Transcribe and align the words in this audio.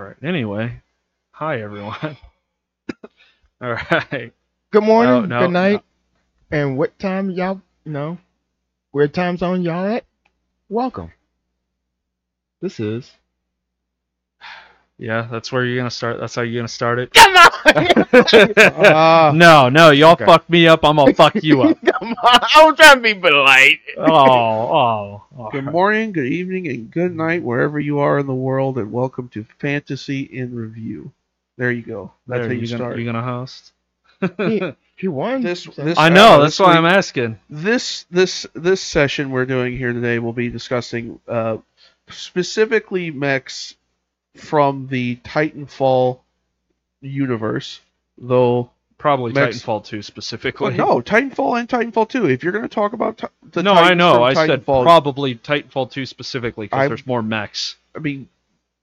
All 0.00 0.06
right. 0.06 0.16
Anyway, 0.22 0.80
hi 1.32 1.60
everyone. 1.60 2.16
All 3.60 3.74
right. 3.74 4.32
Good 4.70 4.82
morning, 4.82 5.28
No, 5.28 5.40
no, 5.40 5.44
good 5.44 5.52
night, 5.52 5.82
and 6.50 6.78
what 6.78 6.98
time 6.98 7.28
y'all 7.28 7.60
you 7.84 7.92
know? 7.92 8.16
Where 8.92 9.08
time 9.08 9.36
zone 9.36 9.60
y'all 9.60 9.84
at? 9.94 10.06
Welcome. 10.70 11.12
This 12.62 12.80
is. 12.80 13.12
Yeah, 15.00 15.28
that's 15.30 15.50
where 15.50 15.64
you're 15.64 15.78
gonna 15.78 15.90
start. 15.90 16.20
That's 16.20 16.34
how 16.34 16.42
you're 16.42 16.60
gonna 16.60 16.68
start 16.68 16.98
it. 16.98 17.10
Come 17.14 17.34
on! 17.34 17.48
Ah. 18.84 19.32
no, 19.34 19.70
no, 19.70 19.92
y'all 19.92 20.12
okay. 20.12 20.26
fucked 20.26 20.50
me 20.50 20.68
up. 20.68 20.84
I'm 20.84 20.96
gonna 20.96 21.14
fuck 21.14 21.42
you 21.42 21.62
up. 21.62 21.78
Come 21.82 22.10
on! 22.10 22.16
I 22.22 22.64
was 22.66 22.76
trying 22.76 22.96
to 22.96 23.00
be 23.00 23.14
polite. 23.14 23.80
Oh, 23.96 24.04
oh. 24.04 25.22
oh. 25.38 25.48
Good 25.50 25.64
morning, 25.64 26.12
good 26.12 26.26
evening, 26.26 26.68
and 26.68 26.90
good 26.90 27.16
night 27.16 27.42
wherever 27.42 27.80
you 27.80 28.00
are 28.00 28.18
in 28.18 28.26
the 28.26 28.34
world, 28.34 28.76
and 28.76 28.92
welcome 28.92 29.30
to 29.30 29.46
Fantasy 29.58 30.20
in 30.20 30.54
Review. 30.54 31.10
There 31.56 31.70
you 31.70 31.82
go. 31.82 32.12
That's 32.26 32.40
There, 32.40 32.48
how 32.48 32.52
you, 32.52 32.60
you 32.60 32.66
start. 32.66 32.80
Gonna, 32.80 32.98
you 32.98 33.06
gonna 33.06 33.22
host? 33.22 33.72
He, 34.36 34.74
he 34.96 35.08
won. 35.08 35.42
This- 35.42 35.64
this- 35.64 35.96
I 35.96 36.08
uh, 36.08 36.10
know. 36.10 36.42
this 36.42 36.58
That's 36.58 36.60
why 36.60 36.74
week- 36.74 36.76
I'm 36.76 36.84
asking. 36.84 37.38
This 37.48 38.04
this 38.10 38.46
this 38.52 38.82
session 38.82 39.30
we're 39.30 39.46
doing 39.46 39.78
here 39.78 39.94
today 39.94 40.18
will 40.18 40.34
be 40.34 40.50
discussing 40.50 41.20
uh, 41.26 41.56
specifically 42.10 43.10
mechs 43.10 43.76
from 44.36 44.86
the 44.88 45.16
Titanfall 45.24 46.20
universe, 47.00 47.80
though. 48.18 48.70
Probably 48.98 49.32
Max- 49.32 49.62
Titanfall 49.62 49.84
2 49.86 50.02
specifically. 50.02 50.76
Well, 50.76 50.96
no, 50.96 51.00
Titanfall 51.00 51.58
and 51.58 51.66
Titanfall 51.66 52.10
2. 52.10 52.28
If 52.28 52.42
you're 52.44 52.52
going 52.52 52.64
to 52.64 52.68
talk 52.68 52.92
about 52.92 53.16
ti- 53.16 53.26
the 53.52 53.62
no, 53.62 53.72
I 53.72 53.94
know. 53.94 54.22
I 54.22 54.34
said 54.34 54.66
probably 54.84 55.34
Titanfall 55.36 55.90
2 55.90 56.04
specifically 56.04 56.66
because 56.66 56.80
there's 56.88 57.06
more 57.06 57.22
mechs. 57.22 57.76
I 57.96 58.00
mean, 58.00 58.28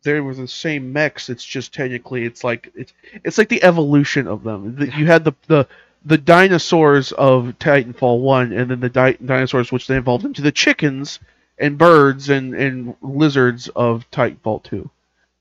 they 0.02 0.20
were 0.20 0.34
the 0.34 0.48
same 0.48 0.92
mechs. 0.92 1.30
It's 1.30 1.46
just 1.46 1.72
technically, 1.72 2.24
it's 2.26 2.44
like 2.44 2.72
it's 2.74 2.94
it's 3.24 3.38
like 3.38 3.50
the 3.50 3.62
evolution 3.62 4.26
of 4.26 4.42
them. 4.44 4.76
The- 4.76 4.88
You 4.98 5.06
had 5.06 5.24
the 5.24 5.34
the 5.46 5.68
the 6.04 6.18
dinosaurs 6.18 7.12
of 7.12 7.54
Titanfall 7.60 8.20
one, 8.22 8.54
and 8.54 8.72
then 8.72 8.80
the 8.80 8.90
di- 8.90 9.18
dinosaurs 9.24 9.72
which 9.72 9.86
they 9.86 9.98
evolved 9.98 10.26
into 10.26 10.42
the 10.42 10.52
chickens 10.52 11.20
and 11.60 11.78
birds 11.78 12.30
and 12.30 12.56
and 12.56 12.96
lizards 13.04 13.68
of 13.76 14.10
Titanfall 14.10 14.64
two. 14.64 14.90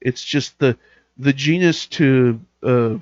It's 0.06 0.24
just 0.24 0.58
the 0.58 0.76
the 1.18 1.32
genus 1.32 1.86
to 1.86 2.40
uh 2.62 2.94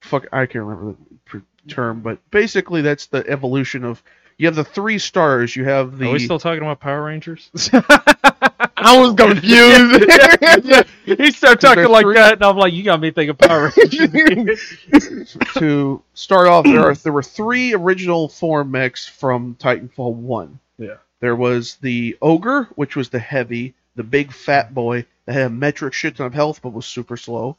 fuck 0.00 0.26
I 0.32 0.46
can't 0.46 0.64
remember 0.64 0.96
the 1.32 1.42
term, 1.68 2.00
but 2.00 2.18
basically 2.30 2.82
that's 2.82 3.06
the 3.06 3.24
evolution 3.28 3.84
of. 3.84 4.02
You 4.38 4.46
have 4.46 4.56
the 4.56 4.64
three 4.64 4.98
stars. 4.98 5.54
You 5.54 5.64
have 5.66 5.98
the 5.98 6.08
Are 6.08 6.12
we 6.14 6.18
still 6.18 6.38
talking 6.40 6.62
about 6.62 6.80
Power 6.80 7.04
Rangers? 7.04 7.50
I 7.72 8.98
was 8.98 9.14
confused. 9.14 10.86
he 11.04 11.30
started 11.30 11.60
talking 11.60 11.84
like 11.88 12.02
three- 12.04 12.14
that, 12.14 12.34
and 12.34 12.42
I'm 12.42 12.56
like, 12.56 12.72
you 12.72 12.82
got 12.82 12.98
me 12.98 13.12
thinking 13.12 13.36
Power 13.36 13.70
Rangers. 14.12 15.36
to 15.54 16.02
start 16.14 16.48
off, 16.48 16.64
there 16.64 16.80
are 16.80 16.94
there 16.94 17.12
were 17.12 17.22
three 17.22 17.74
original 17.74 18.28
form 18.28 18.72
mechs 18.72 19.06
from 19.06 19.54
Titanfall 19.60 20.14
One. 20.14 20.58
Yeah. 20.78 20.96
There 21.20 21.36
was 21.36 21.76
the 21.76 22.16
ogre, 22.20 22.64
which 22.74 22.96
was 22.96 23.10
the 23.10 23.20
heavy, 23.20 23.74
the 23.94 24.02
big 24.02 24.32
fat 24.32 24.74
boy 24.74 25.06
that 25.26 25.32
had 25.32 25.46
a 25.46 25.50
metric 25.50 25.94
shit 25.94 26.16
ton 26.16 26.26
of 26.26 26.34
health 26.34 26.60
but 26.62 26.72
was 26.72 26.86
super 26.86 27.16
slow. 27.16 27.56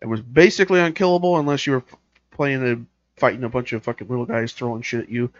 It 0.00 0.06
was 0.06 0.20
basically 0.20 0.80
unkillable 0.80 1.38
unless 1.38 1.66
you 1.66 1.74
were 1.74 1.84
playing 2.30 2.66
a 2.66 3.20
fighting 3.20 3.44
a 3.44 3.48
bunch 3.48 3.72
of 3.72 3.82
fucking 3.82 4.08
little 4.08 4.26
guys 4.26 4.52
throwing 4.52 4.82
shit 4.82 5.04
at 5.04 5.08
you, 5.08 5.30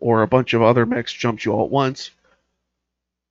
or 0.00 0.22
a 0.22 0.28
bunch 0.28 0.52
of 0.52 0.62
other 0.62 0.84
mechs 0.84 1.12
jumped 1.12 1.44
you 1.44 1.52
all 1.52 1.64
at 1.64 1.70
once. 1.70 2.10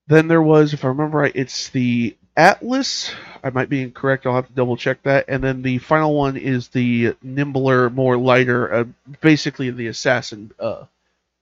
Then 0.07 0.27
there 0.27 0.41
was, 0.41 0.73
if 0.73 0.85
I 0.85 0.87
remember 0.87 1.19
right, 1.19 1.31
it's 1.35 1.69
the 1.69 2.15
Atlas. 2.35 3.13
I 3.43 3.49
might 3.49 3.69
be 3.69 3.81
incorrect. 3.81 4.25
I'll 4.25 4.35
have 4.35 4.47
to 4.47 4.53
double 4.53 4.77
check 4.77 5.03
that. 5.03 5.25
And 5.27 5.43
then 5.43 5.61
the 5.61 5.77
final 5.79 6.15
one 6.15 6.37
is 6.37 6.69
the 6.69 7.15
nimbler, 7.21 7.89
more 7.89 8.17
lighter, 8.17 8.73
uh, 8.73 8.85
basically 9.21 9.69
the 9.69 9.87
assassin 9.87 10.51
uh, 10.59 10.85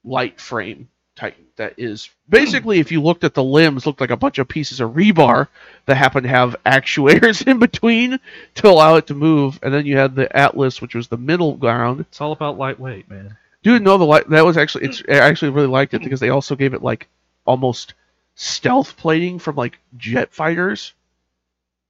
light 0.03 0.41
frame 0.41 0.89
Titan. 1.17 1.45
That 1.57 1.73
is 1.77 2.09
basically, 2.29 2.79
if 2.79 2.91
you 2.91 3.01
looked 3.01 3.23
at 3.23 3.33
the 3.33 3.43
limbs, 3.43 3.85
looked 3.85 3.99
like 3.99 4.11
a 4.11 4.15
bunch 4.15 4.37
of 4.37 4.47
pieces 4.47 4.79
of 4.79 4.91
rebar 4.91 5.47
that 5.87 5.95
happened 5.95 6.23
to 6.23 6.29
have 6.29 6.55
actuators 6.65 7.45
in 7.45 7.59
between 7.59 8.19
to 8.55 8.69
allow 8.69 8.95
it 8.95 9.07
to 9.07 9.15
move. 9.15 9.59
And 9.63 9.73
then 9.73 9.85
you 9.85 9.97
had 9.97 10.15
the 10.15 10.33
Atlas, 10.35 10.81
which 10.81 10.95
was 10.95 11.07
the 11.07 11.17
middle 11.17 11.55
ground. 11.55 12.01
It's 12.01 12.21
all 12.21 12.31
about 12.31 12.59
lightweight, 12.59 13.09
man. 13.09 13.35
Dude, 13.63 13.81
no, 13.81 13.97
the 13.97 14.05
light 14.05 14.29
that 14.29 14.45
was 14.45 14.55
actually 14.55 14.85
it's 14.85 15.03
I 15.09 15.15
actually 15.15 15.49
really 15.49 15.67
liked 15.67 15.93
it 15.95 16.03
because 16.03 16.19
they 16.19 16.29
also 16.29 16.55
gave 16.55 16.73
it 16.73 16.83
like 16.83 17.07
almost 17.45 17.95
stealth 18.35 18.95
plating 18.95 19.39
from 19.39 19.55
like 19.55 19.79
jet 19.97 20.31
fighters 20.31 20.93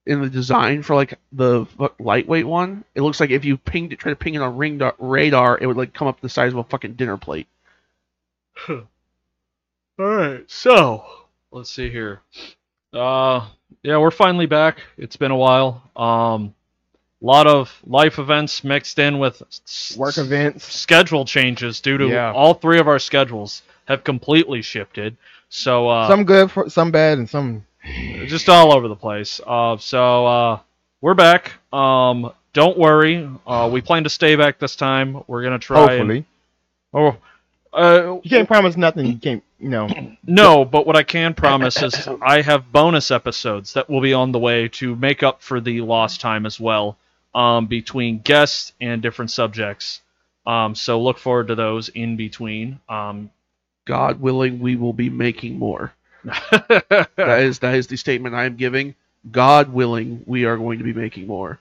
in 0.06 0.22
the 0.22 0.30
design 0.30 0.82
for 0.82 0.96
like 0.96 1.20
the 1.34 1.66
lightweight 2.00 2.48
one. 2.48 2.86
It 2.96 3.02
looks 3.02 3.20
like 3.20 3.32
if 3.32 3.44
you 3.44 3.58
pinged 3.58 3.92
it, 3.92 4.00
try 4.00 4.12
to 4.12 4.16
ping 4.16 4.36
it 4.36 4.42
on 4.42 4.56
ring 4.56 4.78
da- 4.78 4.94
radar, 4.98 5.58
it 5.60 5.68
would 5.68 5.76
like 5.76 5.94
come 5.94 6.08
up 6.08 6.22
the 6.22 6.30
size 6.30 6.54
of 6.54 6.60
a 6.60 6.64
fucking 6.64 6.94
dinner 6.94 7.18
plate. 7.18 7.48
All 10.00 10.06
right, 10.06 10.44
so 10.50 11.06
let's 11.52 11.72
see 11.72 11.90
here. 11.90 12.22
Uh, 12.94 13.48
yeah, 13.82 13.98
we're 13.98 14.12
finally 14.12 14.46
back. 14.46 14.80
It's 14.98 15.16
been 15.16 15.32
a 15.32 15.36
while. 15.36 15.82
Um, 15.96 16.54
a 17.22 17.26
lot 17.26 17.48
of 17.48 17.76
life 17.86 18.20
events 18.20 18.64
mixed 18.64 19.00
in 19.00 19.18
with 19.18 19.42
s- 19.66 19.96
Work 19.98 20.18
events. 20.20 20.66
schedule 20.72 21.26
changes 21.26 21.82
due 21.82 21.98
to 21.98 22.08
Yeah. 22.08 22.32
all 22.32 22.54
three 22.54 22.80
of 22.80 22.88
our 22.88 23.00
schedules 23.00 23.64
have 23.86 24.04
completely 24.04 24.62
shifted. 24.62 25.18
So 25.50 25.88
uh, 25.90 26.08
Some 26.08 26.26
good, 26.26 26.52
for, 26.52 26.70
some 26.70 26.92
bad, 26.92 27.18
and 27.18 27.28
some. 27.28 27.66
just 28.28 28.50
all 28.50 28.74
over 28.76 28.88
the 28.88 28.96
place. 28.96 29.42
Uh, 29.48 29.78
so 29.78 30.26
uh, 30.28 30.60
we're 31.02 31.16
back. 31.16 31.54
Um, 31.74 32.32
don't 32.54 32.78
worry. 32.78 33.28
Uh, 33.48 33.68
we 33.72 33.82
plan 33.82 34.04
to 34.04 34.10
stay 34.10 34.36
back 34.36 34.60
this 34.60 34.76
time. 34.76 35.24
We're 35.26 35.42
gonna 35.44 35.58
try. 35.58 35.94
and- 35.94 36.12
Hopefully, 36.12 36.26
oh, 36.94 37.18
uh, 37.78 38.20
you 38.24 38.30
can't 38.30 38.48
promise 38.48 38.78
nothing. 38.78 39.06
You 39.08 39.18
can't, 39.18 39.44
you 39.60 39.70
know. 39.70 39.88
no, 40.28 40.66
but 40.66 40.88
what 40.88 40.96
I 40.98 41.04
can 41.04 41.34
promise 41.36 41.82
is 41.82 42.08
I 42.22 42.42
have 42.42 42.72
bonus 42.72 43.12
episodes 43.12 43.74
that 43.74 43.90
will 43.90 44.02
be 44.02 44.14
on 44.14 44.32
the 44.32 44.40
way 44.40 44.68
to 44.70 44.96
make 44.96 45.24
up 45.24 45.42
for 45.44 45.62
the 45.62 45.82
lost 45.82 46.22
time 46.22 46.46
as 46.46 46.60
well, 46.60 46.98
um, 47.36 47.68
between 47.68 48.20
guests 48.20 48.74
and 48.82 49.02
different 49.02 49.32
subjects. 49.32 50.02
Um, 50.46 50.76
so 50.76 51.02
look 51.02 51.20
forward 51.20 51.50
to 51.50 51.56
those 51.56 51.90
in 51.90 52.18
between. 52.18 52.80
Um, 52.90 53.32
God 53.86 54.20
willing, 54.22 54.60
we 54.60 54.76
will 54.76 54.94
be 54.94 55.10
making 55.10 55.60
more. 55.60 55.94
That 57.18 57.42
is 57.42 57.60
that 57.60 57.76
is 57.76 57.88
the 57.88 57.98
statement 57.98 58.36
I 58.36 58.46
am 58.46 58.56
giving. 58.58 58.96
God 59.32 59.74
willing, 59.74 60.24
we 60.26 60.46
are 60.46 60.58
going 60.58 60.80
to 60.80 60.84
be 60.84 60.94
making 60.94 61.28
more. 61.28 61.60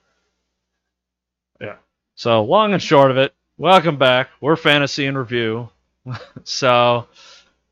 Yeah. 1.61 1.77
So 2.17 2.43
long 2.45 2.73
and 2.73 2.83
short 2.83 3.11
of 3.11 3.19
it, 3.19 3.35
welcome 3.59 3.99
back. 3.99 4.31
We're 4.41 4.57
Fantasy 4.57 5.07
in 5.07 5.17
Review. 5.19 5.69
so, 6.45 7.07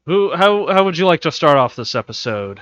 who 0.07 0.35
how 0.35 0.67
how 0.73 0.85
would 0.85 0.99
you 0.99 1.07
like 1.07 1.23
to 1.23 1.33
start 1.33 1.57
off 1.57 1.77
this 1.77 1.95
episode? 1.95 2.61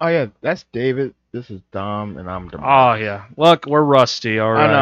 Oh 0.00 0.08
yeah, 0.08 0.26
that's 0.40 0.64
David. 0.72 1.14
This 1.32 1.50
is 1.50 1.60
Dom, 1.72 2.16
and 2.16 2.30
I'm. 2.30 2.48
Dom. 2.48 2.62
Oh 2.64 2.94
yeah, 2.94 3.24
look, 3.36 3.66
we're 3.66 3.82
rusty. 3.82 4.38
All 4.38 4.52
right. 4.52 4.70
I 4.70 4.72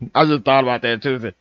know. 0.00 0.10
I 0.14 0.24
just 0.24 0.44
thought 0.44 0.64
about 0.64 0.82
that 0.82 1.02
too. 1.02 1.32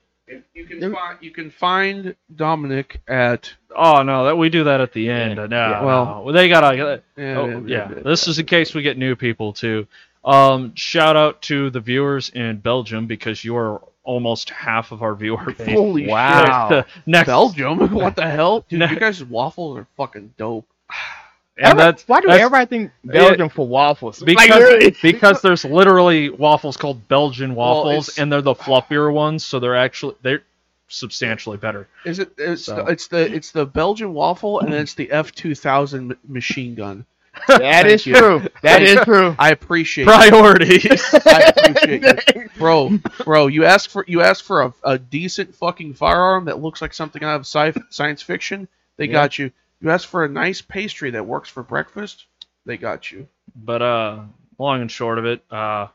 You 0.53 0.65
can 0.65 0.93
find 0.93 1.17
you 1.21 1.31
can 1.31 1.51
find 1.51 2.15
Dominick 2.35 2.99
at 3.07 3.53
Oh 3.75 4.03
no, 4.03 4.25
that 4.25 4.35
we 4.37 4.49
do 4.49 4.65
that 4.65 4.81
at 4.81 4.91
the 4.91 5.09
end. 5.09 5.37
Yeah. 5.37 5.45
No, 5.45 5.57
Yeah. 5.57 5.83
well, 5.83 6.25
they 6.33 6.49
gotta. 6.49 7.01
yeah, 7.15 7.37
Oh, 7.37 7.63
yeah. 7.65 7.87
This 8.03 8.27
is 8.27 8.37
in 8.39 8.45
case 8.45 8.73
we 8.73 8.81
get 8.81 8.97
new 8.97 9.15
people 9.15 9.53
too. 9.53 9.87
Um, 10.25 10.75
shout 10.75 11.15
out 11.15 11.41
to 11.43 11.69
the 11.69 11.79
viewers 11.79 12.27
in 12.29 12.57
Belgium 12.57 13.07
because 13.07 13.45
you 13.45 13.55
are 13.55 13.81
almost 14.07 14.49
half 14.49 14.91
of 14.93 15.03
our 15.03 15.13
viewer 15.13 15.53
base. 15.57 15.67
Holy 15.69 16.07
Wow. 16.07 16.85
Next, 17.05 17.27
Belgium? 17.27 17.93
What 17.93 18.15
the 18.15 18.27
hell? 18.27 18.65
Dude, 18.69 18.79
No. 18.79 18.85
you 18.87 18.95
guys' 18.99 19.23
waffles 19.23 19.77
are 19.77 19.87
fucking 19.97 20.33
dope. 20.37 20.65
and 21.57 21.67
Every- 21.67 21.77
that's 21.83 22.07
why 22.07 22.21
do 22.21 22.27
that's 22.27 22.39
everybody 22.41 22.65
think 22.67 22.91
Belgium 23.03 23.49
for 23.49 23.67
waffles? 23.67 24.23
because 24.23 24.49
Like, 24.81 24.99
because 25.01 25.41
there's 25.41 25.65
literally 25.65 26.29
waffles 26.29 26.77
called 26.77 27.07
Belgian 27.09 27.53
waffles, 27.53 28.07
it's- 28.09 28.17
and 28.19 28.31
they're 28.31 28.41
the 28.41 28.55
fluffier 28.55 29.11
ones, 29.13 29.45
so 29.45 29.59
they're 29.59 29.75
actually 29.75 30.15
they're 30.21 30.43
substantially 30.87 31.57
better. 31.57 31.87
Is 32.05 32.19
it? 32.19 32.31
It's, 32.37 32.63
So- 32.63 32.75
the, 32.77 32.85
it's 32.85 33.07
the 33.09 33.33
it's 33.33 33.51
the 33.51 33.65
Belgian 33.65 34.13
waffle, 34.13 34.61
and 34.61 34.71
then 34.71 34.81
it's 34.81 34.93
the 34.93 35.11
F 35.11 35.33
two 35.33 35.53
thousand 35.53 36.15
machine 36.27 36.75
gun. 36.75 37.05
that 37.47 37.87
is 37.87 38.05
you. 38.05 38.15
true. 38.15 38.47
That 38.61 38.81
is 38.81 38.95
true. 39.03 39.35
I 39.39 39.51
appreciate. 39.51 40.05
Priorities. 40.05 41.01
I 41.25 41.53
appreciate 41.55 42.23
you. 42.35 42.49
bro, 42.57 42.97
bro. 43.23 43.47
You 43.47 43.65
ask 43.65 43.89
for 43.89 44.05
you 44.07 44.21
ask 44.21 44.43
for 44.43 44.61
a, 44.63 44.73
a 44.83 44.97
decent 44.99 45.53
fucking 45.55 45.93
firearm 45.95 46.45
that 46.45 46.59
looks 46.61 46.81
like 46.81 46.93
something 46.93 47.23
out 47.23 47.35
of 47.35 47.41
sci- 47.45 47.79
science 47.89 48.21
fiction. 48.21 48.67
They 48.97 49.05
Yeah. 49.05 49.11
got 49.13 49.37
you. 49.39 49.51
You 49.81 49.91
ask 49.91 50.07
for 50.07 50.25
a 50.25 50.29
nice 50.29 50.61
pastry 50.61 51.11
that 51.11 51.25
works 51.25 51.49
for 51.49 51.61
breakfast. 51.63 52.25
They 52.65 52.77
got 52.77 53.11
you. 53.11 53.27
But 53.55 53.81
uh, 53.81 54.19
long 54.57 54.81
and 54.81 54.91
short 54.91 55.19
of 55.19 55.25
it, 55.25 55.43
uh, 55.51 55.87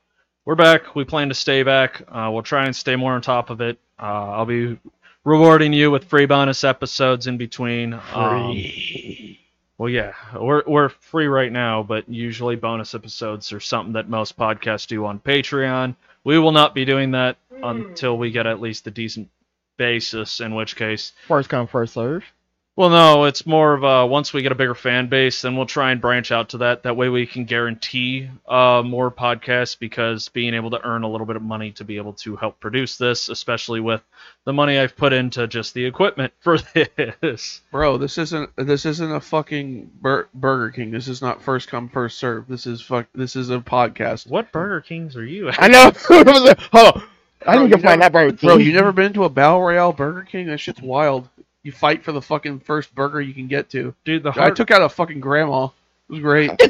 we're 0.45 0.55
back. 0.55 0.95
We 0.95 1.05
plan 1.05 1.29
to 1.29 1.35
stay 1.35 1.63
back. 1.65 2.03
Uh, 2.09 2.31
we'll 2.33 2.43
try 2.43 2.65
and 2.67 2.75
stay 2.75 2.97
more 2.97 3.13
on 3.13 3.23
top 3.23 3.51
of 3.51 3.61
it. 3.61 3.79
Uh, 3.99 4.05
I'll 4.31 4.47
be 4.47 4.79
rewarding 5.25 5.73
you 5.73 5.91
with 5.91 6.05
free 6.05 6.27
bonus 6.27 6.65
episodes 6.65 7.27
in 7.27 7.37
between. 7.39 7.95
Um, 8.13 8.57
Well, 9.83 9.91
yeah, 9.91 10.15
we're 10.39 10.63
we're 10.65 10.91
free 10.91 11.27
right 11.27 11.51
now, 11.51 11.83
but 11.83 12.09
usually 12.09 12.55
bonus 12.55 12.95
episodes 12.95 13.53
are 13.53 13.59
something 13.59 13.95
that 13.95 14.09
most 14.09 14.37
podcasts 14.37 14.87
do 14.87 15.05
on 15.07 15.19
Patreon. 15.19 15.97
We 16.23 16.39
will 16.39 16.53
not 16.53 16.73
be 16.73 16.85
doing 16.85 17.11
that 17.11 17.37
hmm. 17.53 17.65
until 17.65 18.17
we 18.17 18.31
get 18.31 18.47
at 18.47 18.61
least 18.61 18.87
a 18.87 18.93
decent 18.93 19.29
basis. 19.79 20.41
In 20.41 20.55
which 20.55 20.77
case, 20.77 21.11
First 21.27 21.49
come, 21.49 21.67
first 21.67 21.95
serve. 21.95 22.23
Well, 22.75 22.89
no, 22.89 23.25
it's 23.25 23.45
more 23.45 23.75
of 23.75 23.83
a 23.83 24.07
once 24.07 24.33
we 24.33 24.41
get 24.41 24.51
a 24.51 24.55
bigger 24.55 24.75
fan 24.75 25.09
base, 25.09 25.43
then 25.43 25.57
we'll 25.57 25.67
try 25.67 25.93
and 25.93 26.01
branch 26.01 26.33
out 26.33 26.49
to 26.51 26.59
that. 26.59 26.85
That 26.85 26.97
way, 26.97 27.11
we 27.11 27.27
can 27.27 27.45
guarantee 27.45 28.31
uh, 28.49 28.83
more 28.85 29.11
podcasts 29.11 29.79
because 29.79 30.29
being 30.31 30.55
able 30.55 30.71
to 30.71 30.83
earn 30.83 31.03
a 31.03 31.09
little 31.11 31.27
bit 31.27 31.37
of 31.37 31.43
money 31.43 31.73
to 31.73 31.85
be 31.85 31.99
able 31.99 32.15
to 32.15 32.35
help 32.37 32.61
produce 32.61 32.97
this, 32.97 33.29
especially 33.29 33.81
with 33.81 34.01
the 34.45 34.55
money 34.55 34.79
I've 34.79 34.97
put 34.97 35.13
into 35.13 35.47
just 35.47 35.75
the 35.75 35.85
equipment 35.85 36.33
for 36.41 36.59
this. 37.21 37.61
Bro, 37.71 37.99
this 37.99 38.17
isn't 38.17 38.49
this 38.57 38.87
isn't 38.87 39.13
a 39.13 39.21
fucking 39.21 39.91
bur- 40.01 40.29
Burger 40.33 40.71
King. 40.71 40.91
This 40.91 41.09
is 41.09 41.21
not 41.21 41.43
first 41.43 41.69
come 41.69 41.91
first 41.91 42.19
serve. 42.19 42.49
This 42.49 42.67
is 42.67 42.81
fuck. 42.81 43.07
This 43.15 43.37
is 43.37 43.51
a 43.51 43.59
podcast. 43.59 44.27
What 44.31 44.51
Burger 44.51 44.81
Kings 44.81 45.15
are 45.17 45.27
you? 45.27 45.49
At? 45.51 45.63
I 45.63 45.69
know. 45.69 45.93
Hold 46.09 46.97
on. 46.97 47.03
I 47.47 47.57
Bro, 47.57 47.63
need 47.65 47.71
to 47.73 47.77
you 47.77 47.83
find 47.83 48.01
never- 48.01 48.01
that 48.01 48.13
Burger 48.13 48.37
King. 48.39 48.49
Bro, 48.49 48.57
you 48.59 48.73
never 48.73 48.93
been 48.93 49.13
to 49.13 49.25
a 49.25 49.29
battle 49.29 49.61
royale 49.61 49.93
Burger 49.93 50.23
King? 50.23 50.47
That 50.47 50.59
shit's 50.59 50.81
wild. 50.81 51.29
You 51.63 51.73
fight 51.73 52.03
for 52.03 52.13
the 52.13 52.23
fucking 52.23 52.61
first 52.61 52.95
burger 52.95 53.21
you 53.21 53.35
can 53.35 53.47
get 53.47 53.71
to. 53.71 53.95
Dude, 54.05 54.23
the 54.25 54.33
I 54.37 54.51
took 54.51 54.71
out 54.71 54.83
a 54.83 54.89
fucking 54.89 55.21
grandma. 55.21 55.67
It 55.67 55.73
was 56.09 56.21
great. 56.21 56.51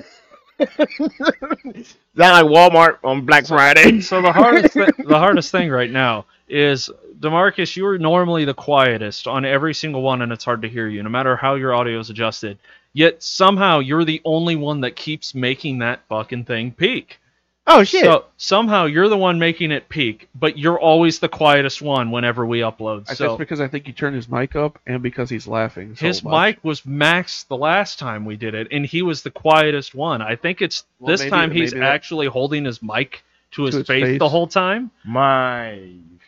Sound 0.61 1.89
like 2.17 2.45
Walmart 2.45 2.99
on 3.03 3.25
Black 3.25 3.47
Friday. 3.47 4.01
so 4.03 4.21
the 4.21 4.33
hardest 4.33 4.75
thi- 4.75 5.05
the 5.05 5.19
hardest 5.19 5.51
thing 5.51 5.71
right 5.71 5.91
now 5.91 6.27
is 6.49 6.91
Damarcus. 7.19 7.75
You 7.75 7.87
are 7.87 7.99
normally 7.99 8.45
the 8.45 8.55
quietest 8.55 9.27
on 9.27 9.45
every 9.45 9.75
single 9.75 10.03
one, 10.03 10.23
and 10.23 10.31
it's 10.31 10.45
hard 10.45 10.63
to 10.63 10.69
hear 10.69 10.89
you, 10.89 11.03
no 11.03 11.09
matter 11.09 11.37
how 11.37 11.55
your 11.55 11.75
audio 11.75 11.99
is 11.99 12.11
adjusted. 12.11 12.59
Yet 12.93 13.23
somehow 13.23 13.79
you're 13.79 14.05
the 14.05 14.21
only 14.25 14.57
one 14.57 14.83
that 14.83 14.97
keeps 14.97 15.35
making 15.35 15.79
that 15.79 16.01
fucking 16.09 16.45
thing 16.45 16.73
peak. 16.73 17.19
Oh 17.67 17.85
shit. 17.85 18.03
So 18.05 18.25
somehow 18.39 18.87
you're 18.87 19.09
the 19.09 19.17
one 19.17 19.39
making 19.39 19.71
it 19.71 19.89
peak, 19.89 20.29
but 20.35 20.59
you're 20.59 20.81
always 20.81 21.21
the 21.21 21.29
quietest 21.29 21.81
one 21.81 22.11
whenever 22.11 22.45
we 22.45 22.59
upload. 22.59 23.07
That's 23.07 23.19
So 23.19 23.37
because 23.37 23.61
I 23.61 23.69
think 23.69 23.87
he 23.87 23.93
turned 23.93 24.17
his 24.17 24.29
mic 24.29 24.57
up 24.57 24.81
and 24.87 25.01
because 25.03 25.31
he's 25.31 25.47
laughing. 25.47 25.95
So 25.95 26.07
his 26.07 26.25
much. 26.25 26.57
mic 26.57 26.65
was 26.65 26.81
maxed 26.83 27.47
the 27.47 27.57
last 27.57 27.99
time 28.01 28.25
we 28.25 28.37
did 28.37 28.55
it, 28.55 28.69
and 28.73 28.85
he 28.85 29.03
was 29.03 29.23
the 29.23 29.31
quietest 29.31 29.95
one. 29.95 30.21
I 30.23 30.35
think 30.35 30.61
it's 30.61 30.85
Well, 30.99 31.13
this 31.13 31.21
maybe- 31.21 31.31
time 31.31 31.51
he's 31.53 31.73
maybe 31.73 31.81
that- 31.85 31.93
actually 31.95 32.27
holding 32.27 32.65
his 32.65 32.83
mic 32.83 33.23
to 33.53 33.63
his 33.65 33.77
his 33.77 33.87
face, 33.87 34.05
face. 34.05 34.19
the 34.19 34.29
whole 34.29 34.47
time. 34.49 34.91
My 35.05 35.79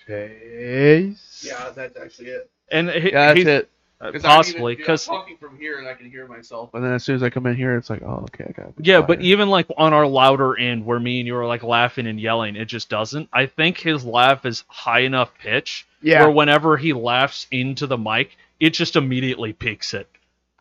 face. 0.06 1.44
Yeah, 1.46 1.70
that's 1.75 1.96
actually 1.96 2.28
it. 2.28 2.50
And 2.70 2.88
he, 2.90 3.10
Yeah, 3.12 3.26
that's 3.26 3.38
he's, 3.38 3.46
it. 3.46 3.70
Uh, 4.00 4.11
'Cause 4.12 4.25
I'm 4.25 4.31
possibly 4.31 4.73
even- 4.73 4.81
yeah, 4.82 4.87
because 4.87 5.05
talking 5.06 5.37
from 5.38 5.56
here 5.58 5.79
and 5.79 5.88
I 5.88 5.94
can 5.94 6.11
hear 6.11 6.26
myself. 6.26 6.75
And 6.75 6.85
then 6.85 6.93
as 6.93 7.05
soon 7.05 7.17
as 7.17 7.23
I 7.23 7.31
come 7.31 7.46
in 7.46 7.56
here, 7.56 7.76
it's 7.76 7.88
like, 7.91 8.02
oh, 8.02 8.26
okay, 8.35 8.44
I 8.49 8.52
got. 8.52 8.69
it. 8.69 8.75
yeah, 8.81 9.00
but 9.00 9.20
even 9.23 9.49
like 9.49 9.67
on 9.79 9.93
our 9.93 10.06
louder 10.06 10.58
end 10.58 10.85
where 10.85 10.99
me 11.00 11.20
and 11.20 11.26
you 11.26 11.37
are 11.37 11.46
like 11.46 11.62
laughing 11.62 12.06
and 12.06 12.20
yelling, 12.20 12.56
it 12.56 12.67
just 12.67 12.88
doesn't. 12.88 13.29
I 13.32 13.46
think 13.46 13.79
his 13.79 14.05
laugh 14.05 14.44
is 14.44 14.64
high 14.69 15.00
enough 15.00 15.32
pitch 15.38 15.87
Yeah. 16.02 16.20
where 16.23 16.31
whenever 16.31 16.76
he 16.76 16.93
laughs 16.93 17.46
into 17.50 17.87
the 17.87 17.96
mic, 17.99 18.37
it 18.61 18.70
just 18.70 18.96
immediately 18.96 19.52
peaks 19.52 19.94
it. 19.94 20.08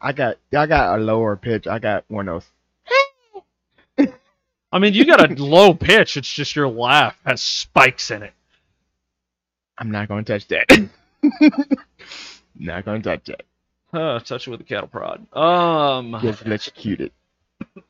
I 0.01 0.11
got 0.13 0.37
I 0.55 0.65
got 0.65 0.99
a 0.99 1.01
lower 1.01 1.35
pitch. 1.35 1.65
I 1.67 1.79
got 1.79 2.03
one 2.09 2.27
of 2.29 2.45
those. 3.97 4.07
I 4.71 4.79
mean, 4.79 4.93
you 4.95 5.05
got 5.05 5.29
a 5.31 5.33
low 5.43 5.73
pitch. 5.73 6.17
It's 6.17 6.31
just 6.31 6.55
your 6.55 6.67
laugh 6.67 7.15
has 7.25 7.41
spikes 7.41 8.09
in 8.11 8.23
it. 8.23 8.33
I'm 9.77 9.91
not 9.91 10.07
gonna 10.07 10.23
touch 10.23 10.47
that. 10.47 10.89
not 12.63 12.85
gonna 12.85 13.01
touch 13.01 13.25
that. 13.25 13.43
Uh, 13.93 14.19
touch 14.19 14.47
it 14.47 14.51
with 14.51 14.61
a 14.61 14.63
cattle 14.63 14.87
prod. 14.87 15.25
Um. 15.35 16.17
Just 16.21 16.45
electrocute 16.45 17.01
it. 17.01 17.13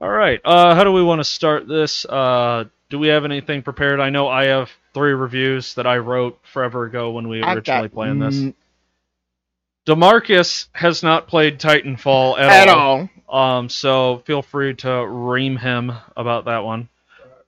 All 0.00 0.08
right. 0.10 0.40
Uh, 0.44 0.74
how 0.74 0.84
do 0.84 0.92
we 0.92 1.02
want 1.02 1.20
to 1.20 1.24
start 1.24 1.66
this? 1.68 2.04
Uh, 2.04 2.64
do 2.90 2.98
we 2.98 3.08
have 3.08 3.24
anything 3.24 3.62
prepared? 3.62 4.00
I 4.00 4.10
know 4.10 4.28
I 4.28 4.46
have 4.46 4.70
three 4.92 5.12
reviews 5.12 5.74
that 5.74 5.86
I 5.86 5.98
wrote 5.98 6.38
forever 6.52 6.84
ago 6.84 7.10
when 7.12 7.28
we 7.28 7.42
originally 7.42 7.88
got 7.88 7.92
planned 7.92 8.22
this. 8.22 8.36
mm, 8.36 8.54
Damarcus 9.86 10.66
has 10.72 11.02
not 11.02 11.28
played 11.28 11.58
Titanfall 11.58 12.38
at, 12.38 12.68
at 12.68 12.68
all. 12.68 13.08
all. 13.28 13.58
Um, 13.58 13.68
so 13.68 14.22
feel 14.26 14.42
free 14.42 14.74
to 14.76 15.06
ream 15.06 15.56
him 15.56 15.92
about 16.16 16.44
that 16.44 16.64
one. 16.64 16.88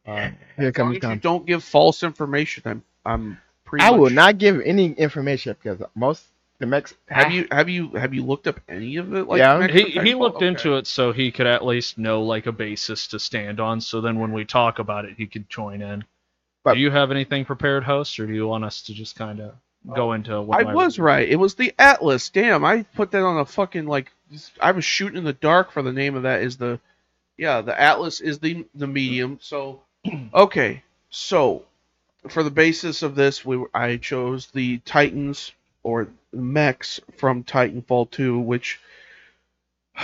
Uh, 0.06 0.30
here 0.56 0.68
as 0.68 0.78
long 0.78 0.94
comes 0.94 0.96
as 1.04 1.10
you 1.10 1.16
don't 1.20 1.46
give 1.46 1.62
false 1.62 2.02
information, 2.02 2.62
I'm 2.64 2.82
I'm 3.04 3.38
pretty. 3.68 3.84
I 3.84 3.90
will 3.90 4.10
not 4.10 4.38
give 4.38 4.60
any 4.60 4.92
information 4.92 5.56
because 5.62 5.80
most 5.94 6.24
the 6.58 6.66
mechs 6.66 6.94
Have 7.08 7.26
ah. 7.26 7.30
you 7.30 7.46
have 7.52 7.68
you 7.68 7.90
have 7.90 8.14
you 8.14 8.24
looked 8.24 8.46
up 8.48 8.60
any 8.68 8.96
of 8.96 9.14
it? 9.14 9.28
Like 9.28 9.38
Yeah. 9.38 9.58
Mecha 9.58 9.70
He 9.70 9.90
he 10.00 10.14
looked 10.14 10.38
Okay. 10.38 10.48
into 10.48 10.76
it 10.76 10.86
so 10.86 11.12
he 11.12 11.30
could 11.30 11.46
at 11.46 11.64
least 11.64 11.98
know 11.98 12.22
like 12.22 12.46
a 12.46 12.52
basis 12.52 13.06
to 13.08 13.18
stand 13.18 13.60
on. 13.60 13.80
So 13.80 14.00
then 14.00 14.18
when 14.18 14.32
we 14.32 14.44
talk 14.44 14.78
about 14.78 15.04
it, 15.04 15.14
he 15.16 15.26
could 15.26 15.48
join 15.48 15.82
in. 15.82 16.04
But- 16.64 16.74
do 16.74 16.80
you 16.80 16.90
have 16.90 17.10
anything 17.10 17.44
prepared, 17.44 17.84
host, 17.84 18.18
or 18.18 18.26
do 18.26 18.32
you 18.32 18.46
want 18.48 18.64
us 18.64 18.82
to 18.82 18.94
just 18.94 19.14
kind 19.14 19.40
of 19.40 19.54
go 19.94 20.10
oh, 20.10 20.12
into? 20.12 20.42
What 20.42 20.66
I 20.66 20.74
was 20.74 20.98
review- 20.98 21.06
right. 21.06 21.28
It 21.28 21.36
was 21.36 21.54
the 21.54 21.72
Atlas. 21.78 22.28
Damn, 22.28 22.64
I 22.64 22.82
put 22.82 23.12
that 23.12 23.22
on 23.22 23.38
a 23.38 23.44
fucking 23.44 23.86
like. 23.86 24.12
I 24.60 24.72
was 24.72 24.84
shooting 24.84 25.18
in 25.18 25.24
the 25.24 25.32
dark 25.32 25.70
for 25.70 25.82
the 25.82 25.92
name 25.92 26.16
of 26.16 26.24
that. 26.24 26.42
Is 26.42 26.56
the 26.56 26.80
yeah 27.36 27.60
the 27.60 27.80
Atlas 27.80 28.20
is 28.20 28.40
the 28.40 28.66
the 28.74 28.88
medium. 28.88 29.38
So 29.40 29.82
okay, 30.34 30.82
so 31.10 31.64
for 32.30 32.42
the 32.44 32.50
basis 32.52 33.02
of 33.02 33.14
this, 33.16 33.44
we 33.44 33.64
I 33.74 33.96
chose 33.98 34.48
the 34.48 34.78
Titans 34.80 35.52
or 35.82 36.08
mechs 36.32 37.00
from 37.18 37.44
Titanfall 37.44 38.10
2, 38.12 38.38
which 38.40 38.80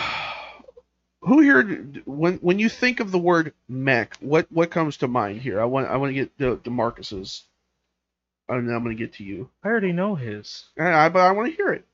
who 1.22 1.40
here 1.40 1.62
when 2.06 2.36
when 2.38 2.58
you 2.60 2.68
think 2.68 3.00
of 3.00 3.10
the 3.12 3.18
word 3.18 3.54
mech, 3.68 4.16
what 4.20 4.50
what 4.52 4.70
comes 4.70 4.98
to 4.98 5.08
mind 5.08 5.42
here? 5.42 5.60
I 5.60 5.66
want 5.66 5.88
I 5.88 5.96
want 5.98 6.10
to 6.10 6.14
get 6.14 6.38
the 6.38 6.60
the 6.64 6.70
Marcus's, 6.70 7.44
and 8.48 8.70
I'm 8.72 8.82
gonna 8.84 8.94
get 8.96 9.14
to 9.14 9.24
you. 9.24 9.50
I 9.64 9.68
already 9.68 9.92
know 9.92 10.14
his. 10.16 10.66
I, 10.80 11.06
I- 11.06 11.10
but 11.10 11.20
I 11.20 11.32
want 11.32 11.50
to 11.50 11.56
hear 11.56 11.72
it. 11.72 11.86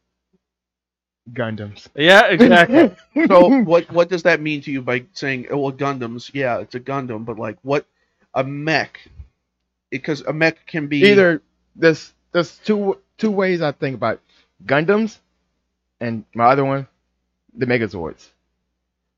Gundams. 1.32 1.88
Yeah, 1.96 2.26
exactly. 2.28 2.90
So 3.28 3.54
what 3.64 3.90
what 3.92 4.08
does 4.10 4.24
that 4.24 4.40
mean 4.40 4.62
to 4.62 4.72
you 4.72 4.82
by 4.82 5.06
saying 5.14 5.48
oh, 5.50 5.58
well 5.58 5.72
Gundams? 5.72 6.30
Yeah, 6.34 6.58
it's 6.60 6.74
a 6.76 6.80
Gundam, 6.80 7.24
but 7.24 7.38
like 7.38 7.58
what 7.62 7.86
a 8.34 8.44
mech? 8.44 9.00
Because 9.90 10.22
a 10.22 10.32
mech 10.32 10.66
can 10.66 10.86
be 10.86 11.04
Either 11.10 11.42
there's 11.76 12.12
there's 12.32 12.56
two 12.58 12.98
two 13.18 13.30
ways 13.30 13.60
I 13.62 13.72
think 13.72 13.96
about 13.96 14.20
Gundams, 14.64 15.18
and 16.00 16.24
my 16.34 16.46
other 16.46 16.64
one, 16.64 16.86
the 17.54 17.66
Megazords. 17.66 18.28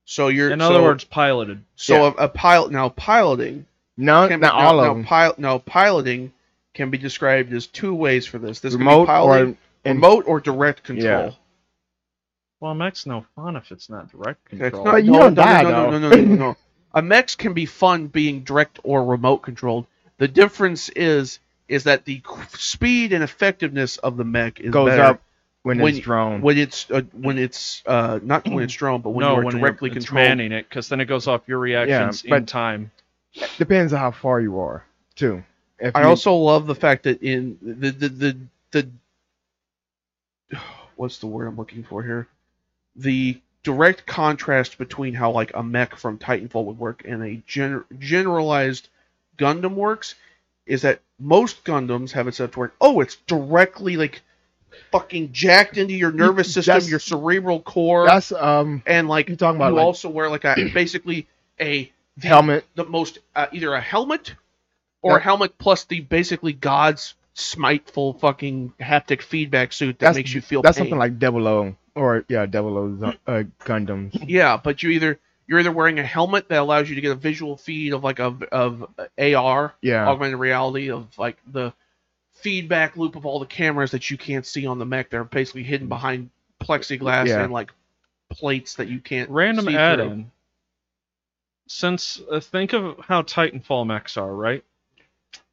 So 0.05 0.29
you're 0.29 0.51
In 0.51 0.61
so, 0.61 0.67
other 0.71 0.83
words, 0.83 1.05
piloted. 1.05 1.63
so 1.77 1.95
yeah. 1.95 2.13
a, 2.19 2.25
a 2.25 2.29
pilot 2.29 2.73
now 2.73 2.89
piloting 2.91 3.67
No, 3.97 4.29
can 4.29 4.41
not 4.41 4.55
be, 4.55 4.61
all 4.61 4.77
now, 4.77 4.83
of 4.83 4.87
now, 4.89 4.95
them. 4.95 5.05
Pil- 5.05 5.35
now 5.39 5.59
piloting 5.59 6.33
can 6.75 6.91
be 6.91 6.99
described 6.99 7.53
as 7.53 7.67
two 7.67 7.95
ways 7.95 8.27
for 8.27 8.39
this. 8.39 8.61
This 8.61 8.75
Remote 8.75 9.07
can 9.07 9.07
be 9.07 9.07
piloting, 9.07 9.53
or 9.55 9.59
and, 9.85 9.97
remote 9.97 10.25
or 10.27 10.41
direct 10.41 10.83
control. 10.85 11.25
Yeah. 11.27 11.33
Well, 12.61 12.73
a 12.73 12.75
mech's 12.75 13.07
no 13.07 13.27
fun 13.37 13.57
if 13.57 13.71
it's 13.73 13.91
not 13.91 14.11
direct 14.11 14.45
control. 14.47 14.85
not- 14.85 14.93
But 14.93 15.05
you 15.05 15.13
no, 15.13 15.19
don't 15.21 15.35
no, 15.35 15.43
die, 15.43 15.63
no, 15.63 15.71
no, 15.71 15.91
no, 15.91 15.99
no, 15.99 16.09
no, 16.11 16.23
no, 16.23 16.35
no. 16.35 16.57
A 16.95 17.03
mechs 17.03 17.37
can 17.37 17.55
be 17.55 17.67
fun 17.67 18.07
being 18.09 18.43
direct 18.43 18.79
or 18.85 19.05
remote 19.05 19.39
controlled. 19.39 19.87
The 20.23 20.29
difference 20.29 20.89
is 20.91 21.41
is 21.67 21.83
that 21.83 22.05
the 22.05 22.23
speed 22.51 23.13
and 23.13 23.25
effectiveness 23.25 23.97
of 23.97 24.17
the 24.17 24.23
mech 24.23 24.61
is 24.61 24.71
goes 24.71 24.91
better 24.91 25.03
up 25.03 25.23
when, 25.65 25.81
when 25.81 25.97
it's 25.97 26.05
drone. 26.05 26.43
when 26.43 26.59
it's 26.59 26.89
uh, 26.93 27.01
when 27.11 27.39
it's 27.39 27.83
uh, 27.87 28.21
not 28.23 28.47
when 28.47 28.63
it's 28.63 28.75
drone, 28.75 29.01
but 29.01 29.11
when 29.11 29.25
no, 29.27 29.33
you 29.33 29.41
are 29.41 29.45
when 29.47 29.57
directly 29.59 29.91
you're, 29.91 29.97
it's 29.97 30.07
controlled. 30.07 30.29
manning 30.29 30.53
it, 30.53 30.69
because 30.69 30.89
then 30.89 31.01
it 31.01 31.07
goes 31.07 31.27
off 31.27 31.41
your 31.49 31.59
reactions 31.59 32.23
in 32.23 32.31
but- 32.31 32.47
time. 32.47 32.93
Depends 33.59 33.93
on 33.93 33.99
how 33.99 34.13
far 34.13 34.41
you 34.41 34.61
are, 34.61 34.85
too. 35.17 35.43
If 35.81 35.97
I 35.97 36.03
you- 36.03 36.07
also 36.07 36.35
love 36.35 36.69
the 36.69 36.77
fact 36.77 37.03
that 37.03 37.21
in 37.21 37.59
the 37.61 37.91
the 37.91 38.09
the, 38.09 38.37
the 38.71 38.89
what's 40.95 41.19
the 41.19 41.27
word 41.27 41.49
I'm 41.49 41.57
looking 41.57 41.83
for 41.83 42.05
here? 42.05 42.29
The 42.95 43.41
direct 43.65 44.07
contrast 44.07 44.79
between 44.79 45.15
how 45.15 45.33
like 45.33 45.51
a 45.57 45.65
mech 45.65 45.97
from 45.97 46.19
Titanfall 46.19 46.67
would 46.67 46.79
work 46.79 47.03
and 47.05 47.25
a 47.25 47.43
gener- 47.49 47.87
generalized 47.99 48.89
Gundam 49.39 49.75
works 49.75 50.15
is 50.67 50.83
that 50.83 51.01
most 51.19 51.65
Gundams 51.65 52.13
have 52.13 52.29
it 52.29 52.35
set 52.35 52.53
to 52.53 52.59
where 52.59 52.73
oh 52.81 53.01
it's 53.01 53.17
directly 53.27 53.97
like 53.97 54.23
fucking 54.91 55.33
jacked 55.33 55.77
into 55.77 55.95
your 55.95 56.13
nervous 56.13 56.53
system, 56.53 56.73
That's- 56.75 56.91
your 56.91 56.99
cerebral 57.01 57.61
core, 57.61 58.07
that's 58.07 58.33
um 58.33 58.83
and 58.87 59.09
like 59.09 59.29
you're 59.29 59.37
talking 59.37 59.57
about 59.57 59.71
you 59.71 59.77
like 59.77 59.85
also 59.85 60.09
wear 60.09 60.29
like 60.31 60.45
a 60.45 60.55
basically 60.75 61.27
a 61.61 61.91
the- 62.17 62.29
helmet. 62.29 62.65
the 62.75 62.85
most 62.85 63.19
uh, 63.37 63.47
either 63.53 63.75
a 63.75 63.81
helmet 63.81 64.35
or 65.03 65.13
Yeah. 65.13 65.17
a 65.19 65.21
helmet 65.21 65.59
plus 65.59 65.85
the 65.85 66.01
basically 66.01 66.53
God's 66.53 67.15
smiteful 67.35 68.15
fucking 68.15 68.73
haptic 68.81 69.23
feedback 69.23 69.73
suit 69.73 69.99
that 69.99 70.07
That's 70.07 70.17
makes 70.17 70.35
you 70.35 70.41
feel 70.41 70.63
That's 70.63 70.77
pain. 70.79 70.85
something 70.87 70.99
like 70.99 71.19
Double 71.19 71.47
O 71.49 71.75
or 71.95 72.25
yeah, 72.29 72.47
Double 72.47 72.77
O's 72.79 73.03
uh, 73.27 73.43
Gundams. 73.65 74.25
yeah, 74.29 74.59
but 74.63 74.83
you 74.83 74.91
either 74.91 75.19
you're 75.47 75.59
either 75.61 75.73
wearing 75.73 75.99
a 75.99 76.05
helmet 76.05 76.49
that 76.49 76.61
allows 76.61 76.89
you 76.89 76.95
to 76.95 77.01
get 77.01 77.11
a 77.11 77.17
visual 77.17 77.57
feed 77.57 77.93
of 77.93 78.03
like 78.05 78.19
a 78.19 78.37
of 78.53 78.85
AR 79.19 79.75
Yeah, 79.83 80.09
augmented 80.09 80.39
reality 80.39 80.91
of 80.91 81.07
like 81.19 81.37
the 81.47 81.73
feedback 82.35 82.97
loop 82.97 83.17
of 83.17 83.27
all 83.27 83.39
the 83.39 83.47
cameras 83.47 83.91
that 83.93 84.11
you 84.11 84.17
can't 84.19 84.47
see 84.47 84.67
on 84.67 84.79
the 84.79 84.87
mech. 84.87 85.11
They're 85.11 85.25
basically 85.25 85.63
hidden 85.63 85.89
behind 85.89 86.31
plexiglass 86.61 87.27
Yeah. 87.29 87.43
and 87.45 87.53
like 87.53 87.73
plates 88.31 88.75
that 88.77 88.89
you 88.89 88.99
can't 89.01 89.29
Random 89.31 89.67
see 89.67 89.77
add 89.77 89.97
through. 89.99 90.11
in. 90.11 90.31
Since 91.69 92.21
uh, 92.31 92.41
think 92.41 92.73
of 92.73 92.99
how 93.01 93.23
Titanfall 93.23 93.87
mechs 93.87 94.17
are, 94.17 94.33
right? 94.35 94.65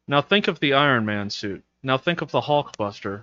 Now 0.06 0.20
think 0.20 0.48
of 0.48 0.58
the 0.60 0.74
Iron 0.74 1.06
Man 1.06 1.30
suit. 1.30 1.62
Now 1.82 1.96
think 1.98 2.20
of 2.20 2.30
the 2.30 2.40
Hulkbuster. 2.40 3.22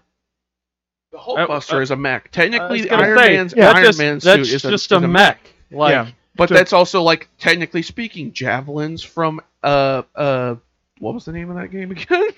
The 1.11 1.17
Hulkbuster 1.17 1.73
uh, 1.75 1.81
is 1.81 1.91
a 1.91 1.95
mech. 1.95 2.31
Technically, 2.31 2.81
was 2.81 2.89
the 2.89 2.91
Iron 2.95 3.17
say, 3.17 3.33
Man's 3.35 3.53
that's 3.53 3.75
Iron 3.75 3.85
just, 3.85 3.99
Man 3.99 4.13
that's 4.19 4.25
suit 4.25 4.55
is 4.55 4.65
a, 4.65 4.69
just 4.71 4.91
is 4.91 4.91
a 5.03 5.07
mech. 5.07 5.39
Like, 5.69 5.91
Yeah. 5.91 6.07
But 6.37 6.49
So- 6.49 6.55
that's 6.55 6.73
also 6.73 7.01
like 7.01 7.27
technically 7.39 7.81
speaking, 7.81 8.31
javelins 8.33 9.03
from 9.03 9.41
uh 9.63 10.03
uh 10.15 10.55
what 10.99 11.13
was 11.13 11.25
the 11.25 11.31
name 11.31 11.49
of 11.49 11.57
that 11.57 11.69
game 11.69 11.91
again? 11.97 12.29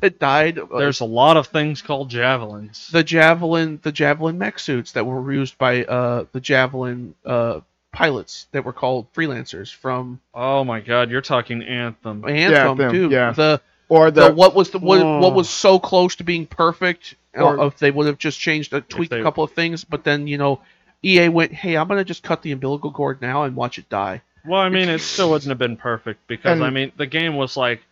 that 0.00 0.18
died. 0.18 0.58
Uh, 0.58 0.66
there's 0.78 1.00
a 1.00 1.04
lot 1.04 1.36
of 1.36 1.46
things 1.46 1.80
called 1.82 2.10
javelins. 2.10 2.88
the 2.92 3.02
javelin 3.02 3.80
the 3.82 3.92
javelin 3.92 4.36
mech 4.38 4.58
suits 4.58 4.92
that 4.92 5.04
were 5.06 5.32
used 5.32 5.56
by 5.58 5.84
uh 5.84 6.24
the 6.32 6.40
javelin 6.40 7.14
uh 7.24 7.60
pilots 7.92 8.46
that 8.52 8.62
were 8.64 8.72
called 8.74 9.10
freelancers 9.14 9.72
from 9.74 10.20
oh 10.34 10.62
my 10.64 10.80
god, 10.80 11.10
you're 11.10 11.22
talking 11.22 11.62
Anthem. 11.62 12.24
Anthem 12.28 12.76
them, 12.76 12.92
too. 12.92 13.08
yeah. 13.10 13.32
The, 13.32 13.60
Or 13.88 14.10
the 14.10 14.28
the, 14.28 14.34
what 14.34 14.54
was 14.54 14.70
the 14.70 14.78
what, 14.78 15.02
what 15.02 15.34
was 15.34 15.48
so 15.48 15.78
close 15.78 16.16
to 16.16 16.24
being 16.24 16.46
perfect 16.46 17.14
uh, 17.38 17.42
Or- 17.42 17.66
if 17.68 17.78
they 17.78 17.90
would 17.90 18.06
have 18.06 18.18
just 18.18 18.38
changed 18.38 18.72
a 18.74 18.80
tweak 18.82 19.08
they- 19.10 19.20
a 19.20 19.22
couple 19.22 19.44
of 19.44 19.52
things 19.52 19.82
but 19.84 20.04
then 20.04 20.26
you 20.26 20.36
know 20.36 20.60
EA 21.04 21.28
went 21.28 21.52
hey 21.52 21.76
I'm 21.76 21.88
gonna 21.88 22.04
just 22.04 22.22
cut 22.22 22.42
the 22.42 22.52
umbilical 22.52 22.90
cord 22.90 23.20
now 23.22 23.44
and 23.44 23.54
watch 23.56 23.78
it 23.78 23.88
die 23.88 24.22
Well, 24.44 24.60
I 24.60 24.68
mean, 24.68 24.88
it 24.88 25.00
still 25.00 25.30
wouldn't 25.30 25.48
have 25.48 25.58
been 25.58 25.76
perfect 25.76 26.26
because 26.26 26.52
And- 26.52 26.64
I 26.64 26.70
mean, 26.70 26.92
the 26.96 27.06
game 27.06 27.36
was 27.36 27.56
like 27.56 27.82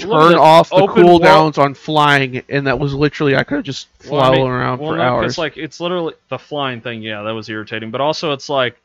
turn 0.00 0.34
off 0.34 0.68
the 0.70 0.76
cooldowns 0.88 1.56
on 1.56 1.74
flying 1.74 2.42
and 2.48 2.66
that 2.66 2.78
was 2.80 2.92
literally 2.92 3.36
I 3.36 3.44
could 3.44 3.56
have 3.56 3.64
just 3.64 3.86
Well, 4.10 4.20
I 4.20 4.30
mean- 4.32 4.46
around 4.46 4.80
well, 4.80 4.92
for 4.92 4.96
no, 4.96 5.02
hours 5.02 5.38
like 5.38 5.56
it's 5.56 5.78
literally 5.80 6.14
the 6.28 6.38
flying 6.38 6.80
thing. 6.80 7.02
Yeah, 7.02 7.22
that 7.22 7.30
was 7.32 7.48
irritating. 7.48 7.90
But 7.90 8.00
also, 8.00 8.32
it's 8.32 8.48
like 8.48 8.80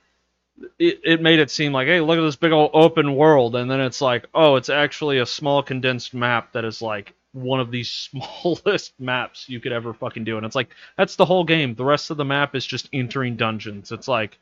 it, 0.79 1.01
it 1.03 1.21
made 1.21 1.39
it 1.39 1.51
seem 1.51 1.73
like, 1.73 1.87
hey, 1.87 1.99
look 2.01 2.17
at 2.17 2.21
this 2.21 2.35
big 2.37 2.51
old 2.51 2.71
open 2.73 3.15
world, 3.15 3.55
and 3.55 3.69
then 3.69 3.81
it's 3.81 3.99
like, 3.99 4.25
oh, 4.33 4.55
it's 4.55 4.69
actually 4.69 5.17
a 5.17 5.25
small 5.25 5.61
condensed 5.63 6.13
map 6.13 6.53
that 6.53 6.63
is 6.63 6.81
like 6.81 7.13
one 7.35 7.59
of 7.59 7.69
the 7.71 7.83
smallest 7.83 8.93
maps 8.99 9.47
you 9.49 9.59
could 9.59 9.71
ever 9.71 9.93
fucking 9.93 10.23
do. 10.23 10.37
And 10.37 10.45
it's 10.45 10.55
like 10.55 10.69
that's 10.97 11.15
the 11.15 11.25
whole 11.25 11.43
game. 11.43 11.75
The 11.75 11.85
rest 11.85 12.09
of 12.11 12.17
the 12.17 12.25
map 12.25 12.55
is 12.55 12.65
just 12.65 12.89
entering 12.93 13.35
dungeons. 13.35 13.91
It's 13.91 14.07
like, 14.07 14.37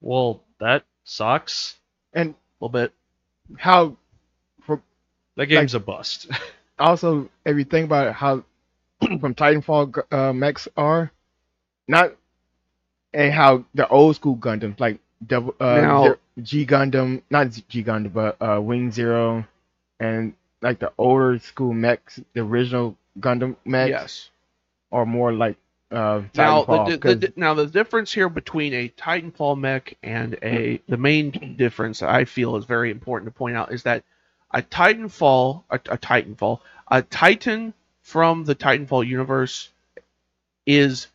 well, 0.00 0.42
that 0.58 0.84
sucks. 1.04 1.76
and 2.12 2.30
a 2.30 2.34
little 2.64 2.72
bit 2.72 2.92
how 3.58 3.96
That 5.36 5.46
game's 5.46 5.74
a 5.74 5.80
bust. 5.80 6.30
also 6.78 7.28
if 7.44 7.56
you 7.56 7.64
think 7.64 7.86
about 7.86 8.08
it, 8.08 8.12
how 8.14 8.44
from 9.20 9.34
Titanfall 9.34 10.02
uh, 10.12 10.32
mechs 10.32 10.68
are, 10.76 11.10
not 11.88 12.14
and 13.14 13.32
how 13.32 13.64
the 13.74 13.86
old 13.88 14.16
school 14.16 14.36
Gundams 14.36 14.80
like 14.80 14.98
double 15.26 15.54
uh, 15.60 15.80
Now- 15.80 16.14
G 16.42 16.64
Gundam, 16.64 17.22
not 17.30 17.50
G 17.68 17.84
Gundam, 17.84 18.12
but 18.12 18.36
uh, 18.40 18.58
Wing 18.60 18.90
Zero, 18.90 19.46
and 20.00 20.32
like 20.62 20.78
the 20.78 20.92
older 20.96 21.38
school 21.40 21.74
mechs, 21.74 22.20
the 22.32 22.40
original 22.40 22.96
Gundam 23.20 23.56
mechs, 23.64 23.90
yes 23.90 24.30
are 24.92 25.06
more 25.06 25.32
like 25.32 25.56
uh, 25.90 26.22
Now, 26.34 26.64
Titanfall. 26.64 26.90
the, 26.90 26.96
the, 26.96 27.14
the, 27.14 27.32
now 27.36 27.54
the 27.54 27.66
difference 27.66 28.12
here 28.12 28.28
between 28.28 28.72
a 28.74 28.88
Titanfall 28.90 29.58
mech 29.58 29.96
and 30.02 30.38
a 30.42 30.80
the 30.88 30.96
main 30.96 31.56
difference 31.58 32.02
I 32.02 32.24
feel 32.24 32.56
is 32.56 32.64
very 32.66 32.90
important 32.90 33.32
to 33.32 33.36
point 33.36 33.56
out 33.56 33.72
is 33.72 33.82
that 33.82 34.04
a 34.50 34.62
Titanfall, 34.62 35.64
a, 35.70 35.76
a 35.76 35.98
Titanfall, 35.98 36.60
a 36.88 37.02
Titan 37.02 37.74
from 38.02 38.44
the 38.44 38.54
Titanfall 38.54 39.06
universe 39.06 39.70
is 40.66 41.08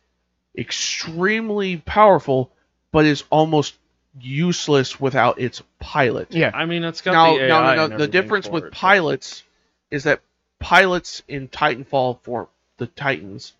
extremely 0.56 1.76
powerful, 1.78 2.50
but 2.92 3.04
is 3.04 3.24
almost 3.30 3.74
useless 4.20 5.00
without 5.00 5.40
its 5.40 5.62
pilot. 5.78 6.28
yeah, 6.34 6.50
I 6.54 6.66
mean, 6.66 6.84
it's 6.84 7.00
got 7.00 7.12
Now, 7.12 7.36
the 7.36 7.44
AI 7.44 7.48
now, 7.48 7.84
and 7.84 7.90
now, 7.92 7.96
the 7.98 8.08
difference 8.08 8.46
for 8.46 8.52
with 8.52 8.64
it, 8.64 8.70
but- 8.70 8.78
pilots 8.78 9.44
is 9.90 10.04
that 10.04 10.20
pilots 10.58 11.22
in 11.28 11.48
Titanfall 11.48 12.20
for 12.22 12.48
the 12.78 12.86
Titans 12.86 13.52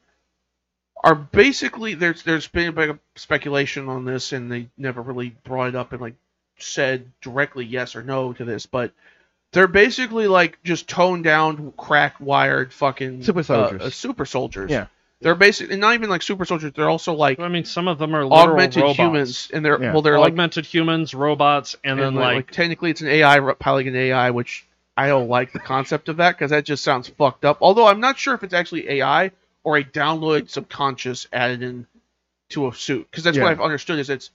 are 1.02 1.14
basically 1.14 1.94
there's 1.94 2.22
there's 2.22 2.48
been 2.48 2.68
a 2.68 2.72
bit 2.72 2.90
of 2.90 2.98
speculation 3.14 3.88
on 3.88 4.04
this 4.04 4.32
and 4.32 4.50
they 4.50 4.68
never 4.76 5.00
really 5.00 5.30
brought 5.44 5.68
it 5.68 5.76
up 5.76 5.92
and 5.92 6.00
like 6.00 6.14
said 6.58 7.10
directly 7.20 7.64
yes 7.64 7.94
or 7.94 8.02
no 8.02 8.32
to 8.32 8.44
this, 8.44 8.66
but 8.66 8.92
they're 9.52 9.68
basically 9.68 10.26
like 10.26 10.58
just 10.64 10.88
toned 10.88 11.24
down, 11.24 11.72
crack 11.76 12.16
wired 12.20 12.72
fucking 12.72 13.22
Super 13.22 13.44
uh, 13.52 13.54
uh, 13.80 13.90
super 13.90 14.26
soldiers. 14.26 14.70
Yeah. 14.70 14.86
They're 15.20 15.34
basically 15.34 15.76
not 15.76 15.94
even 15.94 16.08
like 16.10 16.22
super 16.22 16.44
soldiers. 16.44 16.72
They're 16.74 16.88
also 16.88 17.12
like 17.12 17.40
I 17.40 17.48
mean, 17.48 17.64
some 17.64 17.88
of 17.88 17.98
them 17.98 18.14
are 18.14 18.24
literal 18.24 18.50
augmented 18.50 18.82
robots. 18.82 18.98
humans, 18.98 19.50
and 19.52 19.64
they're 19.64 19.80
Yeah. 19.82 19.92
well, 19.92 20.02
they're 20.02 20.18
like 20.18 20.28
augmented 20.32 20.64
humans, 20.66 21.12
robots, 21.14 21.76
and, 21.84 21.98
then 21.98 22.08
and, 22.08 22.16
like, 22.16 22.50
technically 22.50 22.90
it's 22.90 23.00
an 23.00 23.08
AI 23.08 23.36
re- 23.36 23.54
piloting 23.58 23.88
an 23.94 24.00
AI, 24.00 24.30
which 24.30 24.64
I 24.96 25.08
don't 25.08 25.28
like 25.28 25.52
the 25.52 25.58
concept 25.58 26.08
of 26.08 26.18
that 26.18 26.36
because 26.36 26.50
that 26.50 26.64
just 26.64 26.84
sounds 26.84 27.08
fucked 27.08 27.44
up. 27.44 27.58
Although 27.60 27.86
I'm 27.86 28.00
not 28.00 28.18
sure 28.18 28.34
if 28.34 28.44
it's 28.44 28.54
actually 28.54 28.88
AI 28.90 29.32
or 29.64 29.76
a 29.76 29.84
downloaded 29.84 30.50
subconscious 30.50 31.26
added 31.32 31.62
in 31.62 31.86
to 32.50 32.68
a 32.68 32.74
suit 32.74 33.06
because 33.10 33.24
that's 33.24 33.36
what 33.36 33.44
Yeah. 33.46 33.50
I've 33.50 33.60
understood 33.60 33.98
is 33.98 34.10
it's 34.10 34.30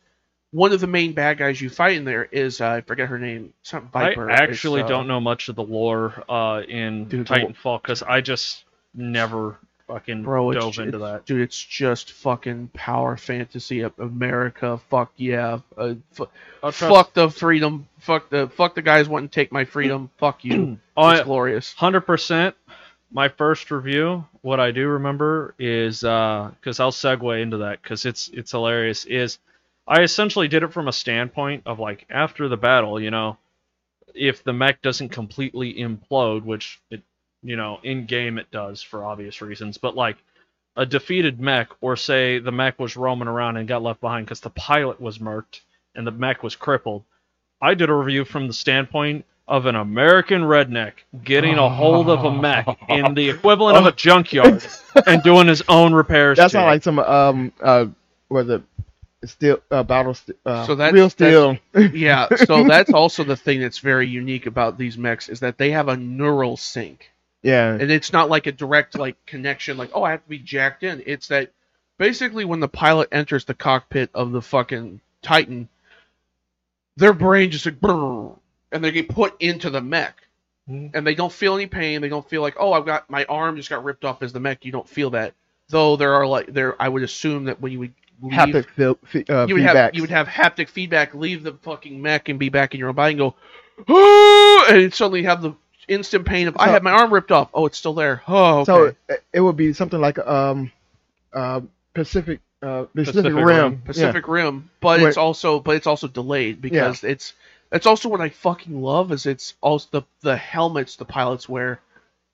one 0.52 0.72
of 0.74 0.82
the 0.82 0.88
main 0.88 1.14
bad 1.14 1.38
guys 1.40 1.60
you 1.62 1.70
fight 1.70 1.96
in 1.98 2.04
there 2.06 2.26
is 2.26 2.62
uh, 2.62 2.68
I 2.70 2.82
forget 2.82 3.08
her 3.08 3.18
name, 3.18 3.54
some 3.64 3.88
Viper. 3.90 4.30
I 4.30 4.36
actually 4.36 4.82
uh, 4.84 4.88
don't 4.88 5.08
know 5.08 5.20
much 5.22 5.48
of 5.50 5.56
the 5.56 5.64
lore 5.64 6.24
uh, 6.30 6.62
in 6.68 7.06
Dude, 7.06 7.26
the- 7.26 7.34
Titanfall 7.34 7.82
because 7.82 8.04
I 8.04 8.20
just 8.22 8.66
never 8.94 9.58
fucking 9.88 10.24
Bro, 10.24 10.52
it's, 10.52 10.78
into 10.78 10.98
it's- 10.98 11.02
that. 11.02 11.26
dude, 11.26 11.42
it's 11.42 11.62
just 11.62 12.12
fucking 12.12 12.70
power 12.74 13.18
fantasy 13.18 13.82
of 13.82 13.98
America. 14.00 14.80
Fuck 14.90 15.12
yeah, 15.18 15.60
uh, 15.78 15.96
fu- 16.12 16.28
fuck 16.72 17.14
the 17.14 17.30
freedom. 17.30 17.88
Fuck 18.00 18.30
the 18.30 18.48
fuck 18.50 18.76
the 18.76 18.82
guys 18.82 19.08
wanting 19.10 19.30
to 19.30 19.36
take 19.36 19.52
my 19.52 19.66
freedom. 19.66 20.10
fuck 20.18 20.44
you. 20.46 20.74
It's 20.74 20.80
I- 20.98 21.24
glorious. 21.24 21.74
Hundred 21.74 22.02
percent. 22.02 22.56
My 23.12 23.30
first 23.30 23.70
review, 23.70 24.26
what 24.42 24.60
I 24.60 24.72
do 24.72 24.88
remember 24.88 25.54
is 25.60 26.00
because 26.00 26.80
I'll 26.80 26.92
segue 26.92 27.42
into 27.42 27.58
that 27.58 27.82
because 27.82 28.06
it's 28.06 28.28
it's 28.34 28.50
hilarious. 28.52 29.06
Is 29.06 29.38
I 29.88 30.02
essentially 30.02 30.48
did 30.48 30.64
it 30.64 30.74
from 30.74 30.88
a 30.88 30.94
standpoint 30.94 31.64
of 31.68 31.78
like 31.80 32.08
after 32.10 32.48
the 32.48 32.58
battle, 32.58 33.00
you 33.00 33.12
know, 33.12 33.38
if 34.16 34.44
the 34.44 34.54
mech 34.54 34.82
doesn't 34.82 35.10
completely 35.10 35.76
implode, 35.76 36.44
which 36.44 36.82
it, 36.90 37.04
you 37.44 37.56
know, 37.56 37.80
in 37.84 38.06
game 38.06 38.38
it 38.38 38.50
does 38.52 38.82
for 38.82 39.04
obvious 39.06 39.42
reasons, 39.42 39.78
but 39.78 39.96
like 39.96 40.18
a 40.76 40.86
defeated 40.86 41.40
mech, 41.40 41.70
or 41.82 41.96
say 41.96 42.40
the 42.40 42.52
mech 42.52 42.80
was 42.80 42.96
roaming 42.98 43.28
around 43.28 43.58
and 43.58 43.68
got 43.68 43.84
left 43.84 44.02
behind 44.02 44.26
because 44.26 44.40
the 44.40 44.50
pilot 44.52 45.00
was 45.00 45.20
murked 45.20 45.60
and 45.96 46.08
the 46.08 46.12
mech 46.12 46.42
was 46.44 46.56
crippled. 46.56 47.04
I 47.62 47.76
did 47.76 47.90
a 47.90 47.94
review 47.94 48.26
from 48.26 48.48
the 48.48 48.54
standpoint 48.54 49.26
of 49.48 49.66
an 49.66 49.76
American 49.76 50.42
redneck 50.42 50.94
getting 51.24 51.56
a 51.58 51.70
hold 51.70 52.10
of 52.10 52.24
a 52.24 52.32
mech 52.32 52.66
in 52.90 53.14
the 53.14 53.30
equivalent 53.30 53.78
of 53.78 53.86
a 53.86 53.92
junkyard 53.92 54.66
and 55.06 55.22
doing 55.22 55.48
his 55.48 55.62
own 55.68 55.94
repairs. 55.94 56.38
that's 56.38 56.54
to 56.54 56.60
not 56.60 56.64
it. 56.66 56.68
like 56.72 56.84
some 56.84 57.00
um 57.00 57.52
uh 57.62 57.86
was 58.30 58.50
it 58.50 58.64
steel 59.26 59.60
uh, 59.72 59.84
battle 59.84 60.14
st- 60.14 60.38
uh, 60.46 60.66
So 60.66 60.76
that's- 60.76 60.94
real 60.94 61.10
steel. 61.10 61.58
yeah, 61.94 62.28
so 62.36 62.64
that's 62.68 62.92
also 62.92 63.24
the 63.24 63.36
thing 63.38 63.62
that's 63.62 63.80
very 63.80 64.08
unique 64.08 64.48
about 64.48 64.78
these 64.78 64.98
mechs 64.98 65.30
is 65.30 65.40
that 65.42 65.58
they 65.58 65.72
have 65.72 65.88
a 65.90 65.96
neural 65.98 66.58
sync. 66.58 67.10
Yeah, 67.44 67.74
And 67.74 67.92
it's 67.92 68.12
not 68.14 68.30
like 68.30 68.48
a 68.48 68.52
direct 68.52 68.98
like 68.98 69.24
connection 69.26 69.78
like, 69.78 69.92
oh, 69.94 70.04
I 70.04 70.12
have 70.12 70.24
to 70.24 70.30
be 70.30 70.40
jacked 70.40 70.84
in. 70.84 71.04
It's 71.06 71.28
that 71.28 71.52
basically 71.98 72.46
when 72.46 72.60
the 72.62 72.68
pilot 72.68 73.10
enters 73.12 73.46
the 73.46 73.54
cockpit 73.54 74.10
of 74.14 74.32
the 74.32 74.42
fucking 74.42 75.02
Titan, 75.22 75.70
their 76.98 77.14
brain 77.14 77.52
just 77.52 77.66
like 77.66 77.80
brrr, 77.80 78.38
and 78.72 78.84
they 78.84 78.92
get 78.92 79.10
put 79.10 79.36
into 79.42 79.70
the 79.70 79.82
mech. 79.82 80.18
Mhm. 80.70 80.92
And 80.94 81.06
they 81.06 81.16
don't 81.16 81.32
feel 81.32 81.56
any 81.56 81.68
pain. 81.68 82.02
They 82.02 82.08
don't 82.10 82.28
feel 82.28 82.42
like, 82.42 82.56
oh, 82.58 82.72
I've 82.72 82.86
got 82.86 83.10
my 83.10 83.26
arm 83.26 83.58
just 83.58 83.70
got 83.70 83.84
ripped 83.84 84.06
off 84.06 84.24
as 84.24 84.32
the 84.32 84.40
mech. 84.40 84.64
You 84.64 84.72
don't 84.72 84.88
feel 84.88 85.10
that. 85.12 85.34
Though 85.70 85.98
there 85.98 86.14
are 86.14 86.26
like 86.26 86.48
there 86.48 86.82
I 86.82 86.88
would 86.88 87.04
assume 87.04 87.46
that 87.46 87.60
when 87.60 87.72
you 87.74 87.80
would 87.80 87.94
leave 88.22 88.34
haptic 88.34 88.70
feel, 88.70 88.98
fe- 89.04 89.26
uh, 89.28 89.48
you 89.48 89.56
would 89.56 89.64
feedbacks. 89.64 89.76
have 89.76 89.96
you 89.96 90.02
would 90.04 90.10
have 90.12 90.28
haptic 90.28 90.70
feedback. 90.70 91.14
Leave 91.14 91.44
the 91.44 91.54
fucking 91.64 92.02
mech 92.02 92.30
and 92.30 92.40
be 92.40 92.48
back 92.50 92.74
in 92.74 92.80
your 92.80 92.90
own 92.90 92.96
body 92.96 93.12
and 93.14 93.20
go, 93.20 93.36
and 94.70 94.94
suddenly 94.94 95.24
have 95.24 95.42
the 95.42 95.54
instant 95.88 96.26
pain 96.26 96.48
of 96.48 96.56
I 96.58 96.66
So- 96.68 96.72
had 96.72 96.84
my 96.84 96.92
arm 96.92 97.14
ripped 97.14 97.32
off. 97.32 97.50
Oh, 97.54 97.66
it's 97.66 97.78
still 97.78 97.94
there. 97.94 98.22
Oh, 98.28 98.60
okay. 98.60 98.66
So 98.66 98.96
it, 99.10 99.24
it 99.34 99.40
would 99.42 99.58
be 99.58 99.74
something 99.74 100.00
like 100.00 100.18
um 100.20 100.72
uh 101.34 101.62
Pacific 101.94 102.40
uh 102.62 102.84
Pacific, 102.94 103.24
Pacific 103.24 103.34
Rim. 103.34 103.46
Rim. 103.46 103.82
Pacific 103.86 104.28
Rim, 104.28 104.70
but 104.80 105.00
Where- 105.00 105.10
it's 105.10 105.18
also 105.18 105.60
but 105.60 105.76
it's 105.76 105.88
also 105.88 106.08
delayed 106.08 106.62
because 106.62 107.04
it's 107.04 107.34
that's 107.70 107.86
also 107.88 108.08
what 108.10 108.22
I 108.22 108.30
fucking 108.30 108.82
love 108.82 109.12
is 109.12 109.26
it's 109.26 109.56
also 109.62 109.88
the 109.92 110.02
the 110.22 110.38
helmets 110.38 110.96
the 110.96 111.06
pilots 111.06 111.50
wear 111.50 111.80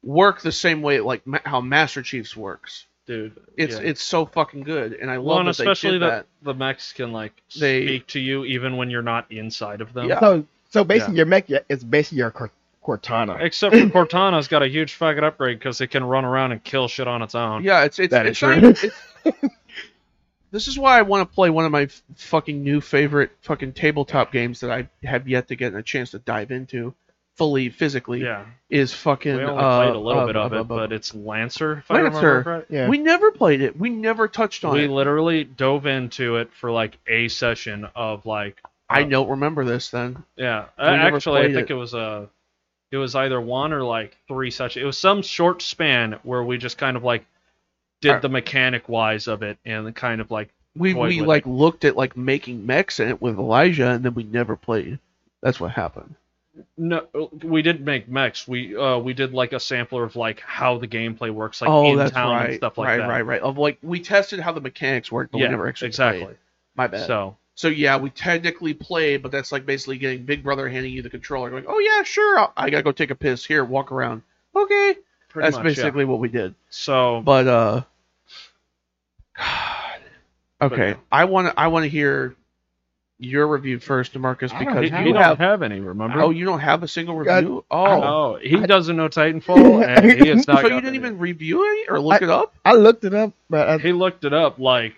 work 0.03 0.41
the 0.41 0.51
same 0.51 0.81
way 0.81 0.99
like 0.99 1.25
ma- 1.27 1.39
how 1.45 1.61
Master 1.61 2.01
Chief's 2.01 2.35
works. 2.35 2.85
dude. 3.05 3.35
It's 3.57 3.75
yeah. 3.75 3.81
it's 3.89 4.01
so 4.03 4.25
fucking 4.25 4.63
good, 4.63 4.93
and 4.93 5.09
I 5.09 5.15
love 5.17 5.25
well, 5.25 5.39
and 5.39 5.47
that 5.49 5.57
they 5.57 5.63
especially 5.63 5.91
did 5.99 6.01
that, 6.03 6.09
that. 6.09 6.25
the 6.43 6.53
mechs 6.53 6.93
can 6.93 7.11
like 7.11 7.33
They- 7.59 7.85
speak 7.85 8.07
to 8.07 8.19
you 8.19 8.45
even 8.45 8.77
when 8.77 8.89
you're 8.89 9.01
not 9.01 9.31
inside 9.31 9.81
of 9.81 9.93
them. 9.93 10.07
Yeah. 10.09 10.19
So 10.19 10.45
so 10.69 10.83
basically 10.83 11.15
your 11.17 11.25
mech 11.25 11.49
yeah, 11.49 11.59
is 11.69 11.83
basically 11.83 12.19
your 12.19 12.31
Cor- 12.31 12.51
Cortana. 12.97 13.41
Except 13.41 13.75
for 13.75 13.81
Cortana's 13.87 14.47
got 14.47 14.63
a 14.63 14.67
huge 14.67 14.93
fucking 14.95 15.23
upgrade 15.23 15.59
because 15.59 15.79
it 15.81 15.87
can 15.87 16.03
run 16.03 16.25
around 16.25 16.51
and 16.51 16.63
kill 16.63 16.87
shit 16.87 17.07
on 17.07 17.21
its 17.21 17.35
own. 17.35 17.63
Yeah, 17.63 17.83
it's 17.83 17.99
it's 17.99 18.11
That 18.11 18.25
it's 18.25 18.37
is 18.37 18.41
not 18.41 18.59
true. 18.59 18.69
even, 18.69 18.91
it's, 19.25 19.55
This 20.51 20.67
is 20.67 20.79
why 20.79 20.97
I 20.97 21.03
want 21.03 21.29
to 21.29 21.33
play 21.35 21.51
one 21.51 21.65
of 21.65 21.71
my 21.71 21.87
fucking 22.15 22.63
new 22.63 22.81
favorite 22.81 23.31
fucking 23.41 23.73
tabletop 23.73 24.31
games 24.31 24.61
that 24.61 24.71
I 24.71 24.89
have 25.07 25.27
yet 25.27 25.47
to 25.49 25.55
get 25.55 25.75
a 25.75 25.83
chance 25.83 26.11
to 26.11 26.19
dive 26.19 26.49
into 26.49 26.95
fully 27.37 27.69
physically. 27.69 28.23
Yeah, 28.23 28.45
Is 28.69 28.91
fucking. 28.91 29.37
we 29.37 29.43
only 29.43 29.63
uh, 29.63 29.83
played 29.83 29.95
a 29.95 29.99
little 29.99 30.23
uh, 30.23 30.25
bit 30.25 30.35
of 30.35 30.51
uh, 30.51 30.55
it, 30.55 30.59
uh, 30.59 30.63
but 30.63 30.91
it's 30.91 31.13
Lancer. 31.13 31.77
If 31.77 31.91
I 31.91 31.97
remember 31.99 32.15
Lancer. 32.17 32.43
correct. 32.43 32.71
Yeah. 32.71 32.89
we 32.89 32.97
never 32.97 33.31
played 33.31 33.61
it. 33.61 33.77
We 33.79 33.91
never 33.91 34.27
touched 34.27 34.65
on 34.65 34.73
We 34.73 34.85
it. 34.85 34.89
literally 34.89 35.43
dove 35.43 35.85
into 35.85 36.37
it 36.37 36.51
for 36.53 36.71
like 36.71 36.97
a 37.07 37.27
session 37.27 37.85
of 37.95 38.25
like. 38.25 38.59
I 38.89 39.03
uh, 39.03 39.05
don't 39.05 39.29
remember 39.29 39.63
this 39.65 39.89
then. 39.91 40.23
Yeah, 40.35 40.65
We 40.79 40.83
uh, 40.83 40.95
actually, 40.95 41.41
I 41.41 41.53
think 41.53 41.69
it. 41.69 41.73
it 41.73 41.75
was 41.75 41.93
a. 41.93 42.27
It 42.91 42.97
was 42.97 43.15
either 43.15 43.39
one 43.39 43.71
or 43.73 43.83
like 43.83 44.17
three 44.27 44.51
such. 44.51 44.77
It 44.77 44.85
was 44.85 44.97
some 44.97 45.21
short 45.21 45.61
span 45.61 46.19
where 46.23 46.43
we 46.43 46.57
just 46.57 46.77
kind 46.77 46.97
of 46.97 47.03
like 47.03 47.25
did 48.01 48.21
the 48.21 48.29
mechanic 48.29 48.89
wise 48.89 49.27
of 49.27 49.43
it 49.43 49.57
and 49.65 49.93
kind 49.95 50.21
of 50.21 50.31
like 50.31 50.49
We 50.75 50.93
we 50.93 51.21
like 51.21 51.45
looked 51.45 51.85
at 51.85 51.95
like 51.95 52.15
making 52.17 52.65
mechs 52.65 52.99
in 52.99 53.09
it 53.09 53.21
with 53.21 53.37
Elijah, 53.37 53.89
and 53.89 54.03
then 54.03 54.13
we 54.13 54.23
never 54.23 54.55
played. 54.55 54.99
That's 55.41 55.59
what 55.59 55.71
happened. 55.71 56.15
no, 56.77 57.07
we 57.43 57.61
didn't 57.61 57.85
make 57.85 58.07
mechs. 58.09 58.47
We 58.47 58.75
uh 58.75 58.97
we 58.97 59.13
did 59.13 59.33
like 59.33 59.53
a 59.53 59.59
sampler 59.59 60.03
of 60.03 60.15
like 60.15 60.39
how 60.41 60.77
the 60.77 60.87
gameplay 60.87 61.31
works, 61.31 61.61
like 61.61 61.69
oh, 61.69 61.91
in 61.91 61.97
that's 61.97 62.11
town 62.11 62.35
right. 62.35 62.49
and 62.49 62.55
stuff 62.55 62.77
like 62.77 62.87
right, 62.87 62.97
that. 62.97 63.07
right, 63.07 63.25
right. 63.25 63.41
Of 63.41 63.57
like 63.57 63.77
we 63.81 63.99
tested 63.99 64.39
how 64.39 64.51
the 64.51 64.61
mechanics 64.61 65.11
work, 65.11 65.29
but 65.31 65.39
yeah, 65.39 65.45
we 65.45 65.51
never 65.51 65.67
actually 65.67 65.89
exactly. 65.89 66.25
played. 66.25 66.37
My 66.75 66.87
bad. 66.87 67.07
So 67.07 67.37
So 67.59 67.67
yeah, 67.67 67.97
we 67.97 68.09
technically 68.09 68.73
play, 68.73 69.17
but 69.17 69.33
that's 69.33 69.51
like 69.51 69.65
basically 69.65 69.97
getting 69.97 70.23
Big 70.23 70.43
Brother 70.43 70.69
handing 70.69 70.93
you 70.93 71.01
the 71.01 71.09
controller, 71.09 71.49
going, 71.49 71.65
"Oh 71.67 71.77
yeah, 71.79 72.03
sure, 72.03 72.39
I'll, 72.39 72.53
I 72.55 72.69
gotta 72.69 72.83
go 72.83 72.93
take 72.93 73.11
a 73.11 73.15
piss. 73.15 73.43
Here, 73.43 73.65
walk 73.65 73.91
around." 73.91 74.21
Okay, 74.55 74.95
pretty 75.27 75.45
that's 75.45 75.57
much, 75.57 75.65
yeah. 75.75 75.83
basically 75.83 76.05
what 76.05 76.19
we 76.19 76.29
did. 76.29 76.55
So 76.69 77.21
But 77.21 77.47
uh, 77.49 77.81
God. 79.37 79.99
Okay, 80.61 80.89
yeah. 80.91 80.95
I 81.11 81.25
want 81.25 81.47
to 81.47 81.59
I 81.59 81.67
want 81.67 81.83
to 81.83 81.89
hear 81.89 82.33
your 83.17 83.45
review 83.45 83.77
first, 83.77 84.15
Marcus, 84.15 84.53
I 84.53 84.63
don't 84.63 84.75
because 84.75 84.83
he, 84.85 84.89
have 84.95 85.05
you 85.05 85.11
don't 85.11 85.21
have. 85.21 85.37
have 85.39 85.61
any. 85.61 85.81
Remember? 85.81 86.21
Oh, 86.21 86.29
you 86.29 86.45
don't 86.45 86.61
have 86.61 86.83
a 86.83 86.87
single 86.87 87.21
God, 87.25 87.43
review. 87.43 87.65
Oh, 87.69 88.03
Oh, 88.03 88.39
he 88.41 88.55
doesn't 88.55 88.95
know 88.95 89.09
Titanfall, 89.09 89.85
and 89.85 90.09
he 90.09 90.29
is 90.29 90.47
not. 90.47 90.61
so 90.61 90.67
you 90.67 90.75
didn't 90.75 90.87
any. 90.87 90.97
even 90.97 91.17
review 91.19 91.61
it 91.65 91.91
or 91.91 91.99
look 91.99 92.21
I- 92.21 92.25
it 92.25 92.29
up? 92.29 92.55
I 92.63 92.75
looked 92.75 93.03
it 93.03 93.13
up, 93.13 93.33
but 93.49 93.67
I, 93.67 93.77
He 93.79 93.91
looked 93.91 94.23
it 94.23 94.31
up 94.31 94.59
like 94.59 94.93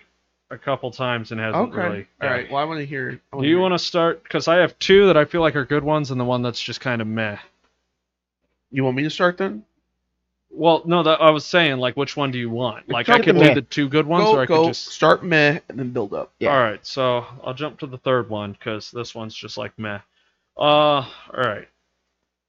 a 0.52 0.58
couple 0.58 0.90
times 0.90 1.32
and 1.32 1.40
hasn't 1.40 1.72
Okay, 1.72 1.82
really. 1.82 2.06
all 2.20 2.28
right. 2.28 2.50
Well, 2.50 2.60
I 2.60 2.64
want 2.64 2.78
to 2.80 2.86
hear. 2.86 3.20
Do 3.38 3.46
you 3.46 3.58
want 3.58 3.72
to 3.74 3.78
start? 3.78 4.22
Because 4.22 4.46
I 4.48 4.56
have 4.56 4.78
two 4.78 5.06
that 5.06 5.16
I 5.16 5.24
feel 5.24 5.40
like 5.40 5.56
are 5.56 5.64
good 5.64 5.82
ones, 5.82 6.10
and 6.10 6.20
the 6.20 6.24
one 6.24 6.42
that's 6.42 6.60
just 6.60 6.80
kind 6.80 7.00
of 7.00 7.08
meh. 7.08 7.38
You 8.70 8.84
want 8.84 8.96
me 8.96 9.02
to 9.04 9.10
start 9.10 9.38
then? 9.38 9.64
Well, 10.54 10.82
no, 10.84 11.02
that 11.02 11.20
I 11.22 11.30
was 11.30 11.46
saying 11.46 11.78
like, 11.78 11.96
which 11.96 12.14
one 12.16 12.30
do 12.30 12.38
you 12.38 12.50
want? 12.50 12.88
Like, 12.88 13.08
I 13.08 13.16
could 13.20 13.36
do 13.36 13.40
meh. 13.40 13.54
the 13.54 13.62
two 13.62 13.88
good 13.88 14.06
ones, 14.06 14.24
go 14.24 14.36
or 14.36 14.42
I 14.42 14.46
go 14.46 14.64
could 14.64 14.68
just. 14.74 14.88
start 14.88 15.24
meh 15.24 15.60
and 15.68 15.78
then 15.78 15.90
build 15.90 16.12
up. 16.12 16.32
Yeah. 16.38 16.50
All 16.52 16.60
right, 16.60 16.84
so 16.86 17.24
I'll 17.42 17.54
jump 17.54 17.78
to 17.80 17.86
the 17.86 17.96
third 17.98 18.28
one 18.28 18.52
because 18.52 18.90
this 18.90 19.14
one's 19.14 19.34
just 19.34 19.56
like 19.56 19.78
meh. 19.78 20.00
Uh, 20.56 20.60
all 20.60 21.06
right. 21.32 21.68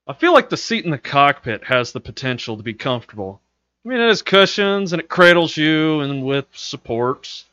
I 0.06 0.12
feel 0.12 0.34
like 0.34 0.50
the 0.50 0.58
seat 0.58 0.84
in 0.84 0.90
the 0.90 0.98
cockpit 0.98 1.64
has 1.64 1.92
the 1.92 2.00
potential 2.00 2.58
to 2.58 2.62
be 2.62 2.74
comfortable. 2.74 3.40
I 3.84 3.88
mean, 3.88 4.00
it 4.00 4.08
has 4.08 4.20
cushions 4.20 4.92
and 4.92 5.00
it 5.00 5.08
cradles 5.08 5.56
you 5.56 6.00
and 6.00 6.24
with 6.24 6.44
supports, 6.52 7.46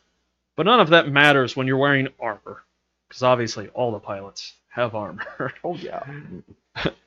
but 0.55 0.65
none 0.65 0.79
of 0.79 0.89
that 0.89 1.07
matters 1.07 1.55
when 1.55 1.67
you're 1.67 1.77
wearing 1.77 2.07
armor, 2.19 2.63
because 3.07 3.23
obviously 3.23 3.67
all 3.69 3.91
the 3.91 3.99
pilots 3.99 4.53
have 4.69 4.95
armor. 4.95 5.53
Oh 5.63 5.75
yeah. 5.75 6.03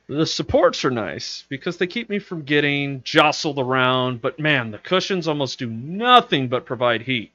The 0.07 0.27
supports 0.27 0.85
are 0.85 0.91
nice 0.91 1.43
because 1.49 1.77
they 1.77 1.87
keep 1.87 2.09
me 2.09 2.19
from 2.19 2.43
getting 2.43 3.01
jostled 3.03 3.57
around, 3.57 4.21
but 4.21 4.39
man, 4.39 4.69
the 4.69 4.77
cushions 4.77 5.27
almost 5.27 5.57
do 5.57 5.67
nothing 5.67 6.47
but 6.47 6.65
provide 6.67 7.01
heat. 7.01 7.31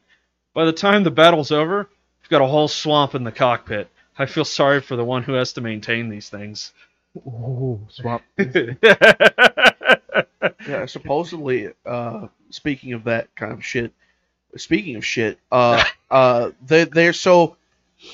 By 0.55 0.65
the 0.65 0.73
time 0.73 1.03
the 1.03 1.11
battle's 1.11 1.51
over, 1.51 1.89
you've 2.23 2.31
got 2.31 2.43
a 2.43 2.47
whole 2.47 2.69
swamp 2.69 3.17
in 3.17 3.25
the 3.25 3.33
cockpit. 3.33 3.89
I 4.17 4.27
feel 4.27 4.45
sorry 4.45 4.81
for 4.81 4.95
the 4.95 5.05
one 5.05 5.25
who 5.25 5.33
has 5.33 5.53
to 5.55 5.61
maintain 5.61 6.09
these 6.09 6.29
things. 6.29 6.73
Ooh, 7.17 7.81
swamp. 7.89 8.23
Yeah, 10.67 10.87
supposedly, 10.87 11.71
uh, 11.87 12.29
speaking 12.51 12.93
of 12.93 13.05
that 13.05 13.35
kind 13.35 13.53
of 13.53 13.65
shit, 13.65 13.93
speaking 14.57 14.97
of 14.97 15.05
shit, 15.05 15.39
uh, 15.51 15.83
uh, 16.11 16.51
they 16.65 16.85
they're 16.85 17.13
so. 17.13 17.57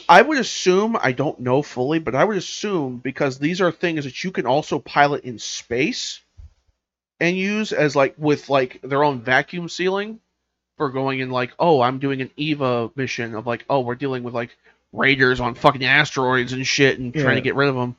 I 0.09 0.21
would 0.21 0.39
assume 0.39 0.97
I 1.01 1.13
don't 1.13 1.39
know 1.41 1.63
fully, 1.63 2.01
but 2.01 2.17
I 2.17 2.25
would 2.25 2.37
assume 2.37 2.99
because 2.99 3.39
these 3.39 3.61
are 3.61 3.71
things 3.71 4.05
that 4.05 4.25
you 4.25 4.33
can 4.33 4.45
also 4.45 4.81
pilot 4.81 5.23
in 5.25 5.39
space 5.39 6.21
and 7.21 7.37
use 7.37 7.73
as 7.73 7.95
like 7.95 8.15
with 8.19 8.49
like 8.49 8.81
their 8.83 9.05
own 9.05 9.21
vacuum 9.21 9.69
sealing 9.69 10.19
for 10.77 10.91
going 10.91 11.21
in 11.21 11.31
like 11.31 11.53
oh 11.59 11.81
I'm 11.81 12.01
doing 12.01 12.21
an 12.21 12.31
Eva 12.37 12.91
mission 12.97 13.35
of 13.37 13.47
like 13.47 13.65
oh 13.71 13.81
we're 13.81 13.95
dealing 13.95 14.25
with 14.25 14.35
like 14.35 14.57
raiders 14.93 15.39
on 15.41 15.55
fucking 15.55 15.85
asteroids 15.85 16.53
and 16.53 16.67
shit 16.67 16.99
and 16.99 17.15
trying 17.15 17.37
to 17.37 17.41
get 17.43 17.55
rid 17.55 17.69
of 17.69 17.77
them. 17.77 17.95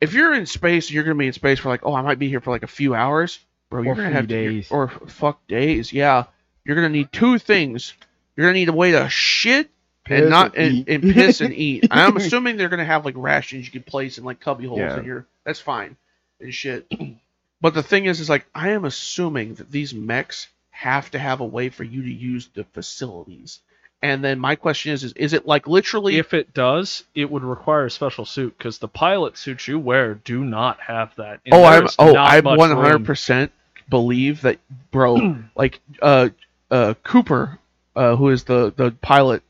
If 0.00 0.14
you're 0.14 0.34
in 0.34 0.46
space, 0.46 0.90
you're 0.90 1.04
gonna 1.04 1.14
be 1.16 1.26
in 1.26 1.32
space 1.34 1.58
for 1.58 1.68
like 1.68 1.84
oh 1.84 1.94
I 1.94 2.00
might 2.00 2.18
be 2.18 2.28
here 2.30 2.40
for 2.40 2.50
like 2.52 2.62
a 2.62 2.68
few 2.68 2.94
hours, 2.94 3.38
bro. 3.68 3.82
You're 3.82 3.92
Or 3.92 3.96
gonna 3.96 4.10
have 4.10 4.28
to 4.28 4.34
days. 4.34 4.70
or 4.70 4.88
fuck 4.88 5.46
days. 5.46 5.92
Yeah, 5.92 6.24
you're 6.64 6.76
gonna 6.76 6.88
need 6.88 7.12
two 7.12 7.38
things. 7.38 7.92
You're 8.36 8.46
gonna 8.46 8.58
need 8.58 8.68
a 8.68 8.72
way 8.72 8.92
to 8.92 9.08
shit 9.08 9.70
Piss 10.04 10.20
and 10.20 10.30
not 10.30 10.56
and 10.56 10.88
and, 10.88 11.04
and 11.04 11.14
piss 11.14 11.40
and 11.40 11.52
eat. 11.66 11.88
I'm 11.90 12.16
assuming 12.16 12.56
they're 12.56 12.68
gonna 12.68 12.84
have 12.84 13.04
like 13.04 13.14
rations 13.16 13.66
you 13.66 13.72
can 13.72 13.82
place 13.82 14.18
in 14.18 14.24
like 14.24 14.40
cubby 14.40 14.66
holes 14.66 14.78
Yeah. 14.80 14.98
in 14.98 15.04
here. 15.04 15.26
That's 15.44 15.60
fine 15.60 15.96
and 16.40 16.52
shit. 16.54 16.86
But 17.58 17.72
the 17.72 17.82
thing 17.82 18.04
is, 18.04 18.20
is 18.20 18.28
like 18.28 18.44
I 18.54 18.70
am 18.72 18.84
assuming 18.84 19.54
that 19.54 19.70
these 19.72 19.94
mechs 19.94 20.48
have 20.70 21.10
to 21.12 21.18
have 21.18 21.40
a 21.40 21.44
way 21.44 21.70
for 21.70 21.84
you 21.84 22.02
to 22.02 22.12
use 22.12 22.50
the 22.52 22.64
facilities. 22.64 23.60
And 24.02 24.22
then 24.22 24.38
my 24.38 24.56
question 24.56 24.92
is, 24.92 25.02
is 25.02 25.14
is 25.14 25.32
it 25.32 25.46
like 25.46 25.66
literally? 25.66 26.18
if 26.18 26.34
it 26.34 26.52
does, 26.52 27.04
it 27.14 27.30
would 27.30 27.42
require 27.42 27.86
a 27.86 27.90
special 27.90 28.26
suit 28.26 28.56
because 28.58 28.78
the 28.78 28.88
pilot 28.88 29.38
suits 29.38 29.66
you 29.66 29.78
wear 29.78 30.14
do 30.16 30.44
not 30.44 30.78
have 30.80 31.14
that. 31.16 31.40
And 31.46 31.54
oh, 31.54 31.64
I'm 31.64 31.88
oh 31.98 32.14
I 32.14 32.42
much 32.42 32.58
100 32.58 32.92
room. 32.92 33.04
percent 33.04 33.52
believe 33.88 34.42
that, 34.42 34.58
bro. 34.90 35.36
like 35.56 35.80
uh 36.02 36.28
uh 36.70 36.92
Cooper, 37.02 37.58
uh 37.96 38.14
who 38.16 38.28
is 38.30 38.44
the 38.44 38.72
the 38.76 38.92
pilot 39.02 39.42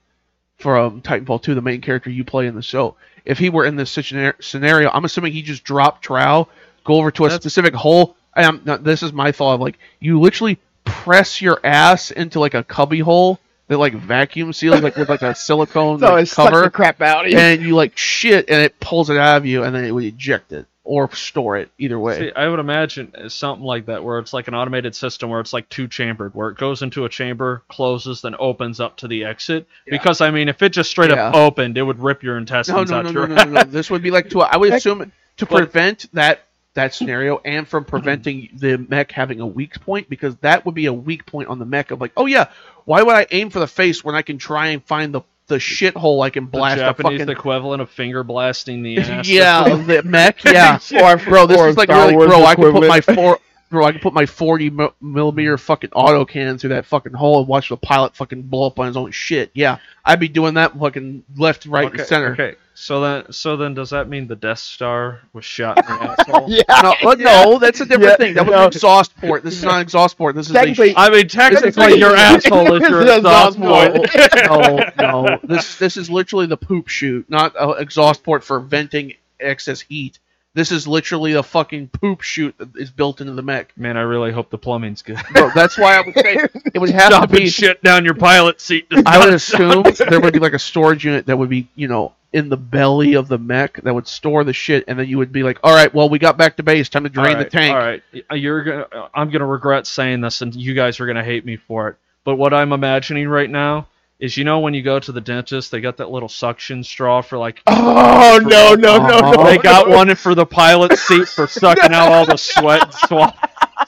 from 0.58 1.02
Titanfall 1.02 1.42
2, 1.42 1.54
the 1.54 1.60
main 1.60 1.82
character 1.82 2.08
you 2.08 2.24
play 2.24 2.46
in 2.46 2.54
the 2.54 2.62
show. 2.62 2.96
If 3.26 3.38
he 3.38 3.50
were 3.50 3.66
in 3.66 3.76
this 3.76 3.90
situ- 3.90 4.32
scenario, 4.40 4.88
I'm 4.90 5.04
assuming 5.04 5.32
he 5.34 5.42
just 5.42 5.64
dropped 5.64 6.02
trow, 6.04 6.48
go 6.84 6.94
over 6.94 7.10
to 7.10 7.24
a 7.24 7.28
That's- 7.28 7.42
specific 7.42 7.74
hole. 7.74 8.16
And 8.34 8.46
I'm, 8.46 8.62
now, 8.64 8.76
this 8.78 9.02
is 9.02 9.12
my 9.12 9.32
thought. 9.32 9.54
Of 9.54 9.60
like 9.60 9.78
you 10.00 10.20
literally 10.20 10.58
press 10.84 11.42
your 11.42 11.58
ass 11.64 12.10
into 12.10 12.38
like 12.40 12.54
a 12.54 12.62
cubby 12.62 13.00
hole 13.00 13.38
that 13.68 13.78
like 13.78 13.94
vacuum 13.94 14.52
seals 14.52 14.80
like 14.82 14.96
with 14.96 15.08
like 15.08 15.22
a 15.22 15.34
silicone 15.34 15.98
So 16.00 16.12
like, 16.12 16.22
it 16.22 16.26
sucks 16.28 16.50
cover, 16.50 16.62
the 16.62 16.70
crap 16.70 17.00
out 17.02 17.26
of 17.26 17.32
you. 17.32 17.38
and 17.38 17.60
you 17.62 17.74
like 17.74 17.96
shit, 17.98 18.48
and 18.48 18.60
it 18.62 18.78
pulls 18.80 19.10
it 19.10 19.16
out 19.16 19.38
of 19.38 19.46
you, 19.46 19.62
and 19.64 19.74
then 19.74 19.84
it 19.84 19.90
would 19.90 20.04
eject 20.04 20.52
it 20.52 20.66
or 20.86 21.12
store 21.14 21.56
it. 21.58 21.70
Either 21.78 21.98
way. 21.98 22.18
See, 22.18 22.32
I 22.34 22.48
would 22.48 22.60
imagine 22.60 23.28
something 23.28 23.64
like 23.64 23.86
that, 23.86 24.02
where 24.02 24.18
it's 24.18 24.32
like 24.32 24.48
an 24.48 24.54
automated 24.54 24.94
system 24.94 25.28
where 25.28 25.40
it's 25.40 25.52
like 25.52 25.68
two 25.68 25.88
chambered, 25.88 26.34
where 26.34 26.48
it 26.48 26.56
goes 26.56 26.80
into 26.82 27.04
a 27.04 27.08
chamber, 27.08 27.62
closes, 27.68 28.22
then 28.22 28.36
opens 28.38 28.80
up 28.80 28.96
to 28.98 29.08
the 29.08 29.24
exit. 29.24 29.66
Yeah. 29.86 29.90
Because 29.90 30.20
I 30.20 30.30
mean, 30.30 30.48
if 30.48 30.62
it 30.62 30.70
just 30.70 30.90
straight 30.90 31.10
Yeah. 31.10 31.28
up 31.28 31.34
opened, 31.34 31.76
it 31.76 31.82
would 31.82 31.98
rip 31.98 32.22
your 32.22 32.38
intestines 32.38 32.90
no, 32.90 32.98
out 32.98 33.04
no, 33.04 33.10
your 33.10 33.26
no, 33.26 33.34
no, 33.34 33.44
no, 33.44 33.50
no. 33.50 33.64
This 33.64 33.90
would 33.90 34.02
be 34.02 34.10
like 34.10 34.30
to. 34.30 34.42
I 34.42 34.56
would 34.56 34.72
assume 34.72 35.12
to 35.38 35.46
prevent 35.46 36.06
that 36.14 36.42
that 36.74 36.94
scenario 36.94 37.40
and 37.44 37.66
from 37.66 37.84
preventing 37.84 38.50
the 38.52 38.76
mech 38.76 39.10
having 39.10 39.40
a 39.40 39.46
weak 39.46 39.80
point 39.80 40.08
because 40.08 40.36
that 40.36 40.64
would 40.64 40.74
be 40.74 40.86
a 40.86 40.92
weak 40.92 41.26
point 41.26 41.48
on 41.48 41.58
the 41.58 41.64
mech 41.64 41.90
of 41.90 42.00
like, 42.00 42.12
oh 42.16 42.26
yeah, 42.26 42.48
why 42.84 43.02
would 43.02 43.14
I 43.14 43.26
aim 43.30 43.50
for 43.50 43.58
the 43.58 43.66
face 43.66 44.04
when 44.04 44.14
I 44.14 44.22
can 44.22 44.38
try 44.38 44.68
and 44.68 44.84
find 44.84 45.12
the 45.12 45.22
the 45.48 45.56
shithole 45.56 46.24
I 46.24 46.30
can 46.30 46.44
the 46.44 46.50
blast 46.50 46.78
a 46.78 46.84
Japanese 46.84 47.20
fucking 47.20 47.32
equivalent 47.32 47.82
of 47.82 47.90
finger 47.90 48.24
blasting 48.24 48.82
the 48.82 48.98
ass. 48.98 49.28
yeah 49.28 49.62
the 49.76 50.02
mech 50.02 50.44
yeah. 50.44 50.78
or 51.02 51.16
bro, 51.16 51.46
this 51.46 51.58
or 51.58 51.68
is 51.68 51.76
like 51.76 51.88
Star 51.88 52.02
really, 52.06 52.16
Wars 52.16 52.28
bro. 52.28 52.44
I 52.44 52.54
could 52.54 52.72
put 52.72 52.88
my 52.88 53.00
equivalent. 53.00 53.40
Four, 53.70 53.80
bro. 53.80 53.86
I 53.86 53.92
could 53.92 54.02
put 54.02 54.12
my 54.14 54.26
forty 54.26 54.70
millimeter 55.00 55.58
fucking 55.58 55.90
auto 55.92 56.24
cannon 56.24 56.58
through 56.58 56.70
that 56.70 56.86
fucking 56.86 57.12
hole 57.12 57.38
and 57.40 57.48
watch 57.48 57.68
the 57.68 57.76
pilot 57.76 58.16
fucking 58.16 58.42
blow 58.42 58.66
up 58.66 58.78
on 58.78 58.86
his 58.86 58.96
own 58.96 59.10
shit. 59.10 59.50
Yeah, 59.54 59.78
I'd 60.04 60.20
be 60.20 60.28
doing 60.28 60.54
that 60.54 60.78
fucking 60.78 61.24
left, 61.36 61.66
right, 61.66 61.86
okay, 61.86 61.98
and 61.98 62.06
center. 62.06 62.32
Okay, 62.32 62.54
so 62.74 63.00
then, 63.00 63.32
so 63.32 63.56
then, 63.56 63.74
does 63.74 63.90
that 63.90 64.08
mean 64.08 64.26
the 64.26 64.36
Death 64.36 64.58
Star 64.58 65.20
was 65.32 65.44
shot 65.44 65.78
in 65.78 65.84
the 65.86 65.92
asshole? 66.20 66.44
yeah. 66.50 66.62
No, 66.82 66.94
but 67.02 67.18
no, 67.18 67.58
that's 67.58 67.80
a 67.80 67.86
different 67.86 68.10
Yeah, 68.10 68.16
thing. 68.16 68.34
That 68.34 68.44
was 68.46 68.52
no. 68.52 68.62
an 68.62 68.68
exhaust 68.68 69.16
port. 69.16 69.42
This 69.42 69.54
is 69.54 69.62
not 69.64 69.76
an 69.76 69.82
exhaust 69.82 70.18
port. 70.18 70.34
This 70.34 70.46
is 70.46 70.50
a 70.50 70.54
Technically, 70.54 70.94
I 70.96 71.10
mean, 71.10 71.26
technically, 71.28 71.98
your 71.98 72.14
asshole 72.16 72.74
is 72.74 72.88
your 72.88 73.02
It's 73.02 73.16
exhaust 73.16 73.56
exhaust 73.58 73.58
point. 73.58 75.00
no, 75.00 75.22
no. 75.24 75.38
This 75.44 75.76
this 75.78 75.96
is 75.96 76.10
literally 76.10 76.46
the 76.46 76.56
poop 76.56 76.88
chute, 76.88 77.28
not 77.30 77.54
an 77.58 77.74
exhaust 77.78 78.22
port 78.22 78.44
for 78.44 78.60
venting 78.60 79.14
excess 79.40 79.80
heat. 79.80 80.18
This 80.56 80.72
is 80.72 80.88
literally 80.88 81.34
a 81.34 81.42
fucking 81.42 81.88
poop 81.88 82.22
chute 82.22 82.56
that 82.56 82.74
is 82.76 82.90
built 82.90 83.20
into 83.20 83.34
the 83.34 83.42
mech. 83.42 83.76
Man, 83.76 83.98
I 83.98 84.00
really 84.00 84.32
hope 84.32 84.48
the 84.48 84.56
plumbing's 84.56 85.02
good. 85.02 85.18
Bro, 85.34 85.50
that's 85.54 85.76
why 85.76 85.98
I 85.98 86.00
would 86.00 86.14
say 86.14 86.36
it 86.74 86.78
would 86.78 86.88
have 86.88 87.10
to 87.10 87.16
Stopping 87.16 87.40
be. 87.40 87.50
shit 87.50 87.82
down 87.82 88.06
your 88.06 88.14
pilot 88.14 88.58
seat. 88.62 88.86
I 89.04 89.22
would 89.22 89.34
assume 89.34 89.84
there 90.08 90.18
would 90.18 90.32
be 90.32 90.38
like 90.38 90.54
a 90.54 90.58
storage 90.58 91.04
unit 91.04 91.26
that 91.26 91.36
would 91.36 91.50
be, 91.50 91.68
you 91.74 91.88
know, 91.88 92.14
in 92.32 92.48
the 92.48 92.56
belly 92.56 93.12
of 93.16 93.28
the 93.28 93.36
mech 93.36 93.82
that 93.82 93.94
would 93.94 94.08
store 94.08 94.44
the 94.44 94.54
shit, 94.54 94.84
and 94.88 94.98
then 94.98 95.06
you 95.06 95.18
would 95.18 95.30
be 95.30 95.42
like, 95.42 95.58
"All 95.62 95.74
right, 95.74 95.92
well, 95.92 96.08
we 96.08 96.18
got 96.18 96.38
back 96.38 96.56
to 96.56 96.62
base. 96.62 96.88
Time 96.88 97.04
to 97.04 97.10
drain 97.10 97.34
right, 97.36 97.44
the 97.44 97.50
tank." 97.50 97.74
All 97.74 97.78
right, 97.78 98.02
uh, 98.30 98.34
you're 98.34 98.64
gonna. 98.64 98.86
Uh, 98.90 99.08
I'm 99.14 99.28
gonna 99.28 99.44
regret 99.44 99.86
saying 99.86 100.22
this, 100.22 100.40
and 100.40 100.56
you 100.56 100.72
guys 100.72 101.00
are 101.00 101.06
gonna 101.06 101.22
hate 101.22 101.44
me 101.44 101.56
for 101.56 101.90
it. 101.90 101.96
But 102.24 102.36
what 102.36 102.54
I'm 102.54 102.72
imagining 102.72 103.28
right 103.28 103.50
now 103.50 103.88
is 104.18 104.36
you 104.36 104.44
know 104.44 104.60
when 104.60 104.72
you 104.74 104.82
go 104.82 104.98
to 104.98 105.12
the 105.12 105.20
dentist, 105.20 105.70
they 105.70 105.80
got 105.80 105.98
that 105.98 106.10
little 106.10 106.28
suction 106.28 106.82
straw 106.82 107.20
for 107.22 107.36
like. 107.38 107.60
Oh 107.66 108.38
no 108.42 108.74
no 108.74 108.96
no 108.98 109.32
no! 109.32 109.44
They 109.44 109.58
got 109.58 109.88
one 109.88 110.14
for 110.14 110.34
the 110.34 110.46
pilot 110.46 110.98
seat 110.98 111.28
for 111.28 111.46
sucking 111.46 111.92
out 111.92 112.12
all 112.12 112.26
the 112.26 112.36
sweat 112.36 112.82
and 112.84 112.94
swamp. 112.94 113.36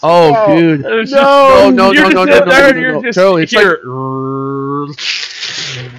Oh, 0.02 0.34
Oh. 0.46 0.56
dude. 0.56 0.80
No, 0.82 1.70
no, 1.70 1.90
no, 1.92 1.92
no, 1.92 2.08
no, 2.10 2.24
no, 2.24 2.34
and 2.40 2.46
no, 2.48 2.80
you're 2.80 2.92
no. 2.92 3.02
just 3.02 3.16
Totally, 3.16 3.42
it's 3.44 3.52
like- 3.54 3.62
here. 3.64 3.80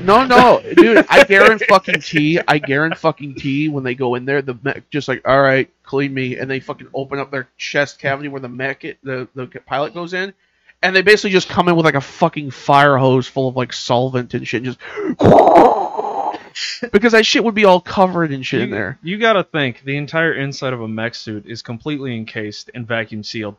No, 0.01 0.25
no, 0.25 0.61
dude. 0.75 1.05
I 1.09 1.23
guarantee 1.23 1.65
fucking 1.67 2.01
T. 2.01 2.39
I 2.47 2.57
guarantee 2.59 2.97
fucking 2.97 3.35
T. 3.35 3.69
When 3.69 3.83
they 3.83 3.95
go 3.95 4.15
in 4.15 4.25
there, 4.25 4.41
the 4.41 4.57
mech 4.63 4.89
just 4.89 5.07
like, 5.07 5.27
all 5.27 5.41
right, 5.41 5.69
clean 5.83 6.13
me, 6.13 6.37
and 6.37 6.49
they 6.49 6.59
fucking 6.59 6.87
open 6.93 7.19
up 7.19 7.31
their 7.31 7.49
chest 7.57 7.99
cavity 7.99 8.29
where 8.29 8.41
the 8.41 8.49
mech, 8.49 8.83
it, 8.85 8.97
the 9.03 9.27
the 9.35 9.47
pilot 9.65 9.93
goes 9.93 10.13
in, 10.13 10.33
and 10.81 10.95
they 10.95 11.01
basically 11.01 11.31
just 11.31 11.49
come 11.49 11.67
in 11.67 11.75
with 11.75 11.85
like 11.85 11.95
a 11.95 12.01
fucking 12.01 12.51
fire 12.51 12.97
hose 12.97 13.27
full 13.27 13.47
of 13.47 13.55
like 13.55 13.73
solvent 13.73 14.33
and 14.33 14.47
shit, 14.47 14.63
and 14.63 14.77
just 14.77 14.79
because 16.91 17.11
that 17.11 17.25
shit 17.25 17.43
would 17.43 17.55
be 17.55 17.65
all 17.65 17.81
covered 17.81 18.31
and 18.31 18.45
shit 18.45 18.61
in 18.61 18.69
there. 18.71 18.97
You 19.01 19.17
gotta 19.17 19.43
think 19.43 19.83
the 19.83 19.97
entire 19.97 20.33
inside 20.33 20.73
of 20.73 20.81
a 20.81 20.87
mech 20.87 21.15
suit 21.15 21.45
is 21.45 21.61
completely 21.61 22.15
encased 22.15 22.69
and 22.73 22.87
vacuum 22.87 23.23
sealed, 23.23 23.57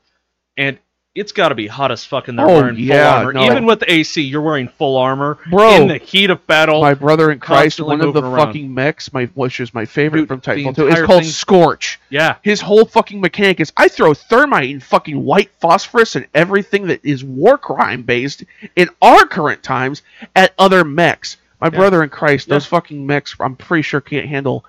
and 0.56 0.78
it's 1.14 1.32
gotta 1.32 1.56
be 1.56 1.66
hot 1.66 1.90
as 1.90 2.04
fuck 2.04 2.28
in 2.28 2.36
there 2.36 2.46
Oh, 2.48 2.54
wearing 2.60 2.76
yeah, 2.78 3.10
full 3.10 3.18
armor. 3.18 3.32
no. 3.32 3.44
Even 3.44 3.66
with 3.66 3.82
AC, 3.88 4.22
you're 4.22 4.40
wearing 4.40 4.68
full 4.68 4.96
armor 4.96 5.38
Bro, 5.50 5.82
in 5.82 5.88
the 5.88 5.98
heat 5.98 6.30
of 6.30 6.46
battle. 6.46 6.80
my 6.80 6.94
brother 6.94 7.32
in 7.32 7.40
Christ, 7.40 7.80
one 7.80 8.00
of 8.00 8.14
the 8.14 8.22
around. 8.22 8.36
fucking 8.36 8.72
mechs, 8.72 9.12
my 9.12 9.24
which 9.34 9.58
is 9.58 9.74
my 9.74 9.84
favorite 9.86 10.20
Dude, 10.20 10.28
from 10.28 10.40
Titanfall 10.40 10.76
2, 10.76 10.88
is 10.88 10.94
called 11.02 11.22
thing- 11.22 11.30
Scorch. 11.32 11.98
yeah, 12.10 12.36
His 12.42 12.60
whole 12.60 12.84
fucking 12.84 13.20
mechanic 13.20 13.58
is 13.58 13.72
I 13.76 13.88
throw 13.88 14.14
thermite 14.14 14.70
and 14.70 14.82
fucking 14.82 15.24
white 15.24 15.50
phosphorus 15.60 16.14
and 16.14 16.26
everything 16.32 16.86
that 16.86 17.00
is 17.04 17.24
war 17.24 17.58
crime 17.58 18.02
based 18.02 18.44
in 18.76 18.88
our 19.02 19.26
current 19.26 19.64
times 19.64 20.02
at 20.36 20.54
other 20.58 20.84
mechs. 20.84 21.38
My 21.60 21.66
Yeah. 21.66 21.70
brother 21.78 22.02
in 22.04 22.08
Christ, 22.10 22.46
Yeah. 22.46 22.54
those 22.54 22.66
fucking 22.66 23.04
mechs, 23.04 23.34
I'm 23.40 23.56
pretty 23.56 23.82
sure 23.82 24.00
can't 24.00 24.28
handle 24.28 24.64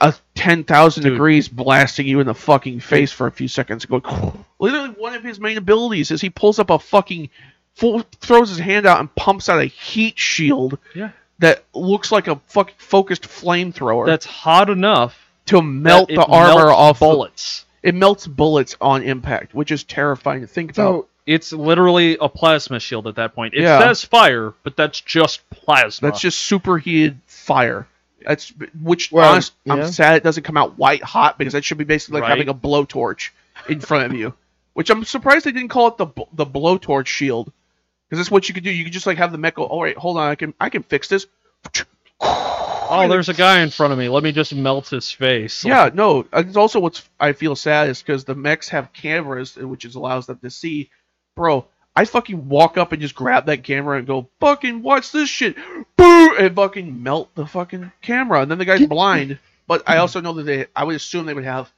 a 0.00 0.14
ten 0.34 0.64
thousand 0.64 1.04
degrees 1.04 1.48
blasting 1.48 2.06
you 2.06 2.20
in 2.20 2.26
the 2.26 2.34
fucking 2.34 2.80
face 2.80 3.10
for 3.10 3.26
a 3.26 3.32
few 3.32 3.48
seconds. 3.48 3.84
Going, 3.84 4.02
literally, 4.58 4.90
one 4.90 5.14
of 5.14 5.24
his 5.24 5.40
main 5.40 5.56
abilities 5.56 6.10
is 6.10 6.20
he 6.20 6.30
pulls 6.30 6.58
up 6.58 6.70
a 6.70 6.78
fucking, 6.78 7.30
full, 7.74 8.02
throws 8.20 8.48
his 8.48 8.58
hand 8.58 8.86
out 8.86 9.00
and 9.00 9.12
pumps 9.14 9.48
out 9.48 9.60
a 9.60 9.64
heat 9.66 10.18
shield 10.18 10.78
yeah. 10.94 11.10
that 11.40 11.64
looks 11.74 12.12
like 12.12 12.28
a 12.28 12.36
fucking 12.46 12.74
focused 12.78 13.22
flamethrower 13.24 14.06
That's 14.06 14.26
hot 14.26 14.70
enough 14.70 15.18
to 15.46 15.62
melt 15.62 16.08
the 16.08 16.22
armor 16.24 16.66
melts 16.66 16.72
off 16.72 16.98
the- 17.00 17.06
bullets. 17.06 17.64
it 17.82 17.94
melts 17.94 18.26
bullets 18.26 18.76
on 18.80 19.02
impact, 19.02 19.54
which 19.54 19.70
is 19.72 19.82
terrifying 19.84 20.42
to 20.42 20.46
think 20.46 20.72
about. 20.72 21.08
It's 21.26 21.52
literally 21.52 22.16
a 22.18 22.28
plasma 22.28 22.80
shield 22.80 23.06
at 23.06 23.16
that 23.16 23.34
point. 23.34 23.52
It 23.52 23.60
Yeah. 23.62 23.80
says 23.80 24.02
fire, 24.02 24.54
but 24.62 24.76
that's 24.76 24.98
just 25.00 25.48
plasma. 25.50 26.08
That's 26.08 26.20
just 26.22 26.38
superheated 26.38 27.18
fire. 27.26 27.86
That's 28.24 28.52
which 28.82 29.12
Well, 29.12 29.30
honest, 29.30 29.52
I'm 29.68 29.86
sad 29.92 30.16
it 30.16 30.22
doesn't 30.22 30.42
come 30.42 30.56
out 30.56 30.76
white 30.78 31.02
hot 31.02 31.38
because 31.38 31.52
that 31.52 31.64
should 31.64 31.78
be 31.78 31.84
basically 31.84 32.20
like 32.20 32.28
Right. 32.28 32.38
having 32.38 32.48
a 32.48 32.54
blowtorch 32.54 33.30
in 33.68 33.80
front 33.80 34.06
of 34.12 34.18
you. 34.18 34.34
Which 34.74 34.90
I'm 34.90 35.04
surprised 35.04 35.44
they 35.44 35.50
didn't 35.52 35.70
call 35.70 35.88
it 35.88 35.96
the 35.98 36.06
the 36.32 36.46
blowtorch 36.46 37.06
shield 37.06 37.52
because 38.08 38.20
that's 38.20 38.30
what 38.30 38.48
you 38.48 38.54
could 38.54 38.62
do. 38.64 38.70
You 38.70 38.84
could 38.84 38.92
just 38.92 39.06
like 39.06 39.18
have 39.18 39.32
the 39.32 39.38
mech 39.38 39.56
go. 39.56 39.64
All 39.64 39.82
right, 39.82 39.96
hold 39.96 40.16
on, 40.16 40.28
I 40.28 40.34
can 40.36 40.54
I 40.60 40.68
can 40.68 40.84
fix 40.84 41.08
this. 41.08 41.26
oh, 42.20 43.06
there's 43.08 43.28
a 43.28 43.34
guy 43.34 43.60
in 43.60 43.70
front 43.70 43.92
of 43.92 43.98
me. 43.98 44.08
Let 44.08 44.22
me 44.22 44.32
just 44.32 44.54
melt 44.54 44.88
his 44.88 45.10
face. 45.10 45.64
Yeah, 45.64 45.90
no. 45.92 46.26
It's 46.32 46.56
also 46.56 46.80
what's 46.80 47.08
I 47.18 47.32
feel 47.32 47.56
sad 47.56 47.88
is 47.88 48.02
because 48.02 48.24
the 48.24 48.34
mechs 48.34 48.68
have 48.70 48.92
cameras, 48.92 49.56
which 49.56 49.84
is 49.84 49.94
allows 49.94 50.26
them 50.26 50.38
to 50.42 50.50
see. 50.50 50.90
Bro, 51.36 51.66
I 51.98 52.04
fucking 52.04 52.48
walk 52.48 52.78
up 52.78 52.92
and 52.92 53.02
just 53.02 53.16
grab 53.16 53.46
that 53.46 53.64
camera 53.64 53.98
and 53.98 54.06
go, 54.06 54.28
fucking 54.38 54.82
watch 54.82 55.10
this 55.10 55.28
shit, 55.28 55.56
boo, 55.96 56.36
and 56.36 56.54
fucking 56.54 57.02
melt 57.02 57.34
the 57.34 57.44
fucking 57.44 57.90
camera, 58.02 58.40
and 58.40 58.48
then 58.48 58.58
the 58.58 58.64
guy's 58.64 58.86
blind. 58.86 59.40
But 59.66 59.82
I 59.84 59.96
also 59.96 60.20
know 60.20 60.32
that 60.34 60.44
they, 60.44 60.66
I 60.76 60.84
would 60.84 60.94
assume 60.94 61.26
they 61.26 61.34
would 61.34 61.42
have 61.42 61.72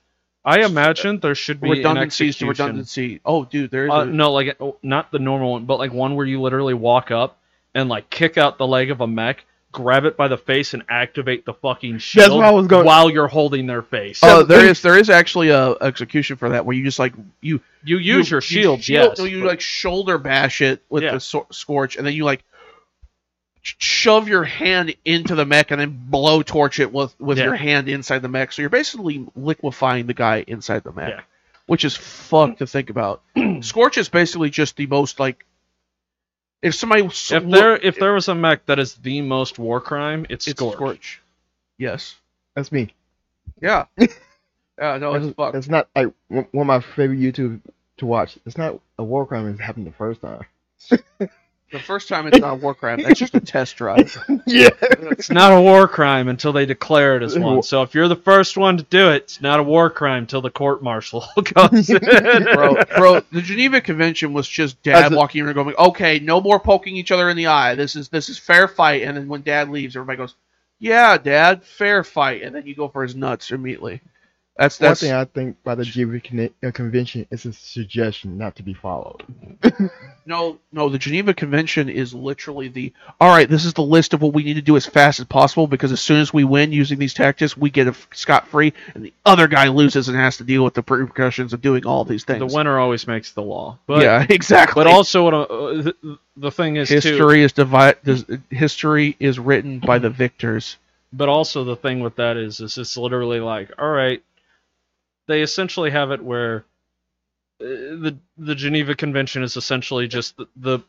I 0.45 0.61
imagine 0.61 1.21
there 1.21 1.35
should 1.35 1.61
be 1.61 1.71
an 1.71 1.77
redundancies 1.79 2.37
to 2.37 2.47
redundancy. 2.47 3.21
Oh, 3.25 3.47
dude, 3.47 3.71
there 3.71 3.87
is. 3.87 3.91
Uh, 3.91 4.01
a, 4.01 4.07
no, 4.07 4.31
like 4.33 4.57
oh, 4.61 4.77
not 4.83 5.11
the 5.11 5.19
normal 5.19 5.53
one, 5.53 5.65
but 5.65 5.79
like 5.79 5.93
one 5.93 6.15
where 6.17 6.27
you 6.27 6.41
literally 6.43 6.75
walk 6.75 7.11
up 7.11 7.39
and 7.75 7.89
like 7.89 8.11
kick 8.11 8.37
out 8.37 8.59
the 8.59 8.67
leg 8.67 8.91
of 8.91 9.01
a 9.01 9.07
mech, 9.07 9.47
grab 9.73 10.05
it 10.05 10.17
by 10.17 10.27
the 10.29 10.37
face, 10.39 10.75
and 10.75 10.83
activate 10.89 11.45
the 11.45 11.55
fucking 11.55 11.99
shield 11.99 12.25
That's 12.25 12.35
what 12.35 12.45
I 12.45 12.51
was 12.51 12.67
going- 12.67 12.87
while 12.87 13.09
you're 13.11 13.29
holding 13.29 13.67
their 13.67 13.83
face. 13.83 14.21
Oh, 14.23 14.43
there 14.43 14.65
is 14.67 14.83
there 14.83 14.99
is 14.99 15.09
actually 15.11 15.51
a 15.51 15.75
execution 15.81 16.37
for 16.37 16.49
that 16.51 16.67
where 16.67 16.77
you 16.77 16.83
just 16.85 16.99
like 16.99 17.13
you 17.41 17.61
you 17.85 17.99
use 17.99 18.29
you- 18.31 18.35
your 18.35 18.41
shield, 18.41 18.89
you 18.89 18.95
yes. 18.97 19.19
no, 19.19 19.25
you 19.25 19.41
but- 19.43 19.49
like 19.49 19.61
shoulder 19.61 20.19
bash 20.19 20.61
it 20.61 20.83
with 20.89 21.03
Yeah. 21.05 21.13
the 21.13 21.21
sor- 21.21 21.47
scorch, 21.53 21.97
and 21.97 22.07
then 22.07 22.15
you 22.15 22.25
like 22.25 22.43
sh- 23.63 23.75
shove 23.79 24.29
your 24.29 24.45
hand 24.45 24.95
into 25.05 25.35
the 25.35 25.45
mech 25.47 25.71
and 25.71 25.81
then 25.81 25.99
blow 26.09 26.43
torch 26.43 26.81
it 26.81 26.93
with 26.93 27.15
with 27.21 27.39
Yeah. 27.39 27.45
your 27.45 27.55
hand 27.57 27.89
inside 27.89 28.23
the 28.23 28.29
mech. 28.29 28.53
So 28.53 28.63
you're 28.63 28.71
basically 28.71 29.25
liquefying 29.37 30.07
the 30.07 30.15
guy 30.15 30.45
inside 30.47 30.83
the 30.83 30.93
mech, 30.93 31.11
Yeah. 31.11 31.21
which 31.67 31.85
is 31.85 31.97
fucked 31.97 32.55
mm. 32.55 32.59
to 32.59 32.67
think 32.67 32.91
about. 32.91 33.23
scorch 33.61 33.99
is 33.99 34.09
basically 34.09 34.51
just 34.51 34.77
the 34.77 34.87
most 34.87 35.21
like 35.21 35.45
if 36.63 36.75
somebody 36.75 37.05
s- 37.07 37.33
if 37.33 37.45
there 37.49 37.77
if 37.77 37.97
there 37.99 38.13
was 38.15 38.29
a 38.29 38.35
mech 38.35 38.67
that 38.67 38.79
is 38.79 38.95
the 38.97 39.23
most 39.23 39.59
war 39.59 39.81
crime, 39.81 40.27
it's, 40.29 40.47
it's 40.49 40.59
Scorch. 40.59 40.75
scorch. 40.75 41.23
Yes. 41.79 42.17
that's 42.55 42.73
me. 42.73 42.95
Yeah. 43.61 43.87
yeah. 44.79 44.99
No, 44.99 45.15
it's 45.15 45.27
It's, 45.27 45.35
fucked. 45.37 45.57
it's 45.57 45.69
not 45.69 45.89
like 45.95 46.13
one 46.29 46.47
one 46.53 46.63
of 46.65 46.67
my 46.69 46.81
favorite 46.81 47.19
YouTube 47.21 47.61
to 47.99 48.07
watch. 48.07 48.39
It's 48.47 48.59
not 48.59 48.81
a 48.99 49.05
war 49.05 49.27
crime. 49.27 49.49
It 49.49 49.61
happened 49.61 49.87
the 49.87 49.93
first 49.93 50.21
time. 50.21 50.45
The 51.73 51.79
first 51.79 52.09
time 52.09 52.27
it's 52.27 52.39
not 52.41 52.53
a 52.53 52.57
war 52.57 52.75
crime. 52.75 53.01
That's 53.01 53.19
just 53.21 53.35
a 53.37 53.41
test 53.41 53.77
drive. 53.77 54.17
yeah. 54.47 54.71
It's 54.81 55.31
not 55.31 55.53
a 55.53 55.61
war 55.61 55.87
crime 55.87 56.27
until 56.27 56.53
they 56.53 56.67
declare 56.67 57.17
it 57.17 57.23
as 57.23 57.39
one. 57.39 57.63
So 57.63 57.83
if 57.83 57.95
you're 57.95 58.09
the 58.09 58.17
first 58.17 58.57
one 58.57 58.77
to 58.79 58.83
do 58.83 59.11
it, 59.11 59.23
it's 59.23 59.41
not 59.41 59.61
a 59.61 59.63
war 59.63 59.89
crime 59.89 60.25
until 60.25 60.43
the 60.43 60.51
court 60.51 60.83
martial 60.83 61.25
goes 61.55 61.89
in. 61.89 61.99
bro, 62.01 62.75
bro, 62.97 63.21
the 63.31 63.41
Geneva 63.41 63.81
Convention 63.81 64.33
was 64.33 64.49
just 64.49 64.83
dad 64.83 65.07
As 65.07 65.13
a- 65.13 65.17
walking 65.17 65.43
in 65.43 65.47
and 65.47 65.55
going, 65.55 65.75
"Okay, 65.79 66.19
no 66.19 66.41
more 66.41 66.59
poking 66.59 66.97
each 66.97 67.13
other 67.13 67.31
in 67.31 67.37
the 67.37 67.47
eye. 67.47 67.77
This 67.77 67.95
is 67.95 68.09
this 68.09 68.29
is 68.29 68.37
fair 68.39 68.67
fight." 68.67 69.03
And 69.03 69.17
then 69.17 69.29
when 69.29 69.43
dad 69.43 69.69
leaves, 69.71 69.95
everybody 69.95 70.17
goes, 70.19 70.35
"Yeah, 70.81 71.19
dad, 71.19 71.63
fair 71.63 72.03
fight." 72.03 72.43
And 72.43 72.53
then 72.53 72.67
you 72.67 72.75
go 72.75 72.89
for 72.89 73.05
his 73.05 73.15
nuts 73.15 73.53
immediately. 73.53 74.01
That's 74.61 74.79
One 74.79 74.95
thing 74.95 75.13
I 75.13 75.25
think 75.25 75.57
by 75.65 75.75
the 75.75 75.87
Geneva 75.87 76.21
Conne- 76.21 76.51
uh, 76.63 76.71
Convention 76.71 77.27
is 77.31 77.47
a 77.47 77.53
suggestion 77.55 78.37
not 78.37 78.57
to 78.57 78.63
be 78.63 78.75
followed. 78.75 79.23
no, 80.27 80.59
no. 80.71 80.91
The 80.91 80.99
Geneva 80.99 81.33
Convention 81.33 81.89
is 81.89 82.13
literally 82.13 82.69
the 82.69 82.93
all 83.19 83.31
right. 83.31 83.49
This 83.49 83.65
is 83.65 83.73
the 83.73 83.83
list 83.83 84.13
of 84.13 84.21
what 84.21 84.35
we 84.35 84.43
need 84.43 84.55
to 84.55 84.63
do 84.63 84.77
as 84.77 84.85
fast 84.85 85.19
as 85.19 85.25
possible 85.25 85.67
because 85.67 85.93
as 85.93 86.01
soon 86.03 86.21
as 86.21 86.35
we 86.35 86.45
win 86.45 86.73
using 86.73 86.99
these 86.99 87.15
tactics, 87.15 87.57
we 87.57 87.71
get 87.71 87.87
a 87.87 87.95
scot 88.13 88.49
free, 88.49 88.75
and 88.95 89.03
the 89.03 89.15
other 89.25 89.49
guy 89.49 89.69
loses 89.69 90.09
and 90.09 90.19
has 90.19 90.37
to 90.37 90.45
deal 90.45 90.63
with 90.63 90.75
the 90.75 90.83
repercussions 90.87 91.55
of 91.55 91.63
doing 91.63 91.87
all 91.87 92.05
these 92.05 92.25
things. 92.25 92.41
the 92.41 92.55
winner 92.55 92.79
always 92.79 93.07
makes 93.07 93.33
the 93.33 93.41
law. 93.41 93.79
But 93.87 94.03
yeah, 94.03 94.27
exactly. 94.29 94.85
but 94.85 94.87
also 94.87 95.25
what, 95.25 95.33
uh, 95.33 95.47
the, 95.47 96.19
the 96.37 96.51
thing 96.51 96.77
is 96.77 96.89
too. 96.89 96.97
history 96.97 97.43
is 97.43 97.55
divided. 97.55 98.43
History 98.51 99.17
is 99.19 99.39
written 99.39 99.79
by 99.79 99.99
the 99.99 100.11
victors. 100.11 100.77
But 101.15 101.29
also 101.31 101.65
the 101.65 101.77
thing 101.77 102.01
with 102.01 102.17
that 102.17 102.37
is, 102.37 102.61
is 102.61 102.79
it's 102.79 102.97
literally 102.97 103.41
like, 103.41 103.73
all 103.79 103.91
right, 103.91 104.23
they 105.31 105.43
essentially 105.43 105.91
have 105.91 106.11
it 106.11 106.23
where 106.23 106.65
uh, 107.61 107.65
the 107.65 108.19
the 108.37 108.55
Geneva 108.55 108.95
Convention 108.95 109.43
is 109.43 109.57
essentially 109.57 110.09
just 110.09 110.37
the, 110.37 110.47
the 110.57 110.81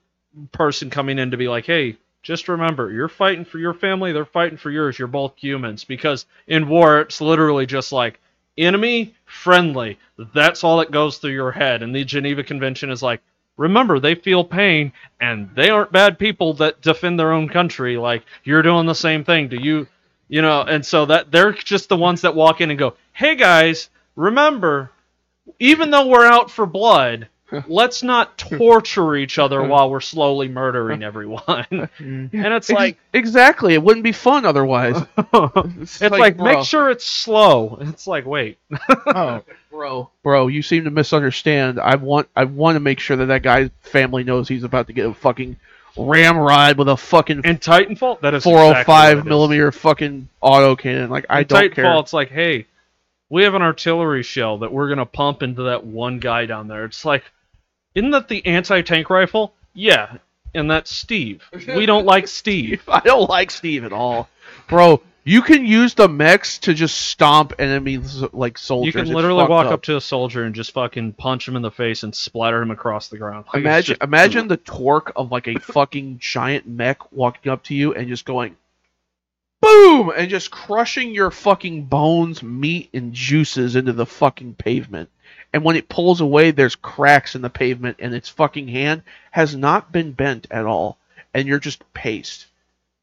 person 0.52 0.90
coming 0.90 1.20
in 1.20 1.32
to 1.32 1.38
be 1.38 1.48
like, 1.48 1.66
hey, 1.66 1.98
just 2.24 2.48
remember, 2.48 2.92
you're 2.92 3.08
fighting 3.08 3.46
for 3.46 3.60
your 3.60 3.74
family, 3.74 4.12
they're 4.12 4.26
fighting 4.26 4.58
for 4.58 4.72
yours. 4.72 4.98
You're 4.98 5.08
both 5.08 5.38
humans 5.38 5.84
because 5.84 6.26
in 6.48 6.68
war 6.68 7.02
it's 7.02 7.22
literally 7.22 7.66
just 7.66 7.92
like 7.92 8.20
enemy 8.58 9.14
friendly. 9.26 10.00
That's 10.34 10.64
all 10.64 10.78
that 10.80 10.92
goes 10.92 11.18
through 11.18 11.34
your 11.34 11.52
head. 11.52 11.84
And 11.84 11.96
the 11.96 12.04
Geneva 12.04 12.44
Convention 12.44 12.90
is 12.92 13.04
like. 13.04 13.22
Remember, 13.58 14.00
they 14.00 14.16
feel 14.16 14.44
pain, 14.46 14.92
and 15.20 15.50
they 15.54 15.70
aren't 15.70 15.92
bad 15.92 16.18
people 16.18 16.54
that 16.56 16.82
defend 16.82 17.20
their 17.20 17.34
own 17.34 17.48
country. 17.48 17.98
Like 17.98 18.24
you're 18.44 18.64
doing 18.64 18.88
the 18.88 18.96
same 18.96 19.24
thing. 19.24 19.50
Do 19.50 19.58
you 19.58 19.88
you 20.32 20.42
know 20.42 20.62
and 20.62 20.84
so 20.84 21.06
that 21.06 21.30
they're 21.30 21.52
just 21.52 21.90
the 21.90 21.98
ones 21.98 22.22
that 22.22 22.34
walk 22.34 22.62
in 22.62 22.72
and 22.72 22.80
go 22.80 22.96
hey 23.14 23.36
guys 23.36 23.90
remember 24.16 24.92
even 25.60 25.92
though 25.92 26.08
we're 26.08 26.26
out 26.26 26.52
for 26.52 26.66
blood 26.66 27.28
let's 27.68 28.02
not 28.02 28.38
torture 28.38 29.16
each 29.16 29.38
other 29.38 29.64
while 29.64 29.90
we're 29.90 30.00
slowly 30.00 30.48
murdering 30.48 31.04
everyone 31.12 31.66
and 32.00 32.30
it's 32.34 32.70
like 32.70 32.98
exactly, 33.14 33.74
it 33.74 33.84
wouldn't 33.84 34.04
be 34.04 34.12
fun 34.12 34.46
otherwise. 34.46 34.96
it's 35.18 36.02
like, 36.02 36.38
bro, 36.38 36.56
make 36.56 36.66
sure 36.66 36.90
it's 36.90 37.06
slow 37.06 37.78
it's 37.82 38.08
like 38.08 38.26
wait 38.26 38.58
Oh, 39.08 39.44
bro, 39.70 40.10
bro, 40.24 40.48
you 40.48 40.62
seem 40.62 40.86
to 40.86 40.92
misunderstand. 40.92 41.80
I 41.80 41.96
want, 41.96 42.30
I 42.36 42.46
want 42.46 42.76
to 42.76 42.80
make 42.80 43.00
sure 43.00 43.18
that 43.18 43.26
that 43.26 43.44
guy's 43.44 43.70
family 43.82 44.24
knows 44.24 44.48
he's 44.48 44.64
about 44.64 44.88
to 44.88 44.94
get 44.94 45.08
a 45.08 45.14
fucking 45.14 45.58
ramrod 45.98 46.78
with 46.78 46.88
a 46.88 46.96
fucking 46.96 47.42
in 47.44 47.58
titanfall 47.58 48.20
that 48.22 48.34
is 48.34 48.44
405 48.44 48.78
exactly 48.86 48.94
what 48.94 49.10
it 49.10 49.18
is. 49.18 49.26
Oh 49.26 49.30
millimeter 49.30 49.72
fucking 49.72 50.30
auto 50.40 50.76
cannon. 50.76 51.10
Like 51.10 51.26
I 51.30 51.44
don't 51.44 51.62
titanfall 51.62 51.76
care. 51.76 51.96
it's 51.98 52.14
like 52.14 52.30
hey 52.30 52.66
we 53.32 53.44
have 53.44 53.56
an 53.56 53.62
artillery 53.64 54.22
shell 54.22 54.60
that 54.60 54.72
we're 54.72 54.90
gonna 54.90 55.06
pump 55.06 55.42
into 55.42 55.64
that 55.64 55.84
one 55.84 56.20
guy 56.20 56.46
down 56.46 56.68
there 56.68 56.86
it's 56.86 57.04
like 57.06 57.24
isn't 57.96 58.12
that 58.12 58.28
the 58.28 58.46
anti-tank 58.46 59.10
rifle 59.10 59.54
yeah 59.74 60.18
and 60.54 60.70
that's 60.70 60.92
Steve. 60.94 61.44
We 61.66 61.86
don't 61.86 62.06
like 62.06 62.28
Steve. 62.42 62.84
I 62.88 63.00
don't 63.00 63.30
like 63.30 63.50
Steve 63.52 63.86
at 63.86 63.94
all, 63.94 64.28
bro. 64.68 65.02
You 65.24 65.42
can 65.44 65.66
use 65.66 65.94
the 65.94 66.10
mechs 66.10 66.58
to 66.60 66.74
just 66.74 66.98
stomp 67.00 67.54
enemies 67.58 68.22
like 68.34 68.58
soldiers. 68.58 68.94
You 68.94 69.02
can 69.04 69.14
literally 69.14 69.48
walk 69.48 69.68
up. 69.68 69.82
to 69.84 69.96
a 69.96 70.02
soldier 70.02 70.44
and 70.44 70.54
just 70.54 70.72
fucking 70.74 71.14
punch 71.14 71.48
him 71.48 71.56
in 71.56 71.62
the 71.62 71.72
face 71.72 72.04
and 72.04 72.14
splatter 72.14 72.62
him 72.62 72.70
across 72.72 73.08
the 73.08 73.18
ground. 73.18 73.46
Like, 73.54 73.62
Imagine, 73.62 73.94
just- 73.96 74.04
imagine 74.04 74.48
the 74.50 74.58
torque 74.58 75.14
of 75.16 75.32
like 75.32 75.48
a 75.48 75.58
fucking 75.60 76.18
giant 76.20 76.68
mech 76.68 77.14
walking 77.14 77.50
up 77.50 77.64
to 77.66 77.74
you 77.74 77.94
and 77.94 78.10
just 78.10 78.26
going, 78.26 78.58
boom, 79.62 80.12
and 80.16 80.30
just 80.30 80.52
crushing 80.52 81.14
your 81.14 81.32
fucking 81.32 81.86
bones, 81.86 82.42
meat, 82.44 82.90
and 82.94 83.14
juices 83.14 83.76
into 83.76 83.94
the 83.94 84.06
fucking 84.06 84.56
pavement. 84.56 85.10
And 85.54 85.64
when 85.64 85.76
it 85.76 85.90
pulls 85.90 86.22
away, 86.22 86.52
there's 86.52 86.76
cracks 86.76 87.36
in 87.36 87.42
the 87.42 87.50
pavement, 87.50 87.98
and 88.00 88.14
its 88.14 88.30
fucking 88.30 88.68
hand 88.70 89.04
has 89.32 89.56
not 89.56 89.92
been 89.92 90.12
bent 90.14 90.48
at 90.52 90.66
all, 90.66 90.98
and 91.34 91.48
you're 91.48 91.60
just 91.60 91.84
paste. 91.94 92.48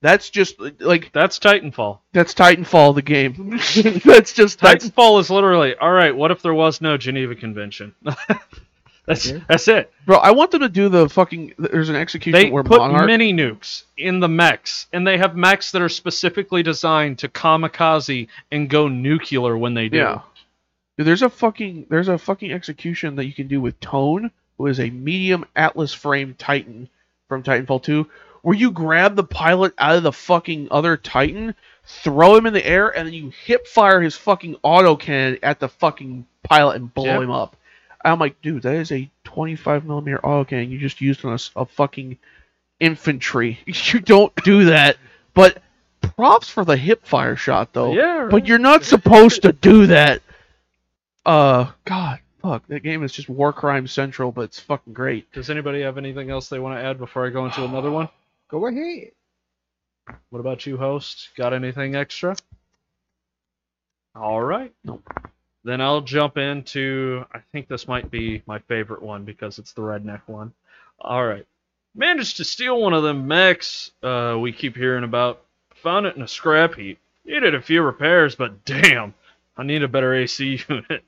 That's 0.01 0.31
just 0.31 0.61
like 0.81 1.11
That's 1.12 1.40
Titanfall. 1.40 1.99
that's 2.12 2.33
Titanfall, 2.33 2.94
the 2.94 3.03
game. 3.03 3.51
that's 4.05 4.33
just 4.33 4.61
that's 4.61 4.88
Titanfall 4.88 5.21
is 5.21 5.29
literally 5.29 5.75
all 5.75 5.90
right. 5.90 6.14
What 6.14 6.31
if 6.31 6.40
there 6.40 6.55
was 6.55 6.81
no 6.81 6.97
Geneva 6.97 7.35
Convention? 7.35 7.94
that's 9.09 9.27
Yeah. 9.31 9.38
that's 9.49 9.66
it. 9.68 9.92
bro. 10.07 10.18
I 10.18 10.31
want 10.31 10.51
them 10.53 10.61
to 10.61 10.68
do 10.68 10.88
the 10.88 11.09
fucking. 11.09 11.55
There's 11.59 11.88
an 11.88 11.97
execution 11.97 12.40
They 12.40 12.51
where 12.51 12.62
put 12.62 12.79
Monarch. 12.81 13.07
mini 13.07 13.33
nukes 13.33 13.85
in 13.97 14.21
the 14.21 14.29
mechs, 14.29 14.87
and 14.92 15.07
they 15.07 15.18
have 15.18 15.35
mechs 15.37 15.73
that 15.73 15.83
are 15.83 15.88
specifically 15.88 16.62
designed 16.62 17.18
to 17.21 17.29
kamikaze 17.29 18.29
and 18.53 18.68
go 18.71 18.88
nuclear 18.88 19.57
when 19.59 19.75
they 19.75 19.88
do. 19.88 19.99
Yeah. 19.99 20.21
Dude, 20.97 21.07
there's 21.07 21.23
a 21.23 21.31
fucking 21.31 21.87
there's 21.88 22.09
a 22.09 22.18
fucking 22.18 22.53
execution 22.53 23.16
that 23.16 23.25
you 23.27 23.33
can 23.33 23.49
do 23.49 23.61
with 23.61 23.79
Tone, 23.81 24.31
who 24.59 24.66
is 24.66 24.81
a 24.81 24.90
medium 24.90 25.44
Atlas 25.57 25.92
frame 25.94 26.35
Titan 26.38 26.88
from 27.29 27.42
Titanfall 27.42 27.83
2, 27.83 28.09
where 28.42 28.57
you 28.57 28.71
grab 28.71 29.14
the 29.16 29.25
pilot 29.25 29.75
out 29.79 29.97
of 29.97 30.03
the 30.03 30.12
fucking 30.12 30.68
other 30.71 30.97
Titan, 30.97 31.55
throw 31.85 32.35
him 32.37 32.47
in 32.47 32.53
the 32.55 32.66
air, 32.66 32.88
and 32.88 33.07
then 33.07 33.14
you 33.14 33.31
hip 33.44 33.66
fire 33.66 34.01
his 34.01 34.16
fucking 34.16 34.57
autocannon 34.64 35.38
at 35.42 35.61
the 35.61 35.68
fucking 35.68 36.27
pilot 36.42 36.77
and 36.77 36.92
blow 36.94 37.05
Yep. 37.05 37.23
him 37.23 37.31
up. 37.31 37.57
I'm 38.12 38.18
like, 38.18 38.40
dude, 38.42 38.62
that 38.62 38.75
is 38.77 38.92
a 38.92 39.11
25 39.25 39.85
millimeter 39.85 40.18
autocannon 40.18 40.71
you 40.71 40.79
just 40.79 41.01
used 41.01 41.25
on 41.25 41.33
a, 41.33 41.35
s- 41.35 41.51
a 41.57 41.64
fucking 41.66 42.18
infantry. 42.81 43.59
You 43.66 44.01
don't 44.01 44.35
do 44.44 44.66
that. 44.66 44.97
But 45.35 45.62
props 46.01 46.49
for 46.49 46.64
the 46.64 46.77
hip 46.77 47.05
fire 47.07 47.37
shot 47.37 47.73
though. 47.73 47.94
Yeah, 47.94 48.18
right. 48.23 48.31
But 48.31 48.47
you're 48.47 48.59
not 48.59 48.85
supposed 48.85 49.42
to 49.42 49.53
do 49.53 49.87
that. 49.87 50.23
Uh, 51.27 51.71
God, 51.85 52.21
fuck, 52.40 52.66
that 52.68 52.83
game 52.83 53.03
is 53.03 53.12
just 53.12 53.29
war 53.29 53.53
crime 53.53 53.87
central, 53.87 54.33
but 54.33 54.42
it's 54.42 54.61
fucking 54.61 54.92
great. 54.94 55.31
Does 55.33 55.51
anybody 55.51 55.83
have 55.83 55.99
anything 55.99 56.31
else 56.31 56.49
they 56.49 56.59
want 56.59 56.79
to 56.79 56.83
add 56.85 56.99
before 56.99 57.27
I 57.27 57.31
go 57.31 57.44
into 57.44 57.64
another 57.64 57.90
one? 57.90 58.09
Go 58.49 58.66
ahead. 58.66 59.11
What 60.31 60.38
about 60.38 60.64
you, 60.64 60.79
host? 60.79 61.29
Got 61.37 61.53
anything 61.53 61.94
extra? 61.94 62.35
All 64.14 64.40
right. 64.40 64.73
Nope. 64.85 65.07
Then 65.68 65.83
I'll 65.83 66.00
jump 66.00 66.38
into. 66.38 67.26
I 67.31 67.40
think 67.52 67.68
this 67.68 67.87
might 67.87 68.11
be 68.11 68.42
my 68.46 68.59
favorite 68.59 69.02
one 69.02 69.26
because 69.26 69.59
it's 69.59 69.74
the 69.74 69.83
redneck 69.83 70.22
one. 70.24 70.54
All 70.98 71.22
right. 71.22 71.46
Managed 71.94 72.38
to 72.38 72.44
steal 72.44 72.81
one 72.81 72.94
of 72.94 73.02
them 73.02 73.28
mechs 73.28 73.90
uh, 74.02 74.38
we 74.40 74.50
keep 74.50 74.74
hearing 74.74 75.04
about. 75.04 75.42
Found 75.83 76.07
it 76.07 76.16
in 76.16 76.22
a 76.22 76.26
scrap 76.26 76.76
heap. 76.76 76.98
Needed 77.26 77.54
a 77.54 77.61
few 77.61 77.83
repairs, 77.83 78.35
but 78.35 78.64
damn, 78.64 79.12
I 79.59 79.62
need 79.62 79.83
a 79.83 79.88
better 79.88 80.14
AC 80.14 80.59
unit. 80.70 81.04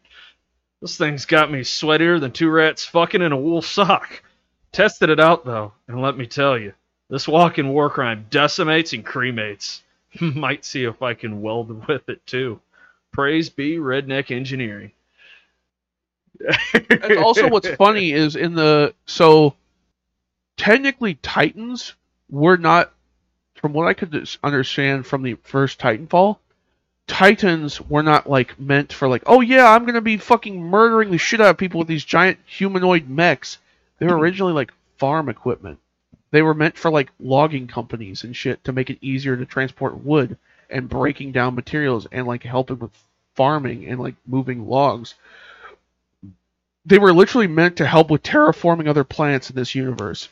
This 0.82 0.98
thing's 0.98 1.24
got 1.24 1.50
me 1.50 1.60
sweatier 1.60 2.20
than 2.20 2.32
two 2.32 2.50
rats 2.50 2.84
fucking 2.84 3.22
in 3.22 3.32
a 3.32 3.40
wool 3.40 3.62
sock. 3.62 4.22
Tested 4.72 5.08
it 5.08 5.20
out 5.20 5.46
though, 5.46 5.72
and 5.88 6.02
let 6.02 6.18
me 6.18 6.26
tell 6.26 6.58
you, 6.58 6.74
this 7.08 7.26
walking 7.26 7.70
war 7.70 7.88
crime 7.88 8.26
decimates 8.28 8.92
and 8.92 9.06
cremates. 9.06 9.80
Might 10.20 10.66
see 10.66 10.84
if 10.84 11.00
I 11.00 11.14
can 11.14 11.40
weld 11.40 11.88
with 11.88 12.10
it 12.10 12.26
too. 12.26 12.60
Praise 13.12 13.48
be 13.48 13.76
Redneck 13.76 14.30
Engineering. 14.30 14.92
And 17.02 17.18
also, 17.18 17.48
what's 17.48 17.68
funny 17.76 18.12
is 18.12 18.36
in 18.36 18.54
the 18.54 18.94
so 19.06 19.54
technically 20.56 21.14
Titans 21.14 21.94
were 22.30 22.56
not, 22.56 22.92
from 23.54 23.72
what 23.72 23.88
I 23.88 23.94
could 23.94 24.28
understand 24.42 25.06
from 25.06 25.22
the 25.22 25.34
first 25.42 25.78
Titanfall, 25.78 26.38
Titans 27.06 27.80
were 27.80 28.02
not 28.02 28.28
like 28.28 28.58
meant 28.58 28.92
for 28.92 29.08
like, 29.08 29.24
oh 29.26 29.40
yeah, 29.40 29.68
I'm 29.70 29.84
gonna 29.84 30.00
be 30.00 30.16
fucking 30.16 30.62
murdering 30.62 31.10
the 31.10 31.18
shit 31.18 31.40
out 31.40 31.50
of 31.50 31.58
people 31.58 31.78
with 31.78 31.88
these 31.88 32.04
giant 32.04 32.38
humanoid 32.46 33.08
mechs. 33.08 33.58
They 33.98 34.06
were 34.06 34.18
originally 34.18 34.52
like 34.52 34.72
farm 34.96 35.28
equipment. 35.28 35.78
They 36.30 36.42
were 36.42 36.54
meant 36.54 36.78
for 36.78 36.90
like 36.90 37.10
logging 37.18 37.66
companies 37.66 38.22
and 38.22 38.34
shit 38.34 38.62
to 38.64 38.72
make 38.72 38.88
it 38.88 38.98
easier 39.00 39.36
to 39.36 39.44
transport 39.44 40.04
wood 40.04 40.38
and 40.70 40.88
breaking 40.88 41.32
down 41.32 41.54
materials 41.54 42.06
and 42.10 42.26
like 42.26 42.42
helping 42.42 42.78
with 42.78 42.90
farming 43.34 43.86
and 43.86 44.00
like 44.00 44.14
moving 44.26 44.68
logs 44.68 45.14
they 46.86 46.98
were 46.98 47.12
literally 47.12 47.46
meant 47.46 47.76
to 47.76 47.86
help 47.86 48.10
with 48.10 48.22
terraforming 48.22 48.88
other 48.88 49.04
planets 49.04 49.50
in 49.50 49.56
this 49.56 49.74
universe. 49.74 50.28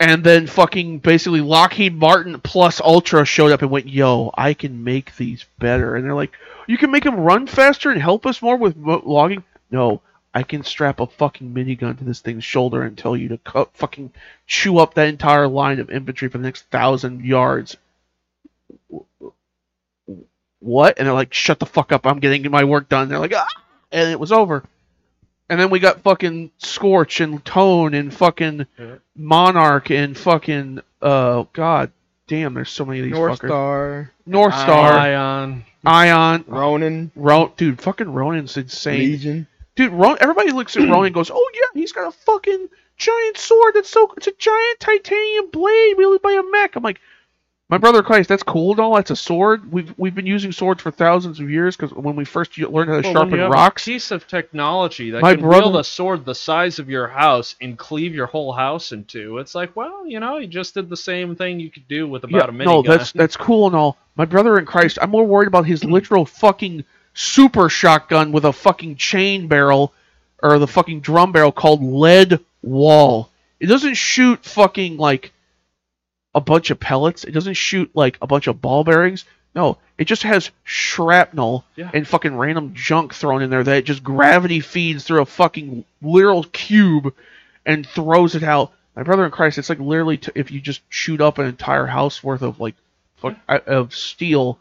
And 0.00 0.22
then 0.22 0.46
fucking 0.46 1.00
basically 1.00 1.40
Lockheed 1.40 1.94
Martin 1.94 2.40
plus 2.40 2.80
Ultra 2.80 3.24
showed 3.24 3.52
up 3.52 3.62
and 3.62 3.70
went, 3.70 3.88
"Yo, 3.88 4.32
I 4.34 4.54
can 4.54 4.84
make 4.84 5.16
these 5.16 5.44
better." 5.58 5.96
And 5.96 6.04
they're 6.04 6.14
like, 6.14 6.32
"You 6.66 6.78
can 6.78 6.90
make 6.90 7.02
them 7.04 7.16
run 7.16 7.46
faster 7.46 7.90
and 7.90 8.00
help 8.00 8.24
us 8.24 8.40
more 8.40 8.56
with 8.56 8.76
logging." 8.76 9.42
No, 9.70 10.00
I 10.32 10.44
can 10.44 10.62
strap 10.62 11.00
a 11.00 11.06
fucking 11.06 11.52
minigun 11.52 11.98
to 11.98 12.04
this 12.04 12.20
thing's 12.20 12.44
shoulder 12.44 12.82
and 12.82 12.96
tell 12.96 13.16
you 13.16 13.28
to 13.28 13.38
cut, 13.38 13.70
fucking 13.74 14.12
chew 14.46 14.78
up 14.78 14.94
that 14.94 15.08
entire 15.08 15.48
line 15.48 15.80
of 15.80 15.90
infantry 15.90 16.28
for 16.28 16.38
the 16.38 16.44
next 16.44 16.62
thousand 16.70 17.24
yards. 17.24 17.76
What? 20.60 20.98
And 20.98 21.06
they're 21.06 21.14
like, 21.14 21.32
"Shut 21.32 21.58
the 21.58 21.66
fuck 21.66 21.92
up! 21.92 22.06
I'm 22.06 22.18
getting 22.20 22.50
my 22.50 22.64
work 22.64 22.88
done." 22.88 23.08
They're 23.08 23.18
like, 23.18 23.34
"Ah!" 23.34 23.46
And 23.92 24.10
it 24.10 24.18
was 24.20 24.32
over. 24.32 24.64
And 25.50 25.58
then 25.58 25.70
we 25.70 25.78
got 25.78 26.02
fucking 26.02 26.50
Scorch 26.58 27.20
and 27.20 27.42
Tone 27.44 27.94
and 27.94 28.12
fucking 28.12 28.66
Yeah. 28.78 28.96
Monarch 29.16 29.90
and 29.90 30.16
fucking 30.16 30.80
uh 31.00 31.44
god 31.52 31.92
damn, 32.26 32.52
there's 32.54 32.68
so 32.70 32.84
many 32.84 32.98
of 33.00 33.04
these 33.06 33.14
North 33.14 33.38
fuckers. 33.40 33.48
Star, 33.48 34.12
North 34.26 34.52
Ion. 34.52 34.62
Star, 34.62 34.98
Ion. 34.98 35.64
Ion, 35.86 36.44
Ronin, 36.46 37.10
Ron, 37.16 37.52
dude, 37.56 37.80
fucking 37.80 38.12
Ronin's 38.12 38.56
insane. 38.58 38.98
Legion. 38.98 39.46
Dude, 39.76 39.92
Ron, 39.92 40.18
everybody 40.20 40.50
looks 40.50 40.76
at 40.76 40.82
Ronin 40.82 41.06
and 41.06 41.14
goes, 41.14 41.30
"Oh 41.32 41.50
yeah, 41.54 41.80
he's 41.80 41.92
got 41.92 42.08
a 42.08 42.12
fucking 42.12 42.68
giant 42.98 43.38
sword. 43.38 43.74
That's 43.74 43.88
so 43.88 44.12
it's 44.16 44.26
a 44.26 44.32
giant 44.32 44.80
titanium 44.80 45.50
blade 45.50 45.94
wielded 45.96 46.20
by 46.20 46.32
a 46.32 46.42
mech." 46.42 46.76
I'm 46.76 46.82
like, 46.82 47.00
my 47.70 47.76
brother 47.76 48.02
Christ, 48.02 48.30
that's 48.30 48.42
cool 48.42 48.70
and 48.70 48.80
all. 48.80 48.94
That's 48.94 49.10
a 49.10 49.16
sword. 49.16 49.70
We've 49.70 49.92
we've 49.98 50.14
been 50.14 50.26
using 50.26 50.52
swords 50.52 50.80
for 50.80 50.90
thousands 50.90 51.38
of 51.38 51.50
years 51.50 51.76
because 51.76 51.92
when 51.92 52.16
we 52.16 52.24
first 52.24 52.56
learned 52.56 52.88
how 52.90 53.00
to 53.00 53.02
Well, 53.02 53.12
sharpen 53.12 53.40
rocks, 53.40 53.82
a 53.82 53.90
piece 53.90 54.10
of 54.10 54.26
technology 54.26 55.10
that 55.10 55.20
My 55.20 55.34
can 55.34 55.42
brother- 55.42 55.64
wield 55.64 55.76
a 55.76 55.84
sword 55.84 56.24
the 56.24 56.34
size 56.34 56.78
of 56.78 56.88
your 56.88 57.08
house 57.08 57.56
and 57.60 57.76
cleave 57.76 58.14
your 58.14 58.26
whole 58.26 58.52
house 58.52 58.92
in 58.92 59.04
two, 59.04 59.36
it's 59.38 59.54
like, 59.54 59.76
well, 59.76 60.06
you 60.06 60.18
know, 60.18 60.38
you 60.38 60.46
just 60.46 60.72
did 60.74 60.88
the 60.88 60.96
same 60.96 61.36
thing 61.36 61.60
you 61.60 61.70
could 61.70 61.86
do 61.88 62.08
with 62.08 62.24
about 62.24 62.48
a 62.48 62.52
minigun. 62.52 62.64
No, 62.64 62.82
that's 62.82 63.12
that's 63.12 63.36
cool 63.36 63.66
and 63.66 63.76
all. 63.76 63.98
My 64.16 64.24
brother 64.24 64.58
in 64.58 64.64
Christ, 64.64 64.98
I'm 65.02 65.10
more 65.10 65.26
worried 65.26 65.48
about 65.48 65.66
his 65.66 65.84
literal 65.96 66.24
fucking 66.24 66.84
super 67.12 67.68
shotgun 67.68 68.32
with 68.32 68.44
a 68.46 68.52
fucking 68.52 68.96
chain 68.96 69.46
barrel 69.46 69.92
or 70.42 70.58
the 70.58 70.66
fucking 70.66 71.00
drum 71.00 71.32
barrel 71.32 71.52
called 71.52 71.82
lead 71.82 72.40
wall. 72.62 73.28
It 73.60 73.66
doesn't 73.66 73.94
shoot 73.94 74.44
fucking 74.44 74.96
like 74.96 75.32
a 76.34 76.40
bunch 76.40 76.70
of 76.70 76.78
pellets. 76.80 77.24
It 77.24 77.32
doesn't 77.32 77.54
shoot 77.54 77.90
like 77.94 78.18
a 78.22 78.26
bunch 78.26 78.46
of 78.46 78.60
ball 78.60 78.84
bearings. 78.84 79.24
No, 79.54 79.78
it 79.96 80.04
just 80.04 80.22
has 80.24 80.50
shrapnel 80.64 81.64
Yeah. 81.74 81.90
and 81.94 82.06
fucking 82.06 82.36
random 82.36 82.72
junk 82.74 83.14
thrown 83.14 83.42
in 83.42 83.50
there 83.50 83.64
that 83.64 83.84
just 83.84 84.04
gravity 84.04 84.60
feeds 84.60 85.04
through 85.04 85.22
a 85.22 85.26
fucking 85.26 85.84
literal 86.02 86.44
cube 86.44 87.14
and 87.64 87.86
throws 87.86 88.34
it 88.34 88.42
out. 88.42 88.72
My 88.94 89.02
brother 89.02 89.24
in 89.24 89.30
Christ, 89.30 89.58
it's 89.58 89.68
like 89.68 89.78
literally 89.80 90.18
t- 90.18 90.32
if 90.34 90.50
you 90.50 90.60
just 90.60 90.82
shoot 90.88 91.20
up 91.20 91.38
an 91.38 91.46
entire 91.46 91.86
house 91.86 92.22
worth 92.22 92.42
of 92.42 92.60
like 92.60 92.74
fuck, 93.16 93.36
uh, 93.48 93.58
of 93.66 93.94
steel 93.94 94.58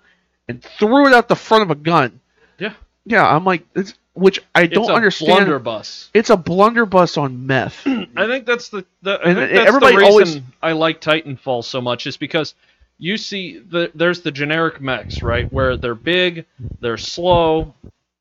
and 0.48 0.64
threw 0.64 1.08
it 1.08 1.14
out 1.14 1.28
the 1.28 1.36
front 1.36 1.64
of 1.64 1.72
a 1.72 1.76
gun. 1.76 2.20
Yeah. 2.58 2.74
Yeah, 3.06 3.28
I'm 3.28 3.44
like, 3.44 3.66
it's, 3.76 3.94
which 4.18 4.42
I 4.56 4.66
don't 4.66 4.84
it's 4.84 4.90
a 4.90 4.94
understand. 4.94 5.32
blunderbuss. 5.46 6.10
It's 6.14 6.30
a 6.30 6.38
blunderbuss 6.38 7.18
on 7.18 7.46
meth. 7.46 7.82
I 7.86 8.28
think 8.28 8.46
that's 8.46 8.70
the, 8.70 8.86
the 9.02 9.20
I 9.22 9.34
think 9.34 9.52
that's 9.52 9.68
everybody 9.68 9.96
the 9.96 10.00
reason 10.00 10.12
always- 10.12 10.42
I 10.62 10.72
like 10.74 11.02
Titanfall 11.02 11.64
so 11.64 11.80
much 11.82 12.08
is 12.08 12.18
because 12.18 12.56
you 12.98 13.18
see 13.18 13.60
the 13.60 13.92
there's 13.94 14.22
the 14.22 14.32
generic 14.32 14.82
mechs 14.82 15.22
right 15.22 15.52
where 15.54 15.78
they're 15.78 15.96
big, 15.96 16.46
they're 16.82 16.98
slow. 16.98 17.74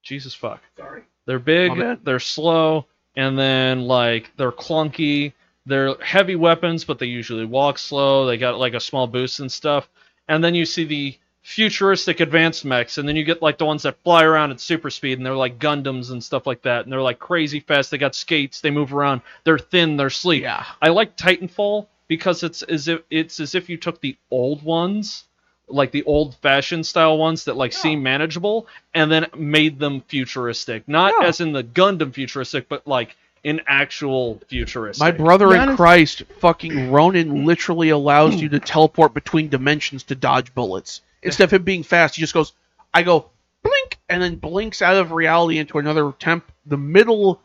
Jesus 0.02 0.35
fuck. 0.35 0.61
Sorry. 0.76 1.02
They're 1.24 1.38
big, 1.40 2.04
they're 2.04 2.20
slow, 2.20 2.87
and 3.16 3.37
then 3.38 3.82
like 3.82 4.30
they're 4.37 4.52
clunky. 4.52 5.32
They're 5.64 5.96
heavy 5.96 6.37
weapons, 6.37 6.85
but 6.85 7.00
they 7.00 7.06
usually 7.06 7.44
walk 7.44 7.78
slow. 7.78 8.26
They 8.26 8.37
got 8.37 8.59
like 8.59 8.74
a 8.74 8.80
small 8.80 9.09
boost 9.09 9.40
and 9.40 9.50
stuff. 9.50 9.88
And 10.28 10.44
then 10.44 10.54
you 10.54 10.64
see 10.64 10.85
the 10.85 11.18
futuristic 11.46 12.18
advanced 12.18 12.64
mechs, 12.64 12.98
and 12.98 13.09
then 13.09 13.14
you 13.14 13.22
get 13.22 13.40
like 13.40 13.56
the 13.56 13.64
ones 13.64 13.85
that 13.85 13.96
fly 14.02 14.24
around 14.24 14.50
at 14.50 14.61
super 14.61 14.90
speed, 14.90 15.16
and 15.16 15.24
they're 15.24 15.37
like 15.37 15.61
Gundams 15.61 16.11
and 16.11 16.22
stuff 16.22 16.44
like 16.44 16.61
that, 16.62 16.82
and 16.82 16.92
they're 16.92 17.00
like 17.00 17.20
crazy 17.20 17.61
fast. 17.61 17.92
They 17.92 17.98
got 17.98 18.16
skates, 18.16 18.61
they 18.61 18.72
move 18.72 18.92
around, 18.92 19.20
they're 19.44 19.56
thin, 19.56 19.96
they're 19.96 20.11
sleek. 20.11 20.42
Yeah. 20.42 20.64
I 20.82 20.88
like 20.88 21.16
Titanfall 21.16 21.87
because 22.09 22.42
it's 22.42 22.62
as 22.62 22.88
if 22.88 23.02
it's 23.11 23.38
as 23.38 23.54
if 23.54 23.68
you 23.68 23.76
took 23.76 24.00
the 24.00 24.16
old 24.28 24.64
ones, 24.64 25.22
like 25.68 25.92
the 25.92 26.02
old-fashioned 26.02 26.85
style 26.85 27.16
ones 27.16 27.44
that 27.44 27.56
like 27.56 27.72
Yeah. 27.74 27.78
seem 27.78 28.02
manageable, 28.02 28.66
and 28.92 29.11
then 29.11 29.26
made 29.37 29.78
them 29.78 30.00
futuristic. 30.09 30.88
Not 30.88 31.14
Yeah. 31.20 31.28
as 31.28 31.40
in 31.40 31.52
the 31.52 31.62
Gundam 31.62 32.12
futuristic, 32.12 32.68
but 32.68 32.88
like 32.88 33.16
in 33.44 33.61
actual 33.68 34.42
futuristic. 34.48 35.00
My 35.00 35.12
brother 35.12 35.50
be 35.50 35.54
in 35.54 35.76
Christ, 35.76 36.24
fucking 36.40 36.90
Ronin, 36.90 37.44
literally 37.46 37.90
allows 37.90 38.35
you 38.35 38.48
to 38.48 38.59
teleport 38.59 39.14
between 39.14 39.48
dimensions 39.48 40.02
to 40.04 40.16
dodge 40.16 40.52
bullets. 40.52 41.02
Instead 41.22 41.44
of 41.44 41.52
him 41.52 41.62
being 41.62 41.83
fast, 41.83 42.16
he 42.16 42.20
just 42.20 42.35
goes, 42.35 42.52
I 42.92 43.02
go 43.02 43.31
blink, 43.62 43.98
and 44.09 44.22
then 44.22 44.37
blinks 44.37 44.83
out 44.83 44.96
of 44.96 45.12
reality 45.12 45.59
into 45.59 45.79
another 45.79 46.12
temp, 46.12 46.50
the 46.64 46.76
middle 46.76 47.40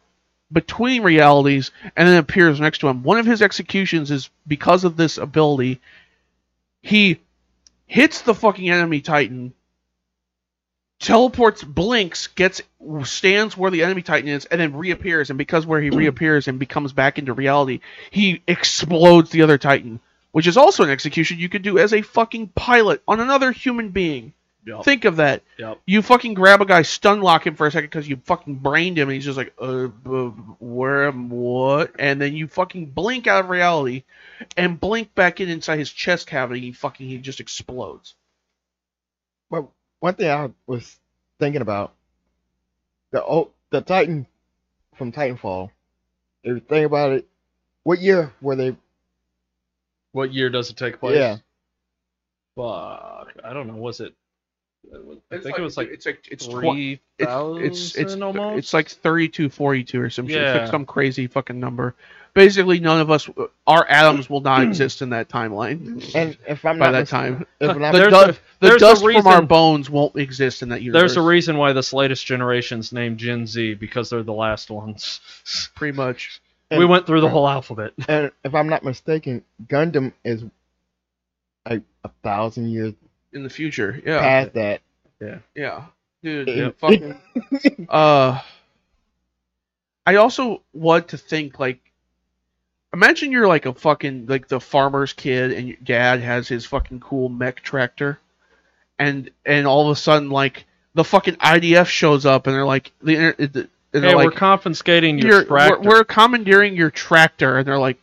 between 0.52 1.02
realities, 1.02 1.72
and 1.96 2.08
then 2.08 2.18
appears 2.18 2.60
next 2.60 2.80
to 2.80 2.88
him. 2.88 3.04
One 3.04 3.18
of 3.18 3.26
his 3.26 3.42
executions 3.42 4.12
is 4.12 4.30
because 4.46 4.84
of 4.84 4.98
this 4.98 5.18
ability. 5.18 5.80
He 6.82 7.22
hits 7.88 8.22
the 8.22 8.36
fucking 8.36 8.70
enemy 8.70 9.02
titan, 9.02 9.54
teleports, 11.00 11.64
blinks, 11.64 12.28
gets 12.28 12.62
stands 13.04 13.58
where 13.58 13.72
the 13.72 13.84
enemy 13.84 14.02
titan 14.02 14.30
is, 14.30 14.46
and 14.46 14.60
then 14.60 14.76
reappears. 14.76 15.30
And 15.30 15.38
because 15.38 15.66
where 15.66 15.82
he 15.82 15.90
reappears 15.90 16.48
and 16.48 16.60
becomes 16.60 16.94
back 16.94 17.18
into 17.18 17.34
reality, 17.34 17.80
he 18.10 18.42
explodes 18.48 19.30
the 19.30 19.42
other 19.44 19.58
titan, 19.58 20.00
which 20.32 20.48
is 20.48 20.58
also 20.58 20.84
an 20.84 20.90
execution 20.90 21.40
you 21.40 21.50
could 21.50 21.62
do 21.62 21.78
as 21.78 21.94
a 21.94 22.02
fucking 22.02 22.50
pilot 22.50 23.02
on 23.08 23.20
another 23.20 23.52
human 23.52 23.90
being. 23.90 24.34
Yep. 24.66 24.84
Think 24.84 25.06
of 25.06 25.16
that. 25.16 25.42
Yep. 25.58 25.80
You 25.88 26.02
fucking 26.04 26.36
grab 26.36 26.62
a 26.62 26.66
guy, 26.66 26.84
stun 26.84 27.22
lock 27.22 27.48
him 27.48 27.56
for 27.56 27.66
a 27.66 27.72
second 27.72 27.90
because 27.90 28.08
you 28.08 28.18
fucking 28.26 28.56
brained 28.56 28.98
him, 28.98 29.10
and 29.10 29.16
he's 29.16 29.26
just 29.26 29.38
like, 29.38 29.54
uh, 29.60 29.88
uh, 30.06 30.30
where 30.60 31.08
am 31.08 31.30
what? 31.30 31.96
And 31.98 32.22
then 32.22 32.36
you 32.36 32.48
fucking 32.48 32.88
blink 32.88 33.26
out 33.26 33.46
of 33.46 33.50
reality, 33.50 34.04
and 34.56 34.80
blink 34.80 35.16
back 35.16 35.40
in 35.40 35.50
inside 35.50 35.80
his 35.80 35.92
chest 35.92 36.28
cavity. 36.28 36.62
He 36.62 36.72
fucking 36.74 37.08
he 37.08 37.18
just 37.18 37.40
explodes. 37.40 38.14
Well, 39.50 39.74
one 40.00 40.14
thing 40.14 40.30
I 40.30 40.52
was 40.68 41.00
thinking 41.40 41.62
about 41.62 41.94
the 43.12 43.24
old, 43.24 43.52
the 43.72 43.82
Titan 43.82 44.28
from 44.96 45.12
Titanfall. 45.12 45.72
If 46.44 46.56
you 46.56 46.60
think 46.60 46.86
about 46.86 47.14
it, 47.14 47.28
what 47.84 48.00
year 48.00 48.32
were 48.42 48.56
they? 48.56 48.76
What 50.14 50.34
year 50.34 50.50
does 50.50 50.70
it 50.70 50.78
take 50.78 51.00
place? 51.00 51.18
Yeah, 51.18 51.38
Fuck. 52.56 53.34
I 53.44 53.54
don't 53.54 53.68
know. 53.68 53.76
Was 53.76 54.00
it? 54.02 54.14
I 55.32 55.38
think 55.38 55.58
it 55.58 55.62
was 55.62 55.78
like 55.78 55.90
it's 55.90 56.06
like 56.08 56.28
it's 56.32 56.48
tw- 56.48 56.52
three 56.52 57.00
it's 57.20 57.96
it's 57.96 57.96
it's 57.96 58.16
almost. 58.22 58.58
it's 58.58 58.74
like 58.74 58.90
thirty 58.90 59.30
two 59.30 59.48
forty 59.48 59.84
two 59.84 60.02
or 60.02 60.10
some 60.10 60.26
Yeah. 60.28 60.58
like 60.64 60.72
some 60.72 60.86
crazy 60.86 61.28
fucking 61.28 61.60
number. 61.60 61.96
Basically, 62.34 62.80
none 62.80 63.00
of 63.00 63.12
us, 63.12 63.30
our 63.68 63.88
atoms 63.90 64.30
will 64.30 64.42
not 64.42 64.64
exist 64.68 65.02
in 65.04 65.10
that 65.12 65.30
timeline 65.30 66.14
and 66.16 66.36
if 66.48 66.66
I'm 66.66 66.80
by 66.80 66.86
not 66.88 66.92
that 66.94 67.08
time. 67.10 67.46
if 67.60 67.78
not 67.78 67.92
The, 67.94 68.10
du- 68.10 68.16
a- 68.22 68.28
the 68.32 68.38
there's 68.60 68.76
a 68.82 68.86
dust 68.86 69.02
from 69.04 69.28
our 69.28 69.42
bones 69.44 69.90
won't 69.90 70.16
exist 70.16 70.64
in 70.64 70.70
that 70.70 70.82
universe. 70.82 71.00
There's 71.00 71.18
a 71.18 71.22
reason 71.28 71.58
why 71.58 71.74
this 71.74 71.94
latest 71.94 72.26
generation's 72.26 72.92
named 72.92 73.18
Gen 73.20 73.46
Z 73.46 73.76
because 73.76 74.10
they're 74.10 74.24
the 74.24 74.34
last 74.34 74.72
ones. 74.72 75.20
pretty 75.76 75.96
much. 75.96 76.42
We 76.78 76.86
went 76.86 77.06
through 77.06 77.22
the 77.22 77.30
whole 77.30 77.48
alphabet. 77.48 77.94
and 78.08 78.32
if 78.44 78.56
I'm 78.56 78.68
not 78.70 78.84
mistaken, 78.84 79.44
Gundam 79.68 80.14
is 80.24 80.44
like 81.70 81.84
a 82.04 82.10
thousand 82.24 82.70
years 82.70 82.94
in 83.34 83.44
the 83.44 83.50
future. 83.50 84.02
Yeah, 84.06 84.20
past 84.20 84.54
that. 84.54 84.82
yeah, 85.20 85.40
Yeah. 85.56 85.86
dude. 86.24 86.48
Yeah. 86.48 86.70
Fucking, 86.78 87.20
uh, 87.90 88.40
I 90.06 90.16
also 90.16 90.64
want 90.74 91.10
to 91.10 91.18
think 91.18 91.60
like, 91.60 91.80
imagine 92.94 93.32
you're 93.32 93.48
like 93.48 93.66
a 93.66 93.74
fucking 93.74 94.26
like 94.28 94.48
the 94.48 94.60
farmer's 94.60 95.14
kid, 95.14 95.52
and 95.52 95.68
your 95.68 95.78
dad 95.84 96.22
has 96.22 96.48
his 96.48 96.66
fucking 96.66 97.00
cool 97.00 97.30
mech 97.30 97.62
tractor, 97.62 98.20
and 98.98 99.30
and 99.46 99.68
all 99.68 99.90
of 99.90 99.96
a 99.96 100.00
sudden 100.00 100.30
like 100.30 100.66
the 100.94 101.04
fucking 101.04 101.36
IDF 101.36 101.86
shows 101.86 102.26
up, 102.26 102.48
and 102.48 102.56
they're 102.56 102.66
like 102.66 102.92
the 103.02 103.16
inter- 103.16 103.68
and 103.94 104.04
they're 104.04 104.12
Hey, 104.12 104.16
like, 104.16 104.26
we're 104.26 104.32
confiscating 104.32 105.18
your 105.20 105.28
you're, 105.30 105.44
tractor. 105.46 105.80
we're, 105.82 105.90
we're 105.90 106.04
commandeering 106.04 106.76
your 106.76 106.92
tractor, 106.92 107.58
and 107.58 107.68
they're 107.68 107.78
like, 107.80 107.98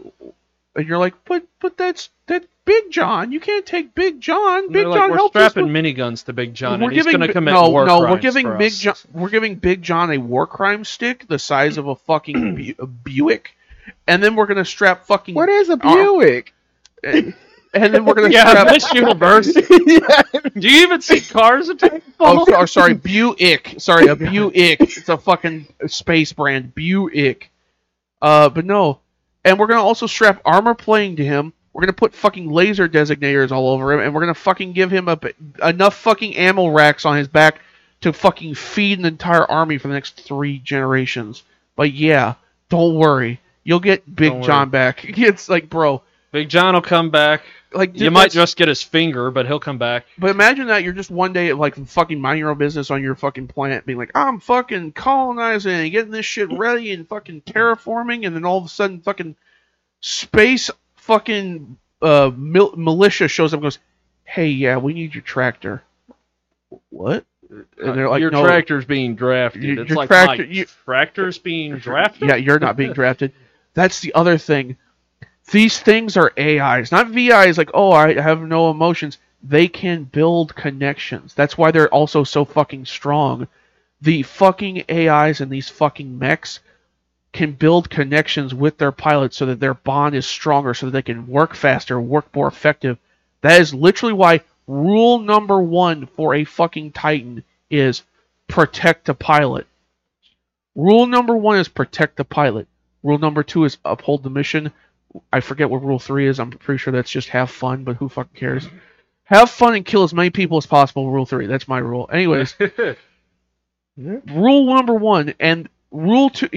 and 0.77 0.87
you're 0.87 0.98
like, 0.98 1.14
but 1.24 1.44
but 1.61 1.77
that's 1.77 2.11
that 2.27 2.44
Big 2.64 2.90
John. 2.90 3.33
You 3.33 3.40
can't 3.40 3.64
take 3.64 3.94
Big 3.94 4.20
John. 4.20 4.66
Big 4.68 4.74
they're 4.74 4.88
like, 4.88 4.98
John 5.01 5.11
we're 5.11 5.29
strapping 5.29 5.72
with 5.72 5.74
miniguns 5.74 6.24
to 6.27 6.33
Big 6.33 6.55
John, 6.55 6.81
we're 6.81 6.88
and 6.88 6.92
he's 6.96 7.05
giving 7.07 7.18
going 7.20 7.29
to 7.29 7.29
Bi- 7.29 7.33
commit 7.33 7.55
no 7.55 7.70
war 7.70 7.87
no 7.87 8.01
we're 8.01 8.18
giving 8.18 8.46
for 8.46 8.57
Big 8.59 8.72
us. 8.72 8.79
John 8.79 8.94
we're 9.12 9.31
giving 9.31 9.55
Big 9.57 9.83
John 9.83 10.12
a 10.12 10.18
war 10.18 10.46
crime 10.46 10.85
stick 10.85 11.27
the 11.29 11.38
size 11.38 11.79
of 11.79 11.88
a 11.88 11.94
fucking 11.96 12.55
Bu- 12.57 12.74
a 12.83 12.87
Buick, 12.87 13.55
and 14.07 14.22
then 14.22 14.37
we're 14.37 14.46
gonna 14.46 14.64
strap 14.66 15.07
fucking 15.07 15.35
What 15.35 15.48
is 15.48 15.68
a 15.70 15.77
Buick? 15.79 16.53
and, 17.03 17.35
and 17.74 17.92
then 17.94 18.04
we're 18.04 18.14
gonna 18.14 18.28
Yeah, 18.33 18.48
strap 18.48 18.68
this 18.68 18.92
universe. 18.92 19.54
yeah. 19.87 20.22
Do 20.57 20.68
you 20.68 20.83
even 20.83 21.00
see 21.00 21.20
cars 21.20 21.68
attacking? 21.68 22.02
Oh, 22.20 22.44
so- 22.46 22.66
sorry, 22.66 22.94
Buick. 22.94 23.74
Sorry, 23.78 24.07
a 24.09 24.16
Buick. 24.16 24.81
It's 24.81 25.09
a 25.09 25.16
fucking 25.18 25.66
space 25.87 26.33
brand, 26.33 26.74
Buick. 26.74 27.50
Uh, 28.20 28.48
but 28.48 28.64
no, 28.64 29.00
and 29.44 29.59
we're 29.59 29.66
gonna 29.66 29.83
also 29.83 30.07
strap 30.07 30.40
armor 30.44 30.74
plating 30.74 31.16
to 31.16 31.24
him. 31.24 31.52
We're 31.72 31.83
gonna 31.83 31.92
put 31.92 32.14
fucking 32.14 32.50
laser 32.50 32.88
designators 32.88 33.52
all 33.52 33.68
over 33.68 33.92
him, 33.92 34.00
and 34.00 34.14
we're 34.14 34.22
gonna 34.22 34.35
fucking 34.35 34.72
give 34.72 34.90
him 34.90 35.09
a, 35.09 35.18
enough 35.62 35.94
fucking 35.96 36.37
ammo 36.37 36.68
racks 36.68 37.04
on 37.04 37.16
his 37.16 37.28
back 37.28 37.61
to 38.00 38.12
fucking 38.12 38.54
feed 38.54 38.98
an 38.98 39.04
entire 39.04 39.44
army 39.50 39.78
for 39.78 39.88
the 39.88 39.94
next 39.94 40.20
three 40.20 40.59
generations. 40.59 41.44
But 41.76 41.92
yeah, 41.92 42.35
don't 42.68 42.96
worry, 42.96 43.40
you'll 43.62 43.78
get 43.81 44.16
Big 44.16 44.42
John 44.42 44.70
back. 44.70 45.04
It's 45.04 45.48
like, 45.48 45.70
bro, 45.70 46.02
Big 46.38 46.48
John 46.48 46.74
will 46.74 46.83
come 46.83 47.11
back. 47.11 47.42
like 47.72 47.98
You 47.98 48.11
might 48.11 48.31
just 48.31 48.57
get 48.57 48.68
his 48.68 48.83
finger, 48.83 49.31
but 49.31 49.46
he'll 49.46 49.61
come 49.61 49.79
back. 49.79 50.07
But 50.18 50.31
imagine 50.31 50.68
that 50.68 50.83
you're 50.85 50.92
just 50.92 51.11
one 51.11 51.33
day 51.33 51.53
like 51.53 51.74
fucking 51.74 52.20
minding 52.20 52.40
your 52.40 52.51
own 52.51 52.59
business 52.59 52.90
on 52.90 53.03
your 53.03 53.14
fucking 53.14 53.48
planet, 53.48 53.85
being 53.87 53.98
like, 53.98 54.12
I'm 54.14 54.40
fucking 54.40 54.92
colonizing 54.92 55.72
and 55.72 55.90
getting 55.92 56.11
this 56.12 56.27
shit 56.27 56.51
ready 56.53 56.92
and 56.92 57.09
fucking 57.09 57.42
terraforming, 57.42 58.27
and 58.27 58.35
then 58.35 58.44
all 58.44 58.59
of 58.59 58.64
a 58.64 58.68
sudden 58.68 59.01
fucking 59.01 59.37
space 60.01 60.70
fucking 60.96 61.77
uh 62.03 62.31
mil- 62.37 62.77
militia 62.77 63.27
shows 63.29 63.53
up 63.53 63.59
and 63.59 63.64
goes, 63.64 63.79
Hey, 64.24 64.48
yeah, 64.48 64.77
we 64.77 64.92
need 64.94 65.14
your 65.14 65.22
tractor. 65.22 65.83
What? 66.90 67.24
And 67.51 67.66
they're 67.96 68.09
like, 68.09 68.20
your 68.20 68.31
no, 68.31 68.44
tractor's 68.44 68.85
being 68.85 69.14
drafted. 69.14 69.62
Your- 69.62 69.81
it's 69.81 69.88
your 69.88 69.96
like 69.96 70.09
tractor- 70.09 70.44
you- 70.44 70.66
tractor's 70.85 71.38
being 71.38 71.79
drafted. 71.79 72.29
Yeah, 72.29 72.37
you're 72.37 72.59
not 72.59 72.77
being 72.77 72.92
drafted. 72.92 73.33
That's 73.74 74.01
the 74.01 74.14
other 74.14 74.38
thing. 74.38 74.77
These 75.50 75.80
things 75.80 76.16
are 76.16 76.32
AIs, 76.38 76.92
not 76.92 77.08
VIs. 77.08 77.56
Like, 77.56 77.70
oh, 77.72 77.92
I 77.92 78.20
have 78.20 78.42
no 78.42 78.70
emotions. 78.70 79.18
They 79.42 79.68
can 79.68 80.04
build 80.04 80.54
connections. 80.54 81.32
That's 81.34 81.56
why 81.56 81.70
they're 81.70 81.88
also 81.88 82.24
so 82.24 82.44
fucking 82.44 82.84
strong. 82.84 83.48
The 84.00 84.22
fucking 84.24 84.84
AIs 84.90 85.40
and 85.40 85.50
these 85.50 85.68
fucking 85.68 86.18
mechs 86.18 86.61
can 87.32 87.52
build 87.52 87.88
connections 87.88 88.54
with 88.54 88.78
their 88.78 88.92
pilots 88.92 89.37
so 89.37 89.46
that 89.46 89.61
their 89.61 89.74
bond 89.74 90.14
is 90.14 90.26
stronger, 90.26 90.74
so 90.74 90.87
that 90.87 90.92
they 90.92 91.02
can 91.02 91.26
work 91.26 91.54
faster, 91.54 92.00
work 92.00 92.34
more 92.34 92.48
effective. 92.48 92.98
That 93.40 93.61
is 93.61 93.72
literally 93.72 94.14
why 94.14 94.40
rule 94.66 95.18
number 95.18 95.61
one 95.61 96.06
for 96.06 96.34
a 96.34 96.44
fucking 96.44 96.92
Titan 96.92 97.42
is 97.70 98.02
protect 98.48 99.06
the 99.06 99.14
pilot. 99.14 99.66
Rule 100.74 101.06
number 101.06 101.37
one 101.37 101.58
is 101.58 101.68
protect 101.68 102.16
the 102.16 102.24
pilot. 102.24 102.66
Rule 103.02 103.18
number 103.18 103.42
two 103.42 103.64
is 103.64 103.78
uphold 103.84 104.22
the 104.22 104.30
mission. 104.30 104.72
I 105.33 105.40
forget 105.40 105.71
what 105.71 105.83
rule 105.83 105.99
three 105.99 106.27
is. 106.27 106.38
I'm 106.38 106.51
pretty 106.51 106.79
sure 106.79 106.92
that's 106.92 107.11
just 107.11 107.29
have 107.31 107.51
fun, 107.51 107.85
but 107.85 107.97
who 107.97 108.09
fucking 108.09 108.38
cares? 108.38 108.68
Have 109.25 109.51
fun 109.51 109.75
and 109.75 109.85
kill 109.85 110.05
as 110.05 110.14
many 110.14 110.31
people 110.31 110.59
as 110.59 110.66
possible. 110.66 111.11
Rule 111.11 111.27
three. 111.27 111.47
That's 111.47 111.68
my 111.68 111.79
rule. 111.79 112.09
Anyways, 112.12 112.55
rule 113.97 114.75
number 114.75 114.94
one 114.94 115.35
and 115.40 115.68
rule 115.90 116.31
two. 116.31 116.49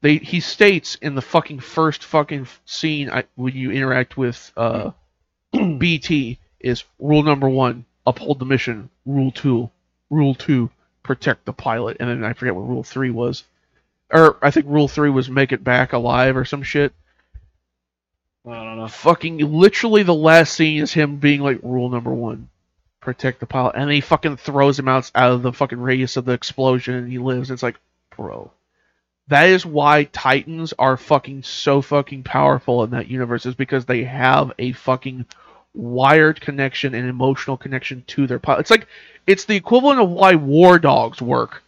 They 0.00 0.16
he 0.16 0.40
states 0.40 0.96
in 0.96 1.14
the 1.14 1.22
fucking 1.22 1.60
first 1.60 2.04
fucking 2.04 2.46
scene 2.66 3.10
I, 3.10 3.24
when 3.36 3.54
you 3.54 3.70
interact 3.70 4.16
with 4.16 4.52
uh, 4.56 4.90
BT 5.52 6.38
is 6.60 6.84
rule 6.98 7.22
number 7.22 7.48
one 7.48 7.84
uphold 8.06 8.38
the 8.38 8.44
mission. 8.44 8.90
Rule 9.06 9.30
two, 9.30 9.70
rule 10.10 10.34
two 10.34 10.70
protect 11.02 11.44
the 11.44 11.52
pilot, 11.52 11.98
and 12.00 12.08
then 12.08 12.24
I 12.24 12.32
forget 12.32 12.54
what 12.54 12.68
rule 12.68 12.82
three 12.82 13.10
was 13.10 13.44
or 14.14 14.36
I 14.42 14.50
think 14.50 14.66
rule 14.66 14.88
three 14.88 15.10
was 15.10 15.28
make 15.28 15.52
it 15.52 15.64
back 15.64 15.92
alive 15.92 16.36
or 16.36 16.44
some 16.44 16.62
shit. 16.62 16.92
I 18.46 18.62
don't 18.62 18.76
know. 18.76 18.88
Fucking 18.88 19.38
literally 19.38 20.02
the 20.02 20.14
last 20.14 20.54
scene 20.54 20.82
is 20.82 20.92
him 20.92 21.16
being 21.16 21.40
like 21.40 21.60
rule 21.62 21.88
number 21.88 22.12
one, 22.12 22.48
protect 23.00 23.40
the 23.40 23.46
pilot, 23.46 23.74
and 23.76 23.90
he 23.90 24.00
fucking 24.00 24.36
throws 24.36 24.78
him 24.78 24.88
out 24.88 25.10
out 25.14 25.32
of 25.32 25.42
the 25.42 25.52
fucking 25.52 25.80
radius 25.80 26.16
of 26.16 26.26
the 26.26 26.32
explosion, 26.32 26.94
and 26.94 27.10
he 27.10 27.18
lives. 27.18 27.50
It's 27.50 27.62
like, 27.62 27.80
bro, 28.16 28.50
that 29.28 29.48
is 29.48 29.64
why 29.64 30.04
Titans 30.04 30.74
are 30.78 30.98
fucking 30.98 31.42
so 31.42 31.80
fucking 31.80 32.24
powerful 32.24 32.84
in 32.84 32.90
that 32.90 33.08
universe 33.08 33.46
is 33.46 33.54
because 33.54 33.86
they 33.86 34.04
have 34.04 34.52
a 34.58 34.72
fucking 34.72 35.24
wired 35.72 36.40
connection 36.40 36.94
and 36.94 37.08
emotional 37.08 37.56
connection 37.56 38.04
to 38.08 38.26
their 38.26 38.38
pilot. 38.38 38.60
It's 38.60 38.70
like 38.70 38.86
it's 39.26 39.46
the 39.46 39.56
equivalent 39.56 40.00
of 40.00 40.10
why 40.10 40.34
war 40.34 40.78
dogs 40.78 41.22
work 41.22 41.63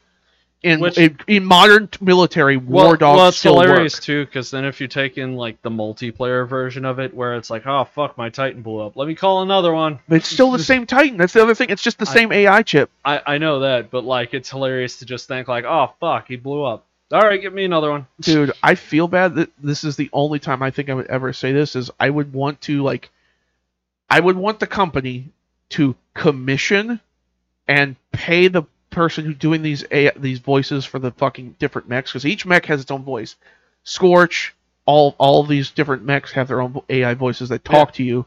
in 0.62 0.80
Which- 0.80 0.98
in, 0.98 1.18
in 1.26 1.44
modern 1.44 1.88
military 2.00 2.56
war 2.56 2.84
well, 2.84 2.96
dogs 2.96 3.16
well, 3.18 3.28
it's 3.28 3.36
still 3.38 3.60
hilarious 3.60 3.96
work. 3.96 4.02
too, 4.02 4.24
because 4.24 4.50
then 4.50 4.64
if 4.64 4.80
you 4.80 4.88
take 4.88 5.18
in 5.18 5.34
like 5.36 5.60
the 5.62 5.70
multiplayer 5.70 6.48
version 6.48 6.84
of 6.84 6.98
it, 6.98 7.14
where 7.14 7.36
it's 7.36 7.50
like, 7.50 7.66
oh 7.66 7.84
fuck, 7.84 8.16
my 8.18 8.30
Titan 8.30 8.62
blew 8.62 8.80
up. 8.80 8.96
Let 8.96 9.06
me 9.06 9.14
call 9.14 9.42
another 9.42 9.72
one. 9.72 9.98
But 10.08 10.16
it's 10.16 10.28
still 10.28 10.50
the 10.50 10.58
same 10.62 10.86
Titan. 10.86 11.18
That's 11.18 11.32
the 11.34 11.42
other 11.42 11.54
thing. 11.54 11.70
It's 11.70 11.82
just 11.82 11.98
the 11.98 12.08
I- 12.08 12.12
same 12.14 12.32
AI 12.32 12.62
chip. 12.62 12.90
I 13.04 13.20
I 13.26 13.38
know 13.38 13.60
that, 13.60 13.90
but 13.90 14.04
like, 14.04 14.34
it's 14.34 14.50
hilarious 14.50 14.98
to 15.00 15.04
just 15.06 15.28
think 15.28 15.46
like, 15.48 15.64
oh 15.64 15.92
fuck, 16.00 16.26
he 16.28 16.36
blew 16.36 16.64
up. 16.64 16.84
All 17.12 17.20
right, 17.20 17.40
give 17.40 17.52
me 17.54 17.64
another 17.64 17.90
one. 17.90 18.06
Dude, 18.20 18.50
I 18.64 18.74
feel 18.74 19.06
bad 19.06 19.36
that 19.36 19.50
this 19.62 19.84
is 19.84 19.94
the 19.96 20.10
only 20.12 20.40
time 20.40 20.62
I 20.62 20.72
think 20.72 20.90
I 20.90 20.94
would 20.94 21.06
ever 21.06 21.32
say 21.32 21.52
this 21.52 21.76
is 21.76 21.90
I 22.00 22.10
would 22.10 22.32
want 22.32 22.60
to 22.62 22.82
like 22.82 23.10
I 24.10 24.18
would 24.18 24.36
want 24.36 24.58
the 24.58 24.66
company 24.66 25.28
to 25.70 25.94
commission 26.14 26.98
and 27.68 27.94
pay 28.12 28.48
the 28.48 28.62
person 28.96 29.26
who's 29.26 29.36
doing 29.36 29.60
these 29.62 29.84
A- 29.92 30.10
these 30.16 30.38
voices 30.40 30.84
for 30.86 30.98
the 30.98 31.10
fucking 31.12 31.54
different 31.58 31.86
mechs 31.88 32.10
because 32.10 32.24
each 32.24 32.46
mech 32.46 32.64
has 32.66 32.80
its 32.80 32.90
own 32.90 33.04
voice. 33.04 33.36
Scorch, 33.84 34.54
all 34.86 35.14
all 35.18 35.42
of 35.42 35.48
these 35.48 35.70
different 35.70 36.02
mechs 36.02 36.32
have 36.32 36.48
their 36.48 36.62
own 36.62 36.80
AI 36.88 37.12
voices 37.14 37.50
that 37.50 37.62
talk 37.64 37.92
to 37.94 38.02
you, 38.02 38.24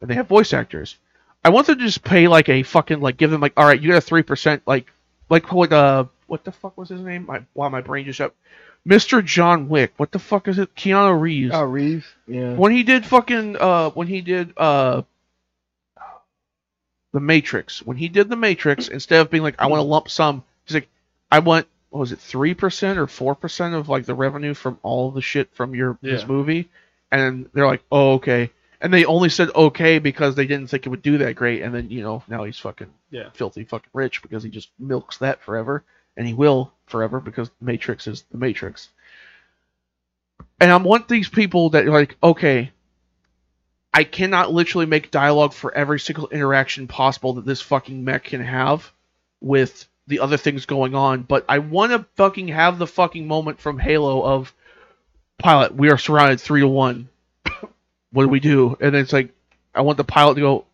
and 0.00 0.08
they 0.10 0.14
have 0.14 0.26
voice 0.26 0.54
actors. 0.54 0.96
I 1.44 1.50
want 1.50 1.66
them 1.66 1.78
to 1.78 1.84
just 1.84 2.02
pay 2.02 2.28
like 2.28 2.48
a 2.48 2.62
fucking 2.62 3.00
like 3.00 3.18
give 3.18 3.30
them 3.30 3.42
like 3.42 3.52
all 3.58 3.66
right, 3.66 3.80
you 3.80 3.90
got 3.90 3.98
a 3.98 4.00
three 4.00 4.22
percent 4.22 4.62
like 4.66 4.90
like 5.28 5.52
what 5.52 5.70
uh 5.72 6.06
what 6.26 6.44
the 6.44 6.50
fuck 6.52 6.76
was 6.78 6.88
his 6.88 7.02
name? 7.02 7.26
My 7.26 7.42
wow, 7.54 7.68
my 7.68 7.82
brain 7.82 8.06
just 8.06 8.20
up. 8.20 8.34
Mr. 8.88 9.22
John 9.22 9.68
Wick. 9.68 9.92
What 9.98 10.12
the 10.12 10.18
fuck 10.18 10.48
is 10.48 10.58
it? 10.58 10.74
Keanu 10.74 11.20
Reeves. 11.20 11.52
Oh, 11.54 11.64
Reeves. 11.64 12.06
Yeah. 12.26 12.54
When 12.54 12.72
he 12.72 12.84
did 12.84 13.04
fucking 13.04 13.56
uh 13.60 13.90
when 13.90 14.06
he 14.06 14.22
did 14.22 14.54
uh 14.56 15.02
the 17.16 17.20
Matrix. 17.20 17.80
When 17.80 17.96
he 17.96 18.08
did 18.10 18.28
the 18.28 18.36
Matrix, 18.36 18.88
instead 18.88 19.22
of 19.22 19.30
being 19.30 19.42
like, 19.42 19.54
I 19.58 19.68
want 19.68 19.80
a 19.80 19.84
lump 19.86 20.10
sum, 20.10 20.44
he's 20.66 20.74
like, 20.74 20.88
I 21.32 21.38
want 21.38 21.66
what 21.88 22.00
was 22.00 22.12
it, 22.12 22.18
three 22.18 22.52
percent 22.52 22.98
or 22.98 23.06
four 23.06 23.34
percent 23.34 23.74
of 23.74 23.88
like 23.88 24.04
the 24.04 24.14
revenue 24.14 24.52
from 24.52 24.78
all 24.82 25.10
the 25.10 25.22
shit 25.22 25.48
from 25.54 25.74
your 25.74 25.96
this 26.02 26.26
movie? 26.28 26.68
And 27.10 27.48
they're 27.54 27.66
like, 27.66 27.82
Oh, 27.90 28.12
okay. 28.14 28.50
And 28.82 28.92
they 28.92 29.06
only 29.06 29.30
said 29.30 29.48
okay 29.54 29.98
because 29.98 30.34
they 30.34 30.46
didn't 30.46 30.66
think 30.68 30.84
it 30.84 30.90
would 30.90 31.00
do 31.00 31.16
that 31.18 31.36
great, 31.36 31.62
and 31.62 31.74
then 31.74 31.88
you 31.88 32.02
know, 32.02 32.22
now 32.28 32.44
he's 32.44 32.58
fucking 32.58 32.92
Yeah. 33.10 33.30
filthy 33.32 33.64
fucking 33.64 33.88
rich 33.94 34.20
because 34.20 34.42
he 34.42 34.50
just 34.50 34.68
milks 34.78 35.16
that 35.18 35.42
forever. 35.42 35.82
And 36.18 36.26
he 36.26 36.34
will 36.34 36.72
forever 36.86 37.18
because 37.18 37.50
Matrix 37.62 38.06
is 38.06 38.24
the 38.30 38.36
Matrix. 38.38 38.90
And 40.60 40.70
I 40.70 40.76
want 40.76 41.08
these 41.08 41.28
people 41.30 41.70
that 41.70 41.86
are 41.86 41.90
like, 41.90 42.16
okay, 42.22 42.72
I 43.96 44.04
cannot 44.04 44.52
literally 44.52 44.84
make 44.84 45.10
dialogue 45.10 45.54
for 45.54 45.74
every 45.74 45.98
single 45.98 46.28
interaction 46.28 46.86
possible 46.86 47.32
that 47.32 47.46
this 47.46 47.62
fucking 47.62 48.04
mech 48.04 48.24
can 48.24 48.42
have 48.42 48.92
with 49.40 49.88
the 50.06 50.20
other 50.20 50.36
things 50.36 50.66
going 50.66 50.94
on, 50.94 51.22
but 51.22 51.46
I 51.48 51.60
want 51.60 51.92
to 51.92 52.04
fucking 52.14 52.48
have 52.48 52.78
the 52.78 52.86
fucking 52.86 53.26
moment 53.26 53.58
from 53.58 53.78
Halo 53.78 54.22
of 54.22 54.52
pilot, 55.38 55.74
we 55.74 55.90
are 55.90 55.96
surrounded 55.96 56.42
three 56.42 56.60
to 56.60 56.68
one. 56.68 57.08
what 58.12 58.24
do 58.24 58.28
we 58.28 58.38
do? 58.38 58.76
And 58.82 58.94
it's 58.94 59.14
like, 59.14 59.30
I 59.74 59.80
want 59.80 59.96
the 59.96 60.04
pilot 60.04 60.34
to 60.34 60.40
go 60.42 60.66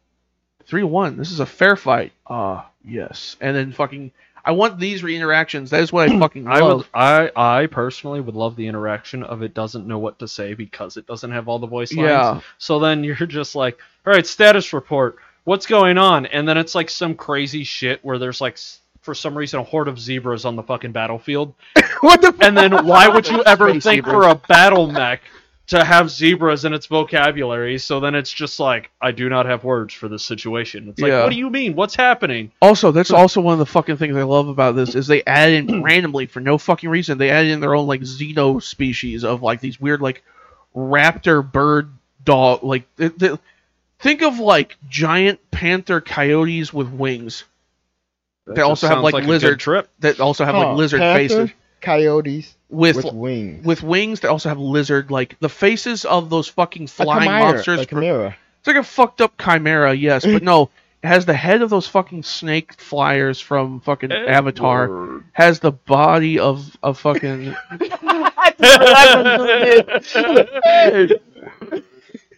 three 0.64 0.80
to 0.80 0.86
one. 0.88 1.16
This 1.16 1.30
is 1.30 1.38
a 1.38 1.46
fair 1.46 1.76
fight. 1.76 2.10
Ah, 2.26 2.70
yes. 2.84 3.36
And 3.40 3.54
then 3.54 3.70
fucking, 3.70 4.10
I 4.44 4.52
want 4.52 4.78
these 4.78 5.02
re-interactions. 5.02 5.70
That 5.70 5.80
is 5.80 5.92
what 5.92 6.10
I 6.10 6.18
fucking 6.18 6.48
I 6.48 6.60
love. 6.60 6.78
would, 6.78 6.86
I, 6.94 7.30
I 7.36 7.66
personally 7.66 8.20
would 8.20 8.34
love 8.34 8.56
the 8.56 8.66
interaction 8.66 9.22
of 9.22 9.42
it 9.42 9.54
doesn't 9.54 9.86
know 9.86 9.98
what 9.98 10.18
to 10.20 10.28
say 10.28 10.54
because 10.54 10.96
it 10.96 11.06
doesn't 11.06 11.30
have 11.30 11.48
all 11.48 11.58
the 11.58 11.66
voice 11.66 11.92
lines. 11.92 12.08
Yeah. 12.08 12.40
So 12.58 12.78
then 12.78 13.04
you're 13.04 13.14
just 13.16 13.54
like, 13.54 13.78
all 14.06 14.12
right, 14.12 14.26
status 14.26 14.72
report. 14.72 15.16
What's 15.44 15.66
going 15.66 15.98
on? 15.98 16.26
And 16.26 16.46
then 16.48 16.56
it's 16.56 16.74
like 16.74 16.90
some 16.90 17.14
crazy 17.14 17.64
shit 17.64 18.04
where 18.04 18.18
there's 18.18 18.40
like, 18.40 18.58
for 19.00 19.14
some 19.14 19.36
reason, 19.36 19.58
a 19.58 19.64
horde 19.64 19.88
of 19.88 19.98
zebras 19.98 20.44
on 20.44 20.54
the 20.54 20.62
fucking 20.62 20.92
battlefield. 20.92 21.54
what 22.00 22.20
the? 22.20 22.34
And 22.40 22.56
then 22.56 22.86
why 22.86 23.08
would 23.08 23.28
you 23.30 23.42
ever 23.44 23.68
Space 23.70 23.82
think 23.82 24.06
zebras. 24.06 24.12
for 24.12 24.28
a 24.28 24.34
battle 24.36 24.86
mech 24.86 25.20
to 25.72 25.84
have 25.84 26.10
zebras 26.10 26.64
in 26.64 26.72
its 26.72 26.86
vocabulary? 26.86 27.76
So 27.78 28.00
then 28.00 28.14
it's 28.14 28.32
just 28.32 28.58
like, 28.58 28.90
I 29.00 29.10
do 29.10 29.28
not 29.28 29.44
have 29.46 29.64
words 29.64 29.92
for 29.92 30.08
this 30.08 30.24
situation. 30.24 30.88
It's 30.88 31.00
like, 31.00 31.10
Yeah. 31.10 31.24
what 31.24 31.30
do 31.30 31.36
you 31.36 31.50
mean? 31.50 31.74
What's 31.74 31.94
happening? 31.94 32.50
Also, 32.62 32.92
that's 32.92 33.10
also 33.10 33.40
one 33.42 33.52
of 33.52 33.58
the 33.58 33.66
fucking 33.66 33.96
things 33.98 34.16
I 34.16 34.22
love 34.22 34.48
about 34.48 34.74
this 34.76 34.94
is 34.94 35.06
they 35.06 35.22
add 35.24 35.50
in 35.50 35.82
randomly 35.84 36.26
for 36.26 36.40
no 36.40 36.56
fucking 36.56 36.88
reason. 36.88 37.18
They 37.18 37.28
add 37.30 37.46
in 37.46 37.60
their 37.60 37.74
own 37.74 37.86
like 37.86 38.00
xeno 38.00 38.62
species 38.62 39.24
of 39.24 39.42
like 39.42 39.60
these 39.60 39.80
weird 39.80 40.00
like 40.00 40.22
raptor 40.74 41.42
bird 41.50 41.90
dog 42.24 42.62
like 42.62 42.84
th- 42.96 43.16
th- 43.18 43.38
think 43.98 44.22
of 44.22 44.38
like 44.38 44.76
giant 44.88 45.38
panther 45.50 46.00
coyotes 46.00 46.72
with 46.72 46.88
wings 46.88 47.44
That 48.46 48.54
They 48.56 48.62
also 48.62 48.86
have, 48.88 48.96
sounds 48.96 49.12
like, 49.12 49.26
lizard- 49.26 49.60
trip. 49.60 49.88
that 50.00 50.18
also 50.20 50.44
have 50.44 50.54
Huh, 50.54 50.60
like 50.60 50.68
oh, 50.68 50.74
lizard 50.76 51.00
Panthers, 51.00 51.30
faces 51.36 51.50
Coyotes 51.82 52.56
with 52.70 52.96
with, 52.96 53.04
with, 53.04 53.14
wings. 53.14 53.82
wings 53.82 54.20
that 54.20 54.30
also 54.30 54.48
have 54.48 54.58
lizard 54.58 55.10
like 55.10 55.38
the 55.40 55.48
faces 55.48 56.04
of 56.04 56.30
those 56.30 56.48
fucking 56.48 56.84
A 56.84 56.88
flying 56.88 57.22
chimera, 57.22 57.52
monsters. 57.52 57.80
A 57.80 57.86
chimera. 57.86 58.36
It's 58.58 58.66
like 58.66 58.76
a 58.76 58.82
fucked 58.82 59.20
up 59.20 59.38
chimera, 59.38 59.92
yes, 59.92 60.24
but 60.24 60.42
no, 60.42 60.70
it 61.02 61.08
has 61.08 61.26
the 61.26 61.34
head 61.34 61.62
of 61.62 61.70
those 61.70 61.88
fucking 61.88 62.22
snake 62.22 62.74
flyers 62.74 63.40
from 63.40 63.80
fucking 63.80 64.12
Avatar. 64.12 65.22
Has 65.32 65.60
the 65.60 65.72
body 65.72 66.38
of 66.38 66.76
of 66.82 66.98
fucking 66.98 67.54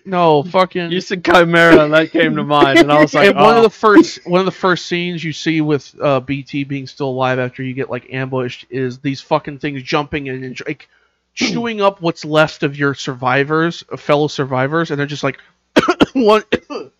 no 0.04 0.42
fucking. 0.42 0.90
You 0.92 1.00
said 1.00 1.24
chimera, 1.24 1.84
and 1.84 1.94
that 1.94 2.10
came 2.10 2.36
to 2.36 2.44
mind, 2.44 2.78
and 2.78 2.92
I 2.92 3.00
was 3.00 3.14
like, 3.14 3.28
and 3.28 3.36
one 3.36 3.54
oh. 3.54 3.58
of 3.58 3.62
the 3.62 3.70
first 3.70 4.26
one 4.26 4.40
of 4.40 4.46
the 4.46 4.52
first 4.52 4.86
scenes 4.86 5.22
you 5.24 5.32
see 5.32 5.60
with 5.60 5.94
uh, 6.00 6.20
BT 6.20 6.64
being 6.64 6.86
still 6.86 7.08
alive 7.08 7.38
after 7.38 7.62
you 7.62 7.74
get 7.74 7.90
like 7.90 8.12
ambushed 8.12 8.66
is 8.70 8.98
these 8.98 9.20
fucking 9.20 9.58
things 9.58 9.82
jumping 9.82 10.26
in 10.26 10.44
and 10.44 10.60
like 10.66 10.88
chewing 11.34 11.80
up 11.80 12.00
what's 12.00 12.24
left 12.24 12.62
of 12.62 12.76
your 12.76 12.94
survivors, 12.94 13.84
uh, 13.90 13.96
fellow 13.96 14.28
survivors, 14.28 14.90
and 14.90 14.98
they're 14.98 15.06
just 15.06 15.24
like 15.24 15.38
one. 16.12 16.42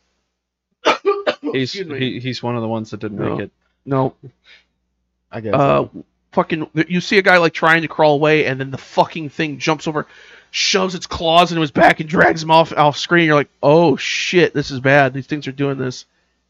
he's 1.53 1.73
he, 1.73 2.21
he's 2.21 2.43
one 2.43 2.57
of 2.57 2.63
the 2.63 2.69
ones 2.69 2.91
that 2.91 3.01
didn't 3.01 3.19
No. 3.19 3.37
make 3.37 3.47
it. 3.47 3.51
no, 3.85 4.15
I 5.31 5.41
guess. 5.41 5.55
uh, 5.55 5.89
fucking. 6.33 6.69
You 6.75 7.01
see 7.01 7.19
a 7.19 7.23
guy 7.23 7.39
like 7.39 7.53
trying 7.55 7.83
to 7.83 7.89
crawl 7.89 8.15
away, 8.15 8.47
and 8.47 8.59
then 8.61 8.71
the 8.71 8.79
fucking 8.79 9.29
thing 9.31 9.59
jumps 9.59 9.87
over, 9.87 10.07
shoves 10.57 10.95
its 10.95 11.09
claws 11.09 11.51
into 11.51 11.61
his 11.63 11.73
back, 11.73 11.99
and 11.99 12.09
drags 12.09 12.41
him 12.41 12.51
off 12.53 12.73
off 12.73 12.97
screen. 12.97 13.27
You're 13.27 13.35
like, 13.35 13.51
oh 13.61 13.97
shit, 13.97 14.55
this 14.55 14.71
is 14.71 14.79
bad. 14.79 15.13
These 15.13 15.27
things 15.27 15.49
are 15.49 15.53
doing 15.53 15.79
this, 15.79 16.07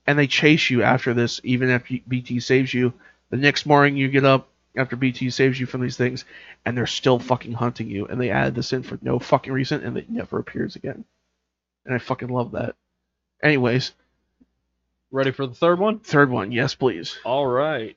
and 0.06 0.18
they 0.18 0.26
chase 0.26 0.68
you 0.68 0.82
after 0.82 1.14
this, 1.14 1.40
even 1.42 1.70
after 1.70 1.96
BT 2.06 2.40
saves 2.40 2.74
you. 2.74 2.92
The 3.30 3.38
next 3.38 3.64
morning, 3.64 3.96
you 3.96 4.08
get 4.08 4.26
up 4.26 4.48
after 4.76 4.94
BT 4.94 5.30
saves 5.30 5.58
you 5.58 5.64
from 5.64 5.80
these 5.80 5.96
things, 5.96 6.26
and 6.66 6.76
they're 6.76 6.86
still 6.86 7.18
fucking 7.18 7.52
hunting 7.52 7.88
you. 7.88 8.04
And 8.06 8.20
they 8.20 8.28
added 8.28 8.54
this 8.54 8.74
in 8.74 8.82
for 8.82 8.98
no 9.00 9.18
fucking 9.18 9.52
reason, 9.52 9.82
and 9.82 9.96
it 9.96 10.10
never 10.10 10.38
appears 10.38 10.76
again. 10.76 11.06
And 11.86 11.94
I 11.94 11.98
fucking 11.98 12.28
love 12.28 12.52
that. 12.52 12.74
Anyways, 13.42 13.92
Ready 15.10 15.30
for 15.30 15.46
the 15.46 15.54
third 15.54 15.78
one? 15.78 16.00
third 16.00 16.28
one, 16.28 16.52
yes, 16.52 16.74
please. 16.74 17.18
All 17.24 17.46
right. 17.46 17.96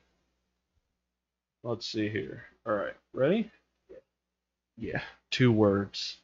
Let's 1.62 1.86
see 1.86 2.08
here. 2.08 2.44
All 2.64 2.72
right, 2.72 2.94
ready? 3.12 3.50
Yeah. 4.78 5.00
Two 5.30 5.52
words. 5.52 6.16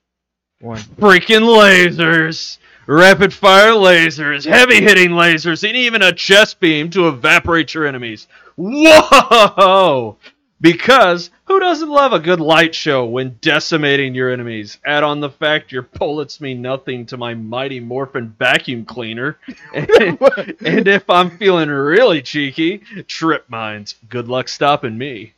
one. 0.61 0.79
Freaking 0.79 1.43
lasers! 1.43 2.59
Rapid 2.87 3.33
fire 3.33 3.73
lasers, 3.73 4.45
heavy 4.47 4.81
hitting 4.83 5.11
lasers, 5.11 5.67
and 5.67 5.77
even 5.77 6.03
a 6.03 6.13
chest 6.13 6.61
beam 6.61 6.91
to 6.91 7.09
evaporate 7.09 7.73
your 7.75 7.87
enemies. 7.87 8.27
Whoa! 8.57 10.17
Because 10.61 11.31
who 11.47 11.61
doesn't 11.61 11.89
love 11.89 12.13
a 12.13 12.19
good 12.19 12.41
light 12.41 12.75
show 12.75 13.05
when 13.05 13.39
decimating 13.41 14.15
your 14.15 14.31
enemies? 14.31 14.79
Add 14.87 15.03
on 15.03 15.21
the 15.21 15.29
fact 15.31 15.73
your 15.73 15.83
bullets 15.83 16.41
mean 16.41 16.63
nothing 16.63 17.05
to 17.07 17.17
my 17.17 17.35
mighty 17.35 17.81
Morphin 17.81 18.35
vacuum 18.39 18.85
cleaner. 18.85 19.39
and, 19.75 20.19
and 20.65 20.89
if 20.89 21.09
I'm 21.11 21.37
feeling 21.37 21.69
really 21.69 22.23
cheeky, 22.23 22.79
trip 23.09 23.45
mines. 23.49 23.95
Good 24.09 24.29
luck 24.29 24.49
stopping 24.49 24.97
me. 24.97 25.35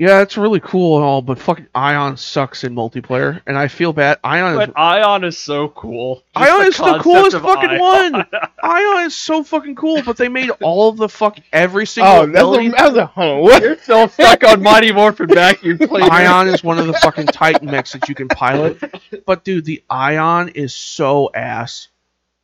Yeah, 0.00 0.20
it's 0.22 0.36
really 0.36 0.60
cool 0.60 0.94
and 0.98 1.04
all, 1.04 1.22
but 1.22 1.40
fucking 1.40 1.66
Ion 1.74 2.16
sucks 2.16 2.62
in 2.62 2.72
multiplayer, 2.72 3.42
and 3.48 3.58
I 3.58 3.66
feel 3.66 3.92
bad. 3.92 4.20
Ion 4.22 4.52
is 4.52 4.66
But 4.68 4.78
Ion 4.78 5.24
is 5.24 5.36
so 5.36 5.70
cool. 5.70 6.22
Just 6.36 6.48
Ion 6.48 6.60
the 6.60 6.66
is 6.68 6.76
the 6.76 6.98
coolest 7.00 7.36
fucking 7.38 7.70
Ion. 7.70 8.12
one. 8.12 8.26
Ion 8.62 9.06
is 9.06 9.16
so 9.16 9.42
fucking 9.42 9.74
cool, 9.74 10.00
but 10.04 10.16
they 10.16 10.28
made 10.28 10.50
all 10.62 10.88
of 10.88 10.98
the 10.98 11.08
fuck 11.08 11.38
every 11.52 11.84
single 11.88 12.12
Oh, 12.12 12.26
that's 12.26 12.30
ability. 12.30 12.66
a, 12.68 12.70
that's 12.70 12.96
a 12.96 13.06
hold 13.06 13.38
on, 13.38 13.42
what? 13.42 13.60
You're 13.62 13.76
still 13.78 14.06
stuck 14.08 14.44
on 14.44 14.62
Mighty 14.62 14.92
Morphin 14.92 15.30
vacuum 15.34 15.78
cleaner. 15.78 16.12
Ion 16.12 16.46
is 16.46 16.62
one 16.62 16.78
of 16.78 16.86
the 16.86 16.92
fucking 16.94 17.26
Titan 17.26 17.68
mechs 17.68 17.90
that 17.94 18.08
you 18.08 18.14
can 18.14 18.28
pilot. 18.28 18.78
But 19.26 19.42
dude, 19.42 19.64
the 19.64 19.82
Ion 19.90 20.50
is 20.50 20.72
so 20.74 21.30
ass. 21.34 21.88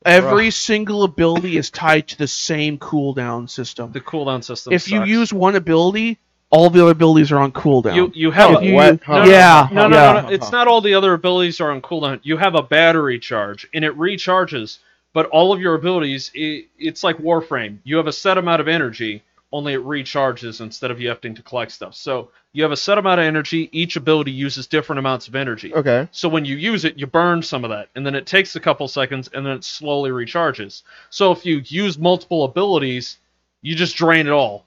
Every 0.04 0.50
single 0.50 1.04
ability 1.04 1.56
is 1.56 1.70
tied 1.70 2.08
to 2.08 2.18
the 2.18 2.26
same 2.26 2.78
cooldown 2.78 3.48
system. 3.48 3.92
The 3.92 4.00
cooldown 4.00 4.42
system. 4.42 4.72
If 4.72 4.90
you 4.90 5.04
use 5.04 5.32
one 5.32 5.54
ability, 5.54 6.18
all 6.54 6.70
the 6.70 6.82
other 6.82 6.92
abilities 6.92 7.32
are 7.32 7.38
on 7.40 7.52
cooldown. 7.52 7.94
you 7.96 8.12
you 8.14 8.30
have 8.32 8.50
oh, 8.52 8.58
a, 8.58 8.64
you- 8.64 8.74
What? 8.74 9.00
no, 9.08 9.14
Huh. 9.14 9.24
no, 9.26 9.32
Yeah, 9.32 9.68
no, 9.72 9.88
no, 9.88 9.96
yeah. 9.96 10.12
no, 10.12 10.20
no, 10.22 10.28
It's 10.28 10.52
not 10.52 10.68
all 10.68 10.80
the 10.82 10.94
other 10.94 11.14
abilities 11.14 11.60
are 11.60 11.72
on 11.72 11.82
cooldown. 11.82 12.20
You 12.22 12.36
have 12.38 12.54
a 12.56 12.62
battery 12.62 13.18
charge, 13.20 13.68
and 13.74 13.84
it 13.84 13.96
recharges. 13.98 14.78
But 15.14 15.26
all 15.26 15.52
of 15.52 15.60
your 15.60 15.74
abilities, 15.74 16.32
i 16.36 16.66
it's 16.78 17.04
like 17.04 17.18
Warframe. 17.18 17.78
You 17.84 17.96
have 17.98 18.08
a 18.08 18.12
set 18.12 18.38
amount 18.38 18.60
of 18.62 18.68
energy. 18.68 19.22
only 19.52 19.74
it 19.74 19.84
recharges 19.84 20.60
instead 20.60 20.90
of 20.90 21.00
you 21.00 21.08
having 21.08 21.34
to 21.36 21.42
collect 21.42 21.72
stuff. 21.72 21.94
So 21.94 22.30
you 22.52 22.62
have 22.64 22.72
a 22.72 22.76
set 22.76 22.98
amount 22.98 23.20
of 23.20 23.26
energy. 23.26 23.68
Each 23.72 23.96
ability 23.96 24.32
uses 24.32 24.66
different 24.66 24.98
amounts 24.98 25.28
of 25.28 25.36
energy. 25.36 25.72
Okay. 25.74 26.08
So 26.12 26.28
when 26.28 26.44
you 26.44 26.56
use 26.56 26.84
it, 26.84 26.98
you 26.98 27.06
burn 27.06 27.42
some 27.42 27.64
of 27.64 27.70
that, 27.70 27.88
and 27.96 28.04
then 28.06 28.14
it 28.16 28.26
takes 28.26 28.56
a 28.56 28.60
couple 28.60 28.88
seconds, 28.88 29.30
and 29.34 29.46
then 29.46 29.54
it 29.58 29.64
slowly 29.64 30.10
recharges. 30.10 30.82
So 31.10 31.32
if 31.32 31.46
you 31.46 31.62
use 31.66 31.98
multiple 31.98 32.44
abilities, 32.44 33.18
you 33.62 33.76
just 33.76 33.96
drain 33.96 34.26
it 34.26 34.32
all. 34.32 34.66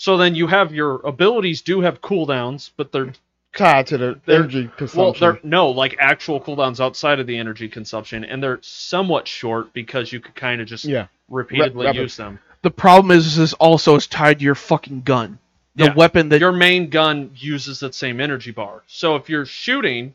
So 0.00 0.16
then 0.16 0.34
you 0.34 0.46
have 0.46 0.72
your 0.72 0.94
abilities 1.04 1.60
do 1.60 1.82
have 1.82 2.00
cooldowns, 2.00 2.70
but 2.74 2.90
they're 2.90 3.12
Tied 3.54 3.88
to 3.88 3.98
the 3.98 4.18
They're- 4.24 4.36
energy 4.44 4.70
well, 4.94 5.12
they're 5.12 5.38
no 5.42 5.68
like 5.68 5.94
actual 5.98 6.40
cooldowns 6.40 6.80
outside 6.80 7.20
of 7.20 7.26
the 7.26 7.36
energy 7.36 7.68
consumption, 7.68 8.24
and 8.24 8.42
they're 8.42 8.60
somewhat 8.62 9.28
short 9.28 9.74
because 9.74 10.10
you 10.10 10.20
could 10.20 10.34
kind 10.34 10.62
of 10.62 10.68
just 10.68 10.86
yeah. 10.86 11.08
repeatedly 11.28 11.84
Rep- 11.84 11.96
use 11.96 12.16
them. 12.16 12.38
The 12.62 12.70
problem 12.70 13.10
is, 13.10 13.26
is 13.26 13.36
this 13.36 13.52
also 13.54 13.96
is 13.96 14.06
tied 14.06 14.38
to 14.38 14.44
your 14.46 14.54
fucking 14.54 15.02
gun. 15.02 15.38
The 15.76 15.86
Yeah. 15.86 15.94
weapon 15.94 16.30
that 16.30 16.40
Your 16.40 16.52
main 16.52 16.88
gun 16.88 17.32
uses 17.36 17.80
that 17.80 17.94
same 17.94 18.20
energy 18.22 18.52
bar. 18.52 18.82
So 18.86 19.16
if 19.16 19.28
you're 19.28 19.44
shooting, 19.44 20.14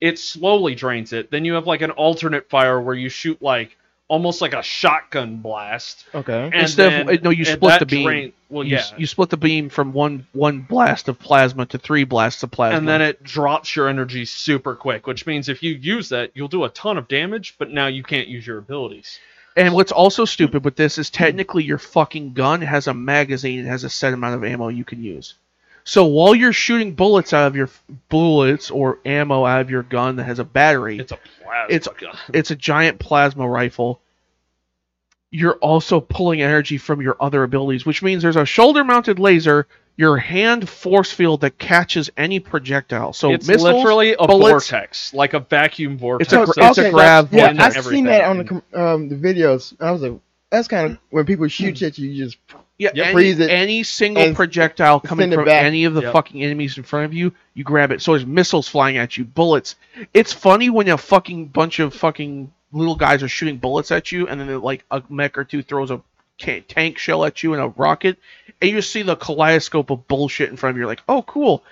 it 0.00 0.18
slowly 0.18 0.74
drains 0.74 1.12
it. 1.12 1.30
Then 1.30 1.44
you 1.44 1.52
have 1.52 1.66
like 1.66 1.82
an 1.82 1.90
alternate 1.90 2.48
fire 2.48 2.80
where 2.80 2.94
you 2.94 3.10
shoot 3.10 3.42
like 3.42 3.76
almost 4.08 4.40
like 4.42 4.52
a 4.52 4.62
shotgun 4.62 5.36
blast. 5.38 6.04
Okay. 6.14 6.44
And 6.44 6.54
Instead 6.54 7.08
of- 7.08 7.22
no, 7.22 7.30
you 7.30 7.44
split 7.44 7.80
the 7.80 7.86
beam. 7.86 8.04
drain- 8.06 8.32
well, 8.50 8.64
you, 8.64 8.72
yeah. 8.72 8.80
s- 8.80 8.92
you 8.98 9.06
split 9.06 9.30
the 9.30 9.36
beam 9.38 9.70
from 9.70 9.92
one 9.94 10.26
one 10.32 10.60
blast 10.60 11.08
of 11.08 11.18
plasma 11.18 11.64
to 11.66 11.78
three 11.78 12.04
blasts 12.04 12.42
of 12.42 12.50
plasma. 12.50 12.76
and 12.78 12.86
then 12.88 13.00
it 13.00 13.22
drops 13.22 13.74
your 13.74 13.88
energy 13.88 14.24
super 14.26 14.74
quick, 14.74 15.06
which 15.06 15.24
means 15.26 15.48
if 15.48 15.62
you 15.62 15.72
use 15.72 16.10
that, 16.10 16.32
you'll 16.34 16.48
do 16.48 16.64
a 16.64 16.68
ton 16.68 16.98
of 16.98 17.08
damage, 17.08 17.54
but 17.58 17.70
now 17.70 17.86
you 17.86 18.02
can't 18.02 18.28
use 18.28 18.46
your 18.46 18.58
abilities. 18.58 19.18
And 19.56 19.72
what's 19.74 19.92
also 19.92 20.24
stupid 20.24 20.64
with 20.64 20.76
this 20.76 20.96
is 20.98 21.08
technically 21.10 21.62
your 21.64 21.78
fucking 21.78 22.32
gun 22.32 22.60
has 22.62 22.86
a 22.86 22.94
magazine 22.94 23.60
and 23.60 23.68
has 23.68 23.84
a 23.84 23.90
set 23.90 24.12
amount 24.14 24.34
of 24.34 24.44
ammo 24.44 24.68
you 24.68 24.84
can 24.84 25.02
use. 25.02 25.34
So 25.84 26.04
while 26.04 26.34
you're 26.34 26.52
shooting 26.52 26.94
bullets 26.94 27.32
out 27.32 27.46
of 27.48 27.56
your 27.56 27.68
bullets 28.08 28.70
or 28.70 28.98
ammo 29.04 29.44
out 29.44 29.60
of 29.60 29.70
your 29.70 29.82
gun 29.82 30.16
that 30.16 30.24
has 30.24 30.38
a 30.38 30.44
battery, 30.44 30.98
It's 30.98 31.12
a 31.12 31.16
plasma 31.42 31.74
It's- 31.74 31.88
gun. 32.00 32.16
it's 32.34 32.50
a 32.50 32.56
giant 32.56 32.98
plasma 32.98 33.48
rifle. 33.48 34.00
You're 35.30 35.54
also 35.56 36.00
pulling 36.00 36.42
energy 36.42 36.76
from 36.78 37.00
your 37.00 37.16
other 37.20 37.42
abilities, 37.42 37.86
which 37.86 38.02
means 38.02 38.22
there's 38.22 38.36
a 38.36 38.44
shoulder-mounted 38.44 39.18
laser, 39.18 39.66
your 39.96 40.18
hand 40.18 40.68
force 40.68 41.10
field 41.10 41.40
that 41.40 41.58
catches 41.58 42.10
any 42.18 42.38
projectile. 42.38 43.12
So 43.14 43.32
it's 43.32 43.48
missiles, 43.48 43.72
literally 43.74 44.12
a 44.12 44.26
bullets- 44.26 44.68
vortex, 44.70 45.14
like 45.14 45.32
a 45.32 45.40
vacuum 45.40 45.96
vortex. 45.98 46.32
a 46.32 46.36
So- 46.36 46.44
gra- 46.44 46.68
it's 46.68 46.78
a 46.78 46.82
okay, 46.82 46.90
grab 46.90 47.30
that's- 47.30 47.56
Yeah, 47.56 47.64
I've 47.64 47.76
everything. 47.76 47.96
seen 47.98 48.04
that 48.06 48.24
on 48.24 48.38
the 48.38 48.80
um 48.80 49.08
the 49.08 49.16
videos. 49.16 49.74
I 49.80 49.90
was 49.90 50.02
like, 50.02 50.12
that's 50.52 50.68
kind 50.68 50.86
of 50.86 50.92
mm. 50.92 50.98
when 51.10 51.24
people 51.24 51.48
shoot 51.48 51.76
mm. 51.76 51.86
at 51.86 51.98
you, 51.98 52.10
you 52.10 52.26
just 52.26 52.36
Yeah, 52.78 52.90
Yep. 52.94 53.06
any, 53.06 53.12
Freeze 53.14 53.40
it 53.40 53.50
any 53.50 53.82
single 53.82 54.34
projectile 54.34 55.00
coming 55.00 55.32
from 55.32 55.46
back. 55.46 55.64
any 55.64 55.84
of 55.84 55.94
the 55.94 56.02
Yep. 56.02 56.12
fucking 56.12 56.42
enemies 56.42 56.76
in 56.76 56.84
front 56.84 57.06
of 57.06 57.14
you, 57.14 57.32
you 57.54 57.64
grab 57.64 57.90
it. 57.90 58.02
So 58.02 58.12
there's 58.12 58.26
missiles 58.26 58.68
flying 58.68 58.98
at 58.98 59.16
you, 59.16 59.24
bullets. 59.24 59.76
It's 60.12 60.32
funny 60.32 60.68
when 60.68 60.88
a 60.88 60.98
fucking 60.98 61.46
bunch 61.46 61.78
of 61.78 61.94
fucking 61.94 62.52
little 62.70 62.96
guys 62.96 63.22
are 63.22 63.28
shooting 63.28 63.56
bullets 63.56 63.90
at 63.90 64.12
you, 64.12 64.28
and 64.28 64.40
then 64.40 64.60
like 64.60 64.84
a 64.90 65.02
mech 65.08 65.38
or 65.38 65.44
two 65.44 65.62
throws 65.62 65.90
a 65.90 66.02
ca- 66.40 66.64
tank 66.68 66.98
shell 66.98 67.24
at 67.24 67.42
you 67.42 67.54
and 67.54 67.62
a 67.62 67.68
rocket, 67.68 68.18
and 68.60 68.70
you 68.70 68.76
just 68.76 68.92
see 68.92 69.02
the 69.02 69.16
kaleidoscope 69.16 69.90
of 69.90 70.06
bullshit 70.06 70.50
in 70.50 70.56
front 70.56 70.72
of 70.72 70.76
you. 70.76 70.82
You're 70.82 70.88
like, 70.88 71.02
oh, 71.08 71.22
cool. 71.22 71.64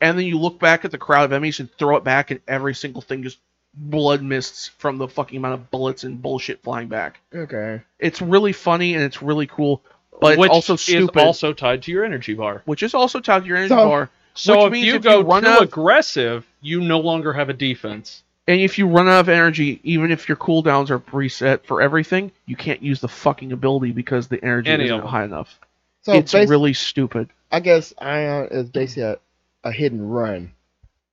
And 0.00 0.18
then 0.18 0.26
you 0.26 0.38
look 0.38 0.58
back 0.60 0.84
at 0.84 0.90
the 0.90 0.98
crowd 0.98 1.24
of 1.24 1.32
enemies 1.32 1.60
and 1.60 1.70
throw 1.78 1.96
it 1.96 2.04
back, 2.04 2.30
and 2.30 2.40
every 2.46 2.74
single 2.74 3.00
thing 3.00 3.22
just 3.22 3.38
blood 3.76 4.22
mists 4.22 4.68
from 4.78 4.98
the 4.98 5.06
fucking 5.08 5.36
amount 5.36 5.54
of 5.54 5.70
bullets 5.70 6.04
and 6.04 6.20
bullshit 6.20 6.62
flying 6.62 6.88
back. 6.88 7.20
okay. 7.34 7.82
It's 7.98 8.20
really 8.22 8.52
funny 8.52 8.94
and 8.94 9.02
it's 9.04 9.22
really 9.22 9.46
cool, 9.46 9.82
but 10.20 10.32
it's 10.32 10.38
which 10.40 10.50
also 10.50 10.76
stupid. 10.76 11.16
is 11.18 11.22
also 11.24 11.52
tied 11.52 11.82
to 11.82 11.92
your 11.92 12.04
energy 12.04 12.34
bar. 12.34 12.62
which 12.64 12.82
is 12.82 12.94
also 12.94 13.20
tied 13.20 13.42
to 13.42 13.48
your 13.48 13.56
energy 13.58 13.68
So- 13.70 13.88
bar. 13.88 14.10
So 14.38 14.54
Which 14.58 14.66
if 14.66 14.72
means 14.72 14.86
you 14.86 14.94
if 14.96 15.04
you 15.04 15.10
go 15.10 15.22
run 15.22 15.44
too 15.44 15.48
out 15.48 15.62
aggressive, 15.62 16.44
you 16.60 16.82
no 16.82 17.00
longer 17.00 17.32
have 17.32 17.48
a 17.48 17.54
defense. 17.54 18.22
And 18.46 18.60
if 18.60 18.76
you 18.78 18.86
run 18.86 19.08
out 19.08 19.20
of 19.20 19.28
energy, 19.30 19.80
even 19.82 20.10
if 20.10 20.28
your 20.28 20.36
cooldowns 20.36 20.90
are 20.90 20.98
preset 20.98 21.64
for 21.64 21.80
everything, 21.80 22.30
you 22.44 22.54
can't 22.54 22.82
use 22.82 23.00
the 23.00 23.08
fucking 23.08 23.52
ability 23.52 23.92
because 23.92 24.28
the 24.28 24.42
energy 24.44 24.70
Any 24.70 24.84
isn't 24.84 25.00
high 25.06 25.24
enough. 25.24 25.58
So 26.02 26.12
it's 26.12 26.34
basi- 26.34 26.50
really 26.50 26.74
stupid. 26.74 27.30
I 27.50 27.60
guess 27.60 27.94
Ion 27.98 28.48
is 28.50 28.68
basically 28.68 29.04
a, 29.04 29.18
a 29.64 29.72
hidden 29.72 30.06
run. 30.06 30.52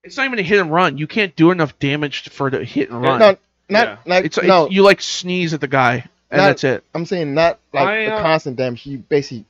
It's 0.03 0.17
not 0.17 0.25
even 0.25 0.39
a 0.39 0.43
hit 0.43 0.59
and 0.59 0.71
run. 0.71 0.97
You 0.97 1.07
can't 1.07 1.35
do 1.35 1.51
enough 1.51 1.77
damage 1.79 2.29
for 2.29 2.49
the 2.49 2.63
hit 2.63 2.89
and 2.89 3.01
run. 3.01 3.19
No, 3.19 3.37
not 3.69 3.87
Yeah. 3.87 3.97
like 4.05 4.25
it's, 4.25 4.41
no. 4.41 4.65
it's 4.65 4.75
you 4.75 4.83
like 4.83 5.01
sneeze 5.01 5.53
at 5.53 5.61
the 5.61 5.67
guy 5.67 6.05
and 6.29 6.39
Not- 6.39 6.47
that's 6.47 6.63
it. 6.63 6.83
I'm 6.93 7.05
saying 7.05 7.33
not 7.33 7.59
like 7.73 7.87
I, 7.87 8.05
the 8.05 8.15
uh, 8.15 8.21
constant 8.21 8.57
damage. 8.57 8.85
You 8.85 8.97
basically 8.99 9.45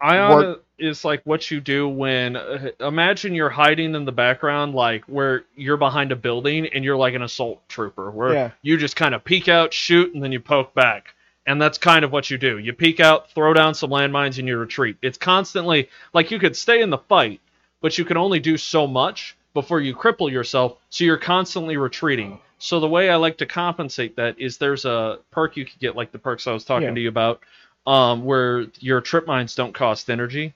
Ion 0.00 0.30
Work- 0.32 0.64
is 0.78 1.04
like 1.04 1.20
what 1.24 1.50
you 1.50 1.60
do 1.60 1.86
when 1.88 2.36
uh, 2.36 2.70
imagine 2.80 3.34
you're 3.34 3.50
hiding 3.50 3.94
in 3.94 4.04
the 4.06 4.12
background, 4.12 4.74
like 4.74 5.04
where 5.04 5.44
you're 5.54 5.76
behind 5.76 6.10
a 6.10 6.16
building 6.16 6.66
and 6.74 6.84
you're 6.84 6.96
like 6.96 7.14
an 7.14 7.22
assault 7.22 7.60
trooper, 7.68 8.10
where 8.10 8.32
Yeah. 8.32 8.50
you 8.62 8.76
just 8.78 8.96
kind 8.96 9.14
of 9.14 9.22
peek 9.22 9.48
out, 9.48 9.74
shoot, 9.74 10.14
and 10.14 10.22
then 10.24 10.32
you 10.32 10.40
poke 10.40 10.74
back. 10.74 11.14
And 11.46 11.60
that's 11.60 11.78
kind 11.78 12.04
of 12.04 12.12
what 12.12 12.30
you 12.30 12.38
do. 12.38 12.58
You 12.58 12.72
peek 12.72 12.98
out, 13.00 13.30
throw 13.32 13.52
down 13.54 13.74
some 13.74 13.90
landmines, 13.90 14.38
and 14.38 14.46
you 14.48 14.56
retreat. 14.56 14.96
It's 15.02 15.18
constantly 15.18 15.88
like 16.14 16.30
you 16.30 16.38
could 16.38 16.56
stay 16.56 16.80
in 16.80 16.90
the 16.90 16.98
fight, 16.98 17.40
but 17.82 17.98
you 17.98 18.04
can 18.04 18.16
only 18.16 18.40
do 18.40 18.56
so 18.56 18.86
much 18.86 19.36
before 19.54 19.80
you 19.80 19.94
cripple 19.94 20.30
yourself, 20.30 20.78
so 20.90 21.04
you're 21.04 21.16
constantly 21.16 21.76
retreating. 21.76 22.38
So 22.58 22.78
the 22.78 22.88
way 22.88 23.10
I 23.10 23.16
like 23.16 23.38
to 23.38 23.46
compensate 23.46 24.16
that 24.16 24.38
is 24.38 24.58
there's 24.58 24.84
a 24.84 25.18
perk 25.30 25.56
you 25.56 25.64
could 25.64 25.78
get, 25.80 25.96
like 25.96 26.12
the 26.12 26.18
perks 26.18 26.46
I 26.46 26.52
was 26.52 26.64
talking 26.64 26.88
Yeah. 26.88 26.94
to 26.94 27.00
you 27.00 27.08
about, 27.08 27.40
um, 27.86 28.24
where 28.24 28.66
your 28.80 29.00
trip 29.00 29.26
mines 29.26 29.54
don't 29.54 29.72
cost 29.72 30.10
energy, 30.10 30.52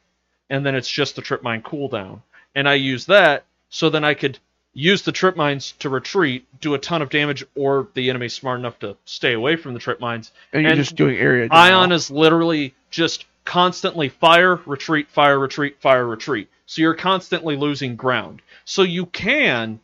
and 0.51 0.64
then 0.64 0.74
it's 0.74 0.90
just 0.90 1.16
the 1.16 1.22
trip 1.22 1.42
mine 1.42 1.62
cooldown. 1.62 2.20
And 2.55 2.68
I 2.68 2.74
use 2.74 3.07
that 3.07 3.45
so 3.70 3.90
then 3.90 4.05
I 4.05 4.14
could 4.14 4.38
use 4.74 5.03
the 5.03 5.12
trip 5.12 5.36
mines 5.36 5.72
to 5.78 5.88
retreat, 5.88 6.47
do 6.61 6.74
a 6.74 6.78
ton 6.78 7.01
of 7.01 7.09
damage, 7.09 7.45
or 7.55 7.88
the 7.95 8.11
enemy's 8.11 8.34
smart 8.34 8.59
enough 8.59 8.78
to 8.80 8.97
stay 9.05 9.32
away 9.32 9.57
from 9.57 9.72
the 9.72 9.80
trip 9.80 10.01
mines. 10.01 10.32
And 10.53 10.62
you're 10.62 10.74
just 10.74 10.97
doing 10.97 11.16
area. 11.16 11.49
Ion 11.51 11.92
is 11.92 12.11
literally 12.11 12.74
just 12.90 13.24
constantly 13.45 14.09
fire, 14.09 14.57
retreat, 14.66 15.09
fire, 15.09 15.38
retreat, 15.38 15.80
fire, 15.80 16.07
retreat. 16.07 16.49
So 16.66 16.82
you're 16.82 16.95
constantly 16.95 17.57
losing 17.57 17.97
ground. 17.97 18.40
So 18.64 18.82
you 18.82 19.07
can 19.07 19.80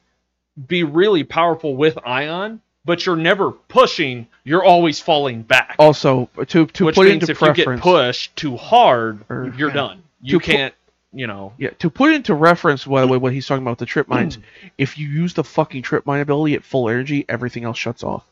be 0.66 0.82
really 0.82 1.24
powerful 1.24 1.76
with 1.76 1.98
Ion, 2.04 2.61
but 2.84 3.04
you're 3.04 3.16
never 3.16 3.50
pushing, 3.52 4.26
you're 4.44 4.64
always 4.64 4.98
falling 5.00 5.42
back. 5.42 5.76
also 5.78 6.28
to 6.48 6.66
to 6.66 6.84
which 6.86 6.94
put 6.96 7.06
means 7.06 7.22
into 7.28 7.32
if 7.32 7.40
you 7.40 7.52
get 7.54 7.80
pushed 7.80 8.34
too 8.36 8.56
hard, 8.56 9.20
Or- 9.28 9.52
you're 9.56 9.68
yeah. 9.68 9.74
done. 9.74 10.02
You 10.22 10.38
To 10.38 10.44
can't, 10.44 10.74
you 11.12 11.26
know. 11.26 11.52
Yeah, 11.58 11.70
to 11.78 11.88
put 11.90 12.12
into 12.12 12.34
reference 12.34 12.86
what 12.86 13.08
what 13.20 13.32
he's 13.32 13.46
talking 13.46 13.62
about 13.62 13.72
with 13.72 13.78
the 13.80 13.86
trip 13.86 14.08
mines, 14.08 14.38
if 14.78 14.98
you 14.98 15.08
use 15.08 15.34
the 15.34 15.44
fucking 15.44 15.82
trip 15.82 16.04
mine 16.06 16.20
ability 16.20 16.54
at 16.54 16.64
full 16.64 16.88
energy, 16.88 17.24
everything 17.28 17.64
else 17.64 17.78
shuts 17.78 18.02
off. 18.02 18.24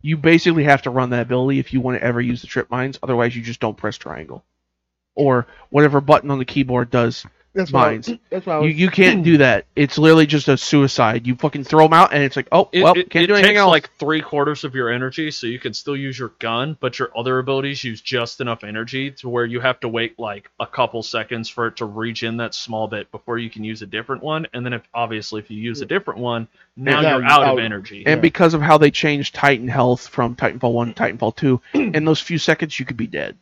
You 0.00 0.16
basically 0.16 0.64
have 0.64 0.82
to 0.82 0.90
run 0.90 1.10
that 1.10 1.22
ability 1.22 1.58
if 1.58 1.72
you 1.72 1.80
want 1.80 1.98
to 1.98 2.04
ever 2.04 2.20
use 2.20 2.40
the 2.40 2.46
trip 2.46 2.70
mines. 2.70 2.98
Otherwise, 3.02 3.34
you 3.34 3.42
just 3.42 3.60
don't 3.60 3.76
press 3.76 3.96
triangle, 3.96 4.44
or 5.14 5.46
whatever 5.70 6.00
button 6.00 6.30
on 6.30 6.38
the 6.38 6.44
keyboard 6.44 6.90
does. 6.90 7.26
That's 7.54 7.72
why 7.72 7.90
Mines. 7.92 8.10
that's 8.30 8.46
why 8.46 8.56
I 8.56 8.60
You 8.60 8.68
was, 8.68 8.76
you 8.76 8.90
can't 8.90 9.24
do 9.24 9.38
that. 9.38 9.66
It's 9.76 9.98
literally 9.98 10.26
just 10.26 10.48
a 10.48 10.56
suicide. 10.56 11.26
You 11.26 11.34
fucking 11.36 11.64
throw 11.64 11.84
them 11.84 11.92
out, 11.94 12.12
and 12.12 12.22
it's 12.22 12.36
like, 12.36 12.48
oh 12.52 12.68
It, 12.72 12.82
well, 12.82 12.94
it, 12.94 13.10
can't 13.10 13.24
it 13.24 13.26
do 13.28 13.34
anything 13.34 13.56
takes 13.56 13.58
else. 13.58 13.70
like 13.70 13.90
three 13.98 14.20
quarters 14.20 14.64
of 14.64 14.74
your 14.74 14.90
energy, 14.90 15.30
so 15.30 15.46
you 15.46 15.58
can 15.58 15.74
still 15.74 15.96
use 15.96 16.18
your 16.18 16.32
gun, 16.38 16.76
but 16.80 16.98
your 16.98 17.10
other 17.16 17.38
abilities 17.38 17.82
use 17.84 18.00
just 18.00 18.40
enough 18.40 18.64
energy 18.64 19.10
to 19.12 19.28
where 19.28 19.46
you 19.46 19.60
have 19.60 19.80
to 19.80 19.88
wait 19.88 20.18
like 20.18 20.50
a 20.60 20.66
couple 20.66 21.02
seconds 21.02 21.48
for 21.48 21.66
it 21.68 21.76
to 21.76 21.84
regen 21.86 22.36
that 22.38 22.54
small 22.54 22.86
bit 22.88 23.10
before 23.10 23.38
you 23.38 23.50
can 23.50 23.64
use 23.64 23.82
a 23.82 23.86
different 23.86 24.22
one. 24.22 24.46
And 24.52 24.64
then, 24.64 24.72
if 24.72 24.82
obviously 24.94 25.40
if 25.40 25.50
you 25.50 25.58
use 25.58 25.80
a 25.80 25.86
different 25.86 26.20
one, 26.20 26.48
now 26.76 27.00
now 27.00 27.12
you're 27.12 27.20
you're 27.22 27.30
out 27.30 27.42
of 27.44 27.58
energy. 27.58 28.04
and 28.06 28.18
Yeah. 28.18 28.20
because 28.20 28.54
of 28.54 28.62
how 28.62 28.78
they 28.78 28.90
changed 28.90 29.34
Titan 29.34 29.68
health 29.68 30.06
from 30.08 30.36
Titanfall 30.36 30.72
one 30.72 30.92
to 30.94 31.02
Titanfall 31.02 31.36
two, 31.36 31.60
in 31.74 32.04
those 32.04 32.20
few 32.20 32.38
seconds 32.38 32.78
you 32.78 32.86
could 32.86 32.96
be 32.96 33.06
dead. 33.06 33.36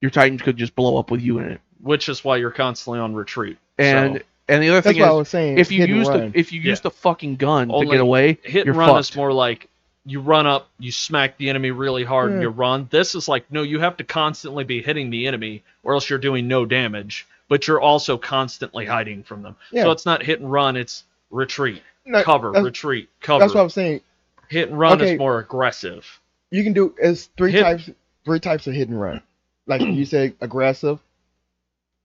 Your 0.00 0.10
Titans 0.10 0.42
could 0.42 0.56
just 0.56 0.74
blow 0.74 0.98
up 0.98 1.10
with 1.10 1.20
you 1.20 1.38
in 1.40 1.46
it. 1.52 1.60
Which 1.82 2.08
is 2.08 2.24
why 2.24 2.36
you're 2.36 2.50
constantly 2.50 2.98
on 3.00 3.14
retreat. 3.14 3.58
And 3.78 4.16
So, 4.16 4.22
and 4.48 4.62
the 4.62 4.68
other 4.70 4.80
that's 4.80 4.94
thing 4.94 5.00
what 5.02 5.08
I 5.10 5.12
is, 5.12 5.18
was 5.18 5.28
saying. 5.28 5.58
if 5.58 5.70
you 5.72 5.84
use 5.86 6.08
the 6.08 6.30
if 6.34 6.52
you 6.52 6.60
use 6.60 6.78
Yeah. 6.78 6.82
the 6.84 6.90
fucking 6.90 7.36
gun 7.36 7.68
to 7.68 7.86
get 7.86 8.00
away, 8.00 8.38
hit 8.42 8.66
you're 8.66 8.72
and 8.72 8.76
run 8.78 8.88
fucked. 8.90 9.10
is 9.10 9.16
more 9.16 9.32
like 9.32 9.68
you 10.06 10.20
run 10.20 10.46
up, 10.46 10.68
you 10.78 10.90
smack 10.90 11.36
the 11.36 11.48
enemy 11.50 11.70
really 11.70 12.04
hard, 12.04 12.32
and 12.32 12.40
you 12.42 12.48
run. 12.48 12.88
This 12.90 13.14
is 13.14 13.28
like 13.28 13.44
no, 13.50 13.62
you 13.62 13.78
have 13.80 13.96
to 13.98 14.04
constantly 14.04 14.64
be 14.64 14.82
hitting 14.82 15.10
the 15.10 15.26
enemy, 15.26 15.62
or 15.82 15.94
else 15.94 16.08
you're 16.10 16.18
doing 16.18 16.48
no 16.48 16.64
damage. 16.66 17.26
But 17.48 17.66
you're 17.66 17.80
also 17.80 18.16
constantly 18.16 18.86
hiding 18.86 19.24
from 19.24 19.42
them. 19.42 19.56
Yeah. 19.72 19.82
So 19.84 19.90
it's 19.90 20.06
not 20.06 20.22
hit 20.22 20.40
and 20.40 20.50
run; 20.50 20.76
it's 20.76 21.04
retreat, 21.30 21.82
No, 22.06 22.22
cover, 22.22 22.50
retreat, 22.52 23.08
cover. 23.20 23.40
that's 23.40 23.54
what 23.54 23.62
I'm 23.62 23.70
saying. 23.70 24.00
hit 24.48 24.68
and 24.70 24.78
run 24.78 25.00
Okay. 25.00 25.12
is 25.14 25.18
more 25.18 25.38
aggressive. 25.40 26.06
You 26.50 26.64
can 26.64 26.72
do 26.72 26.94
it's 27.00 27.26
three 27.36 27.52
Hit- 27.52 27.62
types 27.62 27.90
three 28.24 28.40
types 28.40 28.66
of 28.66 28.74
hidden 28.74 28.94
run. 28.96 29.20
Like 29.66 29.80
you 29.82 30.04
say, 30.04 30.32
aggressive. 30.40 30.98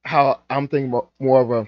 How 0.06 0.40
I'm 0.50 0.68
thinking 0.68 0.92
more, 0.92 1.08
more 1.20 1.42
of 1.42 1.52
a 1.52 1.68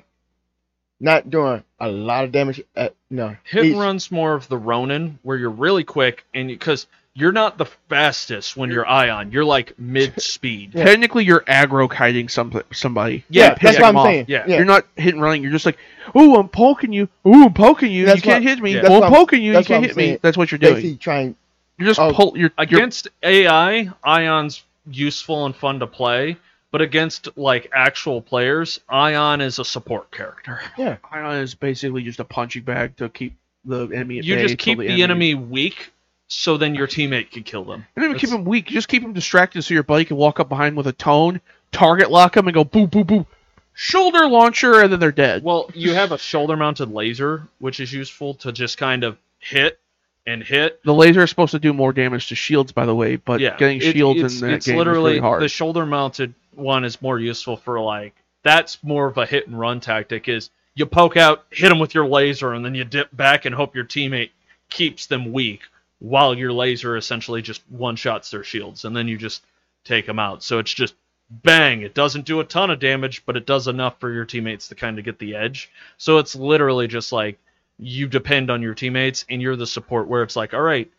not 1.00 1.30
doing 1.30 1.64
a 1.80 1.88
lot 1.90 2.24
of 2.24 2.32
damage 2.32 2.62
at 2.76 2.94
no 3.10 3.36
Hit 3.44 3.66
and 3.66 3.80
run's 3.80 4.12
more 4.12 4.34
of 4.34 4.48
the 4.48 4.58
Ronin, 4.58 5.20
where 5.24 5.38
you're 5.38 5.50
really 5.50 5.84
quick, 5.84 6.26
and 6.34 6.48
because 6.48 6.88
you're 7.14 7.32
not 7.32 7.58
the 7.58 7.66
fastest 7.90 8.56
when 8.56 8.70
you're 8.70 8.88
ion. 8.88 9.32
You're 9.32 9.44
like 9.46 9.78
mid 9.80 10.22
speed. 10.22 10.76
Yeah. 10.76 10.86
Technically, 10.86 11.24
you're 11.24 11.42
aggro 11.42 11.90
kiting 11.90 12.30
some 12.30 12.62
somebody. 12.72 13.26
Yeah, 13.28 13.56
that's 13.56 13.60
pissing 13.78 13.82
what 13.82 13.88
I'm 13.90 13.98
off. 13.98 14.06
saying. 14.06 14.26
Yeah. 14.28 14.46
You're 14.48 14.66
not 14.66 14.86
hit 14.96 15.16
and 15.16 15.24
running. 15.24 15.42
You're 15.42 15.52
just 15.52 15.66
like, 15.66 15.80
ooh, 16.16 16.36
I'm 16.36 16.48
poking 16.48 16.94
you. 16.94 17.10
Ooh, 17.26 17.46
I'm 17.46 17.54
poking 17.56 17.92
you. 17.92 18.06
That's 18.06 18.18
you 18.18 18.22
can't 18.22 18.44
what- 18.44 18.50
hit 18.50 18.62
me. 18.62 18.76
yeah. 18.76 18.82
That's 18.84 19.04
I'm 19.04 19.12
poking 19.12 19.42
you. 19.42 19.54
You 19.58 19.64
can't 19.64 19.84
I'm 19.84 19.90
hit 19.90 19.98
me. 19.98 20.20
That's 20.22 20.38
what 20.38 20.52
you're 20.52 20.60
doing. 20.60 20.76
Basically 20.76 20.98
trying. 20.98 21.36
You're 21.80 21.88
just 21.88 22.00
Oh, 22.00 22.14
pull. 22.14 22.38
You're, 22.38 22.52
you're 22.68 22.80
Against 22.80 23.08
AI, 23.24 23.90
Ion's 24.04 24.64
useful 24.90 25.46
and 25.48 25.56
fun 25.56 25.80
to 25.80 25.88
play, 25.88 26.38
but 26.72 26.82
against 26.82 27.38
like 27.38 27.70
actual 27.74 28.22
players, 28.22 28.80
Ion 28.90 29.42
is 29.42 29.60
a 29.60 29.66
support 29.66 30.12
character. 30.12 30.62
Yeah. 30.78 30.98
Ion 31.12 31.38
is 31.42 31.56
basically 31.56 32.04
just 32.04 32.20
a 32.20 32.26
punching 32.26 32.64
bag 32.64 32.98
to 32.98 33.10
keep 33.10 33.36
the 33.66 33.88
enemy. 33.94 34.20
At 34.20 34.26
You 34.26 34.36
bay 34.36 34.42
just 34.44 34.58
keep 34.58 34.80
the 34.80 35.02
enemy 35.04 35.34
weak, 35.34 35.92
so 36.28 36.58
then 36.58 36.76
your 36.76 36.88
teammate 36.88 37.32
can 37.32 37.44
kill 37.44 37.64
them. 37.64 37.86
You 37.96 38.02
don't 38.02 38.12
even 38.12 38.20
keep 38.20 38.30
That's- 38.30 38.40
him 38.40 38.46
weak. 38.46 38.70
You 38.70 38.76
just 38.76 38.88
keep 38.88 39.04
him 39.04 39.14
distracted 39.14 39.62
so 39.64 39.74
your 39.74 39.84
buddy 39.84 40.06
can 40.06 40.18
walk 40.18 40.40
up 40.40 40.50
behind 40.50 40.76
with 40.78 40.88
a 40.88 40.94
tone, 40.94 41.42
target 41.72 42.12
lock 42.12 42.36
him, 42.38 42.48
and 42.48 42.54
go 42.54 42.64
boom, 42.64 42.88
boom, 42.88 43.04
boom, 43.04 43.26
shoulder 43.74 44.28
launcher, 44.28 44.82
and 44.82 44.92
then 44.92 45.00
they're 45.00 45.12
dead. 45.12 45.44
Well, 45.44 45.70
you 45.74 45.94
have 45.94 46.12
a 46.12 46.18
shoulder-mounted 46.18 46.92
laser, 46.92 47.48
which 47.60 47.80
is 47.80 47.94
useful 47.94 48.34
to 48.36 48.52
just 48.52 48.78
kind 48.78 49.04
of 49.04 49.18
hit 49.40 49.80
and 50.26 50.44
hit. 50.44 50.84
The 50.84 50.94
laser 50.94 51.24
is 51.24 51.30
supposed 51.30 51.52
to 51.52 51.60
do 51.60 51.72
more 51.74 51.94
damage 51.94 52.28
to 52.30 52.36
shields, 52.36 52.72
by 52.74 52.86
the 52.86 52.96
way, 52.96 53.16
but 53.16 53.40
yeah, 53.40 53.56
getting 53.58 53.78
it- 53.78 53.94
shields 53.94 54.22
it's, 54.22 54.42
in 54.42 54.48
that 54.50 54.54
it's 54.56 54.66
game 54.68 54.78
literally 54.78 55.12
is 55.14 55.16
really 55.16 55.20
hard. 55.20 55.42
the 55.42 55.48
shoulder-mounted 55.48 56.34
one 56.58 56.84
is 56.84 57.02
more 57.02 57.20
useful 57.20 57.58
for 57.58 57.80
like 57.80 58.16
that's 58.44 58.84
more 58.84 59.08
of 59.08 59.18
a 59.18 59.26
hit 59.26 59.48
and 59.48 59.60
run 59.60 59.80
tactic. 59.80 60.28
Is 60.28 60.50
you 60.76 60.86
poke 60.86 61.18
out, 61.18 61.46
hit 61.50 61.70
them 61.70 61.80
with 61.80 61.96
your 61.96 62.08
laser, 62.08 62.54
and 62.54 62.64
then 62.64 62.76
you 62.76 62.84
dip 62.84 63.16
back 63.16 63.46
and 63.46 63.56
hope 63.56 63.76
your 63.76 63.86
teammate 63.86 64.32
keeps 64.70 65.06
them 65.06 65.32
weak 65.32 65.62
while 66.00 66.38
your 66.38 66.54
laser 66.54 66.98
essentially 66.98 67.42
just 67.42 67.62
one 67.70 67.96
shots 67.96 68.30
their 68.30 68.44
shields, 68.44 68.86
and 68.86 68.96
then 68.96 69.08
you 69.08 69.18
just 69.18 69.44
take 69.84 70.06
them 70.06 70.20
out. 70.20 70.44
So 70.44 70.60
it's 70.60 70.74
just 70.74 70.96
bang. 71.30 71.82
It 71.82 71.94
doesn't 71.94 72.26
do 72.26 72.40
a 72.40 72.46
ton 72.46 72.70
of 72.70 72.80
damage, 72.80 73.26
but 73.26 73.36
it 73.36 73.46
does 73.46 73.68
enough 73.68 74.00
for 74.00 74.12
your 74.12 74.26
teammates 74.26 74.68
to 74.68 74.76
kind 74.76 75.00
of 75.00 75.06
get 75.06 75.20
the 75.20 75.36
edge. 75.36 75.72
So 75.98 76.20
it's 76.20 76.36
literally 76.36 76.88
just 76.88 77.12
like 77.12 77.40
you 77.80 78.08
depend 78.08 78.50
on 78.50 78.62
your 78.62 78.74
teammates, 78.74 79.26
and 79.30 79.42
you're 79.42 79.56
the 79.56 79.68
support 79.68 80.08
where 80.08 80.24
it's 80.24 80.36
like, 80.36 80.54
all 80.54 80.62
right, 80.62 80.92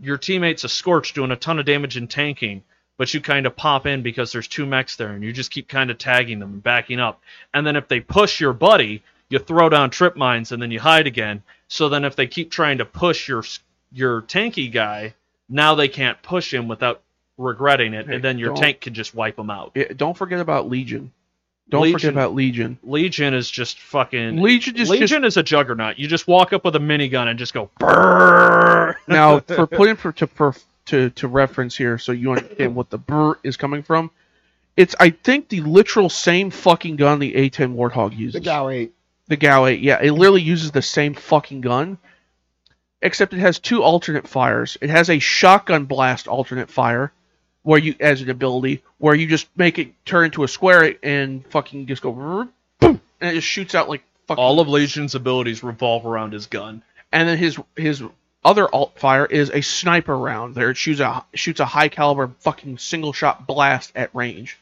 your 0.00 0.18
teammate's 0.18 0.64
a 0.64 0.68
scorch 0.68 1.14
doing 1.14 1.30
a 1.30 1.36
ton 1.36 1.58
of 1.58 1.64
damage 1.66 1.96
and 1.96 2.10
tanking, 2.10 2.62
but 2.96 3.12
you 3.14 3.20
kind 3.20 3.46
of 3.46 3.56
pop 3.56 3.86
in 3.86 4.02
because 4.02 4.32
there's 4.32 4.48
two 4.48 4.66
mechs 4.66 4.96
there, 4.96 5.10
and 5.10 5.22
you 5.22 5.32
just 5.32 5.50
keep 5.50 5.68
kind 5.68 5.90
of 5.90 5.98
tagging 5.98 6.38
them 6.38 6.52
and 6.54 6.62
backing 6.62 7.00
up. 7.00 7.20
And 7.54 7.66
then 7.66 7.76
if 7.76 7.88
they 7.88 8.00
push 8.00 8.40
your 8.40 8.52
buddy, 8.52 9.02
you 9.28 9.38
throw 9.38 9.68
down 9.68 9.90
trip 9.90 10.16
mines, 10.16 10.52
and 10.52 10.62
then 10.62 10.70
you 10.70 10.80
hide 10.80 11.06
again. 11.06 11.42
So 11.68 11.88
then 11.88 12.04
if 12.04 12.16
they 12.16 12.26
keep 12.26 12.50
trying 12.50 12.78
to 12.78 12.84
push 12.84 13.28
your 13.28 13.44
your 13.92 14.22
tanky 14.22 14.70
guy, 14.70 15.14
now 15.48 15.74
they 15.74 15.88
can't 15.88 16.20
push 16.22 16.52
him 16.52 16.68
without 16.68 17.02
regretting 17.38 17.94
it, 17.94 18.06
Hey, 18.06 18.16
and 18.16 18.24
then 18.24 18.38
your 18.38 18.54
tank 18.54 18.80
can 18.80 18.94
just 18.94 19.14
wipe 19.14 19.36
them 19.36 19.50
out. 19.50 19.72
Yeah, 19.74 19.92
don't 19.96 20.16
forget 20.16 20.40
about 20.40 20.68
Legion. 20.68 21.12
Don't 21.68 21.82
Legion- 21.82 21.98
forget 21.98 22.12
about 22.12 22.34
Legion. 22.34 22.78
Legion 22.82 23.34
is 23.34 23.50
just 23.50 23.78
fucking. 23.78 24.40
Legion 24.40 24.74
is 24.74 24.88
just 24.88 24.90
Legion 24.90 25.24
is 25.24 25.36
a 25.36 25.42
juggernaut. 25.42 25.98
You 25.98 26.08
just 26.08 26.26
walk 26.26 26.52
up 26.52 26.64
with 26.64 26.76
a 26.76 26.80
minigun 26.80 27.28
and 27.28 27.38
just 27.38 27.54
go 27.54 27.70
brrrr. 27.80 28.94
now 29.06 29.40
for 29.46 29.66
putting 29.66 29.96
for 29.96 30.12
to 30.12 30.26
for, 30.26 30.54
to 30.86 31.10
to 31.10 31.28
reference 31.28 31.76
here, 31.76 31.98
so 31.98 32.12
you 32.12 32.32
understand 32.32 32.74
what 32.74 32.90
the 32.90 32.98
brr 32.98 33.38
is 33.42 33.56
coming 33.56 33.82
from. 33.82 34.10
It's 34.76 34.94
I 34.98 35.10
think 35.10 35.48
the 35.48 35.60
literal 35.60 36.08
same 36.08 36.50
fucking 36.50 36.96
gun 36.96 37.18
the 37.18 37.34
A10 37.34 37.74
Warthog 37.74 38.16
uses. 38.16 38.34
The 38.34 38.40
GAU-8. 38.40 38.90
The 39.28 39.36
GAU-8, 39.36 39.82
yeah, 39.82 40.00
it 40.02 40.12
literally 40.12 40.42
uses 40.42 40.72
the 40.72 40.82
same 40.82 41.14
fucking 41.14 41.60
gun, 41.60 41.98
except 43.00 43.32
it 43.34 43.38
has 43.38 43.58
two 43.58 43.82
alternate 43.82 44.26
fires. 44.26 44.76
It 44.80 44.90
has 44.90 45.10
a 45.10 45.18
shotgun 45.18 45.84
blast 45.84 46.26
alternate 46.26 46.70
fire, 46.70 47.12
where 47.62 47.78
you 47.78 47.94
as 48.00 48.20
an 48.22 48.30
ability, 48.30 48.82
where 48.98 49.14
you 49.14 49.26
just 49.26 49.46
make 49.56 49.78
it 49.78 49.92
turn 50.04 50.26
into 50.26 50.42
a 50.42 50.48
square 50.48 50.96
and 51.02 51.46
fucking 51.46 51.86
just 51.86 52.02
go 52.02 52.12
boom, 52.12 52.52
and 52.80 53.00
it 53.20 53.34
just 53.34 53.46
shoots 53.46 53.74
out 53.74 53.88
like 53.88 54.02
fucking. 54.26 54.42
All 54.42 54.58
of 54.58 54.68
Legion's 54.68 55.14
abilities 55.14 55.62
revolve 55.62 56.04
around 56.06 56.32
his 56.32 56.46
gun. 56.46 56.82
and 57.12 57.28
then 57.28 57.38
his 57.38 57.58
his 57.76 58.02
other 58.44 58.68
alt 58.72 58.98
fire 58.98 59.26
is 59.26 59.50
a 59.50 59.60
sniper 59.60 60.16
round. 60.16 60.54
There 60.54 60.70
it 60.70 60.76
shoots 60.76 61.00
a 61.00 61.24
shoots 61.34 61.60
a 61.60 61.64
high 61.64 61.88
caliber 61.88 62.30
fucking 62.40 62.78
single 62.78 63.12
shot 63.12 63.46
blast 63.46 63.92
at 63.94 64.14
range, 64.14 64.58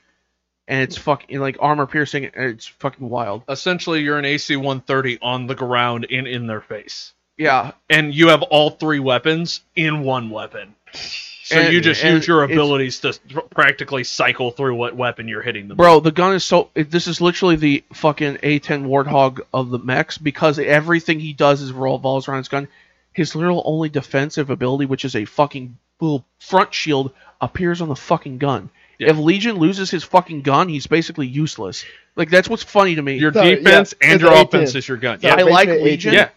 and 0.68 0.82
it's 0.82 0.96
fucking 0.98 1.38
like 1.40 1.56
armor 1.60 1.86
piercing. 1.86 2.26
And 2.26 2.44
it's 2.50 2.66
fucking 2.66 3.08
wild. 3.08 3.42
Essentially, 3.48 4.00
you're 4.02 4.18
an 4.18 4.24
AC-130 4.24 5.18
on 5.22 5.46
the 5.46 5.54
ground 5.54 6.06
and 6.10 6.26
in 6.26 6.46
their 6.46 6.60
face, 6.60 7.12
Yeah, 7.38 7.72
and 7.88 8.14
you 8.14 8.28
have 8.28 8.42
all 8.42 8.70
three 8.70 9.00
weapons 9.00 9.60
in 9.74 10.02
one 10.02 10.30
weapon. 10.30 10.74
So 10.92 11.56
And- 11.58 11.72
you 11.72 11.80
just 11.80 12.04
use 12.04 12.28
your 12.28 12.44
abilities 12.44 13.00
to 13.00 13.12
practically 13.50 14.04
cycle 14.04 14.52
through 14.52 14.76
what 14.76 14.94
weapon 14.94 15.26
you're 15.26 15.42
hitting 15.42 15.66
them. 15.66 15.76
bro, 15.76 15.98
the 15.98 16.12
gun 16.12 16.34
is 16.34 16.44
so. 16.44 16.68
This 16.74 17.08
is 17.08 17.20
literally 17.20 17.56
the 17.56 17.82
fucking 17.92 18.36
A10 18.42 18.86
Warthog 18.86 19.40
of 19.52 19.70
the 19.70 19.78
mechs 19.80 20.16
because 20.18 20.58
everything 20.60 21.18
he 21.18 21.32
does 21.32 21.60
is 21.62 21.72
revolves 21.72 22.28
around 22.28 22.38
his 22.38 22.48
gun. 22.48 22.68
His 23.12 23.34
literal 23.34 23.62
only 23.64 23.88
defensive 23.88 24.50
ability, 24.50 24.86
which 24.86 25.04
is 25.04 25.16
a 25.16 25.24
fucking 25.24 25.76
little 26.00 26.24
front 26.38 26.72
shield, 26.72 27.12
appears 27.40 27.80
on 27.80 27.88
the 27.88 27.96
fucking 27.96 28.38
gun. 28.38 28.70
Yeah. 28.98 29.10
If 29.10 29.18
Legion 29.18 29.56
loses 29.56 29.90
his 29.90 30.04
fucking 30.04 30.42
gun, 30.42 30.68
he's 30.68 30.86
basically 30.86 31.26
useless. 31.26 31.84
Like 32.16 32.28
that's 32.30 32.48
what's 32.48 32.62
funny 32.62 32.94
to 32.96 33.02
me. 33.02 33.16
Your 33.16 33.32
So, 33.32 33.42
yeah, 33.42 33.54
defense 33.56 33.94
and 34.02 34.12
it's 34.12 34.22
your 34.22 34.32
offense 34.32 34.74
is 34.74 34.86
your 34.86 34.98
gun. 34.98 35.20
So 35.20 35.28
Yeah, 35.28 35.36
I 35.36 35.42
like 35.42 35.68
Legion. 35.68 36.12
Yeah. 36.12 36.28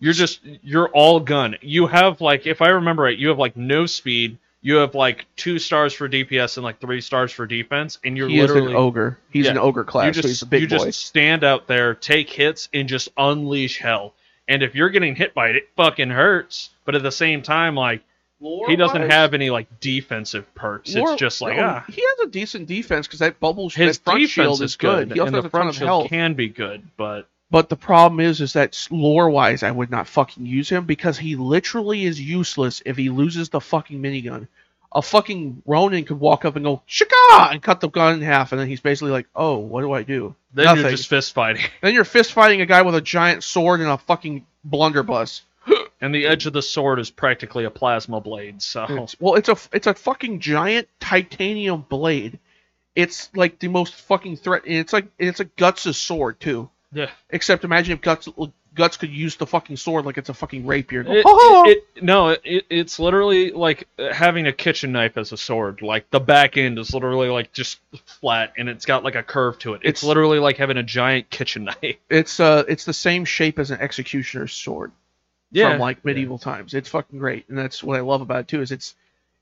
You're 0.00 0.12
just 0.14 0.40
you're 0.62 0.88
all 0.88 1.20
gun. 1.20 1.56
You 1.60 1.86
have 1.86 2.20
like 2.20 2.46
if 2.46 2.62
I 2.62 2.68
remember 2.68 3.02
right, 3.02 3.16
you 3.18 3.28
have 3.28 3.38
like 3.38 3.56
no 3.56 3.86
speed. 3.86 4.38
You 4.60 4.76
have 4.76 4.94
like 4.94 5.26
two 5.36 5.58
stars 5.58 5.92
for 5.92 6.08
DPS 6.08 6.56
and 6.56 6.64
like 6.64 6.80
three 6.80 7.00
stars 7.00 7.30
for 7.30 7.46
defense, 7.46 7.98
and 8.04 8.16
you're 8.16 8.28
he 8.28 8.40
is 8.40 8.50
literally 8.50 8.72
an 8.72 8.76
ogre. 8.78 9.18
He's 9.30 9.44
Yeah. 9.44 9.52
an 9.52 9.58
ogre 9.58 9.84
class, 9.84 10.16
you 10.16 10.22
so 10.22 10.28
he's 10.28 10.36
just 10.36 10.42
a 10.42 10.46
big 10.46 10.62
you 10.62 10.68
boy. 10.68 10.86
just 10.86 11.06
stand 11.06 11.44
out 11.44 11.66
there, 11.68 11.94
take 11.94 12.28
hits, 12.30 12.68
and 12.74 12.88
just 12.88 13.08
unleash 13.16 13.78
hell. 13.78 14.14
And 14.48 14.62
if 14.62 14.74
you're 14.74 14.88
getting 14.88 15.14
hit 15.14 15.34
by 15.34 15.48
it, 15.50 15.56
it 15.56 15.68
fucking 15.76 16.10
hurts. 16.10 16.70
But 16.84 16.94
at 16.94 17.02
the 17.02 17.12
same 17.12 17.42
time, 17.42 17.74
like 17.74 18.02
he 18.40 18.76
doesn't 18.76 18.94
Lore-wise- 18.96 19.10
have 19.12 19.34
any 19.34 19.50
like 19.50 19.80
defensive 19.80 20.52
perks. 20.54 20.94
lore- 20.94 21.12
it's 21.12 21.20
just 21.20 21.40
like 21.40 21.56
no, 21.56 21.64
ah, 21.64 21.84
he 21.88 22.00
has 22.02 22.26
a 22.26 22.30
decent 22.30 22.66
defense 22.68 23.06
because 23.06 23.18
that 23.20 23.38
bubble 23.40 23.68
his 23.68 23.98
that 23.98 24.04
front 24.12 24.28
shield 24.28 24.54
is 24.62 24.72
is 24.72 24.76
good. 24.76 25.12
He 25.12 25.20
also 25.20 25.26
and 25.28 25.34
has 25.36 25.42
the 25.44 25.48
a 25.48 25.50
ton 25.50 25.50
front 25.50 25.68
of 25.70 25.74
shield 25.76 25.88
health. 25.88 26.08
can 26.08 26.34
be 26.34 26.48
good, 26.48 26.82
but 26.96 27.28
But 27.50 27.68
the 27.68 27.76
problem 27.76 28.20
is, 28.20 28.40
is 28.40 28.52
that 28.54 28.86
lore 28.90 29.28
wise, 29.30 29.62
I 29.62 29.70
would 29.70 29.90
not 29.90 30.06
fucking 30.06 30.46
use 30.46 30.68
him 30.68 30.84
because 30.84 31.18
he 31.18 31.34
literally 31.36 32.04
is 32.04 32.20
useless 32.20 32.82
if 32.86 32.96
he 32.96 33.08
loses 33.10 33.48
the 33.48 33.60
fucking 33.60 34.00
minigun. 34.00 34.46
A 34.92 35.02
fucking 35.02 35.62
Ronin 35.66 36.04
could 36.04 36.18
walk 36.18 36.44
up 36.46 36.56
and 36.56 36.64
go 36.64 36.82
shaka 36.86 37.50
and 37.52 37.62
cut 37.62 37.80
the 37.80 37.88
gun 37.90 38.14
in 38.14 38.22
half, 38.22 38.52
and 38.52 38.60
then 38.60 38.68
he's 38.68 38.80
basically 38.80 39.10
like, 39.12 39.26
"Oh, 39.36 39.58
what 39.58 39.82
do 39.82 39.92
I 39.92 40.02
do?" 40.02 40.34
then 40.54 40.64
Nothing. 40.64 40.82
you're 40.82 40.90
just 40.92 41.08
fist 41.08 41.34
fighting. 41.34 41.62
Then 41.82 41.92
you're 41.94 42.04
fist 42.04 42.32
fighting 42.32 42.62
a 42.62 42.66
guy 42.66 42.80
with 42.82 42.94
a 42.94 43.00
giant 43.02 43.44
sword 43.44 43.80
and 43.80 43.88
a 43.90 43.98
fucking 43.98 44.46
blunderbuss. 44.64 45.42
And 46.00 46.14
the 46.14 46.26
edge 46.28 46.46
of 46.46 46.52
the 46.52 46.62
sword 46.62 47.00
is 47.00 47.10
practically 47.10 47.64
a 47.64 47.70
plasma 47.70 48.20
blade. 48.20 48.62
So 48.62 48.86
It's, 48.88 49.16
well, 49.20 49.34
it's 49.34 49.48
a 49.48 49.56
it's 49.72 49.88
a 49.88 49.94
fucking 49.94 50.38
giant 50.38 50.86
titanium 51.00 51.84
blade. 51.88 52.38
It's 52.94 53.30
like 53.34 53.58
the 53.58 53.66
most 53.68 53.94
fucking 53.94 54.36
threat. 54.36 54.62
and 54.64 54.74
It's 54.76 54.92
like 54.92 55.08
it's 55.18 55.40
a 55.40 55.44
Guts' 55.44 55.98
sword 55.98 56.38
too. 56.40 56.70
yeah, 56.92 57.10
Except 57.30 57.64
imagine 57.64 57.94
if 57.94 58.00
Guts 58.00 58.28
Guts 58.78 58.96
could 58.96 59.10
use 59.10 59.36
the 59.36 59.46
fucking 59.46 59.76
sword 59.76 60.06
like 60.06 60.16
it's 60.16 60.30
a 60.30 60.34
fucking 60.34 60.64
rapier. 60.66 61.02
Go, 61.02 61.12
It, 61.12 61.22
"Oh!" 61.26 61.64
it, 61.66 61.84
it- 61.96 62.02
no, 62.02 62.28
it, 62.30 62.64
it's 62.70 62.98
literally 62.98 63.50
like 63.50 63.86
uh, 63.98 64.12
having 64.14 64.46
a 64.46 64.52
kitchen 64.52 64.92
knife 64.92 65.18
as 65.18 65.32
a 65.32 65.36
sword. 65.36 65.82
Like 65.82 66.08
the 66.10 66.20
back 66.20 66.56
end 66.56 66.78
is 66.78 66.94
literally 66.94 67.28
like 67.28 67.52
just 67.52 67.80
flat, 68.06 68.54
and 68.56 68.68
it's 68.68 68.86
got 68.86 69.04
like 69.04 69.16
a 69.16 69.22
curve 69.22 69.58
to 69.60 69.74
it. 69.74 69.80
It's, 69.82 70.02
It's- 70.02 70.04
literally 70.04 70.38
like 70.38 70.56
having 70.56 70.76
a 70.78 70.82
giant 70.82 71.28
kitchen 71.28 71.64
knife. 71.82 71.96
It's 72.08 72.40
uh 72.40 72.64
it's 72.68 72.84
the 72.86 72.94
same 72.94 73.24
shape 73.26 73.58
as 73.58 73.70
an 73.70 73.80
executioner's 73.80 74.52
sword 74.52 74.92
from 75.70 75.80
like 75.80 76.04
medieval 76.04 76.38
times. 76.38 76.72
It's 76.74 76.88
fucking 76.88 77.18
great, 77.18 77.48
and 77.48 77.58
that's 77.58 77.82
what 77.82 77.98
I 77.98 78.00
love 78.00 78.20
about 78.22 78.40
it 78.40 78.48
too. 78.48 78.62
Is 78.62 78.70
it's 78.72 78.94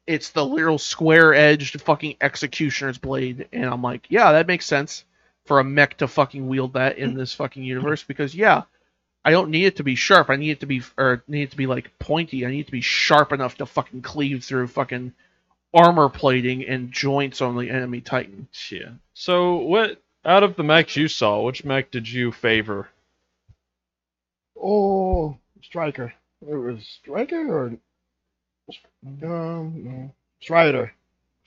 it's 0.07 0.31
the 0.31 0.45
little 0.47 0.79
square 0.79 1.35
edged 1.35 1.81
fucking 1.83 2.17
executioner's 2.21 2.97
blade, 2.99 3.49
and 3.53 3.67
I'm 3.67 3.83
like, 3.83 4.07
yeah, 4.09 4.33
that 4.33 4.47
makes 4.47 4.65
sense 4.65 5.05
for 5.47 5.61
a 5.61 5.65
mech 5.65 5.97
to 5.99 6.09
fucking 6.09 6.49
wield 6.49 6.73
that 6.73 6.99
in 6.99 7.15
this 7.15 7.33
fucking 7.35 7.63
universe 7.63 8.03
because 8.03 8.35
yeah, 8.35 8.63
I 9.27 9.33
don't 9.33 9.51
need 9.51 9.65
it 9.65 9.77
to 9.77 9.83
be 9.83 9.97
sharp. 9.97 10.31
I 10.31 10.37
need 10.37 10.53
it 10.53 10.61
to 10.61 10.67
be 10.67 10.83
or 10.97 11.25
need 11.27 11.43
it 11.43 11.51
to 11.51 11.57
be 11.57 11.67
like 11.67 11.99
pointy. 11.99 12.47
I 12.47 12.51
need 12.51 12.61
it 12.61 12.67
to 12.67 12.73
be 12.73 12.81
sharp 12.81 13.33
enough 13.33 13.57
to 13.57 13.67
fucking 13.67 14.03
cleave 14.03 14.45
through 14.45 14.69
fucking 14.69 15.13
armor 15.75 16.09
plating 16.09 16.65
and 16.65 16.93
joints 16.93 17.41
on 17.41 17.57
the 17.57 17.69
enemy 17.69 18.01
titan. 18.01 18.47
Yeah. 18.71 18.91
So 19.15 19.57
what 19.57 20.01
out 20.25 20.45
of 20.45 20.55
the 20.55 20.63
mechs 20.63 20.95
you 20.95 21.09
saw, 21.09 21.43
which 21.43 21.65
mech 21.65 21.91
did 21.91 22.09
you 22.09 22.31
favor? 22.31 22.89
Oh, 24.57 25.37
Striker. 25.61 26.15
It 26.49 26.55
was 26.55 26.87
Striker 27.03 27.53
or 27.53 27.67
um 29.25 29.73
no. 29.85 30.15
Strider. 30.41 30.93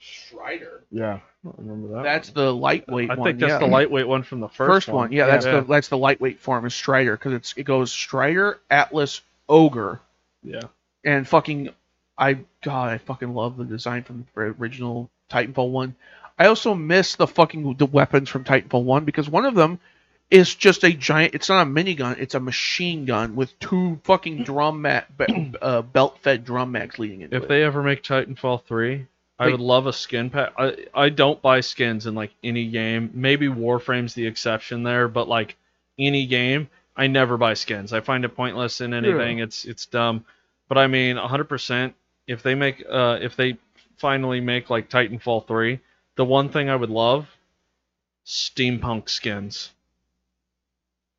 Strider. 0.00 0.82
Yeah, 0.90 1.20
I 1.46 1.50
remember 1.58 1.94
that. 1.94 2.02
That's 2.04 2.30
the 2.30 2.52
lightweight 2.52 3.10
I 3.10 3.14
one. 3.14 3.28
think 3.28 3.40
that's 3.40 3.50
yeah. 3.52 3.58
the 3.58 3.66
lightweight 3.66 4.08
one 4.08 4.22
from 4.22 4.40
the 4.40 4.48
first, 4.48 4.86
First, 4.86 4.88
one. 4.88 5.12
Yeah, 5.12 5.26
that's 5.26 5.44
Yeah. 5.46 5.60
the 5.60 5.66
that's 5.66 5.88
the 5.88 5.98
lightweight 5.98 6.40
form 6.40 6.64
is 6.66 6.74
Strider 6.74 7.16
because 7.16 7.34
it's 7.34 7.54
it 7.56 7.64
goes 7.64 7.92
Strider, 7.92 8.58
Atlas, 8.70 9.20
Ogre, 9.48 10.00
Yeah. 10.42 10.62
and 11.04 11.28
fucking 11.28 11.70
I 12.16 12.38
God, 12.62 12.90
I 12.92 12.98
fucking 12.98 13.34
love 13.34 13.56
the 13.56 13.64
design 13.64 14.02
from 14.04 14.26
the 14.34 14.40
original 14.42 15.10
Titanfall 15.30 15.70
one. 15.70 15.94
I 16.38 16.46
also 16.46 16.74
miss 16.74 17.16
the 17.16 17.26
fucking 17.26 17.74
the 17.76 17.86
weapons 17.86 18.30
from 18.30 18.44
Titanfall 18.44 18.84
one 18.84 19.04
because 19.04 19.28
one 19.28 19.44
of 19.44 19.54
them 19.54 19.78
is 20.30 20.54
just 20.54 20.84
a 20.84 20.92
giant. 20.92 21.34
It's 21.34 21.48
not 21.48 21.66
a 21.66 21.70
minigun. 21.70 22.18
It's 22.18 22.34
a 22.34 22.40
machine 22.40 23.04
gun 23.04 23.36
with 23.36 23.58
two 23.58 24.00
fucking 24.04 24.44
drum 24.44 24.80
mat, 24.82 25.06
be- 25.18 25.52
uh, 25.60 25.82
belt-fed 25.82 26.44
drum 26.44 26.70
mags 26.72 26.98
leading 27.00 27.22
into 27.22 27.36
If 27.36 27.42
it. 27.44 27.48
they 27.48 27.64
ever 27.64 27.82
make 27.82 28.02
Titanfall 28.04 28.62
3, 28.64 29.06
I 29.40 29.46
Wait. 29.46 29.52
would 29.52 29.60
love 29.60 29.86
a 29.86 29.92
skin 29.92 30.28
pack. 30.28 30.52
I, 30.58 30.76
I 30.94 31.08
don't 31.08 31.40
buy 31.40 31.60
skins 31.62 32.06
in 32.06 32.14
like 32.14 32.30
any 32.44 32.66
game. 32.68 33.10
Maybe 33.14 33.48
Warframe's 33.48 34.12
the 34.12 34.26
exception 34.26 34.82
there, 34.82 35.08
but 35.08 35.28
like 35.28 35.56
any 35.98 36.26
game, 36.26 36.68
I 36.94 37.06
never 37.06 37.38
buy 37.38 37.54
skins. 37.54 37.92
I 37.94 38.00
find 38.00 38.24
it 38.26 38.36
pointless 38.36 38.82
in 38.82 38.92
anything. 38.92 39.38
It's 39.38 39.64
it's 39.64 39.86
dumb. 39.86 40.26
But 40.68 40.76
I 40.76 40.86
mean, 40.88 41.16
100% 41.16 41.94
if 42.26 42.42
they 42.42 42.54
make 42.54 42.84
uh 42.88 43.18
if 43.22 43.34
they 43.34 43.56
finally 43.96 44.40
make 44.40 44.68
like 44.68 44.90
Titanfall 44.90 45.46
3, 45.48 45.80
the 46.16 46.24
one 46.26 46.50
thing 46.50 46.68
I 46.68 46.76
would 46.76 46.90
love 46.90 47.26
steampunk 48.26 49.08
skins. 49.08 49.70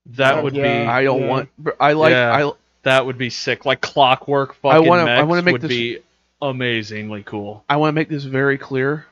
That 0.06 0.38
Oh, 0.40 0.44
would 0.44 0.56
yeah. 0.56 0.84
be 0.84 0.88
I 0.90 1.04
don't 1.04 1.22
Yeah. 1.22 1.28
want. 1.28 1.50
I 1.80 1.94
like. 1.94 2.12
Yeah. 2.12 2.34
I 2.48 2.52
that 2.84 3.06
would 3.06 3.18
be 3.18 3.30
sick. 3.32 3.66
Like 3.66 3.82
clockwork 3.82 4.54
fucking 4.56 4.76
I 4.76 4.80
wanna- 4.88 5.12
I 5.12 5.24
wanna 5.24 5.42
make 5.44 5.54
would 5.54 5.62
this- 5.62 5.70
be 5.70 6.00
amazingly 6.42 7.24
cool. 7.24 7.64
I 7.70 7.78
want 7.78 7.90
to 7.90 7.96
make 7.96 8.10
this 8.10 8.24
very 8.24 8.58
clear. 8.58 9.06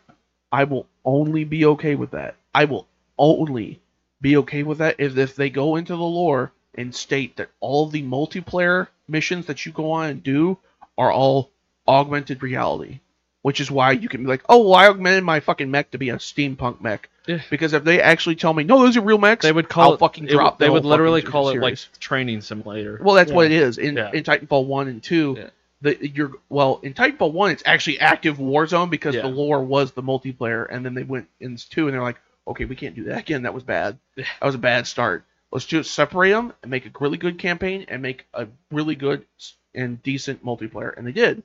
I 0.51 0.63
will 0.63 0.87
only 1.05 1.43
be 1.43 1.65
okay 1.65 1.95
with 1.95 2.11
that. 2.11 2.35
I 2.53 2.65
will 2.65 2.87
only 3.17 3.79
be 4.21 4.37
okay 4.37 4.63
with 4.63 4.79
that 4.79 4.95
if, 4.99 5.17
if 5.17 5.35
they 5.35 5.49
go 5.49 5.75
into 5.75 5.93
the 5.95 6.01
lore 6.03 6.51
and 6.75 6.93
state 6.93 7.37
that 7.37 7.49
all 7.59 7.87
the 7.87 8.03
multiplayer 8.03 8.87
missions 9.07 9.45
that 9.47 9.65
you 9.65 9.71
go 9.71 9.91
on 9.91 10.09
and 10.09 10.23
do 10.23 10.57
are 10.97 11.11
all 11.11 11.49
augmented 11.87 12.41
reality. 12.43 12.99
Which 13.41 13.61
is 13.61 13.71
why 13.71 13.93
you 13.93 14.09
can 14.09 14.21
be 14.23 14.27
like, 14.27 14.43
oh, 14.49 14.63
well, 14.63 14.75
I 14.75 14.87
augmented 14.87 15.23
my 15.23 15.39
fucking 15.39 15.71
mech 15.71 15.91
to 15.91 15.97
be 15.97 16.09
a 16.09 16.17
steampunk 16.17 16.81
mech. 16.81 17.09
Yeah. 17.25 17.39
Because 17.49 17.71
if 17.71 17.85
they 17.85 18.01
actually 18.01 18.35
tell 18.35 18.53
me, 18.53 18.65
no, 18.65 18.79
those 18.79 18.97
are 18.97 19.01
real 19.01 19.17
mechs, 19.17 19.43
They 19.43 19.51
would 19.53 19.69
call 19.69 19.89
I'll 19.89 19.93
it 19.93 19.99
fucking 19.99 20.25
it- 20.25 20.31
drop. 20.31 20.59
They 20.59 20.65
the 20.65 20.73
would 20.73 20.83
literally 20.83 21.21
call 21.21 21.47
it 21.49 21.57
like 21.59 21.77
training 22.01 22.41
simulator. 22.41 22.99
Well, 23.01 23.15
that's 23.15 23.29
Yeah. 23.29 23.35
what 23.37 23.45
it 23.45 23.53
is 23.53 23.77
in 23.77 23.95
Yeah. 23.95 24.11
in 24.13 24.23
Titanfall 24.25 24.65
one 24.65 24.89
and 24.89 25.01
two. 25.01 25.37
The 25.81 25.97
you're 26.09 26.33
well 26.49 26.79
in 26.83 26.93
Titanfall 26.93 27.31
one, 27.31 27.51
it's 27.51 27.63
actually 27.65 27.99
active 27.99 28.37
Warzone 28.37 28.89
because 28.89 29.15
Yeah. 29.15 29.21
the 29.21 29.27
lore 29.29 29.63
was 29.63 29.91
the 29.93 30.03
multiplayer, 30.03 30.67
and 30.69 30.85
then 30.85 30.93
they 30.93 31.03
went 31.03 31.29
in 31.39 31.55
two, 31.57 31.87
and 31.87 31.93
they're 31.93 32.01
like, 32.01 32.19
okay, 32.47 32.65
we 32.65 32.75
can't 32.75 32.95
do 32.95 33.05
that 33.05 33.19
again. 33.19 33.43
That 33.43 33.53
was 33.53 33.63
bad. 33.63 33.97
That 34.17 34.25
was 34.45 34.55
a 34.55 34.59
bad 34.59 34.87
start. 34.87 35.23
Let's 35.51 35.65
just 35.65 35.93
separate 35.93 36.31
them 36.31 36.53
and 36.61 36.69
make 36.69 36.85
a 36.85 36.91
really 36.99 37.17
good 37.17 37.39
campaign 37.39 37.85
and 37.87 38.01
make 38.01 38.27
a 38.33 38.47
really 38.71 38.95
good 38.95 39.25
and 39.73 40.01
decent 40.03 40.43
multiplayer, 40.45 40.95
and 40.97 41.07
they 41.07 41.11
did. 41.11 41.43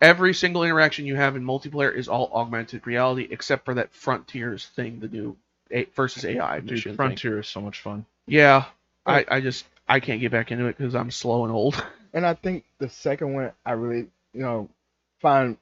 Every 0.00 0.32
single 0.32 0.62
interaction 0.64 1.04
you 1.04 1.16
have 1.16 1.36
in 1.36 1.44
multiplayer 1.44 1.94
is 1.94 2.08
all 2.08 2.30
augmented 2.32 2.86
reality, 2.86 3.28
except 3.30 3.66
for 3.66 3.74
that 3.74 3.92
Frontiers 3.92 4.66
thing, 4.74 5.00
the 5.00 5.08
new 5.08 5.36
A- 5.70 5.84
versus 5.94 6.24
AI 6.24 6.60
Dude, 6.60 6.70
mission. 6.70 6.90
thing. 6.92 6.96
Frontier 6.96 7.38
is 7.40 7.48
so 7.48 7.60
much 7.60 7.80
fun. 7.80 8.06
Yeah, 8.26 8.64
oh. 9.06 9.12
I, 9.12 9.24
I 9.28 9.40
just 9.40 9.66
I 9.88 10.00
can't 10.00 10.20
get 10.20 10.32
back 10.32 10.52
into 10.52 10.66
it 10.66 10.78
because 10.78 10.94
I'm 10.94 11.10
slow 11.10 11.44
and 11.44 11.52
old. 11.52 11.84
And 12.12 12.26
I 12.26 12.34
think 12.34 12.64
the 12.78 12.88
second 12.88 13.34
one 13.34 13.52
I 13.64 13.72
really, 13.72 14.08
you 14.32 14.42
know, 14.42 14.68
find 15.20 15.56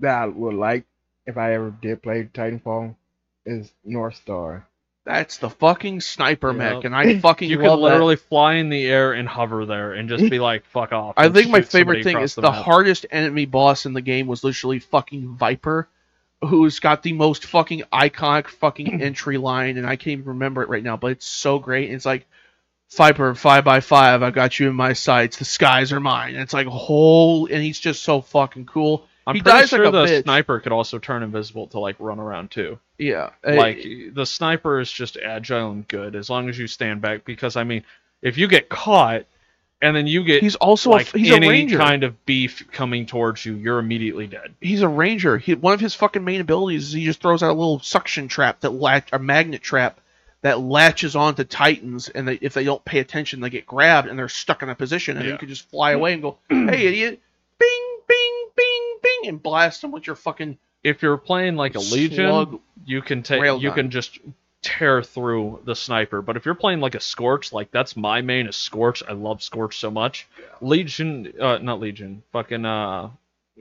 that 0.00 0.22
I 0.22 0.26
would 0.26 0.54
like 0.54 0.84
if 1.26 1.36
I 1.36 1.54
ever 1.54 1.70
did 1.70 2.02
play 2.02 2.24
Titanfall 2.24 2.94
is 3.46 3.72
Northstar. 3.86 4.64
That's 5.06 5.36
the 5.36 5.50
fucking 5.50 6.00
sniper 6.00 6.52
Yeah. 6.52 6.74
mech, 6.74 6.84
and 6.84 6.94
I 6.96 7.18
fucking 7.20 7.50
You 7.50 7.58
could 7.58 7.66
love 7.66 7.78
that. 7.80 7.84
literally 7.84 8.16
fly 8.16 8.54
in 8.54 8.70
the 8.70 8.86
air 8.86 9.12
and 9.12 9.28
hover 9.28 9.66
there 9.66 9.92
and 9.92 10.08
just 10.08 10.30
be 10.30 10.38
like, 10.38 10.64
"Fuck 10.66 10.92
off." 10.92 11.14
I 11.18 11.28
think 11.28 11.50
my 11.50 11.60
favorite 11.60 12.04
thing 12.04 12.20
is 12.20 12.34
the, 12.34 12.42
map. 12.42 12.54
hardest 12.54 13.04
enemy 13.10 13.44
boss 13.44 13.84
in 13.84 13.92
the 13.92 14.00
game 14.00 14.26
was 14.26 14.42
literally 14.44 14.78
fucking 14.78 15.36
Viper, 15.36 15.88
who's 16.40 16.80
got 16.80 17.02
the 17.02 17.12
most 17.12 17.44
fucking 17.44 17.82
iconic 17.92 18.48
fucking 18.48 19.02
entry 19.02 19.36
line, 19.36 19.76
and 19.76 19.86
I 19.86 19.96
can't 19.96 20.12
even 20.20 20.24
remember 20.24 20.62
it 20.62 20.70
right 20.70 20.82
now, 20.82 20.96
but 20.96 21.12
it's 21.12 21.26
so 21.26 21.58
great. 21.58 21.86
And 21.88 21.96
It's 21.96 22.06
like 22.06 22.26
Viper 22.96 23.34
five 23.34 23.64
by 23.64 23.80
five, 23.80 24.22
I 24.22 24.30
got 24.30 24.58
you 24.58 24.68
in 24.68 24.74
my 24.76 24.92
sights. 24.92 25.36
The 25.36 25.44
skies 25.44 25.92
are 25.92 26.00
mine. 26.00 26.34
And 26.34 26.42
it's 26.42 26.52
like 26.52 26.66
whole, 26.66 27.46
and 27.46 27.62
he's 27.62 27.78
just 27.78 28.02
so 28.02 28.20
fucking 28.20 28.66
cool. 28.66 29.06
I'm 29.26 29.36
he 29.36 29.42
pretty 29.42 29.66
sure 29.68 29.86
like 29.86 29.88
a 29.88 29.96
the 29.96 30.04
bitch. 30.04 30.22
sniper 30.24 30.60
could 30.60 30.72
also 30.72 30.98
turn 30.98 31.22
invisible 31.22 31.66
to 31.68 31.80
like 31.80 31.96
run 31.98 32.18
around 32.20 32.50
too. 32.50 32.78
Yeah, 32.98 33.30
like 33.44 33.78
Uh, 33.78 34.12
the 34.12 34.26
sniper 34.26 34.80
is 34.80 34.92
just 34.92 35.16
agile 35.16 35.70
and 35.70 35.88
good 35.88 36.14
as 36.14 36.28
long 36.28 36.48
as 36.48 36.58
you 36.58 36.66
stand 36.66 37.00
back. 37.00 37.24
Because 37.24 37.56
I 37.56 37.64
mean, 37.64 37.84
if 38.22 38.36
you 38.36 38.46
get 38.48 38.68
caught 38.68 39.24
and 39.80 39.96
then 39.96 40.06
you 40.06 40.24
get 40.24 40.42
he's 40.42 40.56
also 40.56 40.90
like 40.90 41.14
a, 41.14 41.18
he's 41.18 41.32
any 41.32 41.46
a 41.46 41.50
ranger. 41.50 41.78
kind 41.78 42.04
of 42.04 42.24
beef 42.26 42.70
coming 42.70 43.06
towards 43.06 43.44
you, 43.44 43.54
you're 43.54 43.78
immediately 43.78 44.26
dead. 44.26 44.54
he's 44.60 44.82
a 44.82 44.88
ranger. 44.88 45.38
He, 45.38 45.54
one 45.54 45.72
of 45.74 45.80
his 45.80 45.94
fucking 45.94 46.22
main 46.22 46.40
abilities 46.42 46.88
is 46.88 46.92
he 46.92 47.04
just 47.06 47.20
throws 47.20 47.42
out 47.42 47.50
a 47.50 47.58
little 47.58 47.80
suction 47.80 48.28
trap 48.28 48.60
that 48.60 48.70
latch 48.70 49.08
a 49.12 49.18
magnet 49.18 49.62
trap 49.62 50.00
that 50.44 50.60
latches 50.60 51.16
on 51.16 51.34
to 51.34 51.42
titans, 51.44 52.10
and 52.10 52.28
they, 52.28 52.34
if 52.42 52.52
they 52.52 52.64
don't 52.64 52.84
pay 52.84 52.98
attention, 52.98 53.40
they 53.40 53.48
get 53.48 53.64
grabbed 53.66 54.08
and 54.08 54.18
they're 54.18 54.28
stuck 54.28 54.62
in 54.62 54.68
a 54.68 54.74
position, 54.74 55.16
and 55.16 55.24
Yeah. 55.24 55.32
you 55.32 55.38
can 55.38 55.48
just 55.48 55.68
fly 55.70 55.92
away 55.92 56.12
and 56.12 56.20
go, 56.20 56.36
"Hey, 56.50 56.86
idiot!" 56.86 57.18
Bing, 57.58 57.96
bing, 58.06 58.46
bing, 58.54 58.96
bing, 59.02 59.28
and 59.28 59.42
blast 59.42 59.80
them 59.80 59.90
with 59.90 60.06
your 60.06 60.16
fucking 60.16 60.58
If 60.82 61.00
you're 61.00 61.16
playing 61.16 61.56
like 61.56 61.76
a 61.76 61.80
legion, 61.80 62.60
you 62.84 63.00
can 63.00 63.22
take 63.22 63.40
railgun. 63.40 63.60
you 63.62 63.72
can 63.72 63.90
just 63.90 64.18
tear 64.60 65.02
through 65.02 65.60
the 65.64 65.74
sniper. 65.74 66.20
But 66.20 66.36
if 66.36 66.44
you're 66.44 66.54
playing 66.54 66.80
like 66.80 66.94
a 66.94 67.00
Scorch, 67.00 67.50
like 67.52 67.70
that's 67.70 67.96
my 67.96 68.20
main 68.20 68.46
is 68.46 68.56
Scorch. 68.56 69.02
I 69.08 69.12
love 69.12 69.42
Scorch 69.42 69.78
so 69.78 69.90
much. 69.90 70.26
Legion, 70.60 71.32
uh, 71.40 71.56
not 71.58 71.80
Legion, 71.80 72.22
fucking 72.32 72.66
uh, 72.66 73.08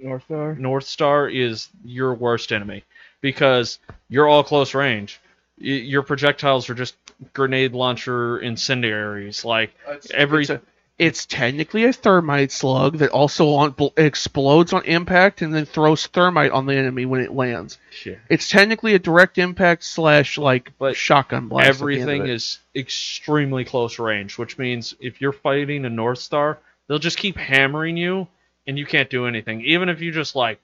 Northstar. 0.01 0.57
North 0.57 0.85
Star 0.85 1.29
is 1.29 1.69
your 1.85 2.13
worst 2.13 2.51
enemy 2.51 2.83
because 3.21 3.79
you're 4.09 4.27
all 4.27 4.43
close 4.43 4.73
range. 4.73 5.21
Y- 5.59 5.65
your 5.67 6.03
projectiles 6.03 6.69
are 6.69 6.73
just 6.75 6.95
grenade 7.33 7.73
launcher 7.73 8.39
incendiaries. 8.39 9.45
Like 9.45 9.73
uh, 9.87 9.95
every 10.13 10.41
It's, 10.41 10.49
a- 10.49 10.61
it's 10.99 11.25
technically 11.25 11.85
a 11.85 11.93
thermite 11.93 12.51
slug 12.51 12.99
that 12.99 13.09
also 13.11 13.49
on, 13.55 13.75
explodes 13.97 14.73
on 14.73 14.83
impact 14.85 15.41
and 15.41 15.53
then 15.53 15.65
throws 15.65 16.05
thermite 16.07 16.51
on 16.51 16.65
the 16.67 16.75
enemy 16.75 17.05
when 17.05 17.21
it 17.21 17.31
lands. 17.33 17.77
shit. 17.91 18.19
It's 18.29 18.47
technically 18.49 18.93
a 18.93 18.99
direct 18.99 19.37
impact 19.39 19.83
slash 19.83 20.37
like 20.37 20.71
But 20.77 20.95
shotgun 20.95 21.47
blast. 21.47 21.67
at 21.69 21.77
the 21.85 21.93
end 21.93 22.01
of 22.03 22.07
everything 22.09 22.27
is 22.31 22.59
extremely 22.75 23.65
close 23.65 23.97
range, 23.99 24.37
which 24.37 24.57
means 24.57 24.93
if 24.99 25.19
you're 25.19 25.33
fighting 25.33 25.85
a 25.85 25.89
Northstar, 25.89 26.57
they'll 26.87 26.99
just 26.99 27.17
keep 27.17 27.37
hammering 27.37 27.97
you, 27.97 28.27
and 28.67 28.77
you 28.77 28.85
can't 28.85 29.09
do 29.09 29.25
anything. 29.25 29.61
Even 29.61 29.89
if 29.89 29.99
you 29.99 30.11
just 30.11 30.35
like 30.35 30.59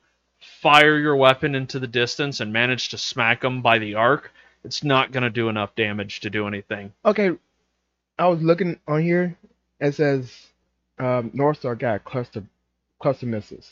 fire 0.61 0.97
your 0.97 1.15
weapon 1.15 1.55
into 1.55 1.79
the 1.79 1.87
distance 1.87 2.39
and 2.39 2.53
manage 2.53 2.89
to 2.89 2.97
smack 2.97 3.41
them 3.41 3.61
by 3.61 3.79
the 3.79 3.95
arc, 3.95 4.31
it's 4.63 4.83
not 4.83 5.11
gonna 5.11 5.29
do 5.29 5.49
enough 5.49 5.75
damage 5.75 6.19
to 6.21 6.29
do 6.29 6.47
anything. 6.47 6.93
Okay, 7.05 7.31
I 8.17 8.27
was 8.27 8.41
looking 8.41 8.79
on 8.87 9.01
here. 9.01 9.35
It 9.79 9.95
says 9.95 10.31
um, 10.99 11.31
Northstar 11.31 11.77
got 11.77 12.03
cluster 12.03 12.43
cluster 12.99 13.25
missiles. 13.25 13.71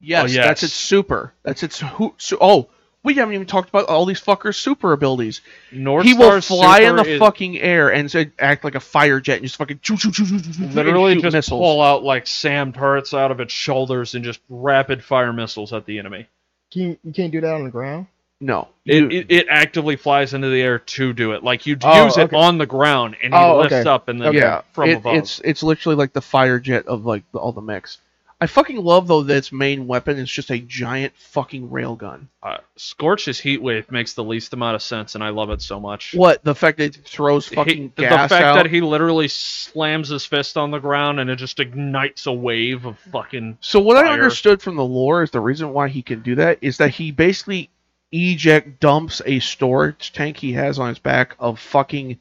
Yes, 0.00 0.24
Oh, 0.24 0.26
yes. 0.32 0.46
that's 0.46 0.62
its 0.62 0.72
super. 0.74 1.32
That's 1.42 1.62
its 1.62 1.80
who. 1.80 2.14
So, 2.18 2.36
oh, 2.40 2.68
we 3.02 3.14
haven't 3.14 3.34
even 3.34 3.46
talked 3.46 3.68
about 3.68 3.86
all 3.86 4.04
these 4.04 4.20
fuckers' 4.20 4.56
super 4.56 4.92
abilities. 4.92 5.40
North 5.72 6.04
he 6.04 6.12
will 6.12 6.40
Star's 6.40 6.48
fly 6.48 6.80
in 6.80 6.96
the 6.96 7.04
is 7.04 7.18
fucking 7.18 7.58
air 7.58 7.92
and 7.92 8.10
so 8.10 8.24
act 8.38 8.64
like 8.64 8.74
a 8.74 8.80
fire 8.80 9.20
jet 9.20 9.34
and 9.36 9.44
just 9.44 9.56
fucking 9.56 9.80
choo 9.80 9.96
choo 9.96 10.10
choo 10.10 10.26
choo 10.26 10.40
choo, 10.40 10.52
choo, 10.52 10.64
and 10.64 10.74
literally 10.74 11.14
shoot 11.14 11.22
just 11.22 11.34
missiles. 11.34 11.60
pull 11.60 11.80
out 11.80 12.02
like 12.02 12.26
SAM 12.26 12.72
turrets 12.72 13.14
out 13.14 13.30
of 13.30 13.40
its 13.40 13.52
shoulders 13.52 14.14
and 14.14 14.24
just 14.24 14.40
rapid 14.48 15.04
fire 15.04 15.32
missiles 15.32 15.72
at 15.72 15.86
the 15.86 15.98
enemy. 15.98 16.26
Can 16.72 16.82
you, 16.82 16.98
you 17.04 17.12
can't 17.12 17.30
do 17.32 17.40
that 17.40 17.54
on 17.54 17.64
the 17.64 17.70
ground? 17.70 18.06
No, 18.40 18.68
It, 18.84 18.96
You- 19.02 19.20
it, 19.20 19.26
it 19.30 19.46
actively 19.48 19.96
flies 19.96 20.34
into 20.34 20.48
the 20.50 20.60
air 20.60 20.78
to 20.78 21.12
do 21.14 21.32
it. 21.32 21.42
Like 21.42 21.64
you 21.66 21.76
Oh, 21.82 22.04
use 22.04 22.18
it 22.18 22.34
on 22.34 22.58
the 22.58 22.66
ground 22.66 23.16
and 23.22 23.32
he 23.32 23.38
Oh, 23.40 23.58
lifts 23.58 23.72
okay. 23.74 23.88
up 23.88 24.08
and 24.08 24.20
then 24.20 24.34
yeah, 24.34 24.60
from 24.72 24.90
it- 24.90 24.98
above. 24.98 25.16
it's 25.16 25.40
it's 25.42 25.62
literally 25.62 25.96
like 25.96 26.12
the 26.12 26.20
fire 26.20 26.58
jet 26.60 26.86
of 26.86 27.06
like 27.06 27.24
all 27.32 27.52
the 27.52 27.62
mechs. 27.62 27.98
I 28.38 28.46
fucking 28.46 28.76
love 28.76 29.08
though 29.08 29.22
that 29.22 29.34
its 29.38 29.50
main 29.50 29.86
weapon 29.86 30.18
is 30.18 30.30
just 30.30 30.50
a 30.50 30.58
giant 30.58 31.14
fucking 31.16 31.70
railgun. 31.70 32.26
uh, 32.42 32.58
Scorch's 32.76 33.40
heat 33.40 33.62
wave 33.62 33.90
makes 33.90 34.12
the 34.12 34.22
least 34.22 34.52
amount 34.52 34.74
of 34.74 34.82
sense, 34.82 35.14
and 35.14 35.24
I 35.24 35.30
love 35.30 35.48
it 35.48 35.62
so 35.62 35.80
much. 35.80 36.12
What 36.14 36.44
the 36.44 36.54
fact 36.54 36.76
that 36.76 36.94
it 36.98 37.06
throws 37.06 37.48
He- 37.48 37.54
fucking 37.56 37.94
the 37.96 38.02
fact 38.02 38.32
out. 38.32 38.56
that 38.56 38.66
he 38.66 38.82
literally 38.82 39.28
slams 39.28 40.10
his 40.10 40.26
fist 40.26 40.58
on 40.58 40.70
the 40.70 40.78
ground 40.78 41.18
and 41.20 41.30
it 41.30 41.36
just 41.36 41.58
ignites 41.58 42.26
a 42.26 42.32
wave 42.34 42.84
of 42.84 42.98
fucking. 43.10 43.56
So 43.62 43.80
what 43.80 43.96
I 43.96 44.12
understood 44.12 44.60
from 44.60 44.76
the 44.76 44.84
lore 44.84 45.22
is 45.22 45.30
the 45.30 45.40
reason 45.40 45.72
why 45.72 45.88
he 45.88 46.02
can 46.02 46.20
do 46.20 46.34
that 46.34 46.58
is 46.60 46.76
that 46.76 46.90
he 46.90 47.12
basically 47.12 47.70
eject 48.12 48.80
dumps 48.80 49.20
a 49.26 49.40
storage 49.40 50.12
tank 50.12 50.36
he 50.36 50.52
has 50.52 50.78
on 50.78 50.88
his 50.88 50.98
back 50.98 51.34
of 51.38 51.58
fucking 51.58 52.18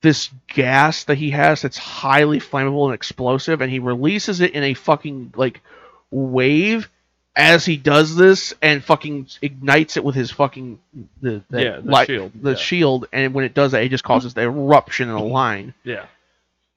this 0.00 0.30
gas 0.46 1.04
that 1.04 1.18
he 1.18 1.30
has 1.30 1.62
that's 1.62 1.76
highly 1.76 2.38
flammable 2.38 2.84
and 2.86 2.94
explosive 2.94 3.60
and 3.60 3.70
he 3.70 3.80
releases 3.80 4.40
it 4.40 4.52
in 4.52 4.62
a 4.62 4.74
fucking 4.74 5.32
like 5.36 5.60
wave 6.12 6.88
as 7.34 7.64
he 7.64 7.76
does 7.76 8.16
this 8.16 8.54
and 8.62 8.82
fucking 8.82 9.26
ignites 9.42 9.96
it 9.96 10.04
with 10.04 10.14
his 10.14 10.30
fucking 10.30 10.78
the, 11.20 11.42
the 11.50 11.62
Yeah, 11.64 11.76
the 11.80 11.90
light- 11.90 12.06
shield, 12.06 12.32
the 12.40 12.50
yeah. 12.50 12.56
shield 12.56 13.08
and 13.12 13.34
when 13.34 13.44
it 13.44 13.54
does 13.54 13.72
that 13.72 13.82
it 13.82 13.88
just 13.90 14.04
causes 14.04 14.34
the 14.34 14.42
eruption 14.42 15.08
in 15.08 15.14
a 15.14 15.22
line 15.24 15.74
Yeah. 15.84 16.06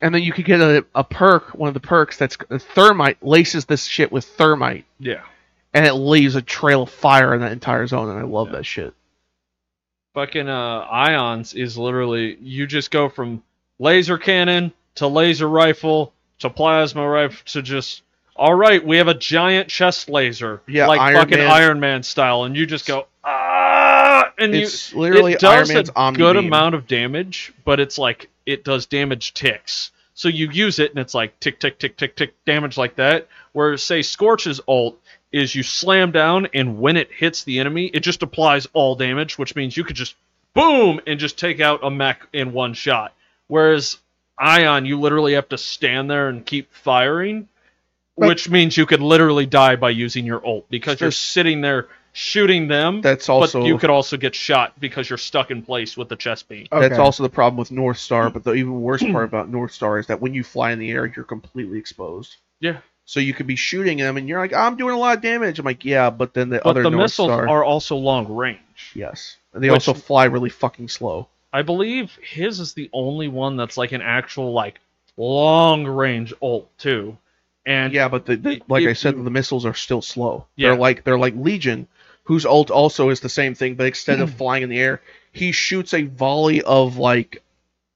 And 0.04 0.16
then 0.16 0.24
you 0.24 0.34
could 0.34 0.46
get 0.46 0.60
a, 0.62 0.84
a 0.96 1.04
perk, 1.04 1.50
one 1.54 1.68
of 1.68 1.76
the 1.76 1.80
perks 1.80 2.18
that's 2.18 2.36
uh, 2.50 2.58
thermite 2.58 3.22
laces 3.24 3.66
this 3.66 3.86
shit 3.86 4.12
with 4.12 4.26
thermite, 4.26 4.86
Yeah. 5.00 5.22
And 5.74 5.86
it 5.86 5.94
leaves 5.94 6.36
a 6.36 6.42
trail 6.42 6.84
of 6.84 6.90
fire 6.90 7.34
in 7.34 7.42
that 7.42 7.52
entire 7.52 7.88
zone, 7.88 8.10
and 8.10 8.20
I 8.20 8.24
love 8.24 8.48
Yeah. 8.50 8.58
that 8.58 8.66
shit. 8.66 8.94
Fucking 10.14 10.50
uh, 10.50 10.80
ions 10.92 11.54
is 11.54 11.78
literally 11.78 12.38
you 12.42 12.68
just 12.68 12.92
go 12.92 13.08
from 13.08 13.42
laser 13.80 14.18
cannon 14.18 14.74
to 14.96 15.08
laser 15.08 15.48
rifle 15.48 16.12
to 16.40 16.50
plasma 16.50 17.08
rifle 17.08 17.38
to 17.46 17.62
just 17.62 18.02
all 18.36 18.54
right, 18.56 18.84
we 18.84 18.98
have 18.98 19.08
a 19.10 19.14
giant 19.14 19.68
chest 19.68 20.10
laser, 20.10 20.62
Yeah, 20.68 20.88
like 20.88 21.00
Iron 21.00 21.16
fucking 21.16 21.38
Man. 21.38 21.52
Iron 21.52 21.80
Man 21.80 22.02
style, 22.04 22.44
and 22.44 22.56
you 22.58 22.66
just 22.66 22.88
go 22.88 23.08
ah, 23.24 24.32
and 24.38 24.54
you 24.56 24.68
literally 24.94 25.34
it 25.34 25.40
does 25.40 25.70
Iron 25.70 25.76
Man's 25.78 25.90
a 25.90 25.96
Omni 25.96 26.18
good 26.18 26.36
Beam. 26.36 26.46
amount 26.48 26.76
of 26.76 26.88
damage, 26.88 27.54
but 27.66 27.80
it's 27.80 27.98
like 27.98 28.30
it 28.46 28.64
does 28.64 28.86
damage 28.88 29.34
ticks. 29.34 29.92
So 30.14 30.28
you 30.28 30.50
use 30.50 30.80
it 30.80 30.92
and 30.92 31.00
it's 31.00 31.14
like 31.14 31.40
tick 31.40 31.60
tick 31.60 31.80
tick 31.80 31.96
tick 31.98 32.16
tick 32.16 32.34
damage 32.46 32.78
like 32.78 32.96
that. 32.96 33.28
Where 33.54 33.78
say 33.78 34.02
Scorch's 34.02 34.60
ult 34.68 35.01
is 35.32 35.56
you 35.56 35.64
slam 35.64 36.12
down 36.12 36.48
and 36.54 36.80
when 36.80 36.98
it 36.98 37.12
hits 37.12 37.44
the 37.44 37.60
enemy, 37.60 37.86
it 37.88 38.02
just 38.02 38.24
applies 38.24 38.68
all 38.74 38.96
damage, 38.96 39.38
which 39.38 39.56
means 39.56 39.76
you 39.78 39.84
could 39.84 39.96
just 39.96 40.16
boom 40.54 41.00
and 41.08 41.20
just 41.20 41.38
take 41.38 41.60
out 41.60 41.84
a 41.84 41.90
mech 41.90 42.28
in 42.34 42.52
one 42.52 42.74
shot. 42.74 43.14
Whereas 43.48 43.98
Ion, 44.38 44.86
you 44.86 45.00
literally 45.00 45.34
have 45.34 45.50
to 45.50 45.58
stand 45.58 46.10
there 46.10 46.28
and 46.28 46.46
keep 46.46 46.74
firing, 46.74 47.48
But- 48.18 48.28
which 48.28 48.50
means 48.50 48.76
you 48.76 48.86
could 48.86 49.02
literally 49.02 49.46
die 49.46 49.76
by 49.76 49.92
using 49.92 50.26
your 50.26 50.46
ult 50.46 50.70
because 50.70 51.00
you're 51.00 51.12
sitting 51.12 51.62
there 51.62 51.88
shooting 52.14 52.68
them. 52.68 53.00
That's 53.02 53.30
also 53.30 53.62
but 53.62 53.68
you 53.68 53.78
could 53.78 53.90
also 53.90 54.18
get 54.18 54.36
shot 54.36 54.78
because 54.80 55.10
you're 55.10 55.18
stuck 55.18 55.50
in 55.50 55.62
place 55.62 55.96
with 55.96 56.10
the 56.10 56.18
chest 56.18 56.50
beam. 56.50 56.68
That's 56.70 57.00
also 57.00 57.24
the 57.24 57.30
problem 57.30 57.58
with 57.58 57.70
Northstar, 57.70 58.34
but 58.34 58.44
the 58.44 58.54
even 58.54 58.82
worse 58.82 59.02
part 59.02 59.24
about 59.24 59.50
Northstar 59.50 60.00
is 60.00 60.08
that 60.08 60.20
when 60.20 60.34
you 60.34 60.44
fly 60.44 60.72
in 60.72 60.80
the 60.80 60.92
air, 60.92 61.06
you're 61.06 61.24
completely 61.24 61.78
exposed. 61.78 62.36
Yeah. 62.60 62.78
So 63.12 63.20
you 63.20 63.34
could 63.34 63.46
be 63.46 63.58
shooting 63.58 63.98
them, 63.98 64.16
and 64.16 64.30
you're 64.30 64.40
like, 64.40 64.54
I'm 64.54 64.78
doing 64.78 64.94
a 64.96 64.98
lot 64.98 65.18
of 65.18 65.22
damage. 65.22 65.60
I'm 65.60 65.66
like, 65.66 65.84
yeah, 65.84 66.10
but 66.10 66.34
then 66.34 66.48
the 66.48 66.62
But 66.64 66.70
other 66.70 66.84
the 66.84 66.92
North 66.92 67.04
missiles 67.04 67.28
Star, 67.28 67.46
are 67.50 67.62
also 67.62 67.98
long 67.98 68.34
range. 68.34 68.60
yes, 68.96 69.36
and 69.54 69.62
they 69.62 69.68
Which- 69.70 69.86
also 69.86 69.94
fly 69.94 70.24
really 70.26 70.50
fucking 70.50 70.88
slow. 70.88 71.28
I 71.52 71.62
believe 71.62 72.18
his 72.24 72.62
is 72.62 72.74
the 72.74 72.90
only 72.94 73.28
one 73.28 73.58
that's 73.58 73.76
like 73.76 73.92
an 73.92 74.02
actual 74.02 74.54
like 74.54 74.80
long 75.18 75.86
range 75.86 76.34
ult 76.42 76.70
too. 76.78 77.18
And 77.66 77.92
Yeah, 77.92 78.08
but 78.08 78.26
the, 78.26 78.38
the, 78.38 78.62
like 78.70 78.88
I 78.88 78.94
said, 78.94 79.18
you- 79.18 79.24
the 79.26 79.30
missiles 79.30 79.66
are 79.66 79.74
still 79.74 80.02
slow. 80.02 80.46
Yeah. 80.56 80.70
They're 80.70 80.78
like 80.80 81.04
they're 81.04 81.20
like 81.20 81.36
Legion, 81.36 81.90
whose 82.24 82.46
ult 82.46 82.72
also 82.72 83.10
is 83.10 83.20
the 83.20 83.28
same 83.28 83.56
thing, 83.56 83.76
but 83.76 83.88
instead 83.88 84.22
of 84.22 84.34
flying 84.38 84.64
in 84.64 84.70
the 84.70 84.80
air, 84.80 85.02
he 85.34 85.52
shoots 85.52 85.94
a 85.94 86.04
volley 86.04 86.62
of 86.62 86.96
like 86.96 87.44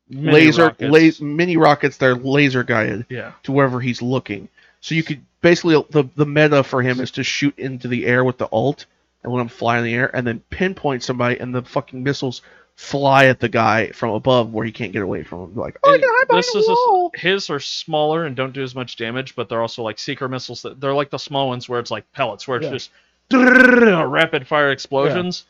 mini 0.10 0.34
laser 0.34 0.64
rockets. 0.66 1.22
la- 1.22 1.26
mini 1.26 1.56
rockets 1.56 1.96
that 1.98 2.08
are 2.08 2.16
laser 2.16 2.64
guided 2.64 3.06
Yeah. 3.10 3.32
to 3.44 3.54
wherever 3.54 3.80
he's 3.80 4.02
looking. 4.02 4.50
So 4.86 4.94
you 4.94 5.02
could 5.02 5.26
basically 5.42 5.84
the 5.90 6.04
the 6.16 6.28
meta 6.28 6.64
for 6.64 6.80
him 6.84 7.00
is 7.00 7.10
to 7.12 7.24
shoot 7.24 7.58
into 7.58 7.88
the 7.88 8.06
air 8.06 8.24
with 8.24 8.38
the 8.38 8.48
ult 8.52 8.86
and 9.24 9.34
let 9.34 9.42
him 9.42 9.48
fly 9.48 9.80
in 9.80 9.84
the 9.84 9.96
air 9.96 10.16
and 10.16 10.28
then 10.28 10.42
pinpoint 10.52 11.02
somebody 11.02 11.40
and 11.40 11.56
the 11.56 11.64
fucking 11.64 12.04
missiles 12.04 12.44
fly 12.76 13.26
at 13.26 13.40
the 13.40 13.50
guy 13.50 13.88
from 13.94 14.12
above 14.12 14.54
where 14.54 14.64
he 14.64 14.72
can't 14.72 14.92
get 14.94 15.02
away 15.02 15.24
from 15.24 15.40
him. 15.46 15.56
Like, 15.56 15.80
oh, 15.84 15.90
I 15.90 15.94
And 15.96 16.04
can 16.04 16.12
hide 16.14 16.28
behind 16.28 16.44
this 16.44 16.54
the 16.54 16.60
is 16.60 16.68
a- 16.68 16.72
wall. 16.72 17.12
his 17.16 17.50
are 17.50 17.60
smaller 17.60 18.26
and 18.26 18.36
don't 18.36 18.54
do 18.54 18.62
as 18.62 18.76
much 18.76 18.96
damage, 18.96 19.36
but 19.36 19.50
they're 19.50 19.62
also 19.64 19.82
like 19.82 19.98
seeker 19.98 20.28
missiles. 20.30 20.62
That 20.62 20.80
they're 20.80 20.94
like 20.94 21.10
the 21.10 21.18
small 21.18 21.48
ones 21.48 21.68
where 21.68 21.80
it's 21.80 21.90
like 21.90 22.12
pellets, 22.12 22.48
where 22.48 22.58
it's 22.60 22.66
Yeah. 22.68 22.72
just 22.74 22.92
rapid 23.34 24.46
fire 24.48 24.70
explosions. 24.70 25.46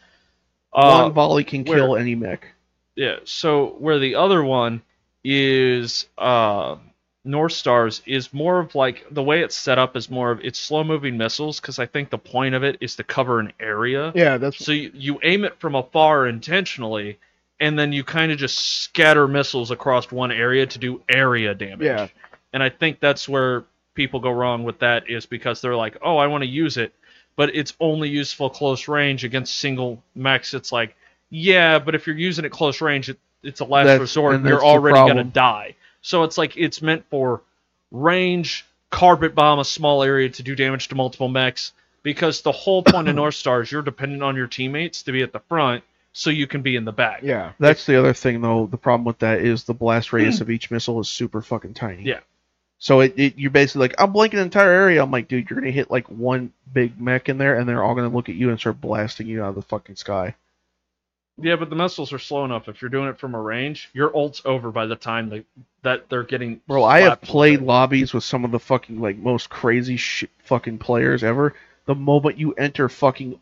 One 0.72 0.86
Uh, 0.86 1.10
volley 1.10 1.44
can 1.44 1.66
where- 1.66 1.78
kill 1.80 1.98
any 1.98 2.16
mech. 2.16 2.48
yeah. 2.96 3.18
So 3.26 3.76
where 3.80 4.00
the 4.00 4.16
other 4.16 4.42
one 4.46 4.82
is 5.26 6.08
uh, 6.18 6.78
Northstars 7.26 8.02
is 8.06 8.34
more 8.34 8.60
of 8.60 8.76
like 8.76 9.06
the 9.12 9.24
way 9.24 9.42
it's 9.42 9.56
set 9.56 9.80
up 9.80 9.96
is 9.98 10.10
more 10.10 10.32
of 10.32 10.40
it's 10.44 10.60
slow 10.60 10.84
moving 10.84 11.18
missiles 11.18 11.60
because 11.60 11.80
I 11.80 11.86
think 11.88 12.10
the 12.10 12.18
point 12.18 12.54
of 12.54 12.64
it 12.64 12.78
is 12.82 12.96
to 12.98 13.04
cover 13.04 13.40
an 13.40 13.52
area. 13.60 14.12
Yeah, 14.16 14.38
that's 14.38 14.64
So 14.64 14.72
you, 14.72 14.92
you 14.94 15.20
aim 15.24 15.44
it 15.44 15.60
from 15.60 15.74
afar 15.76 16.28
intentionally, 16.28 17.18
and 17.60 17.78
then 17.80 17.92
you 17.92 18.04
kind 18.04 18.32
of 18.32 18.38
just 18.38 18.58
scatter 18.84 19.28
missiles 19.28 19.72
across 19.72 20.12
one 20.12 20.32
area 20.32 20.68
to 20.68 20.78
do 20.80 21.02
area 21.10 21.56
damage. 21.56 21.86
Yeah. 21.86 22.08
And 22.54 22.62
I 22.62 22.70
think 22.70 23.00
that's 23.00 23.28
where 23.28 23.64
people 23.96 24.20
go 24.20 24.32
wrong 24.32 24.64
with 24.64 24.80
that 24.80 25.10
is 25.10 25.26
because 25.26 25.62
they're 25.62 25.76
like, 25.76 25.98
oh, 26.02 26.18
I 26.18 26.28
want 26.28 26.44
to 26.44 26.50
use 26.50 26.78
it, 26.78 26.94
but 27.36 27.56
it's 27.56 27.74
only 27.80 28.10
useful 28.10 28.50
close 28.50 28.88
range 28.88 29.24
against 29.24 29.58
single 29.58 30.04
mechs. 30.14 30.54
It's 30.54 30.72
like, 30.72 30.96
yeah, 31.32 31.80
but 31.80 31.96
if 31.96 32.06
you're 32.06 32.16
using 32.18 32.46
it 32.46 32.52
close 32.52 32.82
range, 32.82 33.10
it, 33.10 33.18
it's 33.42 33.62
a 33.62 33.66
last 33.66 33.86
That's- 33.86 34.00
resort. 34.02 34.36
and 34.36 34.44
You're 34.46 34.56
that's 34.58 34.64
the 34.64 34.68
already 34.68 35.08
gonna 35.08 35.24
die. 35.24 35.76
So 36.06 36.22
it's 36.22 36.38
like 36.38 36.56
it's 36.56 36.84
meant 36.84 37.04
for 37.10 37.42
range, 37.90 38.64
carpet 38.92 39.34
bomb 39.34 39.58
a 39.58 39.66
small 39.66 40.04
area 40.04 40.30
to 40.30 40.44
do 40.44 40.56
damage 40.56 40.90
to 40.90 40.96
multiple 40.96 41.30
mechs. 41.30 41.74
Because 42.04 42.42
the 42.42 42.52
whole 42.52 42.84
point 42.84 43.08
of 43.10 43.16
Northstar 43.18 43.64
is 43.64 43.72
you're 43.72 43.82
dependent 43.82 44.22
on 44.22 44.36
your 44.36 44.46
teammates 44.46 45.02
to 45.04 45.12
be 45.12 45.24
at 45.24 45.34
the 45.34 45.40
front, 45.40 45.84
so 46.14 46.30
you 46.30 46.46
can 46.46 46.62
be 46.62 46.76
in 46.76 46.86
the 46.86 46.92
back. 46.92 47.22
yeah. 47.24 47.54
That's 47.58 47.88
the 47.88 47.98
other 47.98 48.14
thing, 48.14 48.42
though. 48.42 48.68
The 48.68 48.78
problem 48.78 49.04
with 49.04 49.18
that 49.20 49.40
is 49.40 49.64
the 49.64 49.74
blast 49.74 50.14
radius 50.14 50.42
of 50.42 50.52
each 50.52 50.70
missile 50.70 51.00
is 51.00 51.10
super 51.10 51.42
fucking 51.42 51.74
tiny. 51.74 52.04
Yeah. 52.04 52.20
So 52.78 53.00
it, 53.00 53.16
it 53.18 53.40
you're 53.40 53.50
basically 53.50 53.88
like, 53.88 53.96
I'm 53.98 54.14
blanking 54.14 54.34
an 54.34 54.40
entire 54.42 54.70
area. 54.70 55.02
I'm 55.02 55.10
like, 55.10 55.28
dude, 55.28 55.50
you're 55.50 55.60
gonna 55.60 55.72
hit 55.72 55.90
like 55.90 56.08
one 56.08 56.54
big 56.72 57.02
mech 57.02 57.30
in 57.30 57.40
there, 57.40 57.58
and 57.58 57.68
they're 57.68 57.84
all 57.84 57.96
gonna 57.96 58.10
look 58.10 58.30
at 58.30 58.36
you 58.36 58.52
and 58.52 58.60
start 58.60 58.80
blasting 58.80 59.26
you 59.26 59.42
out 59.42 59.50
of 59.50 59.56
the 59.56 59.64
fucking 59.64 59.96
sky. 59.96 60.36
Yeah, 61.38 61.58
but 61.58 61.70
the 61.70 61.76
missiles 61.76 62.14
are 62.14 62.20
slow 62.20 62.46
enough. 62.46 62.70
If 62.70 62.82
you're 62.82 62.90
doing 62.90 63.10
it 63.10 63.20
from 63.20 63.36
a 63.36 63.42
range, 63.42 63.90
your 63.94 64.16
ult's 64.16 64.42
over 64.46 64.72
by 64.72 64.86
the 64.86 64.96
time 64.96 65.30
they, 65.30 65.44
that 65.82 66.08
they're 66.10 66.24
getting. 66.24 66.62
Bro, 66.68 66.86
I 66.86 67.02
have 67.02 67.22
played 67.22 67.60
it. 67.60 67.66
lobbies 67.66 68.14
with 68.14 68.24
some 68.24 68.46
of 68.46 68.52
the 68.52 68.60
fucking 68.60 69.02
like 69.02 69.18
most 69.18 69.50
crazy 69.50 69.98
shit 69.98 70.30
fucking 70.44 70.78
players 70.78 71.24
ever. 71.24 71.54
The 71.88 71.96
moment 71.96 72.38
you 72.38 72.54
enter 72.54 72.88
fucking 72.88 73.40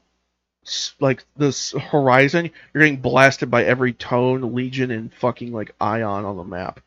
like 0.99 1.23
this 1.37 1.71
horizon, 1.71 2.49
you're 2.73 2.83
getting 2.83 3.01
blasted 3.01 3.51
by 3.51 3.63
every 3.63 3.93
tone, 3.93 4.55
legion, 4.55 4.89
and 4.89 5.13
fucking 5.13 5.51
like 5.51 5.75
ion 5.79 6.25
on 6.25 6.37
the 6.37 6.43
map. 6.43 6.79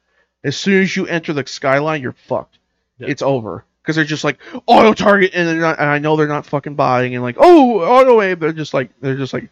As 0.42 0.56
soon 0.56 0.82
as 0.82 0.96
you 0.96 1.06
enter 1.06 1.32
the 1.32 1.46
skyline, 1.46 2.02
you're 2.02 2.16
fucked. 2.26 2.58
It's 2.98 3.22
over 3.22 3.64
because 3.82 3.94
they're 3.96 4.04
just 4.04 4.24
like 4.24 4.38
auto 4.66 4.92
target, 4.92 5.32
and 5.34 5.46
they're 5.46 5.56
not. 5.56 5.78
And 5.78 5.88
I 5.88 5.98
know 5.98 6.16
they're 6.16 6.26
not 6.26 6.46
fucking 6.46 6.74
buying 6.74 7.14
and 7.14 7.22
like 7.22 7.36
oh 7.38 7.80
auto 7.80 8.22
aim. 8.22 8.38
They're 8.38 8.52
just 8.52 8.74
like 8.74 8.90
they're 9.00 9.16
just 9.16 9.32
like 9.32 9.50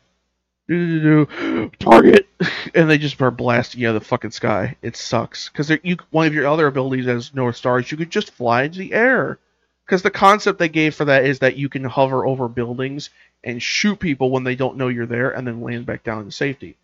target, 1.78 2.26
and 2.74 2.88
they 2.88 2.98
just 2.98 3.16
start 3.16 3.36
blasting 3.36 3.80
you 3.80 3.88
out 3.88 3.96
of 3.96 4.02
the 4.02 4.08
fucking 4.08 4.30
sky. 4.30 4.76
It 4.82 4.96
sucks 4.96 5.48
because 5.48 5.70
you 5.82 5.98
one 6.10 6.26
of 6.26 6.34
your 6.34 6.46
other 6.46 6.66
abilities 6.66 7.06
as 7.06 7.30
Northstar 7.30 7.80
is 7.80 7.90
you 7.90 7.98
could 7.98 8.10
just 8.10 8.30
fly 8.30 8.62
into 8.62 8.78
the 8.78 8.92
air. 8.92 9.38
Because 9.84 10.00
the 10.00 10.10
concept 10.10 10.58
they 10.58 10.70
gave 10.70 10.94
for 10.94 11.04
that 11.04 11.26
is 11.26 11.40
that 11.40 11.58
you 11.58 11.68
can 11.68 11.84
hover 11.84 12.24
over 12.24 12.48
buildings 12.48 13.10
and 13.44 13.62
shoot 13.62 13.98
people 13.98 14.30
when 14.30 14.42
they 14.42 14.54
don't 14.54 14.78
know 14.78 14.88
you're 14.88 15.04
there, 15.04 15.30
and 15.30 15.46
then 15.46 15.60
land 15.60 15.84
back 15.84 16.02
down 16.02 16.22
in 16.22 16.30
safety. 16.30 16.78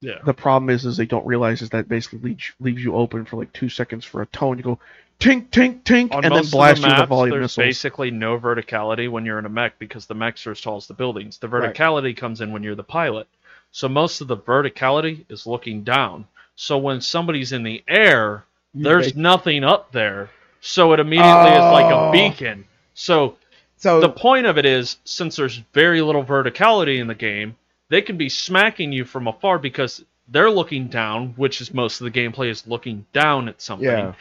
Yeah. 0.00 0.20
The 0.24 0.32
problem 0.32 0.70
is, 0.70 0.86
is 0.86 0.96
they 0.96 1.04
don't 1.04 1.26
realize 1.26 1.60
is 1.60 1.70
that 1.70 1.88
basically 1.88 2.30
leaves, 2.30 2.52
leaves 2.58 2.82
you 2.82 2.94
open 2.94 3.26
for 3.26 3.36
like 3.36 3.52
two 3.52 3.68
seconds 3.68 4.06
for 4.06 4.22
a 4.22 4.26
tone 4.26 4.56
to 4.56 4.62
go 4.62 4.78
tink 5.20 5.48
tink 5.50 5.82
tink, 5.82 6.12
On 6.12 6.24
and 6.24 6.34
then 6.34 6.46
blast 6.46 6.78
of 6.78 6.82
the 6.82 6.88
you 6.88 6.92
with 6.92 6.98
maps, 6.98 7.08
volley 7.08 7.30
there's 7.30 7.42
missiles. 7.42 7.64
basically 7.66 8.10
no 8.10 8.38
verticality 8.38 9.08
when 9.10 9.24
you're 9.24 9.38
in 9.38 9.46
a 9.46 9.50
mech 9.50 9.78
because 9.78 10.06
the 10.06 10.14
mechs 10.14 10.46
are 10.46 10.52
as 10.52 10.60
tall 10.60 10.76
as 10.76 10.86
the 10.86 10.94
buildings. 10.94 11.38
The 11.38 11.46
verticality 11.48 12.16
comes 12.16 12.40
in 12.40 12.52
when 12.52 12.62
you're 12.62 12.74
the 12.74 12.82
pilot. 12.82 13.28
So 13.72 13.88
most 13.88 14.20
of 14.20 14.28
the 14.28 14.36
verticality 14.36 15.24
is 15.28 15.46
looking 15.46 15.84
down. 15.84 16.26
So 16.56 16.78
when 16.78 17.00
somebody's 17.00 17.52
in 17.52 17.62
the 17.62 17.82
air, 17.86 18.44
there's 18.74 19.14
nothing 19.16 19.62
up 19.64 19.92
there. 19.92 20.30
So 20.60 20.92
it 20.92 21.00
immediately 21.00 21.54
is 21.54 21.70
like 21.70 21.90
a 21.90 21.94
Oh. 21.94 22.10
beacon. 22.12 22.64
So 22.94 23.36
so 23.76 24.00
the 24.00 24.08
point 24.10 24.46
of 24.46 24.58
it 24.58 24.66
is, 24.66 24.98
since 25.04 25.36
there's 25.36 25.62
very 25.72 26.02
little 26.02 26.24
verticality 26.24 26.98
in 26.98 27.06
the 27.06 27.14
game, 27.14 27.56
they 27.88 28.02
can 28.02 28.16
be 28.16 28.28
smacking 28.28 28.92
you 28.92 29.04
from 29.04 29.26
afar 29.26 29.58
because 29.58 30.04
they're 30.28 30.50
looking 30.50 30.88
down, 30.88 31.28
which 31.36 31.60
is 31.60 31.72
most 31.74 32.00
of 32.00 32.04
the 32.04 32.10
gameplay 32.10 32.50
is 32.50 32.66
looking 32.66 33.06
down 33.12 33.48
at 33.48 33.60
something, 33.62 33.86
Yeah. 33.86 34.12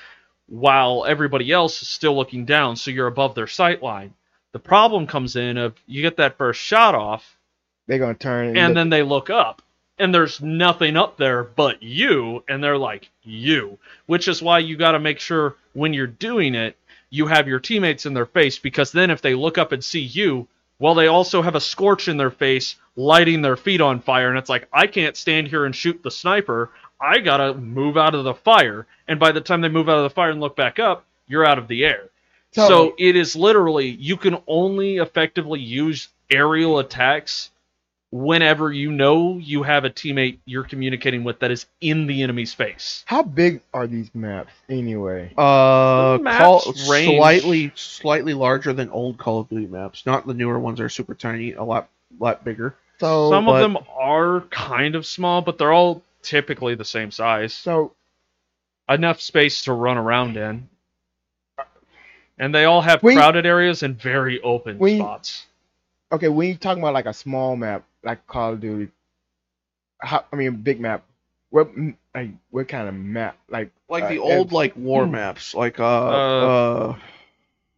While 0.50 1.06
everybody 1.06 1.52
else 1.52 1.82
is 1.82 1.88
still 1.88 2.16
looking 2.16 2.46
down, 2.46 2.76
so 2.76 2.92
you're 2.92 3.08
above 3.08 3.36
their 3.36 3.48
sight 3.48 3.84
line. 3.84 4.14
The 4.52 4.60
problem 4.60 5.08
comes 5.08 5.36
in 5.36 5.58
of 5.58 5.76
you 5.86 6.02
get 6.02 6.18
that 6.18 6.38
first 6.38 6.60
shot 6.60 6.96
off, 6.96 7.38
they're 7.88 8.00
gonna 8.00 8.16
turn 8.16 8.48
and 8.58 8.70
look- 8.70 8.76
then 8.76 8.90
they 8.90 9.04
look 9.04 9.30
up, 9.30 9.62
and 10.00 10.14
there's 10.14 10.42
nothing 10.42 10.98
up 10.98 11.18
there 11.18 11.44
but 11.44 11.82
you, 11.84 12.44
and 12.48 12.64
they're 12.64 12.78
like 12.78 13.10
you, 13.24 13.78
which 14.08 14.28
is 14.28 14.42
why 14.42 14.60
you 14.60 14.76
got 14.76 14.94
to 14.94 15.00
make 15.00 15.20
sure 15.20 15.56
when 15.74 15.94
you're 15.94 16.08
doing 16.08 16.56
it, 16.56 16.76
you 17.12 17.28
have 17.28 17.48
your 17.48 17.60
teammates 17.60 18.06
in 18.06 18.14
their 18.14 18.26
face 18.26 18.58
because 18.60 18.92
then 18.92 19.10
if 19.12 19.22
they 19.22 19.36
look 19.36 19.58
up 19.58 19.72
and 19.72 19.84
see 19.84 20.02
you, 20.02 20.48
well, 20.80 20.96
they 20.96 21.08
also 21.08 21.42
have 21.42 21.56
a 21.56 21.62
scorch 21.62 22.08
in 22.08 22.18
their 22.18 22.32
face, 22.32 22.76
lighting 22.96 23.42
their 23.42 23.58
feet 23.58 23.82
on 23.82 24.00
fire, 24.00 24.30
and 24.30 24.38
it's 24.38 24.50
like 24.50 24.68
I 24.74 24.88
can't 24.88 25.18
stand 25.18 25.48
here 25.48 25.66
and 25.66 25.76
shoot 25.76 26.02
the 26.04 26.12
sniper. 26.12 26.72
I 27.02 27.20
gotta 27.20 27.54
move 27.54 27.98
out 27.98 28.16
of 28.16 28.24
the 28.24 28.34
fire, 28.34 28.86
and 29.08 29.20
by 29.20 29.32
the 29.32 29.42
time 29.42 29.62
they 29.62 29.70
move 29.70 29.88
out 29.90 29.98
of 29.98 30.04
the 30.04 30.10
fire 30.10 30.32
and 30.32 30.40
look 30.42 30.56
back 30.56 30.80
up, 30.80 31.06
you're 31.28 31.46
out 31.46 31.58
of 31.58 31.68
the 31.68 31.86
air. 31.86 32.10
So- 32.52 32.68
so 32.68 32.96
it 32.98 33.16
is 33.16 33.36
literally 33.36 33.88
you 33.90 34.18
can 34.18 34.38
only 34.48 34.98
effectively 34.98 35.60
use 35.60 36.08
aerial 36.32 36.80
attacks 36.80 37.52
whenever 38.12 38.72
you 38.72 38.92
know 38.92 39.38
you 39.38 39.62
have 39.62 39.86
a 39.86 39.90
teammate 39.90 40.40
you're 40.46 40.64
communicating 40.64 41.24
with 41.24 41.40
that 41.40 41.52
is 41.52 41.68
in 41.80 42.08
the 42.08 42.24
enemy's 42.24 42.54
face. 42.56 43.04
How 43.06 43.22
big 43.22 43.62
are 43.72 43.86
these 43.86 44.10
maps 44.16 44.52
anyway? 44.68 45.32
Uh, 45.38 46.18
The 46.18 46.24
Call, 46.38 46.64
maps 46.66 46.90
range- 46.90 47.18
slightly 47.18 47.72
slightly 47.76 48.34
larger 48.34 48.74
than 48.74 48.90
old 48.90 49.20
Call 49.20 49.42
of 49.42 49.50
Duty 49.50 49.68
maps. 49.68 50.06
Not 50.08 50.26
the 50.26 50.34
newer 50.34 50.58
ones 50.60 50.80
are 50.80 50.90
super 50.90 51.14
tiny, 51.14 51.54
a 51.54 51.64
lot 51.64 51.88
lot 52.20 52.44
bigger. 52.44 52.74
So 53.00 53.30
Some 53.30 53.46
but- 53.46 53.52
of 53.56 53.62
them 53.62 53.78
are 53.96 54.42
kind 54.50 54.96
of 54.96 55.06
small, 55.06 55.42
but 55.44 55.60
they're 55.60 55.72
all 55.72 56.02
typically 56.22 56.76
the 56.76 56.86
same 56.86 57.12
size. 57.12 57.54
so 57.54 57.94
Enough 58.88 59.22
space 59.22 59.64
to 59.66 59.74
run 59.74 59.98
around 59.98 60.36
in. 60.36 60.68
And 62.40 62.56
they 62.56 62.66
all 62.66 62.82
have 62.82 63.04
We- 63.04 63.16
crowded 63.16 63.46
areas 63.46 63.84
and 63.84 64.00
very 64.00 64.42
open 64.42 64.80
We- 64.80 64.98
spots. 64.98 65.46
okay, 66.12 66.28
when 66.30 66.48
you 66.48 66.56
talking 66.56 66.82
about 66.82 66.94
like 66.94 67.06
a 67.06 67.14
small 67.14 67.56
map, 67.56 67.84
like 68.04 68.26
Call 68.28 68.54
of 68.54 68.62
Duty, 68.62 68.92
how 70.00 70.24
I 70.32 70.36
mean 70.38 70.56
big 70.62 70.80
map, 70.80 71.04
what 71.50 71.70
like 72.16 72.30
what 72.50 72.68
kind 72.68 72.88
of 72.88 72.96
map? 72.96 73.38
Like 73.50 73.72
Like 73.90 74.06
uh, 74.06 74.10
the 74.10 74.20
old 74.20 74.48
if- 74.48 74.54
like 74.54 74.76
war 74.76 75.06
Hmm. 75.06 75.12
maps, 75.12 75.54
like 75.54 75.80
uh, 75.80 75.84
Uh, 75.84 76.10
uh 76.10 76.96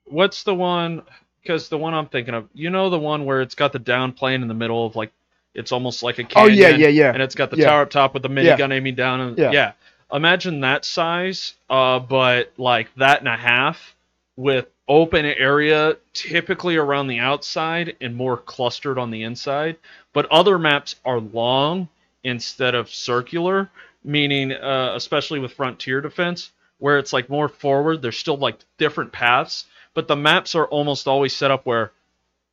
What's 0.05 0.43
the 0.43 0.53
one? 0.55 1.03
Because 1.41 1.69
the 1.69 1.77
one 1.77 1.93
I'm 1.93 2.07
thinking 2.07 2.35
of, 2.35 2.47
you 2.53 2.69
know, 2.69 2.89
the 2.89 2.99
one 2.99 3.25
where 3.25 3.41
it's 3.41 3.55
got 3.55 3.71
the 3.73 3.79
down 3.79 4.11
plane 4.13 4.41
in 4.43 4.47
the 4.47 4.53
middle 4.53 4.85
of 4.85 4.95
like, 4.95 5.11
it's 5.53 5.71
almost 5.71 6.03
like 6.03 6.19
a 6.19 6.25
Oh 6.35 6.47
yeah, 6.47 6.69
yeah, 6.69 6.87
yeah. 6.87 7.11
and 7.13 7.21
it's 7.21 7.35
got 7.35 7.49
the 7.51 7.57
Yeah. 7.57 7.67
tower 7.67 7.81
up 7.83 7.89
top 7.89 8.13
with 8.13 8.23
the 8.23 8.29
Yeah. 8.29 8.57
minigun 8.57 8.71
aiming 8.73 8.95
down. 8.95 9.19
And, 9.21 9.37
Yeah. 9.37 9.51
yeah. 9.51 9.71
Imagine 10.13 10.59
that 10.61 10.83
size, 10.85 11.53
uh, 11.69 11.99
but 11.99 12.51
like 12.57 12.93
that 12.95 13.19
and 13.19 13.27
a 13.29 13.37
half 13.37 13.95
with 14.35 14.67
open 14.87 15.25
area, 15.25 15.95
typically 16.13 16.75
around 16.75 17.07
the 17.07 17.19
outside 17.19 17.95
and 18.01 18.15
more 18.15 18.37
clustered 18.37 18.97
on 18.97 19.11
the 19.11 19.23
inside. 19.23 19.77
But 20.13 20.25
other 20.31 20.59
maps 20.59 20.95
are 21.05 21.19
long 21.19 21.87
instead 22.23 22.75
of 22.75 22.89
circular, 22.89 23.69
meaning, 24.03 24.51
uh, 24.51 24.93
especially 24.95 25.39
with 25.39 25.53
frontier 25.53 26.01
defense, 26.01 26.51
where 26.79 26.97
it's 26.97 27.13
like 27.13 27.29
more 27.29 27.47
forward. 27.47 28.01
There's 28.01 28.17
still 28.17 28.37
like 28.37 28.57
different 28.77 29.11
paths, 29.13 29.65
but 29.93 30.07
the 30.07 30.15
maps 30.15 30.55
are 30.55 30.65
almost 30.67 31.07
always 31.07 31.33
set 31.33 31.51
up 31.51 31.65
where 31.65 31.91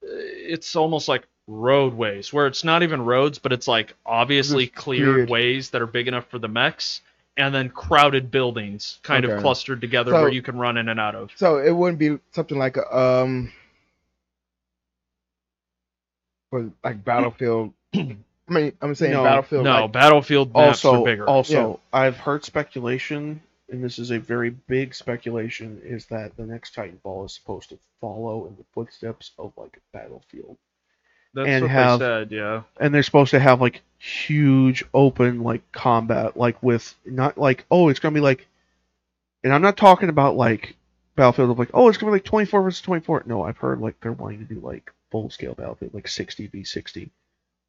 uh, 0.05 0.07
it's 0.07 0.77
almost 0.77 1.09
like 1.09 1.27
roadways 1.49 2.33
where 2.33 2.47
it's 2.47 2.63
not 2.63 2.83
even 2.83 3.05
roads 3.05 3.39
but 3.39 3.53
it's 3.53 3.67
like 3.67 3.95
obviously 4.05 4.67
Just 4.67 4.77
cleared 4.77 5.15
cleared. 5.15 5.31
ways 5.31 5.71
that 5.71 5.81
are 5.83 5.87
big 5.87 6.07
enough 6.07 6.27
for 6.29 6.39
the 6.39 6.47
mechs 6.49 7.01
and 7.39 7.55
then 7.55 7.71
crowded 7.71 8.31
buildings 8.31 8.99
kind 9.03 9.25
of 9.25 9.41
clustered 9.41 9.81
together 9.81 10.11
So- 10.13 10.21
where 10.23 10.31
you 10.31 10.43
can 10.43 10.59
run 10.59 10.77
in 10.77 10.89
and 10.89 11.01
out 11.01 11.15
of 11.15 11.31
So 11.37 11.57
it 11.59 11.71
wouldn't 11.73 11.99
be 11.99 12.19
something 12.33 12.59
like 12.59 12.77
a 12.77 12.97
um, 12.97 13.53
for 16.51 16.71
like 16.85 17.05
Battlefield. 17.05 17.73
I 17.95 18.17
mean, 18.49 18.73
I'm 18.81 18.95
saying 18.95 19.13
No, 19.13 19.25
Battlefield. 19.25 19.65
no 19.65 19.83
like, 19.83 19.93
battlefield 19.93 20.55
maps 20.55 20.85
also 20.85 21.03
are 21.03 21.05
bigger 21.05 21.29
also 21.29 21.81
I've 21.93 22.17
heard 22.17 22.45
speculation, 22.45 23.43
and 23.71 23.85
this 23.85 23.99
is 23.99 24.11
a 24.11 24.19
very 24.19 24.51
big 24.51 24.95
speculation, 24.95 25.81
is 25.85 26.07
that 26.07 26.37
the 26.37 26.45
next 26.47 26.75
Titanfall 26.75 27.27
is 27.27 27.35
supposed 27.35 27.69
to 27.71 27.79
follow 28.01 28.47
in 28.47 28.57
the 28.57 28.65
footsteps 28.73 29.33
of 29.39 29.53
like 29.57 29.79
Battlefield. 29.93 30.57
That's 31.35 31.49
and 31.49 31.63
what 31.63 31.71
have- 31.71 31.99
they 31.99 32.05
said 32.05 32.33
yeah. 32.33 32.63
and 32.81 32.95
they're 32.95 33.03
supposed 33.03 33.31
to 33.31 33.41
have 33.41 33.61
like 33.61 33.83
huge 33.99 34.85
open 34.95 35.43
like 35.43 35.61
combat 35.73 36.37
like 36.37 36.63
with 36.63 36.95
not 37.05 37.37
like 37.37 37.65
oh 37.71 37.89
it's 37.89 37.99
gonna 37.99 38.15
be 38.15 38.21
like 38.21 38.47
and 39.43 39.53
i'm 39.53 39.63
not 39.63 39.77
talking 39.77 40.09
about 40.09 40.37
like 40.37 40.77
battlefield 41.17 41.51
of 41.51 41.59
like 41.59 41.71
oh 41.75 41.89
it's 41.89 41.99
gonna 41.99 42.13
be 42.13 42.17
like 42.17 42.25
24 42.25 42.63
versus 42.63 42.81
24 42.81 43.25
no 43.27 43.43
i've 43.43 43.57
heard 43.57 43.81
like 43.81 43.99
they're 44.01 44.13
wanting 44.13 44.39
to 44.39 44.55
do 44.55 44.61
like 44.61 44.93
full 45.11 45.31
scale 45.31 45.55
battlefield 45.55 45.93
like 45.95 46.07
60 46.07 46.47
v 46.47 46.63
60 46.63 47.11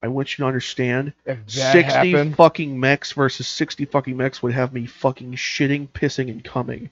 i 0.04 0.08
want 0.08 0.38
you 0.38 0.44
to 0.44 0.48
understand 0.48 1.14
60 1.48 1.82
happened, 1.82 2.36
fucking 2.36 2.80
mechs 2.80 3.14
versus 3.14 3.48
60 3.48 3.86
fucking 3.86 4.16
mechs 4.16 4.44
would 4.44 4.54
have 4.54 4.72
me 4.72 4.86
fucking 4.86 5.34
shitting 5.34 5.88
pissing 5.90 6.30
and 6.30 6.44
coming 6.44 6.92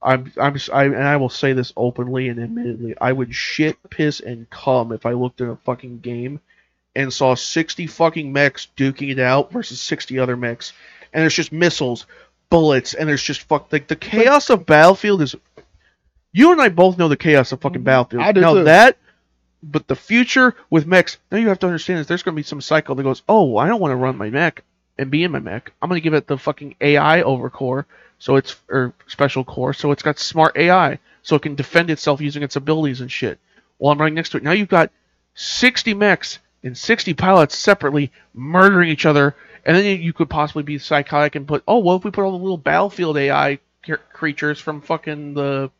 I'm, 0.00 0.32
I'm, 0.36 0.56
I, 0.72 0.84
and 0.84 1.02
I 1.02 1.16
will 1.16 1.28
say 1.28 1.52
this 1.52 1.72
openly 1.76 2.28
and 2.28 2.40
admittedly. 2.40 2.94
I 3.00 3.12
would 3.12 3.34
shit, 3.34 3.76
piss, 3.90 4.20
and 4.20 4.48
cum 4.50 4.92
if 4.92 5.06
I 5.06 5.12
looked 5.12 5.40
at 5.40 5.48
a 5.48 5.56
fucking 5.56 6.00
game 6.00 6.40
and 6.94 7.12
saw 7.12 7.34
60 7.34 7.86
fucking 7.86 8.32
mechs 8.32 8.68
duking 8.76 9.10
it 9.10 9.18
out 9.18 9.52
versus 9.52 9.80
60 9.80 10.18
other 10.18 10.36
mechs, 10.36 10.72
and 11.12 11.22
there's 11.22 11.34
just 11.34 11.52
missiles, 11.52 12.06
bullets, 12.50 12.94
and 12.94 13.08
there's 13.08 13.22
just 13.22 13.42
fuck 13.42 13.72
like 13.72 13.88
the 13.88 13.96
chaos 13.96 14.50
of 14.50 14.66
Battlefield 14.66 15.22
is. 15.22 15.34
You 16.32 16.52
and 16.52 16.60
I 16.60 16.68
both 16.68 16.98
know 16.98 17.08
the 17.08 17.16
chaos 17.16 17.52
of 17.52 17.60
fucking 17.60 17.82
mm, 17.82 17.84
Battlefield. 17.84 18.22
I 18.22 18.32
do 18.32 18.40
now 18.40 18.54
too. 18.54 18.64
that, 18.64 18.98
but 19.62 19.88
the 19.88 19.96
future 19.96 20.54
with 20.70 20.86
mechs, 20.86 21.18
now 21.32 21.38
you 21.38 21.48
have 21.48 21.58
to 21.60 21.66
understand 21.66 22.00
is 22.00 22.06
there's 22.06 22.22
going 22.22 22.34
to 22.34 22.40
be 22.40 22.44
some 22.44 22.60
cycle 22.60 22.94
that 22.94 23.02
goes, 23.02 23.22
oh, 23.28 23.56
I 23.56 23.66
don't 23.66 23.80
want 23.80 23.92
to 23.92 23.96
run 23.96 24.16
my 24.16 24.30
mech 24.30 24.62
and 24.98 25.10
be 25.10 25.24
in 25.24 25.32
my 25.32 25.40
mech. 25.40 25.72
I'm 25.80 25.88
going 25.88 26.00
to 26.00 26.04
give 26.04 26.14
it 26.14 26.26
the 26.26 26.38
fucking 26.38 26.76
AI 26.80 27.22
overcore, 27.22 27.84
so 28.18 28.36
it's 28.36 28.56
or 28.68 28.92
special 29.06 29.44
core, 29.44 29.72
so 29.72 29.92
it's 29.92 30.02
got 30.02 30.18
smart 30.18 30.56
AI, 30.56 30.98
so 31.22 31.36
it 31.36 31.42
can 31.42 31.54
defend 31.54 31.90
itself 31.90 32.20
using 32.20 32.42
its 32.42 32.56
abilities 32.56 33.00
and 33.00 33.10
shit. 33.10 33.38
While 33.78 33.92
I'm 33.92 33.98
running 33.98 34.14
next 34.14 34.30
to 34.30 34.38
it, 34.38 34.42
now 34.42 34.52
you've 34.52 34.68
got 34.68 34.90
60 35.34 35.94
mechs 35.94 36.40
and 36.64 36.76
60 36.76 37.14
pilots 37.14 37.56
separately 37.56 38.10
murdering 38.34 38.88
each 38.88 39.06
other, 39.06 39.36
and 39.64 39.76
then 39.76 40.02
you 40.02 40.12
could 40.12 40.28
possibly 40.28 40.64
be 40.64 40.78
psychotic 40.78 41.36
and 41.36 41.46
put, 41.46 41.62
oh, 41.68 41.78
what 41.78 41.96
if 41.96 42.04
we 42.04 42.10
put 42.10 42.24
all 42.24 42.32
the 42.32 42.38
little 42.38 42.58
battlefield 42.58 43.16
AI 43.16 43.58
creatures 44.12 44.58
from 44.58 44.80
fucking 44.80 45.34
the 45.34 45.70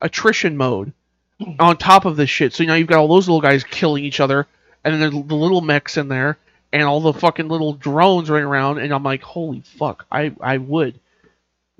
attrition 0.00 0.56
mode 0.56 0.92
on 1.58 1.76
top 1.76 2.04
of 2.04 2.16
this 2.16 2.30
shit? 2.30 2.52
So 2.52 2.64
now 2.64 2.74
you've 2.74 2.86
got 2.88 2.98
all 2.98 3.08
those 3.08 3.28
little 3.28 3.40
guys 3.40 3.64
killing 3.64 4.04
each 4.04 4.20
other, 4.20 4.46
and 4.84 5.02
then 5.02 5.26
the 5.26 5.34
little 5.34 5.60
mechs 5.60 5.96
in 5.96 6.06
there, 6.06 6.38
and 6.72 6.84
all 6.84 7.00
the 7.00 7.12
fucking 7.12 7.48
little 7.48 7.72
drones 7.72 8.30
running 8.30 8.46
around, 8.46 8.78
and 8.78 8.92
I'm 8.92 9.02
like, 9.02 9.22
holy 9.22 9.62
fuck, 9.62 10.06
I 10.12 10.32
I 10.40 10.58
would. 10.58 11.00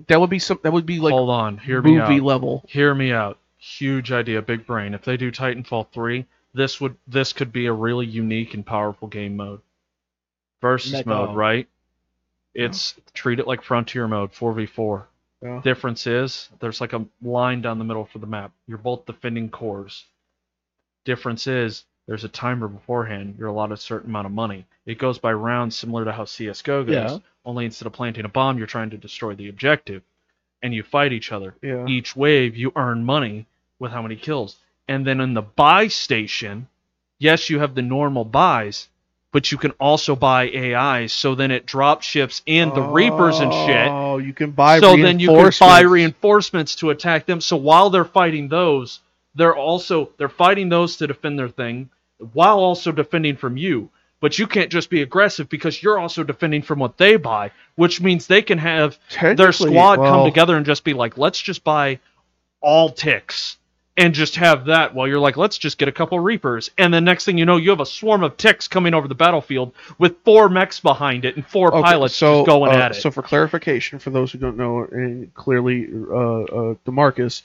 That 0.07 0.21
would 0.21 0.31
be 0.31 0.39
some. 0.39 0.61
That 0.63 0.73
would 0.73 0.87
be 0.87 1.01
like 1.01 1.13
hold 1.13 1.31
on. 1.31 1.59
Hear 1.59 1.83
me 1.83 1.93
movie 1.97 2.15
out. 2.15 2.23
level. 2.23 2.65
hear 2.69 2.95
me 2.95 3.13
out. 3.13 3.39
Huge 3.59 4.13
idea. 4.13 4.41
Big 4.41 4.67
brain. 4.67 4.95
If 4.95 5.05
they 5.05 5.17
do 5.17 5.33
titanfall 5.33 5.91
3 5.93 6.25
this 6.55 6.81
would 6.81 6.97
this 7.07 7.33
could 7.33 7.53
be 7.53 7.67
a 7.67 7.73
really 7.73 8.07
unique 8.07 8.55
and 8.55 8.65
powerful 8.65 9.07
game 9.09 9.37
mode. 9.37 9.61
Versus 10.61 10.93
Mech 10.93 11.07
mode 11.07 11.37
right? 11.37 11.69
It's 12.55 12.95
treat 13.15 13.39
it 13.39 13.47
like 13.47 13.63
frontier 13.63 14.09
mode 14.09 14.33
4v4 14.33 15.05
Yeah. 15.43 15.61
difference 15.63 16.07
is 16.07 16.49
there's 16.61 16.81
like 16.81 16.93
a 16.95 17.05
line 17.23 17.61
down 17.61 17.79
the 17.79 17.85
middle 17.85 18.07
for 18.07 18.19
the 18.19 18.27
map. 18.27 18.53
You're 18.67 18.79
both 18.79 19.07
defending 19.07 19.51
cores. 19.51 20.05
Difference 21.05 21.47
is 21.47 21.85
there's 22.09 22.25
a 22.25 22.29
timer 22.29 22.67
beforehand 22.67 23.37
you're 23.39 23.49
allotted 23.49 23.75
a 23.75 23.77
certain 23.77 24.11
amount 24.11 24.27
of 24.27 24.33
money 24.33 24.67
it 24.87 24.99
goes 24.99 25.19
by 25.19 25.33
rounds 25.33 25.77
similar 25.77 26.05
to 26.05 26.11
how 26.13 26.25
csgo 26.25 26.85
goes 26.85 26.89
Yeah. 26.95 27.19
only 27.45 27.65
instead 27.67 27.87
of 27.87 27.93
planting 27.93 28.25
a 28.25 28.29
bomb 28.29 28.59
you're 28.59 28.67
trying 28.67 28.91
to 28.91 28.97
destroy 28.97 29.35
the 29.35 29.49
objective 29.49 30.03
and 30.63 30.75
you 30.75 30.83
fight 30.83 31.13
each 31.13 31.31
other 31.31 31.55
Yeah. 31.63 31.87
each 31.87 32.17
wave 32.17 32.57
you 32.57 32.73
earn 32.75 33.05
money 33.05 33.47
with 33.79 33.93
how 33.93 34.03
many 34.03 34.17
kills. 34.17 34.57
And 34.89 35.07
then 35.07 35.21
in 35.21 35.35
the 35.35 35.43
buy 35.43 35.87
station, 35.89 36.67
yes, 37.19 37.49
you 37.51 37.61
have 37.61 37.75
the 37.77 37.83
normal 37.83 38.25
buys, 38.25 38.89
but 39.33 39.53
you 39.53 39.59
can 39.59 39.71
also 39.73 40.17
buy 40.17 40.51
AIs. 40.51 41.13
So 41.13 41.35
then 41.37 41.51
it 41.53 41.67
drop 41.67 42.03
ships 42.03 42.43
in 42.47 42.75
the 42.75 42.83
Reapers 42.83 43.39
and 43.39 43.53
shit. 43.53 43.89
Oh, 43.93 44.19
you 44.19 44.33
can 44.33 44.51
buy. 44.51 44.81
So 44.81 44.97
then 44.97 45.21
you 45.21 45.29
can 45.29 45.37
buy 45.37 45.43
reinforcements. 45.83 45.93
reinforcements 45.93 46.75
to 46.77 46.91
attack 46.91 47.27
them. 47.27 47.41
So 47.41 47.57
while 47.57 47.91
they're 47.91 48.05
fighting 48.05 48.49
those, 48.49 49.01
they're 49.35 49.55
also 49.55 50.11
they're 50.17 50.29
fighting 50.29 50.71
those 50.71 50.97
to 50.97 51.07
defend 51.07 51.39
their 51.39 51.51
thing, 51.51 51.91
while 52.33 52.59
also 52.59 52.93
defending 52.93 53.37
from 53.37 53.57
you. 53.57 53.91
But 54.21 54.39
you 54.39 54.49
can't 54.49 54.71
just 54.71 54.91
be 54.91 55.03
aggressive 55.03 55.49
because 55.49 55.81
you're 55.81 55.99
also 55.99 56.25
defending 56.25 56.63
from 56.63 56.81
what 56.81 56.99
they 56.99 57.17
buy, 57.17 57.53
which 57.77 58.01
means 58.01 58.27
they 58.27 58.43
can 58.43 58.59
have 58.59 58.99
their 59.37 59.53
squad 59.53 59.97
come 59.97 60.25
together 60.25 60.57
and 60.57 60.67
just 60.67 60.83
be 60.83 60.93
like, 60.93 61.17
let's 61.17 61.41
just 61.41 61.63
buy 61.63 62.01
all 62.61 62.91
ticks 62.91 63.59
and 63.99 64.15
just 64.15 64.37
have 64.37 64.67
that 64.67 64.95
while 64.95 65.09
you're 65.09 65.19
like, 65.19 65.37
let's 65.37 65.59
just 65.59 65.77
get 65.77 65.89
a 65.89 65.93
couple 65.93 66.19
reapers. 66.21 66.71
And 66.79 66.95
the 66.95 67.01
next 67.01 67.25
thing 67.25 67.37
you 67.37 67.45
know, 67.45 67.57
you 67.57 67.71
have 67.71 67.81
a 67.81 67.87
swarm 67.87 68.23
of 68.23 68.37
ticks 68.37 68.69
coming 68.69 68.95
over 68.95 69.09
the 69.09 69.15
battlefield 69.15 69.73
with 69.99 70.17
four 70.25 70.49
mechs 70.49 70.79
behind 70.79 71.25
it 71.25 71.35
and 71.37 71.45
four 71.47 71.75
Okay, 71.75 71.83
pilots 71.83 72.15
so, 72.15 72.39
just 72.39 72.47
going 72.47 72.73
uh, 72.73 72.79
at 72.79 72.93
it. 72.93 72.95
So 72.95 73.11
for 73.11 73.23
clarification, 73.23 73.99
for 73.99 74.11
those 74.11 74.31
who 74.31 74.39
don't 74.39 74.57
know, 74.57 74.87
and 74.91 75.35
clearly, 75.35 75.89
uh, 75.89 76.15
uh, 76.15 76.75
Damarcus, 76.87 77.43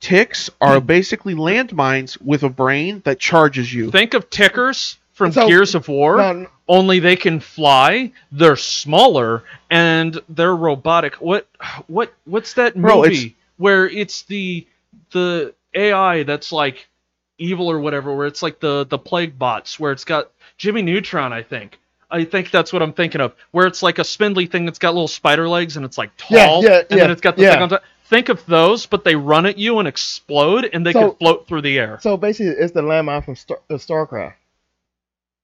ticks 0.00 0.50
are 0.60 0.80
hmm. 0.80 0.86
basically 0.86 1.34
landmines 1.34 2.20
with 2.20 2.42
a 2.42 2.48
brain 2.48 3.02
that 3.04 3.18
charges 3.18 3.72
you. 3.72 3.90
Think 3.90 4.14
of 4.14 4.30
tickers 4.30 4.96
from 5.12 5.32
So- 5.32 5.46
Gears 5.46 5.74
of 5.74 5.88
War. 5.88 6.16
no, 6.16 6.46
only 6.68 6.98
they 7.00 7.16
can 7.16 7.40
fly. 7.40 8.12
They're 8.32 8.56
smaller 8.56 9.44
and 9.70 10.18
they're 10.28 10.56
robotic. 10.56 11.16
What 11.16 11.46
what 11.86 12.12
what's 12.24 12.54
that 12.54 12.74
Bro, 12.74 13.02
movie 13.02 13.14
it's- 13.16 13.32
where 13.58 13.86
it's 13.88 14.22
the 14.22 14.66
the 15.12 15.54
AI 15.74 16.22
that's 16.22 16.50
like 16.52 16.88
evil 17.38 17.70
or 17.70 17.80
whatever, 17.80 18.14
where 18.14 18.26
it's 18.26 18.42
like 18.42 18.60
the 18.60 18.86
the 18.86 18.98
plague 18.98 19.38
bots, 19.38 19.78
where 19.78 19.92
it's 19.92 20.04
got 20.04 20.30
Jimmy 20.58 20.82
Neutron, 20.82 21.32
I 21.32 21.42
think. 21.42 21.78
I 22.12 22.24
think 22.24 22.50
that's 22.50 22.72
what 22.72 22.82
I'm 22.82 22.92
thinking 22.92 23.20
of, 23.20 23.34
where 23.52 23.66
it's 23.66 23.82
like 23.84 23.98
a 24.00 24.04
spindly 24.04 24.46
thing 24.46 24.64
that's 24.64 24.80
got 24.80 24.94
little 24.94 25.06
spider 25.06 25.48
legs 25.48 25.76
and 25.76 25.84
it's 25.86 25.96
like 25.96 26.10
Yeah, 26.28 26.46
tall, 26.46 26.64
yeah, 26.64 26.78
and 26.78 26.86
yeah, 26.90 26.96
then 26.96 27.10
it's 27.10 27.20
got 27.20 27.36
the 27.36 27.42
yeah. 27.42 27.52
thing 27.52 27.62
on 27.62 27.68
top. 27.68 27.82
Think 28.10 28.28
of 28.28 28.44
those, 28.46 28.86
but 28.86 29.04
they 29.04 29.14
run 29.14 29.46
at 29.46 29.56
you 29.56 29.78
and 29.78 29.86
explode, 29.88 30.68
and 30.72 30.84
they 30.84 30.92
So- 30.92 31.10
can 31.12 31.16
float 31.18 31.46
through 31.46 31.62
the 31.62 31.78
air. 31.78 31.98
so 32.02 32.16
basically, 32.16 32.52
it's 32.52 32.72
the 32.72 32.82
landmine 32.82 33.24
from 33.24 33.36
Star, 33.36 33.58
uh, 33.70 33.74
StarCraft. 33.74 34.34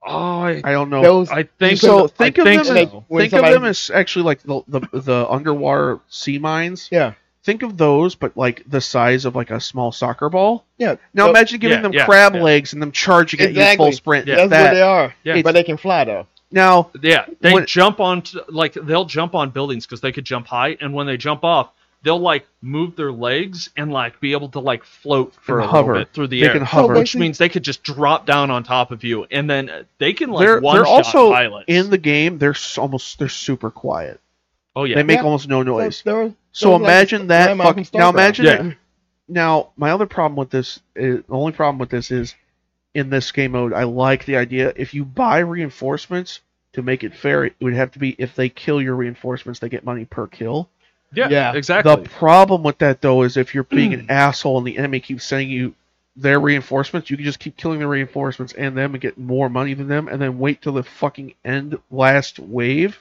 Oh, 0.09 0.41
I, 0.43 0.61
I 0.63 0.73
don't 0.73 0.91
know. 0.91 1.03
Those 1.03 1.31
I 1.31 1.45
think 1.45 1.79
so 1.81 2.07
so. 2.07 2.07
think 2.09 2.39
I 2.39 2.43
of 2.43 2.47
think 2.47 2.65
them 2.65 2.77
so. 2.77 2.99
as, 2.99 3.05
When 3.09 3.21
think 3.29 3.33
of 3.43 3.51
them 3.53 3.65
as 3.65 3.91
actually 3.93 4.25
like 4.25 4.43
the, 4.43 4.63
the 4.69 4.81
the 4.93 5.27
underwater 5.29 5.99
sea 6.09 6.39
mines. 6.39 6.89
Yeah. 6.93 7.15
Think 7.43 7.63
of 7.63 7.77
those, 7.77 8.15
but 8.15 8.37
like 8.37 8.63
the 8.69 8.81
size 8.81 9.25
of 9.25 9.35
like 9.35 9.51
a 9.51 9.61
small 9.61 9.91
soccer 9.93 10.29
ball. 10.29 10.65
Yeah. 10.79 10.97
Now 11.15 11.25
so 11.27 11.31
imagine 11.31 11.59
giving 11.61 11.79
yeah, 11.79 11.83
them 11.83 11.93
yeah, 11.93 12.05
crab 12.05 12.35
yeah. 12.35 12.43
legs 12.43 12.73
and 12.73 12.81
them 12.83 12.93
charging 12.93 13.41
at 13.41 13.53
you 13.55 13.77
full 13.77 13.91
sprint. 13.93 14.27
Yeah. 14.27 14.37
That's 14.37 14.51
That- 14.51 14.63
where 14.65 14.75
they 14.75 14.83
are. 14.83 15.15
Yeah. 15.25 15.43
But 15.43 15.53
they 15.53 15.65
can 15.65 15.77
fly 15.77 16.05
though. 16.05 16.27
now 16.53 16.91
Yeah, 17.03 17.27
they 17.41 17.53
When- 17.53 17.67
jump 17.67 17.99
on 18.01 18.23
t- 18.23 18.39
like 18.49 18.75
they'll 18.75 19.05
jump 19.07 19.35
on 19.35 19.51
buildings 19.51 19.87
because 19.87 20.01
they 20.01 20.13
could 20.13 20.25
jump 20.25 20.47
high, 20.47 20.77
and 20.81 20.93
when 20.95 21.07
they 21.09 21.17
jump 21.17 21.43
off, 21.45 21.71
they'll 22.03 22.19
like 22.21 22.47
move 22.63 22.97
their 22.97 23.13
legs 23.13 23.71
and 23.77 23.93
like 23.93 24.21
be 24.21 24.33
able 24.33 24.49
to 24.51 24.61
like 24.61 24.85
float 24.85 25.35
for 25.41 25.59
a 25.61 25.67
hover. 25.67 25.93
little 25.93 26.05
bit 26.05 26.15
through 26.15 26.29
the 26.29 26.41
they 26.41 26.47
air, 26.47 26.53
can 26.53 26.63
hover. 26.63 26.95
Which 26.95 27.17
means 27.17 27.39
they 27.39 27.49
could 27.49 27.63
just 27.65 27.83
drop 27.83 28.27
down 28.27 28.51
on 28.51 28.63
top 28.63 28.91
of 28.91 29.03
you, 29.05 29.25
and 29.31 29.49
then 29.51 29.69
uh, 29.71 29.83
they 29.99 30.13
can 30.13 30.31
like 30.31 30.47
they're 30.47 30.61
one 30.61 30.77
they're 30.77 30.85
shot 30.85 30.93
also 31.07 31.33
pilots. 31.33 31.65
in 31.69 31.91
the 31.91 31.99
game. 31.99 32.39
They're 32.39 32.55
almost 32.79 33.19
they're 33.19 33.29
super 33.29 33.71
quiet. 33.71 34.21
oh 34.75 34.85
yeah, 34.85 34.97
They 34.97 35.03
make 35.03 35.19
Yeah. 35.19 35.25
almost 35.25 35.49
no 35.49 35.63
noise. 35.63 35.97
So, 35.99 36.03
there 36.11 36.25
was- 36.25 36.33
So 36.53 36.69
there 36.69 36.73
was, 36.79 36.83
like, 36.83 36.89
imagine 36.91 37.27
that 37.29 37.47
Grandma 37.47 37.65
fuck- 37.73 37.95
now 37.95 38.09
imagine 38.11 38.45
Yeah. 38.45 38.67
it- 38.69 38.77
Now 39.29 39.71
my 39.77 39.91
other 39.91 40.07
problem 40.07 40.37
with 40.37 40.51
this 40.51 40.81
is 40.95 41.23
the 41.27 41.35
only 41.35 41.53
problem 41.53 41.79
with 41.79 41.91
this 41.91 42.11
is 42.11 42.35
in 42.95 43.11
this 43.11 43.33
game 43.33 43.53
mode. 43.53 43.73
I 43.73 43.83
like 43.85 44.25
the 44.25 44.37
idea 44.37 44.73
if 44.77 44.95
you 44.95 45.05
buy 45.05 45.39
reinforcements 45.41 46.41
to 46.75 46.83
make 46.83 47.03
it 47.05 47.15
fair, 47.15 47.45
it 47.47 47.55
would 47.61 47.73
have 47.75 47.91
to 47.93 47.99
be 47.99 48.15
if 48.19 48.35
they 48.35 48.49
kill 48.49 48.81
your 48.81 48.95
reinforcements, 48.95 49.61
they 49.61 49.69
get 49.69 49.85
money 49.85 50.05
per 50.05 50.27
kill. 50.27 50.69
Yeah, 51.17 51.29
Yeah. 51.29 51.53
exactly. 51.55 51.97
The 51.97 52.09
problem 52.11 52.63
with 52.63 52.79
that 52.79 53.01
though 53.01 53.23
is 53.23 53.37
if 53.37 53.55
you're 53.55 53.65
being 53.65 53.93
an 53.95 54.07
asshole 54.11 54.59
and 54.59 54.67
the 54.67 54.79
enemy 54.79 55.01
keeps 55.01 55.25
sending 55.25 55.51
you 55.51 55.75
their 56.19 56.39
reinforcements, 56.41 57.11
you 57.11 57.17
can 57.17 57.25
just 57.27 57.39
keep 57.41 57.57
killing 57.57 57.79
the 57.81 57.87
reinforcements 57.89 58.53
and 58.55 58.77
them 58.77 58.95
and 58.95 59.01
get 59.03 59.19
more 59.19 59.49
money 59.51 59.75
than 59.75 59.89
them, 59.89 60.09
and 60.09 60.21
then 60.23 60.39
wait 60.39 60.63
till 60.63 60.73
the 60.73 60.83
fucking 60.83 61.35
end 61.45 61.79
last 61.91 62.39
wave, 62.39 62.99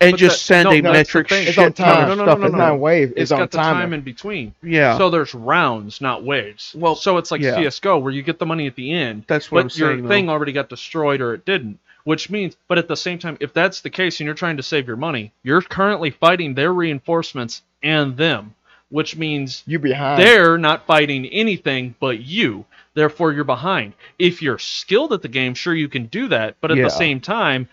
and 0.00 0.12
But 0.12 0.18
just 0.18 0.36
that- 0.48 0.54
send 0.54 0.64
no, 0.66 0.70
a 0.72 0.82
no, 0.82 0.92
that's 0.92 1.10
the 1.12 1.18
metric 1.18 1.28
thing. 1.30 1.42
It's 1.46 1.52
shit 1.54 1.64
on 1.64 1.72
ton 1.72 1.86
time. 1.86 2.10
of 2.10 2.18
No, 2.18 2.24
no, 2.24 2.30
stuff. 2.30 2.38
no, 2.40 2.44
it's 2.46 2.52
no, 2.52 2.58
not 2.58 2.68
no. 2.68 2.76
wave. 2.76 3.10
It's, 3.12 3.20
it's 3.22 3.32
on 3.32 3.38
got 3.40 3.50
the 3.52 3.56
timer. 3.58 3.80
time 3.80 3.92
in 3.94 4.00
between. 4.02 4.54
Yeah, 4.62 4.98
So 4.98 5.08
there's 5.08 5.34
rounds, 5.34 6.00
not 6.02 6.24
waves. 6.24 6.74
Well, 6.76 6.94
so 6.94 7.16
it's 7.16 7.30
like 7.30 7.40
yeah. 7.40 7.54
CS:GO 7.56 7.98
where 7.98 8.12
you 8.12 8.22
get 8.22 8.38
the 8.38 8.44
money 8.46 8.66
at 8.66 8.74
the 8.74 8.92
end, 8.92 9.24
that's 9.28 9.50
what 9.50 9.60
I'm 9.60 9.66
but 9.68 9.78
your 9.78 9.88
saying. 9.92 10.02
though. 10.02 10.08
thing 10.08 10.28
already 10.28 10.52
got 10.52 10.68
destroyed 10.68 11.20
or 11.22 11.32
it 11.34 11.44
didn't. 11.46 11.78
Which 12.04 12.30
means, 12.30 12.56
but 12.68 12.78
at 12.78 12.88
the 12.88 12.96
same 12.96 13.18
time, 13.18 13.36
if 13.40 13.52
that's 13.52 13.80
the 13.80 13.90
case 13.90 14.18
and 14.18 14.26
you're 14.26 14.34
trying 14.34 14.56
to 14.56 14.62
save 14.62 14.88
your 14.88 14.96
money, 14.96 15.32
you're 15.44 15.62
currently 15.62 16.10
fighting 16.10 16.54
their 16.54 16.72
reinforcements 16.72 17.62
and 17.82 18.16
them, 18.16 18.54
which 18.88 19.16
means 19.16 19.62
You 19.66 19.78
behind. 19.78 20.20
they're 20.20 20.58
not 20.58 20.86
fighting 20.86 21.26
anything 21.26 21.94
but 22.00 22.20
you. 22.20 22.64
Therefore, 22.94 23.32
you're 23.32 23.44
behind. 23.44 23.92
If 24.18 24.42
you're 24.42 24.58
skilled 24.58 25.12
at 25.12 25.22
the 25.22 25.28
game, 25.28 25.54
sure 25.54 25.74
you 25.74 25.88
can 25.88 26.06
do 26.06 26.28
that, 26.28 26.56
but 26.60 26.70
at 26.72 26.76
Yeah. 26.76 26.84
the 26.84 26.90
same 26.90 27.20
time, 27.20 27.68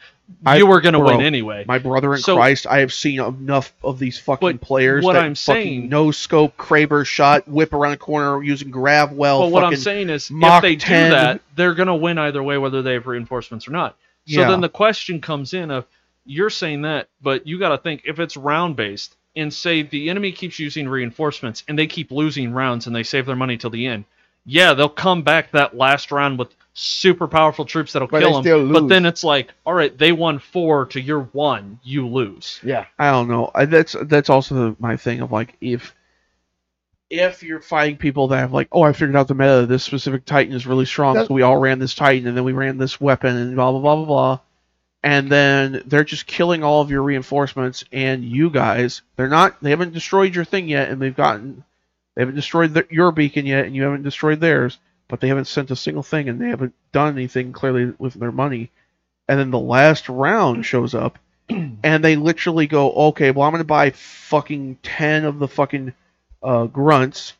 you 0.55 0.67
were 0.67 0.79
going 0.79 0.93
to 0.93 0.99
win 0.99 1.21
anyway. 1.21 1.65
My 1.67 1.79
brother 1.79 2.13
in 2.13 2.21
So- 2.21 2.35
Christ, 2.35 2.67
I 2.67 2.79
have 2.81 2.93
seen 2.93 3.19
enough 3.19 3.73
of 3.83 3.97
these 3.97 4.19
fucking 4.19 4.59
players. 4.59 5.03
what 5.03 5.13
that 5.13 5.23
I'm 5.23 5.35
saying- 5.35 5.89
no 5.89 6.11
scope, 6.11 6.55
Kraber 6.55 7.03
shot, 7.05 7.47
whip 7.47 7.73
around 7.73 7.91
the 7.91 7.97
corner 7.97 8.41
using 8.43 8.69
grav 8.69 9.11
well. 9.11 9.41
But 9.41 9.51
what 9.51 9.63
I'm 9.63 9.75
saying 9.75 10.09
is, 10.11 10.31
if 10.31 10.61
they 10.61 10.75
10. 10.75 11.09
do 11.09 11.15
that, 11.15 11.41
they're 11.55 11.73
going 11.73 11.87
to 11.87 11.95
win 11.95 12.19
either 12.19 12.43
way, 12.43 12.59
whether 12.59 12.83
they 12.83 12.93
have 12.93 13.07
reinforcements 13.07 13.67
or 13.67 13.71
not. 13.71 13.95
So 14.29 14.41
Yeah. 14.41 14.49
then 14.49 14.61
the 14.61 14.69
question 14.69 15.21
comes 15.21 15.53
in 15.53 15.71
of 15.71 15.85
you're 16.25 16.51
saying 16.51 16.83
that, 16.83 17.09
but 17.21 17.47
you 17.47 17.59
got 17.59 17.69
to 17.69 17.77
think 17.79 18.03
if 18.05 18.19
it's 18.19 18.37
round 18.37 18.75
based 18.75 19.15
and 19.35 19.53
say 19.53 19.81
the 19.83 20.09
enemy 20.09 20.31
keeps 20.31 20.59
using 20.59 20.87
reinforcements 20.89 21.63
and 21.67 21.77
they 21.79 21.87
keep 21.87 22.11
losing 22.11 22.51
rounds 22.53 22.87
and 22.87 22.95
they 22.95 23.03
save 23.03 23.25
their 23.25 23.35
money 23.35 23.57
till 23.57 23.71
the 23.71 23.87
end. 23.87 24.05
Yeah, 24.45 24.73
they'll 24.73 24.89
come 24.89 25.21
back 25.23 25.51
that 25.51 25.75
last 25.77 26.11
round 26.11 26.39
with 26.39 26.55
super 26.73 27.27
powerful 27.27 27.65
troops 27.65 27.93
that'll 27.93 28.07
But 28.07 28.21
kill 28.21 28.29
they 28.29 28.33
them. 28.35 28.43
still 28.43 28.73
But 28.73 28.87
then 28.89 29.05
it's 29.05 29.23
like, 29.23 29.53
all 29.65 29.73
right, 29.73 29.95
they 29.97 30.11
won 30.11 30.39
four 30.39 30.85
to 30.87 31.01
your 31.01 31.21
one, 31.33 31.79
you 31.83 32.07
lose. 32.07 32.59
Yeah. 32.63 32.85
I 32.99 33.11
don't 33.11 33.27
know. 33.27 33.51
That's 33.55 33.95
that's 34.03 34.29
also 34.29 34.75
my 34.79 34.95
thing 34.97 35.21
of 35.21 35.31
like 35.31 35.55
if 35.61 35.93
if 37.09 37.41
you're 37.43 37.61
fighting 37.61 37.97
people 37.97 38.27
that 38.29 38.37
have 38.39 38.53
like, 38.53 38.67
oh, 38.71 38.83
I 38.83 38.93
figured 38.93 39.15
out 39.15 39.27
the 39.27 39.33
meta. 39.35 39.65
This 39.65 39.83
specific 39.83 40.25
Titan 40.25 40.53
is 40.53 40.67
really 40.67 40.85
strong, 40.85 41.15
That- 41.15 41.27
so 41.27 41.33
we 41.33 41.41
all 41.41 41.57
ran 41.57 41.79
this 41.79 41.95
Titan, 41.95 42.27
and 42.27 42.37
then 42.37 42.43
we 42.43 42.53
ran 42.53 42.77
this 42.77 43.01
weapon, 43.01 43.35
and 43.35 43.55
blah 43.55 43.71
blah 43.71 43.81
blah 43.81 43.95
blah 43.95 44.05
blah. 44.05 44.39
And 45.01 45.31
then 45.31 45.81
they're 45.85 46.03
just 46.03 46.27
killing 46.27 46.61
all 46.63 46.81
of 46.81 46.91
your 46.91 47.01
reinforcements, 47.03 47.85
and 47.91 48.23
you 48.23 48.49
guys, 48.49 49.01
they're 49.15 49.29
not, 49.29 49.55
they 49.63 49.69
haven't 49.69 49.93
destroyed 49.93 50.35
your 50.35 50.43
thing 50.43 50.67
yet, 50.67 50.89
and 50.89 51.01
they've 51.01 51.15
gotten, 51.15 51.63
they 52.15 52.21
haven't 52.21 52.35
destroyed 52.35 52.73
the, 52.73 52.85
your 52.89 53.13
beacon 53.13 53.45
yet, 53.45 53.65
and 53.65 53.73
you 53.73 53.83
haven't 53.83 54.03
destroyed 54.03 54.41
theirs, 54.41 54.77
but 55.07 55.21
they 55.21 55.29
haven't 55.29 55.45
sent 55.45 55.71
a 55.71 55.75
single 55.77 56.03
thing, 56.03 56.27
and 56.27 56.39
they 56.41 56.49
haven't 56.49 56.73
done 56.91 57.13
anything 57.13 57.53
clearly 57.53 57.93
with 57.97 58.13
their 58.15 58.33
money. 58.33 58.71
And 59.29 59.39
then 59.39 59.51
the 59.51 59.59
last 59.59 60.09
round 60.09 60.65
shows 60.65 60.93
up, 60.93 61.17
and 61.49 62.03
they 62.03 62.17
literally 62.17 62.67
go, 62.67 62.91
okay, 62.91 63.31
well, 63.31 63.47
I'm 63.47 63.53
going 63.53 63.59
to 63.61 63.63
buy 63.63 63.91
fucking 63.91 64.79
10 64.83 65.23
of 65.23 65.39
the 65.39 65.47
fucking 65.47 65.93
uh, 66.43 66.65
grunts. 66.65 67.33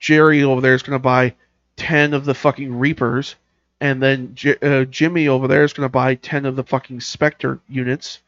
Jerry 0.00 0.42
over 0.42 0.60
there 0.60 0.74
is 0.74 0.82
going 0.82 0.94
to 0.98 1.02
buy 1.02 1.34
10 1.76 2.14
of 2.14 2.24
the 2.24 2.34
fucking 2.34 2.78
reapers. 2.78 3.34
And 3.80 4.02
then 4.02 4.34
J- 4.34 4.56
uh, 4.62 4.84
Jimmy 4.84 5.28
over 5.28 5.46
there 5.48 5.64
is 5.64 5.72
going 5.72 5.84
to 5.86 5.92
buy 5.92 6.14
10 6.16 6.46
of 6.46 6.56
the 6.56 6.64
fucking 6.64 7.00
specter 7.00 7.60
units, 7.68 8.20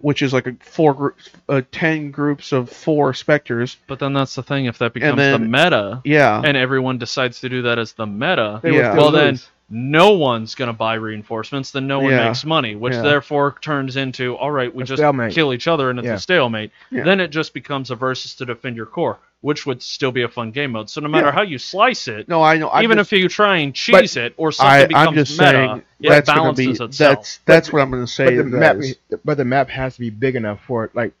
which 0.00 0.22
is 0.22 0.32
like 0.32 0.46
a 0.46 0.54
four 0.60 0.94
gr- 0.94 1.08
uh, 1.48 1.62
10 1.70 2.10
groups 2.10 2.52
of 2.52 2.70
four 2.70 3.12
specters. 3.14 3.76
But 3.86 3.98
then 3.98 4.12
that's 4.12 4.34
the 4.34 4.42
thing. 4.42 4.64
If 4.66 4.78
that 4.78 4.92
becomes 4.94 5.16
then- 5.16 5.32
the 5.32 5.38
meta, 5.48 6.00
Yeah. 6.04 6.42
and 6.44 6.56
everyone 6.56 6.98
decides 6.98 7.40
to 7.40 7.48
do 7.48 7.62
that 7.62 7.78
as 7.78 7.92
the 7.92 8.06
meta, 8.06 8.60
Yeah. 8.64 8.94
well 8.96 9.10
then 9.10 9.38
no 9.68 10.12
one's 10.12 10.54
going 10.54 10.68
to 10.68 10.72
buy 10.72 10.94
reinforcements 10.94 11.72
then 11.72 11.88
no 11.88 11.98
one 11.98 12.12
Yeah. 12.12 12.28
makes 12.28 12.44
money 12.44 12.76
which 12.76 12.94
Yeah. 12.94 13.02
therefore 13.02 13.56
turns 13.60 13.96
into 13.96 14.36
all 14.36 14.52
right 14.52 14.72
we 14.72 14.84
A 14.84 14.86
just 14.86 15.00
stalemate. 15.00 15.32
kill 15.32 15.52
each 15.52 15.66
other 15.66 15.90
and 15.90 15.98
it's 15.98 16.06
Yeah. 16.06 16.14
a 16.14 16.18
stalemate 16.20 16.70
Yeah. 16.92 17.02
then 17.02 17.18
it 17.18 17.32
just 17.32 17.52
becomes 17.52 17.90
a 17.90 17.96
versus 17.96 18.36
to 18.36 18.44
defend 18.46 18.76
your 18.76 18.86
core 18.86 19.18
which 19.42 19.66
would 19.66 19.82
still 19.82 20.10
be 20.12 20.22
a 20.22 20.28
fun 20.28 20.50
game 20.50 20.72
mode 20.72 20.90
so 20.90 21.00
no 21.00 21.08
matter 21.08 21.26
Yeah. 21.26 21.32
how 21.32 21.42
you 21.42 21.58
slice 21.58 22.08
it 22.08 22.28
no, 22.28 22.42
I 22.42 22.56
know. 22.58 22.70
I'm 22.70 22.84
even 22.84 22.98
just, 22.98 23.12
if 23.12 23.18
you 23.18 23.28
try 23.28 23.58
and 23.58 23.74
cheese 23.74 24.16
it 24.16 24.34
or 24.36 24.52
something 24.52 24.72
I, 24.72 24.86
becomes 24.86 25.08
I'm 25.08 25.14
just 25.14 25.38
meta 25.38 25.52
saying 25.52 25.82
it 26.00 26.08
that's 26.08 26.26
balances 26.28 26.78
be 26.78 26.84
itself 26.84 27.16
that's 27.16 27.38
that's 27.44 27.72
what 27.72 27.82
I'm 27.82 27.90
going 27.90 28.04
to 28.04 28.12
say. 28.12 28.36
But 28.36 28.50
the 28.50 28.56
map, 28.56 28.76
as. 28.76 28.96
but 29.24 29.36
the 29.36 29.44
map 29.44 29.68
has 29.70 29.94
to 29.94 30.00
be 30.00 30.10
big 30.10 30.36
enough 30.36 30.60
for 30.66 30.84
it. 30.84 30.94
Like, 30.94 31.12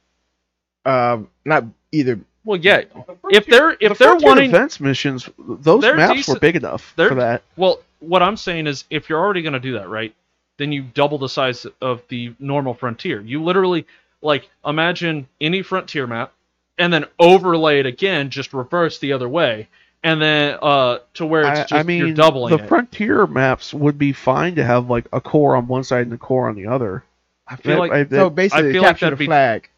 uh, 0.84 1.18
not 1.44 1.64
either. 1.92 2.20
well 2.44 2.58
yeah 2.58 2.82
if 3.30 3.46
they're 3.46 3.76
if 3.80 3.98
the 3.98 4.04
they're 4.04 4.16
wanting 4.16 4.50
defense 4.50 4.80
missions, 4.80 5.28
those 5.38 5.82
they're 5.82 5.96
maps 5.96 6.28
were 6.28 6.38
big 6.38 6.56
enough 6.56 6.82
for 6.96 7.14
that. 7.14 7.42
Well, 7.56 7.80
what 8.00 8.22
I'm 8.22 8.36
saying 8.36 8.66
is, 8.66 8.84
if 8.90 9.08
you're 9.08 9.18
already 9.18 9.42
going 9.42 9.54
to 9.54 9.60
do 9.60 9.72
that, 9.74 9.88
right, 9.88 10.14
then 10.58 10.72
you 10.72 10.82
double 10.82 11.18
the 11.18 11.28
size 11.28 11.66
of 11.80 12.02
the 12.08 12.34
normal 12.38 12.74
frontier. 12.74 13.20
You 13.20 13.42
literally, 13.42 13.86
like, 14.22 14.48
imagine 14.64 15.26
any 15.40 15.62
frontier 15.62 16.06
map, 16.06 16.32
and 16.78 16.92
then 16.92 17.06
overlay 17.18 17.80
it 17.80 17.86
again, 17.86 18.30
just 18.30 18.52
reverse 18.52 18.98
the 18.98 19.12
other 19.12 19.28
way, 19.28 19.68
and 20.02 20.20
then 20.20 20.58
uh, 20.62 20.98
to 21.14 21.26
where 21.26 21.42
it's 21.42 21.60
I, 21.60 21.62
just 21.62 21.72
I 21.72 21.82
mean, 21.82 21.98
you're 21.98 22.12
doubling 22.14 22.56
the 22.56 22.62
it. 22.62 22.68
frontier 22.68 23.26
maps 23.26 23.72
would 23.74 23.98
be 23.98 24.12
fine 24.12 24.54
to 24.56 24.64
have 24.64 24.88
like 24.90 25.06
a 25.12 25.20
core 25.20 25.56
on 25.56 25.66
one 25.66 25.84
side 25.84 26.02
and 26.02 26.12
a 26.12 26.18
core 26.18 26.48
on 26.48 26.54
the 26.54 26.66
other. 26.66 27.04
I 27.48 27.56
feel 27.56 27.78
like 27.78 27.92
I, 27.92 28.04
So 28.04 28.28
that 28.28 28.34
basically, 28.34 28.72
feel 28.72 28.82
capture 28.82 29.06
that'd 29.06 29.18
the 29.18 29.22
be- 29.22 29.26
flag. 29.26 29.68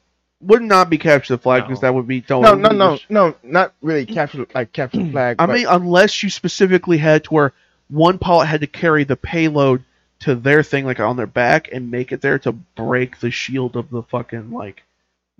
would 0.41 0.63
not 0.63 0.89
be 0.89 0.99
capture 0.99 1.35
the 1.37 1.43
flag 1.43 1.65
because 1.65 1.83
No. 1.83 1.89
that 1.89 1.95
would 1.95 2.07
be 2.09 2.21
don't 2.21 2.43
No, 2.43 2.55
no, 2.55 2.71
no, 2.71 2.99
no, 3.11 3.35
not 3.43 3.75
really 3.83 4.07
capture 4.07 4.47
like 4.55 4.73
capture 4.73 4.99
the 4.99 5.11
flag. 5.13 5.37
I 5.39 5.47
but 5.47 5.53
mean, 5.55 5.67
unless 5.69 6.23
you 6.23 6.31
specifically 6.31 6.97
had 6.99 7.25
to 7.25 7.31
where 7.35 7.53
one 7.89 8.19
pilot 8.19 8.47
had 8.47 8.61
to 8.63 8.67
carry 8.67 9.05
the 9.05 9.17
payload 9.17 9.83
to 10.21 10.35
their 10.35 10.63
thing, 10.63 10.85
like 10.85 10.99
on 11.01 11.17
their 11.17 11.27
back, 11.27 11.69
and 11.73 11.91
make 11.91 12.11
it 12.13 12.21
there 12.23 12.39
to 12.41 12.53
break 12.53 13.21
the 13.21 13.31
shield 13.31 13.77
of 13.77 13.89
the 13.91 14.03
fucking 14.03 14.51
like 14.51 14.83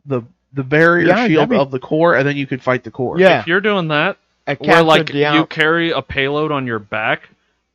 the 0.07 0.23
the 0.53 0.63
barrier 0.65 1.07
Yeah, 1.09 1.27
shield 1.27 1.51
be- 1.51 1.57
of 1.57 1.71
the 1.71 1.79
core, 1.79 2.15
and 2.17 2.27
then 2.27 2.37
you 2.37 2.47
could 2.47 2.63
fight 2.63 2.85
the 2.85 2.91
core. 2.91 3.19
Yeah. 3.21 3.41
if 3.41 3.47
you're 3.47 3.61
doing 3.61 3.89
that, 3.89 4.17
I 4.47 4.55
where 4.55 4.83
like 4.83 5.07
the 5.13 5.19
you 5.35 5.47
carry 5.47 5.91
a 5.91 6.01
payload 6.03 6.53
on 6.53 6.67
your 6.67 6.79
back, 6.79 7.29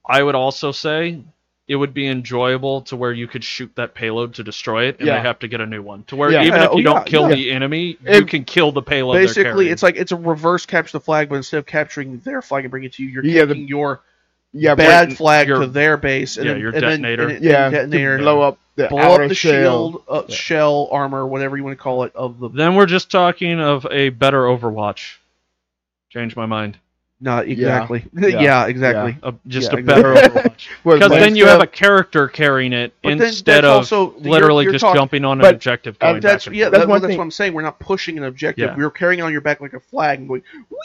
I 0.07 0.23
would 0.23 0.35
also 0.35 0.71
say 0.71 1.19
it 1.67 1.75
would 1.77 1.93
be 1.93 2.07
enjoyable 2.07 2.81
to 2.81 2.95
where 2.95 3.13
you 3.13 3.25
could 3.27 3.43
shoot 3.43 3.71
that 3.75 3.93
payload 3.93 4.33
to 4.33 4.43
destroy 4.43 4.85
it, 4.87 4.97
and 4.99 5.07
Yeah. 5.07 5.15
they 5.15 5.21
have 5.21 5.39
to 5.39 5.47
get 5.47 5.61
a 5.61 5.65
new 5.65 5.81
one. 5.81 6.03
To 6.07 6.15
where 6.15 6.31
Yeah. 6.31 6.41
even 6.43 6.55
Yeah, 6.59 6.63
if 6.65 6.69
oh, 6.73 6.77
you 6.77 6.83
don't 6.83 6.95
yeah, 6.97 7.03
kill 7.03 7.29
yeah. 7.29 7.35
the 7.35 7.51
enemy, 7.51 7.97
you 8.05 8.25
can 8.25 8.43
kill 8.43 8.71
the 8.71 8.81
payload. 8.81 9.15
they're 9.15 9.23
Basically, 9.27 9.43
carrying. 9.43 9.71
it's 9.71 9.83
like 9.83 9.95
it's 9.95 10.11
a 10.11 10.15
reverse 10.17 10.65
capture 10.65 10.97
the 10.97 11.03
flag, 11.03 11.29
but 11.29 11.35
instead 11.35 11.59
of 11.59 11.65
capturing 11.65 12.17
their 12.25 12.41
flag 12.41 12.65
and 12.65 12.71
bringing 12.71 12.87
it 12.87 12.93
to 12.93 13.03
you, 13.03 13.09
you're 13.09 13.23
Yeah, 13.25 13.45
the- 13.45 13.53
taking 13.53 13.67
your 13.69 14.01
yeah, 14.53 14.75
bad 14.75 15.07
break- 15.09 15.17
flag 15.17 15.47
your- 15.47 15.59
to 15.61 15.67
their 15.67 15.97
base, 15.97 16.37
and 16.37 16.45
yeah, 16.45 16.51
then, 16.53 16.61
your 16.61 16.69
and 16.71 16.83
then- 16.83 17.01
detonator. 17.01 17.23
and 17.23 17.31
it- 17.33 17.43
yeah, 17.43 17.65
and 17.65 17.73
detonator, 17.75 18.17
blow 18.19 18.41
up 18.41 18.57
the 18.75 18.87
blow 18.87 18.99
outer 18.99 19.23
up 19.23 19.29
the 19.29 19.35
shell. 19.35 19.51
shield, 19.91 20.03
uh, 20.07 20.23
Yeah. 20.27 20.35
shell 20.35 20.89
armor, 20.91 21.25
whatever 21.27 21.57
you 21.57 21.63
want 21.63 21.77
to 21.77 21.81
call 21.83 22.03
it, 22.03 22.11
of 22.15 22.39
the. 22.39 22.49
Then 22.49 22.75
we're 22.75 22.85
just 22.85 23.11
talking 23.11 23.59
of 23.59 23.85
a 23.91 24.09
better 24.09 24.41
Overwatch. 24.43 25.17
Change 26.09 26.35
my 26.35 26.45
mind. 26.45 26.77
Not 27.21 27.47
exactly. 27.47 28.03
Yeah, 28.13 28.27
Yeah. 28.41 28.65
exactly. 28.67 29.17
Uh, 29.23 29.31
just 29.47 29.71
Yeah, 29.71 29.79
a 29.79 29.83
better 29.83 30.11
exactly. 30.13 30.41
Overwatch. 30.85 30.99
Because 30.99 31.09
then 31.11 31.35
you 31.37 31.45
have 31.45 31.61
a 31.61 31.67
character 31.67 32.27
carrying 32.27 32.73
it 32.73 32.93
But 33.01 33.13
instead 33.13 33.63
of 33.63 33.71
also- 33.77 34.13
you're- 34.17 34.29
literally 34.31 34.63
you're 34.65 34.73
just 34.73 34.83
talk- 34.83 34.95
jumping 34.95 35.23
on 35.23 35.37
an 35.39 35.43
but, 35.43 35.53
objective. 35.55 35.95
uh, 36.01 36.19
That's 36.19 36.45
back 36.47 36.53
yeah. 36.53 36.65
That's 36.65 36.79
That's, 36.79 36.87
one 36.89 37.01
that's 37.01 37.15
what 37.15 37.23
I'm 37.23 37.31
saying. 37.31 37.53
We're 37.53 37.61
not 37.61 37.79
pushing 37.79 38.17
an 38.17 38.25
objective. 38.25 38.71
Yeah. 38.71 38.75
We're 38.75 38.91
carrying 38.91 39.19
it 39.19 39.23
on 39.23 39.31
your 39.31 39.41
back 39.41 39.61
like 39.61 39.73
a 39.73 39.79
flag 39.79 40.19
and 40.19 40.27
going, 40.27 40.41
wee. 40.69 40.77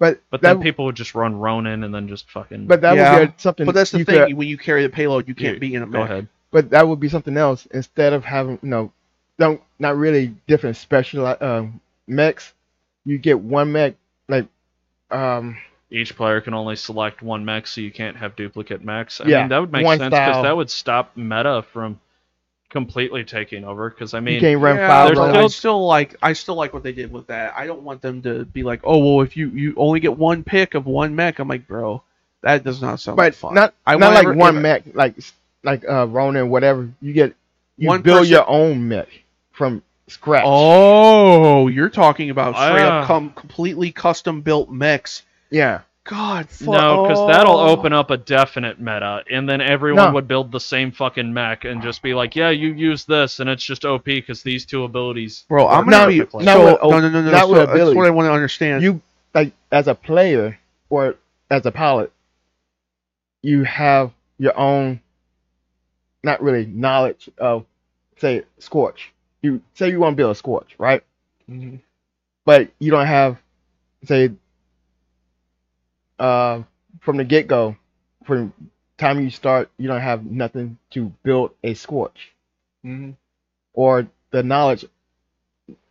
But 0.00 0.20
But 0.30 0.40
that, 0.40 0.54
then 0.54 0.62
people 0.62 0.86
would 0.86 0.96
just 0.96 1.14
run 1.14 1.38
Ronin 1.38 1.84
and 1.84 1.94
then 1.94 2.08
just 2.08 2.28
fucking. 2.30 2.66
but 2.66 2.80
that 2.80 2.96
Yeah, 2.96 3.18
would 3.20 3.28
be 3.28 3.34
something. 3.36 3.66
But 3.66 3.74
that's 3.76 3.90
the 3.92 4.02
thing. 4.02 4.26
could- 4.28 4.34
when 4.36 4.48
you 4.48 4.56
carry 4.58 4.82
the 4.82 4.88
payload, 4.88 5.28
you 5.28 5.34
can't 5.34 5.54
You- 5.54 5.60
be 5.60 5.74
in 5.74 5.82
a 5.82 5.86
go 5.86 6.00
mech. 6.00 6.10
ahead. 6.10 6.28
but 6.50 6.70
that 6.70 6.88
would 6.88 6.98
be 6.98 7.08
something 7.08 7.36
else 7.36 7.66
instead 7.66 8.12
of 8.12 8.24
having 8.24 8.58
you 8.62 8.68
know, 8.70 8.92
don't 9.38 9.60
not 9.78 9.96
really 9.96 10.34
different 10.48 10.76
special 10.76 11.24
uh, 11.26 11.66
mechs. 12.08 12.52
You 13.04 13.18
get 13.18 13.38
one 13.38 13.70
mech 13.72 13.94
like 14.28 14.46
um 15.10 15.58
Each 15.90 16.16
player 16.16 16.40
can 16.40 16.54
only 16.54 16.76
select 16.76 17.20
one 17.22 17.44
mech, 17.44 17.66
so 17.66 17.80
you 17.82 17.90
can't 17.90 18.16
have 18.16 18.34
duplicate 18.36 18.82
mechs. 18.84 19.20
I 19.20 19.26
Yeah, 19.26 19.40
mean, 19.40 19.48
that 19.50 19.58
would 19.60 19.72
make 19.72 19.86
sense 19.86 20.02
because 20.04 20.42
that 20.42 20.56
would 20.56 20.70
stop 20.70 21.16
meta 21.16 21.62
from 21.72 22.00
completely 22.70 23.24
taking 23.24 23.64
over. 23.64 23.90
Because 23.90 24.14
I 24.14 24.18
you 24.18 24.22
mean, 24.22 24.40
can't 24.40 24.60
run 24.60 24.76
Yeah, 24.76 24.88
five 24.88 25.06
there's 25.08 25.18
but 25.18 25.34
rounds. 25.34 25.54
I 25.54 25.58
still 25.58 25.86
like 25.86 26.16
I 26.22 26.32
still 26.32 26.54
like 26.54 26.72
what 26.72 26.82
they 26.82 26.92
did 26.92 27.12
with 27.12 27.26
that. 27.26 27.52
I 27.56 27.66
don't 27.66 27.82
want 27.82 28.00
them 28.00 28.22
to 28.22 28.44
be 28.46 28.62
like, 28.62 28.80
oh 28.84 28.98
well, 28.98 29.24
if 29.24 29.36
you 29.36 29.48
you 29.50 29.74
only 29.76 30.00
get 30.00 30.16
one 30.16 30.42
pick 30.44 30.74
of 30.74 30.86
one 30.86 31.14
mech, 31.14 31.38
I'm 31.38 31.48
like, 31.48 31.66
bro, 31.68 32.02
that 32.42 32.64
does 32.64 32.80
not 32.80 33.00
sound 33.00 33.16
but 33.18 33.34
fun. 33.34 33.54
not 33.54 33.74
I 33.86 33.96
not 33.96 34.00
want 34.06 34.14
like 34.14 34.24
every- 34.24 34.36
one 34.36 34.48
every- 34.56 34.62
mech 34.62 34.82
like 34.94 35.14
like 35.62 35.84
uh 35.88 36.06
Ronin 36.06 36.48
whatever. 36.48 36.88
You 37.02 37.12
get 37.12 37.34
you 37.76 37.88
One 37.88 38.02
build 38.02 38.20
person- 38.20 38.32
your 38.32 38.48
own 38.48 38.88
mech 38.88 39.08
from 39.52 39.82
scratch. 40.08 40.44
Oh, 40.46 41.68
you're 41.68 41.88
talking 41.90 42.30
about 42.30 42.54
straight 42.54 42.82
Ah. 42.84 43.00
up 43.02 43.06
com- 43.06 43.30
completely 43.32 43.90
custom 43.92 44.40
built 44.42 44.70
mechs. 44.70 45.22
Yeah. 45.50 45.80
God, 46.10 46.48
fu- 46.50 46.72
no, 46.72 47.04
because 47.04 47.24
that'll 47.28 47.56
oh. 47.56 47.68
open 47.68 47.92
up 47.92 48.10
a 48.10 48.16
definite 48.16 48.80
meta, 48.80 49.22
and 49.30 49.48
then 49.48 49.60
everyone 49.60 50.06
No. 50.06 50.12
would 50.14 50.26
build 50.26 50.50
the 50.50 50.58
same 50.58 50.90
fucking 50.90 51.32
mech 51.32 51.64
and 51.64 51.80
just 51.82 52.02
be 52.02 52.14
like, 52.14 52.34
yeah, 52.34 52.50
you 52.50 52.72
use 52.72 53.04
this, 53.04 53.38
and 53.38 53.48
it's 53.48 53.62
just 53.62 53.84
OP 53.84 54.06
because 54.06 54.42
these 54.42 54.66
two 54.66 54.82
abilities. 54.82 55.44
Bro, 55.48 55.68
I'm 55.68 55.86
No, 55.86 55.98
gonna 55.98 56.08
be 56.08 56.18
perfectly. 56.18 56.46
not 56.46 56.56
so, 56.56 56.88
no, 56.90 56.98
no, 56.98 57.08
no, 57.10 57.22
no. 57.22 57.30
not 57.30 57.42
so 57.42 57.50
with 57.50 57.58
that's 57.60 57.70
abilities. 57.70 57.96
what 57.96 58.06
I 58.08 58.10
want 58.10 58.26
to 58.26 58.32
understand. 58.32 58.82
You 58.82 59.00
like 59.34 59.52
as 59.70 59.86
a 59.86 59.94
player 59.94 60.58
or 60.88 61.14
as 61.48 61.64
a 61.64 61.70
pilot, 61.70 62.12
you 63.42 63.62
have 63.62 64.10
your 64.36 64.58
own 64.58 65.00
not 66.24 66.42
really 66.42 66.66
knowledge 66.66 67.30
of 67.38 67.66
say 68.16 68.42
Scorch. 68.58 69.12
You 69.42 69.62
say 69.74 69.90
you 69.90 70.00
want 70.00 70.14
to 70.14 70.16
build 70.16 70.32
a 70.32 70.34
Scorch, 70.34 70.74
right? 70.76 71.04
Mhm. 71.48 71.78
But 72.44 72.72
you 72.80 72.90
don't 72.90 73.06
have 73.06 73.38
say 74.06 74.32
uh 76.20 76.62
from 77.00 77.16
the 77.16 77.24
get 77.24 77.48
go, 77.48 77.76
from 78.26 78.52
time 78.98 79.20
you 79.22 79.30
start, 79.30 79.70
you 79.78 79.88
don't 79.88 80.00
have 80.02 80.24
nothing 80.24 80.78
to 80.90 81.12
build 81.24 81.52
a 81.64 81.74
Scorch 81.74 82.32
Mhm. 82.84 83.16
or 83.74 84.08
the 84.30 84.42
knowledge 84.42 84.84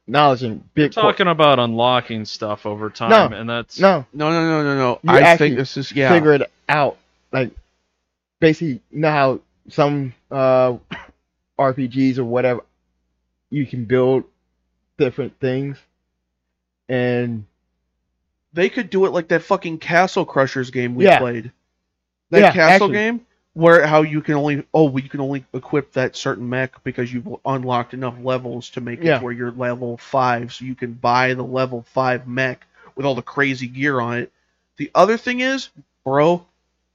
knowledge 0.07 0.43
in 0.43 0.63
big 0.73 0.93
cor- 0.93 1.03
Talking 1.11 1.27
about 1.27 1.59
unlocking 1.59 2.25
stuff 2.25 2.65
over 2.65 2.89
time, 2.89 3.33
and 3.33 3.49
that's 3.49 3.79
no 3.79 4.05
No, 4.13 4.31
no, 4.31 4.41
no, 4.43 4.63
no, 4.63 4.75
no. 4.77 4.99
You 5.03 5.19
I 5.19 5.37
think 5.37 5.57
this 5.57 5.77
is 5.77 5.91
yeah. 5.91 6.13
figure 6.13 6.33
it 6.33 6.51
out. 6.67 6.97
Like 7.31 7.51
basically, 8.39 8.81
you 8.91 8.99
know 9.01 9.11
how 9.11 9.39
some 9.69 10.13
uh, 10.31 10.77
RPGs 11.59 12.17
or 12.17 12.23
whatever, 12.25 12.61
you 13.49 13.65
can 13.67 13.85
build 13.85 14.23
different 14.97 15.39
things, 15.39 15.77
and 16.87 17.45
They 18.53 18.69
could 18.69 18.89
do 18.89 19.05
it 19.05 19.11
like 19.11 19.27
that 19.29 19.43
fucking 19.43 19.79
Castle 19.79 20.25
Crashers 20.25 20.71
game 20.71 20.95
we 20.95 21.05
Yeah. 21.05 21.19
played. 21.19 21.51
That 22.31 22.39
Yeah, 22.39 22.51
castle 22.51 22.73
actually. 22.87 22.93
game 22.93 23.25
where 23.53 23.85
how 23.85 24.03
you 24.03 24.21
can 24.21 24.35
only 24.35 24.63
oh 24.73 24.95
you 24.97 25.09
can 25.09 25.19
only 25.19 25.43
equip 25.53 25.91
that 25.93 26.15
certain 26.15 26.47
mech 26.49 26.83
because 26.83 27.11
you've 27.11 27.27
unlocked 27.45 27.93
enough 27.93 28.15
levels 28.21 28.69
to 28.71 28.81
make 28.81 29.03
Yeah. 29.03 29.17
it 29.17 29.23
where 29.23 29.33
you're 29.33 29.51
level 29.51 29.97
five, 29.97 30.53
so 30.53 30.65
you 30.65 30.75
can 30.75 30.93
buy 30.93 31.33
the 31.33 31.43
level 31.43 31.83
five 31.83 32.27
mech 32.27 32.65
with 32.95 33.05
all 33.05 33.15
the 33.15 33.21
crazy 33.21 33.67
gear 33.67 33.99
on 33.99 34.19
it. 34.19 34.31
The 34.77 34.91
other 34.95 35.17
thing 35.17 35.39
is, 35.41 35.69
bro, 36.03 36.45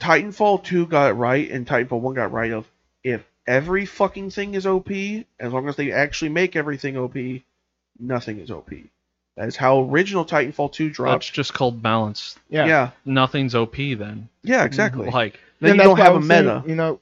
Titanfall 0.00 0.64
two 0.64 0.86
got 0.86 1.10
it 1.10 1.14
right 1.14 1.50
and 1.50 1.66
Titanfall 1.66 2.00
one 2.00 2.14
got 2.14 2.32
right 2.32 2.52
of 2.52 2.66
if 3.02 3.24
every 3.46 3.84
fucking 3.84 4.30
thing 4.30 4.54
is 4.54 4.66
OP, 4.66 4.90
as 5.38 5.52
long 5.52 5.68
as 5.68 5.76
they 5.76 5.92
actually 5.92 6.30
make 6.30 6.56
everything 6.56 6.96
OP, 6.96 7.16
nothing 7.98 8.38
is 8.38 8.50
OP. 8.50 8.70
That 9.36 9.48
is 9.48 9.56
how 9.56 9.82
original 9.90 10.24
Titanfall 10.24 10.72
2 10.72 10.84
that's 10.86 10.96
dropped. 10.96 11.32
just 11.32 11.54
called 11.54 11.82
balance. 11.82 12.36
yeah, 12.48 12.66
Yeah, 12.66 12.90
Nothing's 13.04 13.54
OP 13.54 13.74
then. 13.94 14.28
yeah, 14.42 14.64
exactly. 14.64 15.10
Like, 15.10 15.40
then 15.60 15.74
you 15.76 15.82
don't 15.82 15.96
have 15.98 16.14
a 16.14 16.18
was 16.18 16.28
saying, 16.28 16.44
meta. 16.46 16.62
you 16.66 16.74
know, 16.76 17.00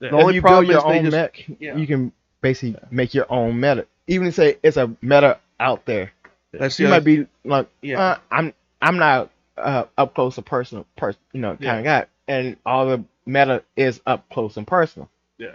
yeah, 0.00 0.10
The 0.10 0.16
only 0.16 0.34
you 0.34 0.40
problem 0.40 0.66
build 0.66 0.70
your 0.72 0.78
is 0.78 0.84
they 0.84 0.98
own 0.98 1.04
just- 1.04 1.16
mech, 1.16 1.60
yeah. 1.60 1.76
you 1.76 1.86
can 1.86 2.12
basically 2.40 2.76
make 2.90 3.14
your 3.14 3.26
own 3.30 3.60
meta. 3.60 3.86
Even 4.08 4.32
say 4.32 4.56
it's 4.62 4.76
a 4.76 4.90
meta 5.02 5.38
out 5.60 5.84
there, 5.86 6.12
That's 6.52 6.78
you 6.80 6.86
the 6.86 6.90
might 6.90 7.04
be 7.04 7.26
like, 7.44 7.68
Yeah. 7.82 8.00
uh, 8.00 8.18
I'm 8.30 8.52
I'm 8.82 8.96
not 8.98 9.30
uh, 9.56 9.84
up 9.96 10.14
close 10.14 10.36
and 10.36 10.44
personal, 10.46 10.84
person, 10.96 11.20
you 11.32 11.40
know, 11.40 11.50
kind 11.52 11.62
Yeah. 11.62 11.78
of 11.78 11.84
guy, 11.84 12.06
and 12.28 12.56
all 12.66 12.86
the 12.86 13.04
meta 13.24 13.62
is 13.76 14.00
up 14.06 14.28
close 14.30 14.56
and 14.56 14.66
personal. 14.66 15.08
Yeah. 15.38 15.54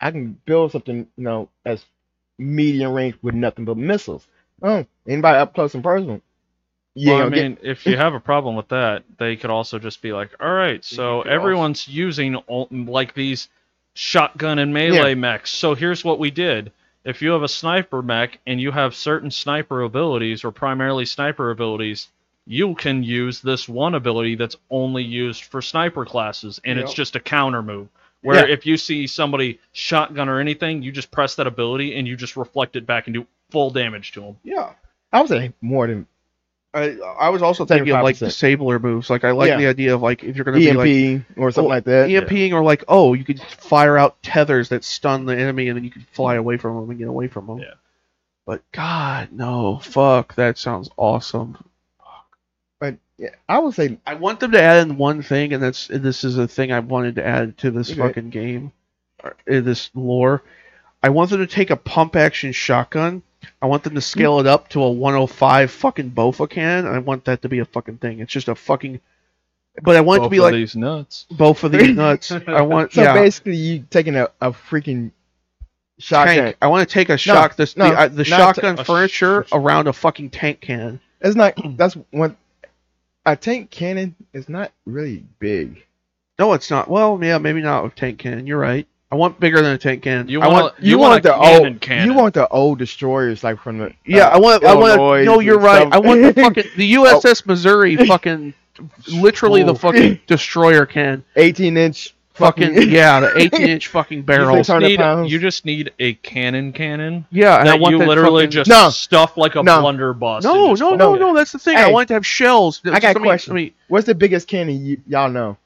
I 0.00 0.10
can 0.10 0.38
build 0.46 0.72
something, 0.72 1.06
you 1.16 1.24
know, 1.24 1.48
as 1.64 1.84
medium 2.38 2.92
range 2.92 3.16
with 3.22 3.34
nothing 3.34 3.64
but 3.64 3.76
missiles. 3.76 4.26
Oh, 4.62 4.86
anybody 5.06 5.38
up 5.38 5.54
close 5.54 5.74
and 5.74 5.84
personal? 5.84 6.20
Yeah, 6.94 7.12
well, 7.12 7.22
I 7.22 7.24
ain't 7.24 7.34
gonna 7.34 7.48
mean, 7.50 7.58
if 7.62 7.86
you 7.86 7.96
have 7.96 8.14
a 8.14 8.20
problem 8.20 8.56
with 8.56 8.68
that, 8.68 9.04
they 9.18 9.36
could 9.36 9.50
also 9.50 9.78
just 9.78 10.00
be 10.02 10.12
like, 10.12 10.30
all 10.40 10.52
right, 10.52 10.82
so 10.84 11.22
could 11.22 11.32
everyone's 11.32 11.86
using 11.88 12.36
ol- 12.48 12.68
like 12.70 13.14
these 13.14 13.48
shotgun 13.94 14.58
and 14.58 14.72
melee 14.72 15.10
Yeah. 15.10 15.14
mechs. 15.14 15.50
So 15.52 15.74
here's 15.74 16.04
what 16.04 16.18
we 16.18 16.30
did. 16.30 16.72
If 17.04 17.22
you 17.22 17.30
have 17.32 17.42
a 17.42 17.48
sniper 17.48 18.02
mech 18.02 18.38
and 18.46 18.60
you 18.60 18.70
have 18.72 18.94
certain 18.94 19.30
sniper 19.30 19.82
abilities 19.82 20.44
or 20.44 20.50
primarily 20.50 21.04
sniper 21.06 21.50
abilities, 21.50 22.08
you 22.46 22.74
can 22.74 23.02
use 23.02 23.40
this 23.40 23.68
one 23.68 23.94
ability 23.94 24.34
that's 24.36 24.56
only 24.70 25.02
used 25.02 25.44
for 25.44 25.60
sniper 25.62 26.04
classes, 26.04 26.60
and 26.64 26.78
it's 26.78 26.94
just 26.94 27.16
a 27.16 27.20
counter 27.20 27.62
move. 27.62 27.88
Where 28.22 28.48
Yeah. 28.48 28.54
if 28.54 28.66
you 28.66 28.76
see 28.76 29.06
somebody 29.06 29.60
shotgun 29.72 30.28
or 30.28 30.40
anything, 30.40 30.82
you 30.82 30.92
just 30.92 31.10
press 31.10 31.34
that 31.36 31.46
ability 31.46 31.96
and 31.96 32.08
you 32.08 32.16
just 32.16 32.36
reflect 32.36 32.74
it 32.76 32.86
back 32.86 33.06
and 33.06 33.14
do 33.14 33.26
full 33.50 33.70
damage 33.70 34.12
to 34.12 34.20
them. 34.20 34.36
yeah. 34.42 34.72
I 35.12 35.20
would 35.20 35.28
say 35.28 35.52
more 35.60 35.86
than 35.86 36.06
I 36.74 36.98
I 37.18 37.28
was 37.30 37.40
also 37.40 37.64
thinking 37.64 37.92
of 37.94 38.02
like 38.02 38.16
75%. 38.16 38.18
disabler 38.26 38.78
moves. 38.78 39.08
Like 39.08 39.24
I 39.24 39.30
like 39.30 39.48
Yeah. 39.48 39.56
the 39.56 39.66
idea 39.68 39.94
of 39.94 40.02
like 40.02 40.24
if 40.24 40.36
you're 40.36 40.44
gonna 40.44 40.58
be 40.58 40.72
like 40.72 40.88
EMP 40.88 41.38
or 41.38 41.50
something 41.50 41.70
oh, 41.70 41.74
like 41.74 41.84
that. 41.84 42.10
EMPing 42.10 42.52
or 42.52 42.62
like 42.62 42.84
oh 42.88 43.14
you 43.14 43.24
could 43.24 43.40
fire 43.40 43.96
out 43.96 44.22
tethers 44.22 44.68
that 44.70 44.84
stun 44.84 45.24
the 45.24 45.36
enemy 45.36 45.68
and 45.68 45.76
then 45.76 45.84
you 45.84 45.90
can 45.90 46.06
fly 46.12 46.34
away 46.34 46.56
from 46.58 46.76
them 46.80 46.90
and 46.90 46.98
get 46.98 47.08
away 47.08 47.28
from 47.28 47.46
them. 47.46 47.58
Yeah. 47.58 47.74
But 48.44 48.62
God 48.72 49.32
no, 49.32 49.78
fuck 49.78 50.34
that 50.34 50.58
sounds 50.58 50.90
awesome. 50.96 51.56
But 52.78 52.96
yeah, 53.16 53.30
I 53.48 53.58
would 53.60 53.74
say 53.74 53.98
I 54.06 54.14
want 54.14 54.40
them 54.40 54.50
to 54.52 54.60
add 54.60 54.86
in 54.86 54.98
one 54.98 55.22
thing, 55.22 55.54
and 55.54 55.62
that's 55.62 55.88
and 55.88 56.02
this 56.04 56.24
is 56.24 56.36
a 56.36 56.46
thing 56.46 56.72
I 56.72 56.80
wanted 56.80 57.14
to 57.14 57.26
add 57.26 57.56
to 57.58 57.70
this 57.70 57.90
Okay. 57.90 58.00
fucking 58.00 58.28
game, 58.30 58.72
or, 59.24 59.30
uh, 59.50 59.60
this 59.60 59.90
lore. 59.94 60.42
I 61.02 61.08
want 61.08 61.30
them 61.30 61.38
to 61.40 61.46
take 61.46 61.70
a 61.70 61.76
pump 61.76 62.16
action 62.16 62.52
shotgun. 62.52 63.22
I 63.66 63.68
want 63.68 63.82
them 63.82 63.96
to 63.96 64.00
scale 64.00 64.38
it 64.38 64.46
up 64.46 64.68
to 64.68 64.82
a 64.84 64.88
105 64.92 65.72
fucking 65.72 66.12
Bofa 66.12 66.48
cannon. 66.48 66.86
and 66.86 66.94
I 66.94 67.00
want 67.00 67.24
that 67.24 67.42
to 67.42 67.48
be 67.48 67.58
a 67.58 67.64
fucking 67.64 67.98
thing. 67.98 68.20
It's 68.20 68.32
just 68.32 68.46
a 68.46 68.54
fucking. 68.54 69.00
But 69.82 69.96
I 69.96 70.02
want 70.02 70.22
it 70.22 70.26
to 70.26 70.30
be 70.30 70.36
of 70.36 70.44
like 70.44 70.52
these 70.52 70.76
nuts. 70.76 71.26
both 71.32 71.64
of 71.64 71.72
these 71.72 71.90
nuts. 71.96 72.30
I 72.30 72.62
want 72.62 72.92
so. 72.92 73.02
yeah. 73.02 73.14
Basically, 73.14 73.56
you 73.56 73.84
taking 73.90 74.14
a, 74.14 74.28
a 74.40 74.52
freaking 74.52 75.10
shotgun. 75.98 76.36
Tank. 76.36 76.56
I 76.62 76.68
want 76.68 76.88
to 76.88 76.92
take 76.92 77.08
a 77.08 77.18
shock. 77.18 77.56
this 77.56 77.76
no, 77.76 77.90
the, 77.90 77.98
uh, 77.98 78.06
the 78.06 78.24
not 78.30 78.54
shotgun 78.54 78.78
a 78.78 78.84
sh- 78.84 78.86
furniture 78.86 79.46
around 79.52 79.88
a 79.88 79.92
fucking 79.92 80.30
tank 80.30 80.60
cannon. 80.60 81.00
It's 81.20 81.34
not. 81.34 81.54
That's 81.76 81.94
one. 82.12 82.36
A 83.24 83.34
tank 83.34 83.72
cannon 83.72 84.14
is 84.32 84.48
not 84.48 84.70
really 84.84 85.24
big. 85.40 85.84
No, 86.38 86.52
it's 86.52 86.70
not. 86.70 86.88
Well, 86.88 87.18
yeah, 87.20 87.38
maybe 87.38 87.62
not 87.62 87.84
a 87.84 87.90
tank 87.90 88.20
cannon. 88.20 88.46
You're 88.46 88.60
right. 88.60 88.86
I 89.10 89.14
want 89.14 89.38
bigger 89.38 89.62
than 89.62 89.72
a 89.72 89.78
tank 89.78 90.02
cannon. 90.02 90.28
You 90.28 90.40
I 90.42 90.48
want, 90.48 90.62
want 90.62 90.74
you, 90.80 90.98
want, 90.98 91.10
want, 91.10 91.24
a 91.24 91.28
the 91.28 91.34
cannon 91.34 91.72
old. 91.74 91.80
cannon. 91.80 92.06
You 92.08 92.14
want 92.14 92.34
the 92.34 92.48
old 92.48 92.78
destroyers 92.78 93.44
like 93.44 93.60
from 93.60 93.78
the. 93.78 93.92
Yeah, 94.04 94.26
uh, 94.28 94.30
I 94.30 94.38
want. 94.38 94.64
I 94.64 94.74
want. 94.74 94.98
Illinois 95.00 95.24
No, 95.24 95.38
you're 95.40 95.58
right. 95.60 95.82
stuff. 95.82 95.92
I 95.94 95.98
want 95.98 96.22
the 96.22 96.34
fucking 96.34 96.64
the 96.76 96.94
USS 96.94 97.46
Missouri 97.46 97.96
fucking 98.06 98.52
literally 99.12 99.62
the 99.62 99.74
fucking 99.74 100.20
destroyer 100.26 100.84
can 100.84 101.24
18 101.36 101.76
inch 101.78 102.14
fucking 102.34 102.90
yeah 102.90 103.20
the 103.20 103.38
18 103.38 103.62
inch 103.68 103.88
fucking 103.88 104.20
barrels. 104.22 104.54
think- 104.56 104.66
600 104.66 104.88
need, 104.88 104.96
pounds. 104.98 105.32
you 105.32 105.38
just 105.38 105.64
need 105.64 105.92
a 105.98 106.12
cannon 106.14 106.72
cannon 106.74 107.24
Yeah, 107.30 107.58
and 107.58 107.68
I 107.68 107.72
that 107.72 107.80
want 107.80 107.92
you 107.92 107.98
that 108.00 108.08
literally 108.08 108.42
fucking- 108.42 108.50
just 108.50 108.68
No. 108.68 108.90
stuff 108.90 109.38
like 109.38 109.54
a 109.54 109.62
No. 109.62 109.80
blunderbuss. 109.80 110.44
No, 110.44 110.70
and 110.72 110.80
no, 110.80 110.94
no, 110.94 111.14
no. 111.14 111.34
That's 111.34 111.52
the 111.52 111.58
thing. 111.58 111.76
I 111.78 111.90
want 111.90 112.04
it 112.04 112.08
to 112.08 112.14
have 112.14 112.26
shells. 112.26 112.82
I 112.84 113.00
got 113.00 113.16
a 113.16 113.20
question. 113.20 113.54
me- 113.54 113.72
What's 113.88 114.04
the 114.06 114.14
biggest 114.14 114.46
cannon 114.48 114.84
you, 114.84 115.00
y'all 115.06 115.30
know? 115.30 115.56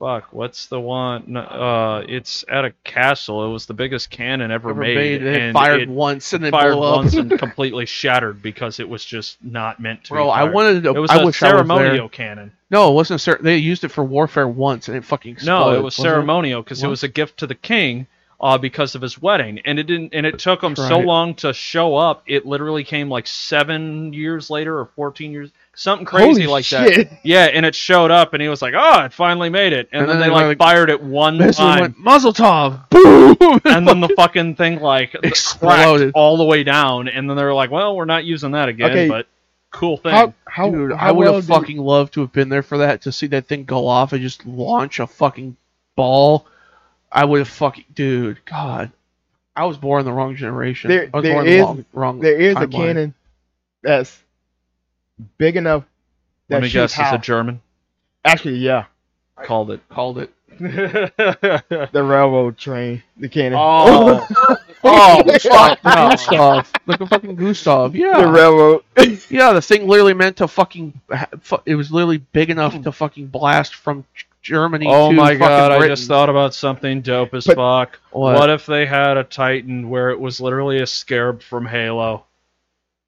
Fuck, 0.00 0.32
what's 0.32 0.64
the 0.66 0.80
one? 0.80 1.36
Uh, 1.36 2.02
it's 2.08 2.42
at 2.48 2.64
a 2.64 2.70
castle. 2.84 3.44
It 3.44 3.52
was 3.52 3.66
the 3.66 3.74
biggest 3.74 4.08
cannon 4.08 4.50
ever, 4.50 4.70
ever 4.70 4.80
made. 4.80 4.96
made 4.96 5.22
it 5.22 5.52
fired 5.52 5.82
it 5.82 5.88
once 5.90 6.32
and 6.32 6.42
then 6.42 6.52
fired 6.52 6.74
once 6.74 7.12
and 7.14 7.30
completely 7.38 7.84
shattered 7.84 8.40
because 8.42 8.80
it 8.80 8.88
was 8.88 9.04
just 9.04 9.36
not 9.44 9.78
meant 9.78 10.04
to. 10.04 10.14
Bro, 10.14 10.24
be 10.24 10.30
I 10.30 10.44
wanted 10.44 10.84
to. 10.84 10.94
It 10.94 10.98
was 10.98 11.10
I 11.10 11.20
a 11.20 11.26
wish 11.26 11.42
I 11.42 11.52
was 11.52 11.66
ceremonial 11.66 12.08
cannon. 12.08 12.50
No, 12.70 12.90
it 12.90 12.94
wasn't. 12.94 13.20
Cer- 13.20 13.40
they 13.42 13.58
used 13.58 13.84
it 13.84 13.90
for 13.90 14.02
warfare 14.02 14.48
once 14.48 14.88
and 14.88 14.96
it 14.96 15.04
fucking 15.04 15.32
exploded. 15.32 15.74
No, 15.74 15.78
it 15.78 15.82
was 15.82 15.94
ceremonial 15.94 16.62
because 16.62 16.82
it 16.82 16.86
What? 16.86 16.90
was 16.92 17.02
a 17.02 17.08
gift 17.08 17.40
to 17.40 17.46
the 17.46 17.54
king 17.54 18.06
uh, 18.40 18.56
because 18.56 18.94
of 18.94 19.02
his 19.02 19.20
wedding, 19.20 19.60
and 19.66 19.78
it 19.78 19.82
didn't. 19.82 20.14
And 20.14 20.24
it 20.24 20.38
took 20.38 20.62
him 20.62 20.76
so 20.76 20.98
long 21.00 21.34
to 21.34 21.52
show 21.52 21.94
up. 21.96 22.22
It 22.26 22.46
literally 22.46 22.84
came 22.84 23.10
like 23.10 23.26
seven 23.26 24.14
years 24.14 24.48
later 24.48 24.78
or 24.78 24.86
fourteen 24.96 25.30
years, 25.32 25.50
something 25.80 26.04
crazy 26.04 26.42
Holy 26.42 26.46
like 26.46 26.68
that. 26.70 27.18
Yeah, 27.22 27.44
and 27.46 27.64
it 27.64 27.74
showed 27.74 28.10
up, 28.10 28.34
and 28.34 28.42
he 28.42 28.48
was 28.48 28.60
like, 28.62 28.74
"Oh, 28.76 29.04
it 29.04 29.12
finally 29.12 29.48
made 29.48 29.72
it." 29.72 29.88
And, 29.92 30.02
And 30.02 30.10
then, 30.10 30.18
then 30.20 30.28
they 30.28 30.34
they 30.34 30.34
like 30.34 30.46
like- 30.46 30.58
fired 30.58 30.90
it 30.90 31.02
one 31.02 31.38
time, 31.52 31.80
went 31.80 31.98
Muzzle 31.98 32.32
Tov. 32.32 32.88
Boom. 32.90 33.60
and 33.64 33.86
then 33.88 34.00
the 34.00 34.08
fucking 34.16 34.56
thing 34.56 34.80
like 34.80 35.16
Exploded. 35.22 36.12
all 36.14 36.36
the 36.36 36.44
way 36.44 36.62
down, 36.64 37.08
and 37.08 37.28
then 37.28 37.36
they 37.36 37.44
were 37.44 37.54
like, 37.54 37.70
"Well, 37.70 37.96
we're 37.96 38.04
not 38.04 38.24
using 38.24 38.52
that 38.52 38.68
again." 38.68 38.90
Okay. 38.90 39.08
But 39.08 39.26
cool 39.70 39.96
thing. 39.96 40.12
How 40.12 40.34
how 40.44 40.70
Dude, 40.70 40.92
how 40.92 41.08
I 41.08 41.10
would 41.12 41.24
well 41.24 41.34
have 41.36 41.46
do- 41.46 41.52
fucking 41.54 41.78
loved 41.78 42.14
to 42.14 42.20
have 42.20 42.32
been 42.32 42.48
there 42.48 42.62
for 42.62 42.78
that 42.78 43.02
to 43.02 43.12
see 43.12 43.26
that 43.28 43.46
thing 43.46 43.64
go 43.64 43.86
off 43.86 44.12
and 44.12 44.20
just 44.22 44.44
launch 44.46 45.00
a 45.00 45.06
fucking 45.06 45.56
ball. 45.96 46.46
I 47.12 47.24
would 47.24 47.38
have 47.40 47.48
fucking 47.48 47.86
dude, 47.94 48.44
God. 48.44 48.92
I 49.56 49.64
was 49.64 49.76
born 49.76 50.00
in 50.00 50.06
the 50.06 50.12
wrong 50.12 50.36
generation. 50.36 50.88
There- 50.90 51.10
I 51.12 51.16
was 51.16 51.22
there 51.24 51.34
born 51.34 51.46
is- 51.46 51.52
in 51.54 51.60
the 51.60 51.66
wrong, 51.66 51.84
wrong 51.92 52.20
there 52.20 52.38
is 52.40 52.56
a 52.56 52.68
cannon 52.68 53.14
that's 53.82 54.16
big 55.38 55.56
enough 55.56 55.84
that 56.48 56.56
Let 56.56 56.62
me 56.62 56.68
shoots 56.68 56.94
guess, 56.94 57.00
it's 57.00 57.08
how- 57.10 57.14
a 57.16 57.18
German. 57.18 57.60
Actually, 58.24 58.56
yeah, 58.56 58.84
Called 59.42 59.70
it. 59.70 59.80
Called 59.88 60.18
it. 60.18 60.30
the 60.58 62.02
railroad 62.04 62.58
train, 62.58 63.02
the 63.16 63.28
cannon. 63.28 63.58
Oh. 63.60 64.26
Oh, 64.82 65.18
oh 65.18 65.22
Gustav, 65.24 65.78
fuck, 65.80 65.82
Gustav. 65.82 66.72
Like 66.86 67.02
a 67.02 67.06
fucking 67.06 67.34
Gustav. 67.36 67.94
Yeah. 67.94 68.18
The 68.22 68.28
railroad. 68.28 68.82
Yeah, 69.28 69.52
the 69.52 69.60
thing 69.60 69.86
literally 69.86 70.14
meant 70.14 70.38
to 70.38 70.48
fucking. 70.48 70.98
It 71.66 71.74
was 71.74 71.92
literally 71.92 72.16
big 72.16 72.48
enough 72.48 72.80
to 72.82 72.90
fucking 72.90 73.26
blast 73.26 73.74
from 73.74 74.06
Germany 74.40 74.86
Oh 74.88 75.10
to 75.10 75.14
my 75.14 75.32
fucking 75.34 75.38
god, 75.38 75.72
I 75.72 75.86
just 75.86 76.08
thought 76.08 76.30
about 76.30 76.54
something 76.54 77.02
dope 77.02 77.34
as 77.34 77.44
But- 77.44 77.56
fuck. 77.56 78.00
What? 78.10 78.36
What? 78.36 78.48
if 78.48 78.64
they 78.64 78.86
had 78.86 79.18
a 79.18 79.24
Titan 79.24 79.90
where 79.90 80.08
it 80.08 80.18
was 80.18 80.40
literally 80.40 80.80
a 80.80 80.86
scarab 80.86 81.42
from 81.42 81.66
Halo? 81.66 82.24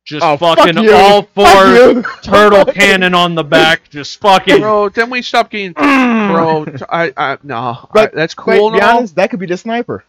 Just 0.05 0.25
Oh, 0.25 0.37
fucking 0.37 0.83
you. 0.83 0.93
all 0.93 1.23
four 1.23 2.03
turtle 2.23 2.65
cannon 2.65 3.15
on 3.15 3.35
the 3.37 3.45
back, 3.45 3.89
just 3.89 4.21
fucking. 4.21 4.61
Bro, 4.61 4.89
then 4.91 5.11
we 5.11 5.23
stop 5.23 5.51
getting. 5.51 5.75
Mm. 5.75 6.33
Bro, 6.33 6.65
t- 6.77 6.85
I, 6.89 7.13
I, 7.17 7.39
no. 7.45 7.89
But- 7.95 8.13
I, 8.13 8.17
that's 8.17 8.35
cool. 8.35 8.71
to 8.73 8.77
be 8.79 8.83
honest, 8.83 9.15
that 9.15 9.31
could 9.31 9.39
be 9.39 9.47
the 9.47 9.57
sniper. 9.57 10.05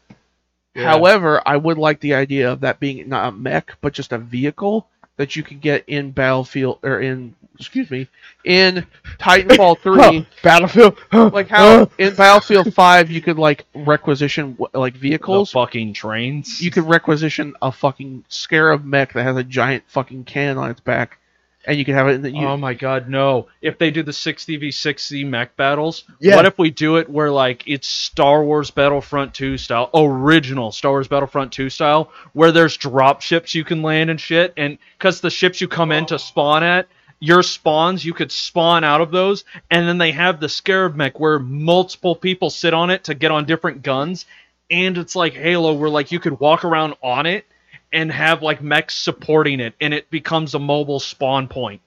Yeah. 0.75 0.85
However, 0.85 1.39
I 1.45 1.57
would 1.57 1.77
like 1.77 1.99
the 1.99 2.15
idea 2.15 2.51
of 2.51 2.61
that 2.61 2.79
being 2.79 3.07
not 3.07 3.27
a 3.27 3.31
mech, 3.31 3.77
but 3.81 3.93
just 3.93 4.11
a 4.11 4.17
vehicle 4.17 4.87
that 5.17 5.35
you 5.35 5.43
can 5.43 5.59
get 5.59 5.83
in 5.87 6.11
Battlefield 6.11 6.79
or 6.83 6.99
in 7.01 7.35
excuse 7.59 7.89
me 7.91 8.07
in 8.43 8.85
Titanfall 9.19 9.79
three. 9.83 10.27
Battlefield. 10.41 10.97
huh, 11.11 11.29
Like 11.33 11.47
how 11.49 11.79
huh. 11.79 11.85
in 11.99 12.15
Battlefield 12.15 12.73
Five 12.73 13.11
you 13.11 13.21
could 13.21 13.37
like 13.37 13.65
requisition 13.75 14.53
w- 14.53 14.69
like 14.73 14.93
the 14.93 14.99
vehicles. 14.99 15.51
fucking 15.51 15.93
trains. 15.93 16.61
You 16.61 16.71
could 16.71 16.85
requisition 16.85 17.53
a 17.61 17.71
fucking 17.71 18.25
Scarab 18.27 18.83
mech 18.83 19.13
that 19.13 19.23
has 19.23 19.37
a 19.37 19.43
giant 19.43 19.83
fucking 19.87 20.23
cannon 20.25 20.57
on 20.57 20.71
its 20.71 20.79
back, 20.79 21.19
and 21.65 21.77
you 21.77 21.85
can 21.85 21.93
have 21.95 22.07
it. 22.07 22.33
You, 22.33 22.45
oh 22.47 22.57
my 22.57 22.73
god, 22.73 23.09
no! 23.09 23.47
If 23.61 23.77
they 23.77 23.91
do 23.91 24.03
the 24.03 24.11
60v60 24.11 25.25
mech 25.25 25.55
battles, 25.55 26.03
Yeah. 26.19 26.35
what 26.35 26.45
if 26.45 26.57
we 26.57 26.69
do 26.69 26.97
it 26.97 27.09
where 27.09 27.31
like 27.31 27.63
it's 27.67 27.87
Star 27.87 28.43
Wars 28.43 28.71
Battlefront 28.71 29.33
2 29.33 29.57
style, 29.57 29.89
original 29.93 30.71
Star 30.71 30.91
Wars 30.91 31.07
Battlefront 31.07 31.51
2 31.51 31.69
style, 31.69 32.11
where 32.33 32.51
there's 32.51 32.77
drop 32.77 33.21
ships 33.21 33.55
you 33.55 33.63
can 33.63 33.81
land 33.81 34.09
and 34.09 34.19
shit, 34.19 34.53
and 34.57 34.77
because 34.97 35.21
the 35.21 35.29
ships 35.29 35.61
you 35.61 35.67
come 35.67 35.91
in 35.91 36.05
to 36.07 36.19
spawn 36.19 36.63
at, 36.63 36.87
your 37.19 37.41
spawns 37.43 38.03
you 38.03 38.13
could 38.13 38.31
spawn 38.31 38.83
out 38.83 38.99
of 39.01 39.11
those, 39.11 39.45
and 39.71 39.87
then 39.87 39.97
they 39.97 40.11
have 40.11 40.39
the 40.39 40.49
Scarab 40.49 40.95
mech 40.95 41.19
where 41.19 41.39
multiple 41.39 42.15
people 42.15 42.49
sit 42.49 42.73
on 42.73 42.89
it 42.89 43.05
to 43.05 43.13
get 43.13 43.31
on 43.31 43.45
different 43.45 43.81
guns, 43.81 44.25
and 44.69 44.97
it's 44.97 45.15
like 45.15 45.33
Halo 45.33 45.73
where 45.73 45.89
like 45.89 46.11
you 46.11 46.19
could 46.19 46.39
walk 46.39 46.65
around 46.65 46.95
on 47.01 47.25
it 47.25 47.45
and 47.93 48.11
have 48.11 48.41
like 48.41 48.61
mechs 48.61 48.95
supporting 48.95 49.59
it, 49.59 49.73
and 49.79 49.93
it 49.93 50.09
becomes 50.09 50.53
a 50.55 50.59
mobile 50.59 50.99
spawn 50.99 51.47
point. 51.47 51.81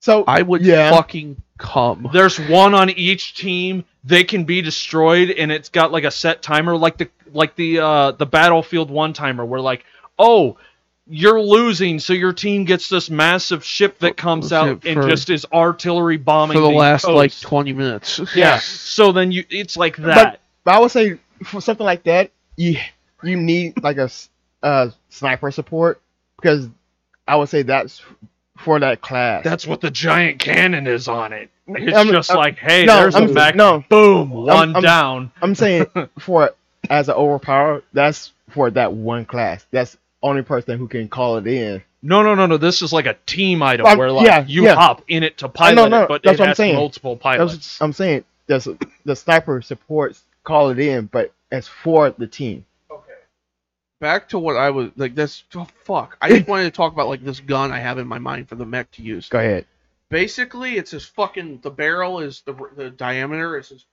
So 0.00 0.24
I 0.26 0.42
would 0.42 0.62
Yeah. 0.62 0.90
fucking 0.90 1.42
come. 1.58 2.08
There's 2.12 2.38
one 2.38 2.74
on 2.74 2.90
each 2.90 3.34
team. 3.34 3.84
They 4.02 4.24
can 4.24 4.44
be 4.44 4.62
destroyed, 4.62 5.30
and 5.30 5.52
it's 5.52 5.68
got 5.68 5.92
like 5.92 6.04
a 6.04 6.10
set 6.10 6.42
timer, 6.42 6.76
like 6.76 6.96
the 6.96 7.08
like 7.32 7.54
the 7.54 7.80
uh, 7.80 8.10
the 8.12 8.26
Battlefield 8.26 8.90
One 8.90 9.12
timer, 9.12 9.44
where 9.44 9.60
like, 9.60 9.84
oh, 10.18 10.56
you're 11.12 11.40
losing, 11.40 11.98
so 11.98 12.12
your 12.12 12.32
team 12.32 12.64
gets 12.64 12.88
this 12.88 13.10
massive 13.10 13.62
ship 13.64 13.98
that 13.98 14.16
comes 14.16 14.50
For- 14.50 14.54
out 14.54 14.86
and 14.86 15.02
just 15.08 15.28
is 15.28 15.44
artillery 15.52 16.16
bombing 16.16 16.56
for 16.56 16.60
the 16.62 16.70
the 16.70 16.74
last 16.76 17.04
coast. 17.04 17.14
like 17.16 17.40
20 17.40 17.72
minutes. 17.74 18.20
yeah. 18.34 18.58
So 18.60 19.10
then 19.12 19.32
you, 19.32 19.44
it's 19.50 19.76
like 19.76 19.96
that. 19.98 20.40
But 20.64 20.74
I 20.74 20.78
would 20.80 20.90
say 20.92 21.18
for 21.44 21.60
something 21.60 21.84
like 21.84 22.04
that, 22.04 22.30
you 22.56 22.78
you 23.22 23.36
need 23.36 23.82
like 23.82 23.98
a 23.98 24.02
s- 24.04 24.30
uh, 24.62 24.90
sniper 25.08 25.50
support 25.50 26.00
because 26.36 26.68
I 27.26 27.36
would 27.36 27.48
say 27.48 27.62
that's 27.62 28.02
for 28.58 28.78
that 28.80 29.00
class. 29.00 29.44
That's 29.44 29.66
what 29.66 29.80
the 29.80 29.90
giant 29.90 30.38
cannon 30.38 30.86
is 30.86 31.08
on 31.08 31.32
it. 31.32 31.50
It's 31.66 31.96
I'm- 31.96 32.08
just 32.08 32.30
I'm- 32.30 32.38
like, 32.38 32.58
hey, 32.58 32.84
no, 32.84 32.96
there's 33.00 33.14
I'm- 33.14 33.30
a 33.30 33.32
back. 33.32 33.54
no. 33.54 33.84
Boom, 33.88 34.30
one 34.30 34.72
down. 34.74 35.30
I'm 35.40 35.54
saying 35.54 35.86
for 36.18 36.50
as 36.88 37.08
an 37.08 37.14
overpower, 37.14 37.82
that's 37.92 38.32
for 38.50 38.70
that 38.72 38.92
one 38.92 39.24
class. 39.24 39.64
That's 39.70 39.96
only 40.22 40.42
person 40.42 40.78
who 40.78 40.88
can 40.88 41.08
call 41.08 41.36
it 41.38 41.46
in. 41.46 41.82
No, 42.02 42.22
no, 42.22 42.34
no, 42.34 42.46
no. 42.46 42.56
This 42.56 42.82
is 42.82 42.92
like 42.92 43.06
a 43.06 43.16
team 43.26 43.62
item 43.62 43.86
Um, 43.86 43.98
where 43.98 44.10
like 44.10 44.26
yeah, 44.26 44.44
you 44.46 44.64
yeah. 44.64 44.74
hop 44.74 45.02
in 45.08 45.22
it 45.22 45.38
to 45.38 45.48
pilot 45.48 45.76
no, 45.76 45.88
no, 45.88 46.02
it, 46.04 46.08
but 46.08 46.22
that's 46.22 46.34
it 46.36 46.40
what 46.40 46.44
I'm 46.44 46.48
has 46.48 46.56
saying. 46.56 46.74
multiple 46.74 47.16
pilots. 47.16 47.78
what 47.80 47.84
I'm 47.86 47.92
saying 47.92 48.24
there's 48.46 48.66
the 49.04 49.14
sniper 49.16 49.62
supports 49.62 50.22
call 50.42 50.70
it 50.70 50.78
in, 50.78 51.06
but 51.06 51.32
it's 51.52 51.68
for 51.68 52.10
the 52.10 52.26
team. 52.26 52.64
Back 54.00 54.28
to 54.30 54.38
what 54.38 54.56
I 54.56 54.70
was 54.70 54.90
like. 54.96 55.14
This 55.14 55.44
oh, 55.54 55.66
fuck. 55.84 56.16
I 56.20 56.30
just 56.30 56.48
wanted 56.48 56.64
to 56.64 56.70
talk 56.72 56.92
about 56.92 57.08
like 57.08 57.22
this 57.24 57.40
gun 57.40 57.70
I 57.72 57.78
have 57.78 57.98
in 57.98 58.06
my 58.06 58.18
mind 58.18 58.48
for 58.48 58.56
the 58.56 58.66
mech 58.66 58.90
to 58.92 59.02
use. 59.02 59.28
Go 59.28 59.38
ahead. 59.38 59.66
Basically, 60.08 60.76
it's 60.76 60.90
this 60.90 61.04
fucking. 61.04 61.60
The 61.62 61.70
barrel 61.70 62.18
is 62.20 62.42
the 62.44 62.54
the 62.76 62.90
diameter 62.90 63.56
is 63.58 63.68
this 63.68 63.84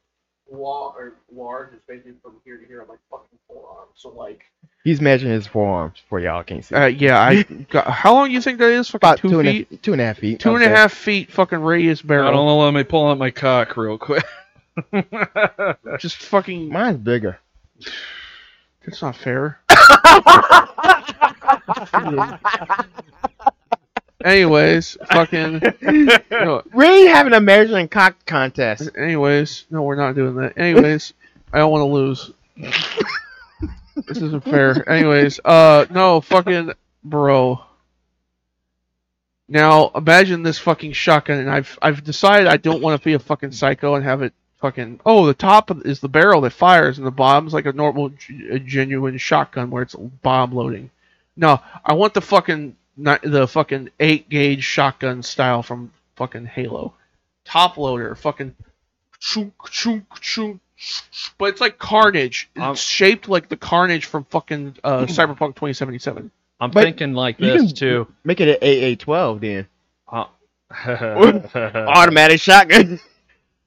long 0.51 0.93
or 0.97 1.13
large. 1.31 1.73
It's 1.73 1.83
basically 1.87 2.13
from 2.23 2.37
here 2.43 2.57
to 2.57 2.65
here 2.65 2.81
on 2.81 2.87
my 2.87 2.95
fucking 3.11 3.37
forearm. 3.47 3.87
So 3.93 4.09
like, 4.09 4.45
He's 4.83 4.99
measuring 5.01 5.33
his 5.33 5.45
forearms 5.45 6.01
for 6.09 6.19
y'all 6.19 6.43
can't 6.43 6.63
see. 6.65 6.73
uh, 6.73 6.85
yeah, 6.85 7.19
I 7.21 7.43
got. 7.43 7.87
How 7.87 8.13
long 8.13 8.29
do 8.29 8.33
you 8.33 8.41
think 8.41 8.57
that 8.59 8.71
is? 8.71 8.87
Fucking 8.87 8.97
About 8.97 9.19
two, 9.19 9.29
two 9.29 9.39
and, 9.41 9.47
feet. 9.49 9.67
a, 9.71 9.77
two 9.77 9.91
and 9.93 10.01
a 10.01 10.05
half 10.05 10.17
feet. 10.17 10.39
Two 10.39 10.49
and 10.49 10.59
would 10.59 10.71
a 10.71 10.75
half 10.75 10.93
feet 10.93 11.31
fucking 11.31 11.59
radius 11.59 12.01
barrel. 12.01 12.23
I 12.27 12.31
barrel. 12.31 12.45
don't 12.47 12.57
know. 12.57 12.65
Let 12.65 12.73
me 12.73 12.83
pull 12.83 13.07
out 13.07 13.17
my 13.19 13.29
cock 13.29 13.75
real 13.77 13.97
quick. 13.99 14.23
Just 15.99 16.17
fucking. 16.17 16.69
Mine's 16.69 16.97
bigger. 16.97 17.37
It's 18.87 19.01
not 19.01 19.15
fair. 19.15 19.59
Anyways, 24.23 24.97
fucking. 25.11 25.61
No, 26.31 26.63
We 26.73 26.85
ain't 26.85 27.09
having 27.09 27.33
a 27.33 27.39
measuring 27.41 27.87
cock 27.87 28.15
contest. 28.25 28.89
anyways, 28.97 29.65
no, 29.69 29.83
we're 29.83 29.95
not 29.95 30.15
doing 30.15 30.35
that. 30.35 30.57
Anyways, 30.57 31.13
I 31.53 31.59
don't 31.59 31.71
want 31.71 31.81
to 31.81 31.85
lose. 31.85 32.31
this 34.07 34.17
isn't 34.17 34.43
fair. 34.43 34.87
Anyways, 34.89 35.39
uh, 35.45 35.85
no, 35.91 36.19
fucking 36.21 36.71
bro. 37.03 37.61
Now 39.47 39.91
imagine 39.95 40.43
this 40.43 40.57
fucking 40.59 40.93
shotgun, 40.93 41.37
and 41.39 41.49
I've 41.49 41.77
I've 41.81 42.03
decided 42.03 42.47
I 42.47 42.57
don't 42.57 42.81
want 42.81 42.99
to 42.99 43.05
be 43.05 43.13
a 43.13 43.19
fucking 43.19 43.51
psycho 43.51 43.95
and 43.95 44.03
have 44.03 44.21
it 44.23 44.33
fucking. 44.59 44.99
Oh, 45.05 45.25
the 45.25 45.33
top 45.33 45.71
is 45.85 45.99
the 45.99 46.09
barrel 46.09 46.41
that 46.41 46.51
fires, 46.51 46.97
and 46.97 47.07
the 47.07 47.11
bottom's 47.11 47.53
like 47.53 47.65
a 47.65 47.73
normal, 47.73 48.09
g- 48.09 48.47
a 48.49 48.59
genuine 48.59 49.17
shotgun 49.17 49.69
where 49.69 49.83
it's 49.83 49.95
bomb 49.95 50.53
loading. 50.53 50.89
No, 51.35 51.59
I 51.85 51.93
want 51.93 52.13
the 52.13 52.21
fucking 52.21 52.75
ni- 52.97 53.17
the 53.23 53.47
fucking 53.47 53.89
eight 53.99 54.29
gauge 54.29 54.63
shotgun 54.63 55.21
style 55.23 55.61
from 55.63 55.91
fucking 56.15 56.45
Halo, 56.47 56.93
top 57.45 57.77
loader, 57.77 58.15
fucking. 58.15 58.55
Chunk, 59.19 59.53
chunk, 59.71 60.05
chunk, 60.21 60.61
but 61.39 61.45
it's 61.49 61.59
like 61.61 61.79
Carnage. 61.79 62.49
It's 62.55 62.63
Um, 62.63 62.75
shaped 62.75 63.27
like 63.27 63.49
the 63.49 63.57
Carnage 63.57 64.05
from 64.05 64.25
fucking 64.25 64.75
uh, 64.83 65.05
Cyberpunk 65.07 65.55
2077. 65.55 66.29
I'm 66.59 66.71
But 66.71 66.83
thinking 66.83 67.13
like 67.13 67.37
this 67.39 67.73
too. 67.73 68.07
Make 68.23 68.41
it 68.41 68.61
an 68.61 68.95
AA12 68.95 69.39
then. 69.41 69.67
Uh, 70.11 70.25
Automatic 71.87 72.39
shotgun. 72.41 72.99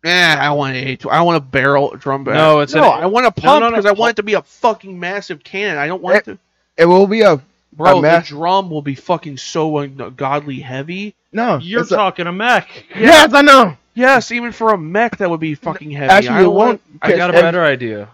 Eh, 0.05 0.35
I 0.35 0.51
want 0.53 0.77
a 0.77 0.99
I 1.11 1.21
want 1.23 1.37
a 1.37 1.41
barrel 1.41 1.91
drum 1.91 2.25
barrel. 2.25 2.39
No, 2.39 2.61
it's 2.61 2.75
no. 2.75 2.91
an- 2.93 3.03
I 3.03 3.07
want 3.07 3.27
a 3.27 3.29
No, 3.29 3.31
pump 3.33 3.61
no, 3.61 3.69
no, 3.69 3.71
because 3.71 3.85
I 3.87 3.93
want 3.93 4.13
it 4.13 4.17
to 4.17 4.23
be 4.23 4.35
a 4.35 4.43
fucking 4.43 4.99
massive 4.99 5.45
cannon. 5.45 5.77
I 5.77 5.87
don't 5.87 6.03
want 6.03 6.17
it 6.17 6.25
to. 6.25 6.39
It 6.79 6.87
will 6.87 7.07
be 7.07 7.21
a 7.21 7.41
Bro, 7.75 7.91
a 7.91 7.95
the 7.97 8.01
mass- 8.03 8.29
drum 8.29 8.71
will 8.71 8.81
be 8.83 8.95
fucking 8.95 9.37
so 9.37 9.77
ungodly 9.79 10.59
heavy. 10.61 11.15
no. 11.33 11.59
You're 11.59 11.83
it's 11.83 11.93
a- 11.93 11.97
talking 11.97 12.27
a 12.27 12.33
mech. 12.33 12.87
yes, 12.99 13.35
I 13.35 13.43
know. 13.43 13.77
Yes, 13.95 14.31
even 14.33 14.53
for 14.53 14.73
a 14.73 14.79
mech, 14.79 15.19
that 15.19 15.29
would 15.29 15.41
be 15.41 15.55
fucking 15.55 15.91
heavy. 15.91 16.11
Actually, 16.11 16.31
I 16.37 16.41
it 16.41 16.43
don't 16.45 16.55
won't. 16.55 16.69
want- 16.69 16.81
I 17.03 17.17
got 17.17 17.31
a 17.31 17.35
better 17.35 17.63
idea. 17.63 18.09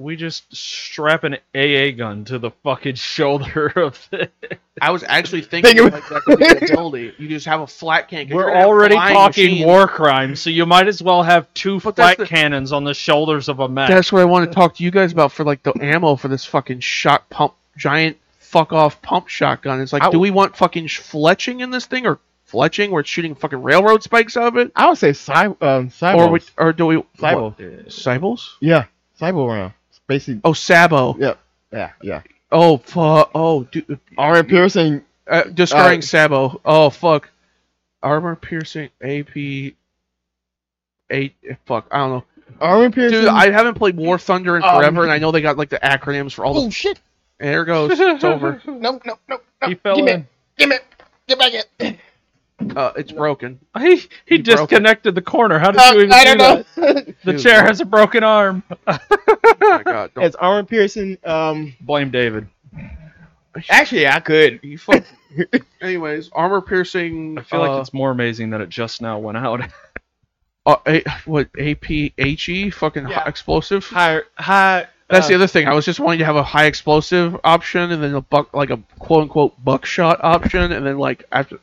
We 0.00 0.16
just 0.16 0.56
strap 0.56 1.24
an 1.24 1.34
AA 1.54 1.90
gun 1.94 2.24
to 2.24 2.38
the 2.38 2.50
fucking 2.64 2.94
shoulder 2.96 3.66
of 3.76 4.08
the. 4.10 4.30
I 4.80 4.90
was 4.92 5.04
actually 5.06 5.42
thinking 5.42 5.76
Think 5.76 5.92
like 5.92 6.08
that 6.08 6.22
could 6.22 6.38
be 6.38 6.46
the 6.46 6.72
ability. 6.72 7.12
You 7.18 7.28
just 7.28 7.44
have 7.44 7.60
a 7.60 7.66
flat 7.66 8.08
cannon. 8.08 8.28
'cause 8.28 8.34
you're 8.34 8.46
We're 8.46 8.56
already 8.56 8.94
talking 8.94 9.44
machines. 9.50 9.66
war 9.66 9.86
crimes, 9.86 10.40
so 10.40 10.48
you 10.48 10.64
might 10.64 10.88
as 10.88 11.02
well 11.02 11.22
have 11.22 11.52
two 11.52 11.80
But 11.80 11.96
flat 11.96 12.16
the- 12.16 12.26
cannons 12.26 12.72
on 12.72 12.84
the 12.84 12.94
shoulders 12.94 13.50
of 13.50 13.60
a 13.60 13.68
mech. 13.68 13.90
That's 13.90 14.10
what 14.10 14.22
I 14.22 14.24
want 14.24 14.50
to 14.50 14.54
talk 14.54 14.74
to 14.76 14.82
you 14.84 14.90
guys 14.90 15.12
about 15.12 15.32
for 15.32 15.44
like 15.44 15.62
the 15.62 15.74
ammo 15.82 16.16
for 16.16 16.28
this 16.28 16.46
fucking 16.46 16.80
shot 16.80 17.28
pump 17.28 17.52
giant 17.76 18.16
fuck 18.38 18.72
off 18.72 19.02
pump 19.02 19.28
shotgun. 19.28 19.82
It's 19.82 19.92
like, 19.92 20.02
I- 20.02 20.10
do 20.10 20.18
we 20.18 20.30
want 20.30 20.56
fucking 20.56 20.86
fletching 20.86 21.60
in 21.60 21.70
this 21.70 21.84
thing 21.84 22.06
or 22.06 22.18
fletching 22.50 22.88
where 22.90 23.00
it's 23.00 23.10
shooting 23.10 23.34
fucking 23.34 23.62
railroad 23.62 24.02
spikes 24.02 24.36
out 24.38 24.46
of 24.48 24.56
it, 24.56 24.72
I 24.74 24.88
would 24.88 24.96
say 24.98 25.10
cyber, 25.10 25.62
um, 25.62 25.90
cyber. 25.90 26.16
or 26.16 26.30
we, 26.30 26.40
or 26.56 26.72
do 26.72 26.86
we 26.86 26.96
Cybo. 27.18 27.42
what? 27.42 27.58
Cybos? 27.88 28.48
Yeah, 28.60 28.86
cyber 29.20 29.46
round. 29.46 29.74
Basically, 30.10 30.40
Oh, 30.42 30.52
sabot. 30.52 31.16
yeah, 31.20 31.34
yeah, 31.72 31.92
yeah. 32.02 32.22
Oh 32.50 32.78
fuck. 32.78 33.30
Oh, 33.32 33.62
dude. 33.62 34.00
Armor 34.18 34.42
piercing. 34.42 35.04
Uh, 35.24 35.44
discarding 35.44 36.00
Uh, 36.00 36.02
sabot. 36.02 36.60
Oh 36.64 36.90
fuck. 36.90 37.30
Armor 38.02 38.34
piercing 38.34 38.90
AP. 39.00 39.36
Eight. 41.10 41.36
Fuck. 41.66 41.86
I 41.92 41.98
don't 41.98 42.10
know. 42.10 42.24
Armor 42.60 42.90
piercing. 42.90 43.20
Dude, 43.20 43.28
I 43.28 43.52
haven't 43.52 43.74
played 43.74 43.96
War 43.96 44.18
Thunder 44.18 44.56
in 44.56 44.64
Um, 44.64 44.76
forever, 44.80 45.04
and 45.04 45.12
I 45.12 45.18
know 45.18 45.30
they 45.30 45.42
got 45.42 45.56
like 45.56 45.68
the 45.68 45.78
acronyms 45.78 46.32
for 46.32 46.44
all 46.44 46.54
the. 46.54 46.60
Oh 46.62 46.70
shit! 46.70 46.98
There 47.38 47.62
it 47.62 47.66
goes. 47.66 47.92
It's 47.98 48.24
over. 48.24 48.60
No, 48.66 49.00
no, 49.04 49.16
no, 49.28 49.40
no. 49.62 49.68
He 49.68 49.76
fell 49.76 49.94
Give 49.94 50.04
me 50.06 50.12
in. 50.12 50.20
it. 50.22 50.26
Give 50.58 50.68
me 50.70 50.74
it. 50.76 50.84
Get 51.28 51.38
back 51.38 51.52
in. 51.78 51.98
Uh, 52.76 52.92
it's 52.96 53.12
broken. 53.12 53.58
He 53.78 53.96
he 53.96 54.08
He 54.26 54.38
broke 54.42 54.68
disconnected 54.68 55.14
the 55.14 55.22
corner. 55.22 55.58
How 55.58 55.70
did 55.70 55.80
Uh, 55.80 55.92
you 55.94 56.00
even 56.00 56.12
I 56.12 56.24
do 56.24 56.36
don't 56.36 56.38
know. 56.38 56.64
that? 56.86 57.14
The 57.24 57.32
Dude, 57.32 57.40
chair 57.42 57.62
has 57.62 57.80
a 57.80 57.84
broken 57.84 58.22
arm. 58.24 58.62
Oh 58.86 58.98
my 59.60 59.82
god. 59.82 60.10
Don't, 60.14 60.24
it's 60.24 60.36
armor 60.36 60.64
piercing. 60.64 61.18
Um, 61.24 61.74
Blame 61.80 62.10
David. 62.10 62.46
actually, 63.68 64.06
I 64.06 64.20
could. 64.20 64.60
you 64.62 64.78
fuck. 64.78 65.04
Anyways, 65.80 66.30
armor 66.32 66.60
piercing. 66.60 67.38
I 67.38 67.42
feel 67.42 67.62
uh, 67.62 67.68
like 67.68 67.80
it's 67.80 67.92
more 67.94 68.10
amazing 68.10 68.50
that 68.50 68.60
it 68.60 68.68
just 68.68 69.00
now 69.02 69.18
went 69.18 69.38
out. 69.38 69.62
uh, 70.66 70.76
a, 70.86 71.02
what 71.24 71.48
APHE 71.58 72.70
fucking 72.72 73.08
Yeah. 73.08 73.20
high 73.20 73.28
explosive. 73.28 73.84
Higher, 73.86 74.24
high. 74.36 74.86
That's 75.08 75.26
uh, 75.26 75.30
the 75.30 75.34
other 75.36 75.46
thing. 75.46 75.66
I 75.66 75.74
was 75.74 75.84
just 75.84 75.98
wanting 76.00 76.20
to 76.20 76.24
have 76.24 76.36
a 76.36 76.42
high 76.42 76.66
explosive 76.66 77.36
option, 77.42 77.90
and 77.90 78.02
then 78.02 78.14
a 78.14 78.20
buck 78.20 78.54
like 78.54 78.70
a 78.70 78.78
quote 78.98 79.22
unquote 79.22 79.62
buckshot 79.64 80.22
option, 80.22 80.72
and 80.72 80.86
then 80.86 80.98
like 80.98 81.24
after 81.32 81.58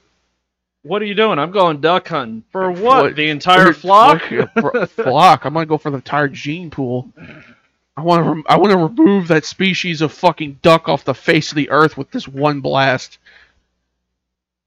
What 0.87 1.01
are 1.01 1.05
you 1.05 1.15
doing? 1.15 1.37
I'm 1.39 1.51
going 1.51 1.81
duck 1.81 2.07
hunting. 2.07 2.43
For 2.51 2.71
what? 2.71 2.81
What? 3.03 3.15
The 3.15 3.29
entire 3.29 3.73
flock? 3.73 4.21
Flock. 4.89 5.45
I'm 5.45 5.53
gonna 5.53 5.65
go 5.65 5.77
for 5.77 5.89
the 5.89 5.97
entire 5.97 6.27
gene 6.27 6.69
pool. 6.69 7.11
I 7.95 8.01
want 8.01 8.23
to. 8.23 8.29
Rem- 8.29 8.43
I 8.47 8.57
want 8.57 8.71
to 8.71 8.77
remove 8.77 9.27
that 9.27 9.45
species 9.45 10.01
of 10.01 10.11
fucking 10.13 10.59
duck 10.61 10.87
off 10.87 11.03
the 11.03 11.13
face 11.15 11.51
of 11.51 11.55
the 11.55 11.69
earth 11.69 11.97
with 11.97 12.11
this 12.11 12.27
one 12.27 12.61
blast. 12.61 13.17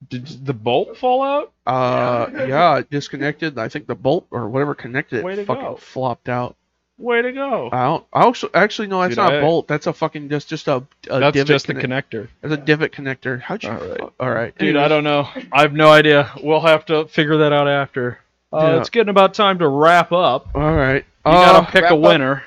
Did 0.09 0.45
the 0.45 0.53
bolt 0.53 0.97
fall 0.97 1.21
out? 1.21 1.53
Uh, 1.65 2.29
yeah, 2.47 2.79
it 2.79 2.89
disconnected. 2.89 3.57
I 3.57 3.69
think 3.69 3.87
the 3.87 3.95
bolt 3.95 4.27
or 4.31 4.49
whatever 4.49 4.73
connected 4.75 5.23
it 5.25 5.45
fucking 5.45 5.63
go. 5.63 5.75
flopped 5.75 6.27
out. 6.27 6.55
Way 7.01 7.21
to 7.23 7.31
go. 7.31 7.69
I 7.71 7.83
don't. 7.85 8.05
I 8.13 8.23
also 8.23 8.49
actually 8.53 8.87
no, 8.87 9.01
that's 9.01 9.11
Dude, 9.11 9.17
not 9.17 9.33
a 9.33 9.37
I- 9.37 9.41
bolt. 9.41 9.67
That's 9.67 9.87
a 9.87 9.93
fucking 9.93 10.29
just 10.29 10.47
just 10.47 10.67
a, 10.67 10.75
a 11.09 11.19
That's 11.19 11.33
divot. 11.33 11.47
just 11.47 11.67
the 11.67 11.73
connector. 11.73 12.27
That's 12.41 12.53
a 12.53 12.57
divot 12.57 12.91
connector. 12.91 13.41
How'd 13.41 13.63
you? 13.63 13.69
All 13.71 13.77
right. 13.79 13.97
fu- 13.99 14.11
All 14.19 14.29
right, 14.31 14.57
Dude, 14.57 14.75
I 14.75 14.87
don't 14.87 15.03
know. 15.03 15.27
I 15.51 15.61
have 15.63 15.73
no 15.73 15.89
idea. 15.91 16.31
We'll 16.43 16.61
have 16.61 16.85
to 16.85 17.07
figure 17.07 17.37
that 17.37 17.53
out 17.53 17.67
after. 17.67 18.19
Uh, 18.53 18.57
Yeah. 18.73 18.79
It's 18.79 18.89
getting 18.91 19.09
about 19.09 19.33
time 19.33 19.59
to 19.59 19.67
wrap 19.67 20.11
up. 20.11 20.49
All 20.53 20.73
right. 20.75 21.03
You 21.25 21.31
uh, 21.31 21.51
gotta 21.53 21.71
pick 21.71 21.83
wrap 21.83 21.91
a 21.91 21.95
up. 21.95 22.01
winner. 22.01 22.43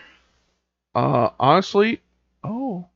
Uh, 0.94 1.31
honestly, 1.40 2.01
oh, 2.44 2.86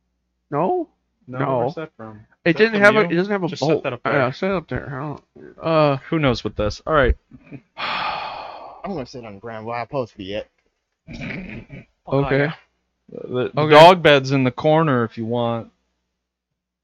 no, 0.49 0.87
No. 1.27 1.57
Where's 1.59 1.75
that 1.75 1.91
from? 1.97 2.21
it 2.45 2.53
that 2.53 2.57
didn't 2.57 2.73
from 2.75 2.81
have 2.81 2.95
a. 2.95 3.01
It 3.09 3.15
doesn't 3.15 3.31
have 3.31 3.43
a 3.43 3.47
Just 3.49 3.59
set 3.61 3.67
bolt. 3.69 3.83
that 3.83 3.91
up 3.93 4.03
there. 4.03 4.13
Yeah, 4.13 4.31
set 4.31 4.51
up 4.51 4.67
there. 4.69 4.87
I 4.95 4.99
don't, 4.99 5.57
uh, 5.61 5.97
Who 6.09 6.19
knows 6.19 6.43
with 6.45 6.55
this? 6.55 6.81
All 6.87 6.93
right. 6.93 7.17
I'm 7.77 8.93
gonna 8.93 9.05
sit 9.05 9.25
on 9.25 9.35
the 9.35 9.39
ground 9.41 9.65
while 9.65 9.81
I 9.81 9.85
post 9.85 10.13
for 10.15 10.21
yet. 10.21 10.47
Okay, 12.07 12.51
The, 13.09 13.51
the 13.53 13.61
Okay. 13.61 13.73
dog 13.73 14.01
bed's 14.03 14.31
in 14.31 14.43
the 14.43 14.51
corner 14.51 15.03
if 15.03 15.17
you 15.17 15.25
want. 15.25 15.71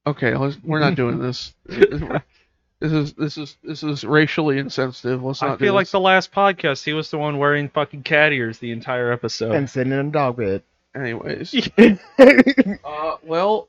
okay. 0.07 0.35
Let's. 0.35 0.57
We're 0.63 0.79
not 0.79 0.95
doing 0.95 1.19
this. 1.19 1.53
this 1.67 2.91
is 2.91 3.13
this 3.13 3.37
is 3.37 3.57
this 3.63 3.83
is 3.83 4.03
racially 4.03 4.57
insensitive. 4.59 5.23
Let's 5.23 5.41
not. 5.41 5.51
I 5.51 5.57
feel 5.57 5.71
do 5.73 5.75
like 5.75 5.85
this. 5.85 5.91
the 5.91 5.99
last 5.99 6.31
podcast, 6.31 6.83
he 6.83 6.93
was 6.93 7.09
the 7.11 7.17
one 7.17 7.37
wearing 7.37 7.69
fucking 7.69 8.03
cat 8.03 8.33
ears 8.33 8.59
the 8.59 8.71
entire 8.71 9.11
episode. 9.11 9.51
And 9.53 9.69
sitting 9.69 9.93
in 9.93 9.99
a 9.99 10.11
dog 10.11 10.37
bed. 10.37 10.63
Anyways, 10.95 11.53
uh, 12.17 13.17
well, 13.23 13.67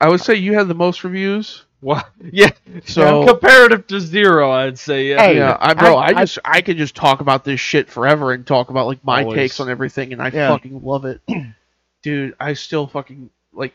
I 0.00 0.08
would 0.08 0.20
say 0.20 0.34
you 0.34 0.54
had 0.54 0.66
the 0.68 0.74
most 0.74 1.04
reviews. 1.04 1.64
Well, 1.82 2.06
yeah. 2.32 2.50
So 2.84 3.26
comparative 3.26 3.86
to 3.88 4.00
zero, 4.00 4.50
I'd 4.50 4.78
say. 4.78 5.08
Yeah. 5.08 5.22
Hey, 5.22 5.36
yeah, 5.36 5.56
I 5.58 5.74
bro, 5.74 5.96
I, 5.96 6.06
I- 6.06 6.08
I- 6.08 6.24
just 6.24 6.38
I 6.44 6.60
could 6.60 6.76
just 6.76 6.94
talk 6.94 7.20
about 7.20 7.44
this 7.44 7.60
shit 7.60 7.88
forever 7.88 8.32
and 8.32 8.46
talk 8.46 8.70
about 8.70 8.86
like 8.86 9.02
my 9.04 9.22
Always. 9.22 9.36
takes 9.36 9.60
on 9.60 9.68
everything, 9.70 10.12
and 10.12 10.20
I 10.20 10.28
Yeah. 10.28 10.48
fucking 10.48 10.82
love 10.84 11.04
it, 11.06 11.20
dude. 12.02 12.34
I 12.38 12.52
still 12.54 12.86
fucking 12.86 13.30
like. 13.52 13.74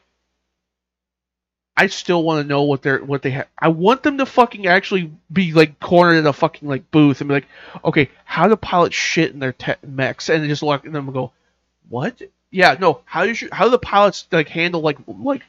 I 1.77 1.87
still 1.87 2.23
want 2.23 2.41
to 2.41 2.47
know 2.47 2.63
what 2.63 2.81
they're 2.83 3.03
what 3.03 3.21
they 3.21 3.31
have. 3.31 3.47
I 3.59 3.67
want 3.67 4.01
them 4.03 4.17
to 4.19 4.25
fucking 4.25 4.65
actually 4.67 5.11
be 5.33 5.51
like 5.51 5.77
cornered 5.81 6.15
in 6.17 6.25
a 6.25 6.31
fucking 6.31 6.69
like 6.69 6.89
booth 6.89 7.19
and 7.19 7.27
be 7.27 7.33
like, 7.33 7.47
okay, 7.83 8.09
how 8.23 8.47
do 8.47 8.55
pilots 8.55 8.95
shit 8.95 9.33
in 9.33 9.39
their 9.39 9.51
te- 9.51 9.73
mechs, 9.85 10.29
and 10.29 10.47
just 10.47 10.63
look 10.63 10.85
at 10.85 10.93
them 10.93 11.05
and 11.07 11.13
go, 11.13 11.33
what? 11.89 12.21
Yeah, 12.49 12.77
no. 12.79 13.01
How 13.03 13.25
do 13.25 13.31
you 13.33 13.49
how 13.51 13.65
do 13.65 13.71
the 13.71 13.77
pilots 13.79 14.25
like 14.31 14.47
handle 14.47 14.79
like 14.79 14.99
like 15.05 15.41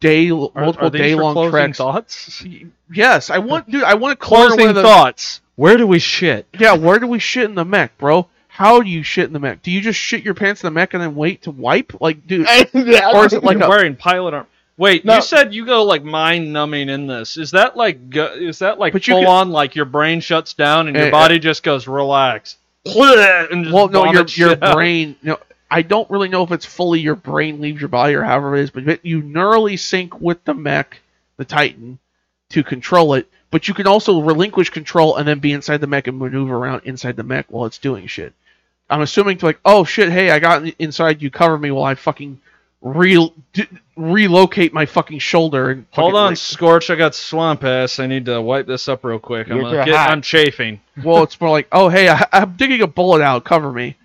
day 0.00 0.30
Are- 0.30 0.50
multiple 0.54 0.88
are 0.88 0.90
day 0.90 1.14
long 1.14 1.34
closing 1.34 1.50
treks? 1.52 1.78
thoughts? 1.78 2.44
Yes, 2.92 3.30
I 3.30 3.38
want, 3.38 3.70
dude. 3.70 3.82
I 3.84 3.94
want 3.94 4.18
to 4.18 4.24
corner 4.26 4.44
one 4.44 4.48
Closing 4.56 4.68
of 4.70 4.74
the 4.76 4.82
thoughts. 4.82 5.40
Where 5.56 5.76
do 5.76 5.86
we 5.86 5.98
shit? 5.98 6.46
yeah, 6.58 6.74
where 6.74 6.98
do 6.98 7.06
we 7.06 7.18
shit 7.18 7.44
in 7.44 7.54
the 7.54 7.64
mech, 7.64 7.96
bro? 7.98 8.28
How 8.48 8.80
do 8.80 8.88
you 8.88 9.02
shit 9.02 9.26
in 9.26 9.32
the 9.32 9.38
mech? 9.38 9.62
Do 9.62 9.70
you 9.70 9.80
just 9.80 9.98
shit 9.98 10.24
your 10.24 10.34
pants 10.34 10.62
in 10.62 10.66
the 10.66 10.70
mech 10.72 10.94
and 10.94 11.02
then 11.02 11.14
wait 11.14 11.42
to 11.42 11.50
wipe? 11.50 12.00
Like, 12.00 12.26
dude, 12.26 12.46
Or 12.74 13.26
is 13.26 13.32
it 13.32 13.42
like 13.44 13.58
You're 13.58 13.66
a- 13.66 13.68
wearing 13.68 13.94
pilot 13.96 14.34
armor. 14.34 14.46
Wait, 14.76 15.04
No. 15.04 15.16
you 15.16 15.22
said 15.22 15.52
you 15.52 15.66
go 15.66 15.82
like 15.84 16.04
mind 16.04 16.52
numbing 16.52 16.88
in 16.88 17.08
this. 17.08 17.36
Is 17.36 17.50
that 17.50 17.76
like 17.76 18.10
go- 18.10 18.32
is 18.34 18.60
that 18.60 18.78
like 18.78 18.92
But 18.92 19.08
you 19.08 19.14
full 19.14 19.22
can- 19.22 19.30
on 19.30 19.50
like 19.50 19.74
your 19.74 19.84
brain 19.86 20.20
shuts 20.20 20.54
down 20.54 20.86
and 20.86 20.96
your 20.96 21.06
Eh, 21.06 21.08
eh. 21.08 21.10
body 21.10 21.38
just 21.40 21.62
goes 21.64 21.88
relax? 21.88 22.56
And 22.86 23.64
just 23.64 23.74
well, 23.74 23.88
no, 23.88 24.10
your 24.12 24.24
your 24.28 24.52
out? 24.62 24.74
brain. 24.74 25.16
No, 25.22 25.38
I 25.70 25.82
don't 25.82 26.10
really 26.10 26.28
know 26.28 26.42
if 26.44 26.52
it's 26.52 26.64
fully 26.64 27.00
your 27.00 27.14
brain 27.14 27.60
leaves 27.60 27.80
your 27.80 27.88
body 27.88 28.14
or 28.14 28.22
however 28.24 28.56
it 28.56 28.62
is, 28.62 28.70
but 28.70 29.04
you 29.04 29.22
neurally 29.22 29.78
sync 29.78 30.18
with 30.20 30.42
the 30.44 30.54
mech, 30.54 31.00
the 31.36 31.44
Titan, 31.44 31.98
to 32.50 32.62
control 32.64 33.14
it. 33.14 33.28
But 33.50 33.68
you 33.68 33.74
can 33.74 33.86
also 33.86 34.20
relinquish 34.20 34.70
control 34.70 35.16
and 35.16 35.26
then 35.26 35.38
be 35.38 35.52
inside 35.52 35.80
the 35.80 35.86
mech 35.86 36.06
and 36.06 36.18
maneuver 36.18 36.56
around 36.56 36.82
inside 36.84 37.16
the 37.16 37.22
mech 37.22 37.46
while 37.48 37.66
it's 37.66 37.78
doing 37.78 38.06
shit. 38.06 38.32
I'm 38.90 39.00
assuming 39.02 39.38
to 39.38 39.46
like, 39.46 39.60
oh 39.64 39.84
shit, 39.84 40.10
hey, 40.10 40.30
I 40.30 40.38
got 40.38 40.66
inside. 40.78 41.20
You 41.22 41.30
cover 41.30 41.58
me 41.58 41.70
while 41.70 41.84
I 41.84 41.94
fucking 41.94 42.40
re- 42.80 43.32
d- 43.52 43.66
relocate 43.96 44.72
my 44.72 44.86
fucking 44.86 45.18
shoulder 45.18 45.70
and 45.70 45.86
Hold 45.90 46.14
on, 46.14 46.30
like- 46.30 46.38
Scorch. 46.38 46.88
I 46.90 46.94
got 46.96 47.14
swamp 47.14 47.64
ass. 47.64 47.98
I 47.98 48.06
need 48.06 48.24
to 48.26 48.40
wipe 48.40 48.66
this 48.66 48.88
up 48.88 49.04
real 49.04 49.18
quick. 49.18 49.50
I'm 49.50 49.56
You're 49.56 49.64
gonna 49.64 49.84
get. 49.84 49.94
hot. 49.94 50.10
I'm 50.10 50.22
chafing. 50.22 50.80
well, 51.04 51.22
it's 51.22 51.38
more 51.40 51.50
like, 51.50 51.68
oh, 51.72 51.88
hey, 51.90 52.08
I, 52.08 52.26
I'm 52.32 52.56
digging 52.56 52.80
a 52.80 52.86
bullet 52.86 53.20
out. 53.22 53.44
Cover 53.44 53.70
me 53.72 53.96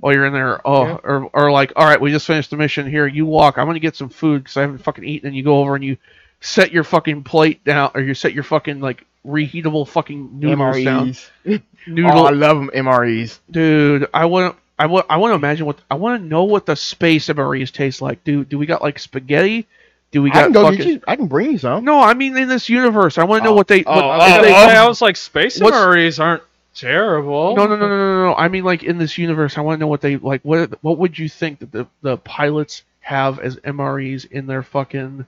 while 0.00 0.14
you're 0.14 0.26
in 0.26 0.32
there. 0.32 0.60
Oh, 0.66 0.86
Yeah. 0.86 0.98
or, 1.04 1.30
or 1.32 1.52
like, 1.52 1.72
all 1.76 1.84
right, 1.84 2.00
we 2.00 2.10
just 2.10 2.26
finished 2.26 2.50
the 2.50 2.56
mission. 2.56 2.88
Here, 2.90 3.06
you 3.06 3.26
walk. 3.26 3.58
I'm 3.58 3.66
gonna 3.66 3.78
get 3.78 3.96
some 3.96 4.08
food 4.08 4.42
because 4.44 4.56
I 4.56 4.62
haven't 4.62 4.78
fucking 4.78 5.04
eaten. 5.04 5.28
And 5.28 5.36
you 5.36 5.42
go 5.44 5.58
over 5.58 5.74
and 5.74 5.84
you 5.84 5.96
set 6.40 6.72
your 6.72 6.84
fucking 6.84 7.22
plate 7.24 7.62
down, 7.64 7.90
or 7.94 8.00
you 8.00 8.14
set 8.14 8.32
your 8.32 8.44
fucking 8.44 8.80
like 8.80 9.04
reheatable 9.26 9.86
fucking 9.86 10.40
noodles 10.40 10.82
down. 10.84 11.10
MREs. 11.12 11.62
Noodle, 11.86 12.10
Oh, 12.18 12.24
I 12.26 12.30
love 12.30 12.58
them 12.58 12.70
MREs. 12.74 13.38
dude. 13.50 14.06
I 14.12 14.26
want. 14.26 14.56
I 14.78 14.86
want. 14.86 15.06
I 15.10 15.16
want 15.18 15.32
to 15.32 15.36
imagine 15.36 15.64
what. 15.66 15.78
I 15.90 15.94
want 15.94 16.20
to 16.22 16.26
know 16.26 16.44
what 16.44 16.66
the 16.66 16.76
space 16.76 17.28
MREs 17.28 17.72
taste 17.72 18.02
like. 18.02 18.22
Do 18.24 18.44
Do 18.44 18.58
we 18.58 18.66
got 18.66 18.82
like 18.82 18.98
spaghetti? 18.98 19.66
Do 20.10 20.22
we 20.22 20.30
I 20.30 20.34
got 20.34 20.42
can 20.44 20.52
go 20.52 20.62
fucking? 20.64 20.78
get 20.78 20.86
you. 20.88 21.00
I 21.06 21.16
can 21.16 21.26
bring 21.26 21.52
you 21.52 21.58
some. 21.58 21.84
No, 21.84 22.00
I 22.00 22.14
mean 22.14 22.36
in 22.36 22.48
this 22.48 22.68
universe. 22.68 23.16
I 23.16 23.24
want 23.24 23.40
to 23.40 23.44
know 23.44 23.52
Oh. 23.52 23.56
what 23.56 23.68
they. 23.68 23.80
What, 23.82 24.02
Oh, 24.04 24.08
what 24.08 24.20
I, 24.20 24.42
they 24.42 24.52
oh, 24.52 24.56
I 24.84 24.88
was 24.88 25.00
like, 25.00 25.16
space 25.16 25.60
What's- 25.60 25.76
MREs 25.76 26.18
aren't 26.22 26.42
terrible. 26.74 27.56
No, 27.56 27.66
no, 27.66 27.76
no, 27.76 27.88
no, 27.88 27.96
no, 27.96 28.24
no. 28.26 28.34
I 28.34 28.48
mean, 28.48 28.64
like 28.64 28.82
in 28.82 28.98
this 28.98 29.18
universe, 29.18 29.58
I 29.58 29.60
want 29.62 29.78
to 29.78 29.80
know 29.80 29.86
what 29.88 30.00
they 30.00 30.16
like. 30.16 30.42
What 30.42 30.82
what 30.82 30.98
would 30.98 31.18
you 31.18 31.28
think 31.28 31.58
that 31.60 31.72
the 31.72 31.86
the 32.02 32.16
pilots 32.18 32.82
have 33.00 33.38
as 33.40 33.56
MREs 33.56 34.30
in 34.30 34.46
their 34.46 34.62
fucking 34.62 35.26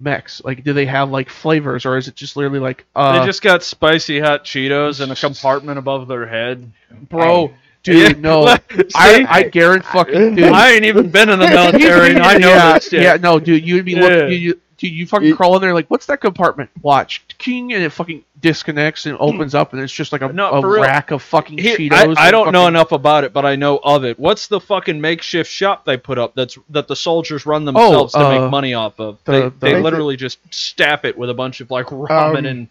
mechs? 0.00 0.42
Like, 0.44 0.64
do 0.64 0.72
they 0.72 0.86
have 0.86 1.10
like 1.10 1.28
flavors, 1.28 1.86
or 1.86 1.96
is 1.96 2.08
it 2.08 2.16
just 2.16 2.36
literally 2.36 2.58
like, 2.60 2.84
uh, 2.96 3.20
They 3.20 3.26
just 3.26 3.42
got 3.42 3.62
spicy 3.62 4.20
hot 4.20 4.44
Cheetos 4.44 5.02
in 5.02 5.10
a 5.10 5.16
compartment 5.16 5.78
above 5.78 6.08
their 6.08 6.26
head. 6.26 6.70
bro, 7.08 7.52
dude, 7.82 8.18
no, 8.22 8.46
I 8.94 9.26
I 9.28 9.42
guarantee 9.44 9.88
fucking 9.92 10.34
dude. 10.36 10.44
I 10.52 10.72
ain't 10.72 10.84
even 10.84 11.10
been 11.10 11.28
in 11.28 11.38
the 11.38 11.46
military, 11.50 12.10
and 12.10 12.20
I 12.20 12.38
know 12.38 12.48
yeah, 12.48 12.72
this 12.74 12.88
shit. 12.88 13.02
yeah, 13.02 13.16
no, 13.16 13.38
dude, 13.38 13.66
you'd 13.66 13.84
be 13.84 13.92
Yeah. 13.92 14.00
looking. 14.00 14.28
You, 14.30 14.34
you, 14.36 14.60
Dude, 14.80 14.92
you 14.92 15.06
fucking 15.06 15.28
It- 15.28 15.36
crawl 15.36 15.54
in 15.56 15.60
there 15.62 15.74
like, 15.74 15.88
what's 15.88 16.06
that 16.06 16.22
compartment? 16.22 16.70
Watch, 16.80 17.22
king, 17.36 17.74
and 17.74 17.82
it 17.84 17.90
fucking 17.90 18.24
disconnects 18.40 19.04
and 19.04 19.14
opens 19.20 19.54
up, 19.54 19.74
and 19.74 19.82
it's 19.82 19.92
just 19.92 20.10
like 20.10 20.22
a, 20.22 20.32
No, 20.32 20.50
a 20.52 20.66
rack 20.80 21.10
of 21.10 21.22
fucking 21.22 21.58
Here- 21.58 21.76
Cheetos. 21.76 22.16
I, 22.16 22.28
I 22.28 22.30
don't 22.30 22.50
know 22.50 22.66
enough 22.66 22.90
about 22.90 23.24
it, 23.24 23.34
but 23.34 23.44
I 23.44 23.56
know 23.56 23.78
of 23.84 24.04
it. 24.06 24.18
What's 24.18 24.46
the 24.48 24.58
fucking 24.58 24.98
makeshift 24.98 25.50
shop 25.50 25.84
they 25.84 25.98
put 25.98 26.16
up 26.16 26.34
that's 26.34 26.56
that 26.70 26.88
the 26.88 26.96
soldiers 26.96 27.44
run 27.44 27.66
themselves 27.66 28.14
to 28.14 28.20
uh, 28.20 28.40
make 28.40 28.50
money 28.50 28.72
off 28.72 28.98
of? 28.98 29.18
the- 29.24 29.32
they 29.32 29.40
the- 29.42 29.54
they 29.74 29.82
literally 29.82 30.16
just 30.16 30.38
staff 30.52 31.04
it 31.04 31.16
with 31.18 31.28
a 31.28 31.34
bunch 31.34 31.60
of 31.60 31.70
like 31.70 31.86
ramen 31.86 32.38
Um, 32.38 32.46
and 32.46 32.68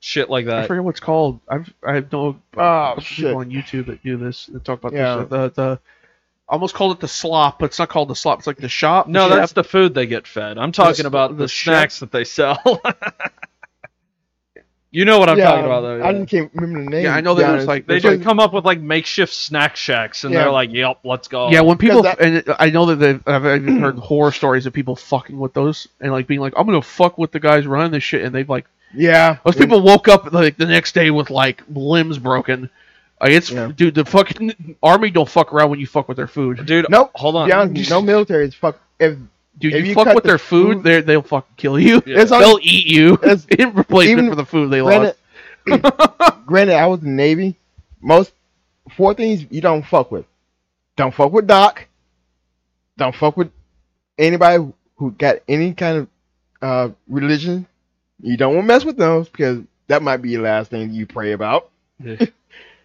shit 0.00 0.30
like 0.30 0.46
that. 0.46 0.64
I 0.64 0.66
forget 0.66 0.82
what's 0.82 1.00
called. 1.00 1.40
I've 1.46 1.70
I 1.86 2.02
know 2.10 2.40
Oh, 2.56 2.94
a 2.96 3.00
shit. 3.02 3.26
people 3.26 3.40
on 3.40 3.50
YouTube 3.50 3.84
that 3.88 4.02
do 4.02 4.16
this 4.16 4.46
that 4.46 4.64
talk 4.64 4.78
about 4.78 4.94
Yeah. 4.94 5.16
this. 5.16 5.28
The 5.28 5.50
the 5.50 5.78
I 5.78 5.78
almost 6.50 6.74
called 6.74 6.96
it 6.96 7.00
the 7.00 7.08
slop, 7.08 7.58
but 7.60 7.66
it's 7.66 7.78
not 7.78 7.88
called 7.88 8.08
the 8.08 8.16
slop. 8.16 8.38
It's 8.38 8.46
like 8.46 8.56
the 8.58 8.68
shop. 8.68 9.06
No, 9.08 9.28
the 9.28 9.36
that's 9.36 9.52
the 9.52 9.64
food 9.64 9.94
they 9.94 10.06
get 10.06 10.26
fed. 10.26 10.58
I'm 10.58 10.72
talking 10.72 11.02
The- 11.04 11.08
about 11.08 11.30
the, 11.36 11.44
the 11.44 11.48
chef- 11.48 11.72
snacks 11.74 12.00
that 12.00 12.10
they 12.12 12.24
sell. 12.24 12.58
you 14.92 15.04
know 15.04 15.20
what 15.20 15.28
I'm 15.28 15.38
yeah, 15.38 15.44
talking 15.44 15.64
about, 15.66 15.80
though. 15.82 16.00
I 16.02 16.10
yeah. 16.10 16.18
just 16.18 16.30
can't 16.30 16.50
remember 16.54 16.84
the 16.84 16.90
name. 16.90 17.04
Yeah, 17.04 17.14
I 17.14 17.20
know 17.20 17.34
to 17.34 17.40
be 17.40 17.46
there 17.46 17.54
was 17.56 17.66
like 17.66 17.86
They 17.86 18.00
just 18.00 18.16
like 18.18 18.22
come 18.24 18.40
up 18.40 18.52
with 18.52 18.64
like 18.64 18.80
makeshift 18.80 19.32
snack 19.32 19.76
shacks, 19.76 20.24
and 20.24 20.34
Yeah. 20.34 20.42
they're 20.42 20.50
like, 20.52 20.70
"Yep, 20.72 20.98
let's 21.04 21.28
go." 21.28 21.50
Yeah, 21.50 21.60
when 21.60 21.78
people 21.78 22.02
that- 22.02 22.20
and 22.20 22.42
I 22.58 22.70
know 22.70 22.86
that 22.86 22.96
they've, 22.96 23.22
I've 23.26 23.46
even 23.46 23.80
heard 23.80 23.96
horror 23.98 24.32
stories 24.32 24.66
of 24.66 24.72
people 24.72 24.96
fucking 24.96 25.38
with 25.38 25.54
those 25.54 25.86
and 26.00 26.10
like 26.10 26.26
being 26.26 26.40
like, 26.40 26.54
I'm 26.56 26.66
gonna 26.66 26.82
fuck 26.82 27.16
with 27.18 27.30
the 27.30 27.40
guys 27.40 27.66
running 27.66 27.92
this 27.92 28.02
shit, 28.02 28.24
and 28.24 28.34
they've 28.34 28.48
like 28.48 28.66
yeah. 28.92 29.38
those 29.44 29.54
people 29.54 29.80
woke 29.82 30.08
up 30.08 30.32
like 30.32 30.56
the 30.56 30.66
next 30.66 30.94
day 30.94 31.10
with 31.12 31.30
like 31.30 31.62
limbs 31.72 32.18
broken. 32.18 32.68
Like 33.20 33.32
it's 33.32 33.50
Yeah. 33.50 33.70
dude, 33.74 33.94
the 33.94 34.04
fucking 34.04 34.76
army 34.82 35.10
don't 35.10 35.28
fuck 35.28 35.52
around 35.52 35.70
when 35.70 35.78
you 35.80 35.86
fuck 35.86 36.08
with 36.08 36.16
their 36.16 36.26
food. 36.26 36.64
dude. 36.66 36.86
Nope. 36.88 37.10
hold 37.14 37.36
on. 37.36 37.48
To 37.48 37.54
be 37.54 37.58
honest, 37.58 37.90
no 37.90 38.00
military 38.02 38.46
is 38.46 38.54
fuck. 38.54 38.78
If 38.98 39.18
Dude, 39.58 39.74
If 39.74 39.82
you, 39.82 39.88
you 39.90 39.94
fuck 39.94 40.14
with 40.14 40.22
the 40.24 40.28
their 40.28 40.38
food, 40.38 40.76
food- 40.78 40.84
they 40.84 41.00
they'll 41.02 41.20
fucking 41.20 41.54
kill 41.58 41.78
you. 41.78 42.02
Yeah. 42.06 42.20
It's 42.22 42.30
They'll 42.30 42.58
eat 42.62 42.86
you 42.86 43.14
It's- 43.14 43.44
in 43.58 43.74
replacement 43.74 44.18
even- 44.20 44.30
for 44.30 44.36
the 44.36 44.46
food 44.46 44.70
they 44.70 44.80
lost. 44.80 45.16
granted, 45.66 45.92
granted, 46.46 46.74
I 46.76 46.86
was 46.86 47.00
in 47.00 47.06
the 47.06 47.12
Navy. 47.12 47.56
Most 48.00 48.32
four 48.96 49.12
things 49.12 49.44
you 49.50 49.60
don't 49.60 49.84
fuck 49.84 50.10
with. 50.10 50.24
Don't 50.96 51.12
fuck 51.14 51.32
with 51.32 51.46
Doc. 51.46 51.86
Don't 52.96 53.14
fuck 53.14 53.36
with 53.36 53.50
anybody 54.18 54.64
who 54.96 55.10
got 55.12 55.36
any 55.46 55.74
kind 55.74 55.98
of 55.98 56.08
uh, 56.62 56.94
religion. 57.08 57.66
You 58.22 58.38
don't 58.38 58.54
want 58.54 58.64
to 58.64 58.68
mess 58.68 58.84
with 58.86 58.96
those 58.96 59.28
because 59.28 59.60
that 59.88 60.02
might 60.02 60.18
be 60.18 60.36
the 60.36 60.42
last 60.42 60.70
thing 60.70 60.90
you 60.92 61.06
pray 61.06 61.32
about. 61.32 61.68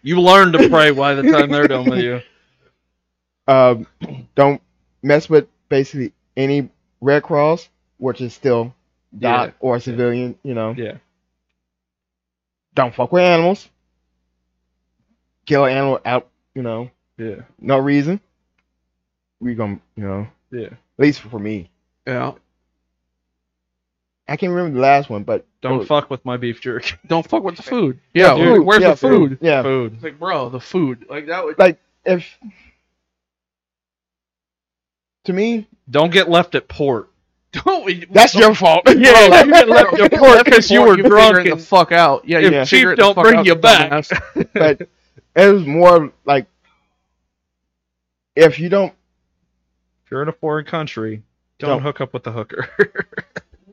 You 0.06 0.20
learn 0.20 0.52
to 0.52 0.68
pray 0.68 0.92
by 0.92 1.14
the 1.14 1.22
time 1.24 1.50
they're 1.50 1.66
done 1.66 1.90
with 1.90 1.98
you. 2.00 2.20
Um, 3.48 3.86
don't 4.34 4.60
mess 5.04 5.30
with 5.30 5.46
basically 5.68 6.12
any 6.36 6.68
Red 7.00 7.22
Cross, 7.22 7.68
which 7.98 8.20
is 8.20 8.34
still 8.34 8.74
Doc 9.16 9.48
Yeah. 9.50 9.52
or 9.60 9.78
civilian. 9.78 10.36
You 10.42 10.54
know. 10.54 10.74
Yeah. 10.76 10.96
Don't 12.74 12.92
fuck 12.92 13.12
with 13.12 13.22
animals. 13.22 13.68
Kill 15.46 15.64
an 15.64 15.76
animal 15.76 16.00
out. 16.04 16.28
You 16.56 16.62
know. 16.62 16.90
Yeah. 17.18 17.42
no 17.60 17.78
reason. 17.78 18.18
We 19.40 19.54
gonna, 19.54 19.78
you 19.94 20.02
know, 20.04 20.26
Yeah. 20.50 20.70
at 20.70 20.78
least 20.98 21.20
for 21.20 21.38
me. 21.38 21.70
yeah. 22.04 22.32
I 24.28 24.36
can't 24.36 24.50
remember 24.52 24.74
the 24.74 24.82
last 24.82 25.08
one, 25.08 25.22
but 25.22 25.46
Don't 25.60 25.86
fuck 25.86 26.10
with 26.10 26.24
my 26.24 26.36
beef 26.36 26.60
jerky. 26.60 26.96
Don't 27.06 27.28
fuck 27.28 27.42
with 27.44 27.56
the 27.56 27.62
food. 27.62 28.00
Yeah, 28.12 28.34
dude. 28.34 28.64
where's 28.64 28.82
yeah, 28.82 28.90
the 28.90 28.96
food? 28.96 29.38
Yeah, 29.40 29.62
Food. 29.62 29.94
It's 29.94 30.02
like, 30.02 30.18
bro, 30.18 30.48
the 30.48 30.60
food. 30.60 31.06
Like 31.08 31.26
that 31.26 31.44
would 31.44 31.58
like 31.58 31.78
if 32.04 32.26
to 35.24 35.32
me, 35.32 35.66
Don't 35.90 36.10
get 36.12 36.28
left 36.28 36.54
at 36.54 36.68
port. 36.68 37.10
don't 37.52 37.84
we, 37.84 38.04
that's 38.06 38.34
your 38.34 38.54
fault. 38.54 38.82
Yeah, 38.86 39.44
you 39.44 39.52
get 39.52 39.68
left 39.68 39.98
at 39.98 40.12
port 40.18 40.44
because 40.44 40.70
you 40.70 40.82
were 40.82 40.94
figure 40.96 41.08
drunk 41.08 41.46
and 41.46 41.60
the 41.60 41.64
fuck 41.64 41.92
out. 41.92 42.26
Yeah, 42.28 42.38
if 42.38 42.52
you 42.52 42.58
Chief 42.60 42.68
figure 42.68 42.96
don't 42.96 43.14
bring 43.14 43.36
out, 43.36 43.46
you 43.46 43.54
back. 43.54 44.06
but 44.54 44.88
it 45.34 45.52
was 45.52 45.64
more 45.64 46.12
like 46.24 46.46
if 48.34 48.58
you 48.58 48.68
don't, 48.68 48.92
If 50.04 50.10
you're 50.10 50.22
in 50.22 50.28
a 50.28 50.32
foreign 50.32 50.66
country, 50.66 51.22
don't, 51.58 51.70
Don't. 51.70 51.82
hook 51.82 52.00
up 52.00 52.12
with 52.12 52.22
the 52.24 52.32
hooker. 52.32 52.68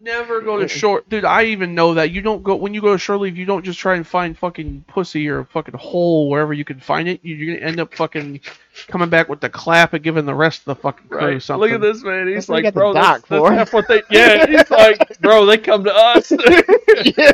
Never 0.04 0.42
go 0.42 0.60
to 0.60 0.68
shore, 0.68 1.02
dude. 1.08 1.24
I 1.24 1.46
even 1.46 1.76
know 1.76 1.94
that 1.94 2.12
you 2.12 2.22
don't 2.22 2.44
go 2.44 2.56
when 2.56 2.74
you 2.74 2.82
go 2.82 2.92
to 2.92 2.98
shore 2.98 3.16
leave. 3.18 3.38
You 3.38 3.46
don't 3.46 3.64
just 3.64 3.80
try 3.80 3.96
and 3.96 4.06
find 4.06 4.38
fucking 4.38 4.84
pussy 4.90 5.30
or 5.30 5.40
a 5.40 5.46
fucking 5.46 5.76
hole 5.76 6.30
wherever 6.30 6.52
you 6.54 6.66
can 6.66 6.82
find 6.82 7.08
it. 7.08 7.22
You- 7.24 7.36
You're 7.36 7.56
gonna 7.56 7.66
end 7.68 7.80
up 7.80 7.94
fucking 7.96 8.42
coming 8.90 9.08
back 9.08 9.30
with 9.30 9.40
the 9.40 9.50
clap 9.50 9.94
and 9.94 10.04
giving 10.04 10.26
the 10.26 10.36
rest 10.36 10.60
of 10.60 10.66
the 10.66 10.76
fucking 10.76 11.08
crew 11.08 11.40
something. 11.40 11.62
Look 11.62 11.72
at 11.72 11.80
this 11.80 12.04
man. 12.04 12.28
He's 12.28 12.36
That's 12.36 12.50
like, 12.50 12.64
got 12.66 12.74
the 12.74 12.80
bro, 12.82 12.94
that's, 12.94 13.06
dock 13.22 13.28
that's, 13.30 13.40
for." 13.40 13.50
that's 13.52 13.72
what 13.72 13.88
they. 13.88 14.02
Yeah, 14.12 14.46
he's 14.46 14.70
like, 14.70 15.20
bro, 15.22 15.46
they 15.46 15.58
come 15.58 15.86
to 15.86 15.96
us. 15.96 16.32
yeah, 17.18 17.32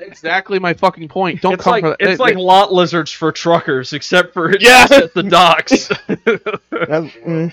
Exactly 0.00 0.58
my 0.58 0.74
fucking 0.74 1.06
point. 1.06 1.40
Don't 1.40 1.54
it's 1.54 1.62
come 1.62 1.70
like 1.70 1.84
for 1.84 1.90
that. 1.90 1.96
it's 2.00 2.18
they- 2.18 2.24
like 2.24 2.34
they- 2.34 2.40
lot 2.40 2.72
lizards 2.72 3.12
for 3.12 3.30
truckers, 3.30 3.92
except 3.92 4.32
for 4.34 4.50
it's 4.50 4.64
Yeah. 4.64 4.88
at 4.90 5.14
the 5.14 5.22
docks. 5.22 5.88
that's, 6.08 7.14
mm, 7.14 7.52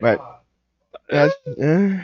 but 0.00 0.42
that's 1.08 1.34
eh. 1.60 2.02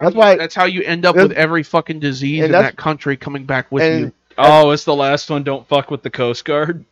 That's 0.00 0.14
why- 0.14 0.36
that's 0.36 0.54
how 0.54 0.64
you 0.64 0.82
end 0.82 1.04
up 1.06 1.16
with 1.16 1.32
every 1.32 1.62
fucking 1.62 2.00
disease 2.00 2.44
in 2.44 2.52
that 2.52 2.76
country 2.76 3.16
coming 3.16 3.44
back 3.44 3.70
with 3.72 3.82
and 3.82 4.00
you. 4.06 4.12
oh, 4.38 4.70
it's 4.70 4.84
the 4.84 4.94
last 4.94 5.28
one. 5.30 5.42
Don't 5.42 5.66
fuck 5.68 5.90
with 5.90 6.02
the 6.02 6.10
Coast 6.10 6.44
Guard, 6.44 6.84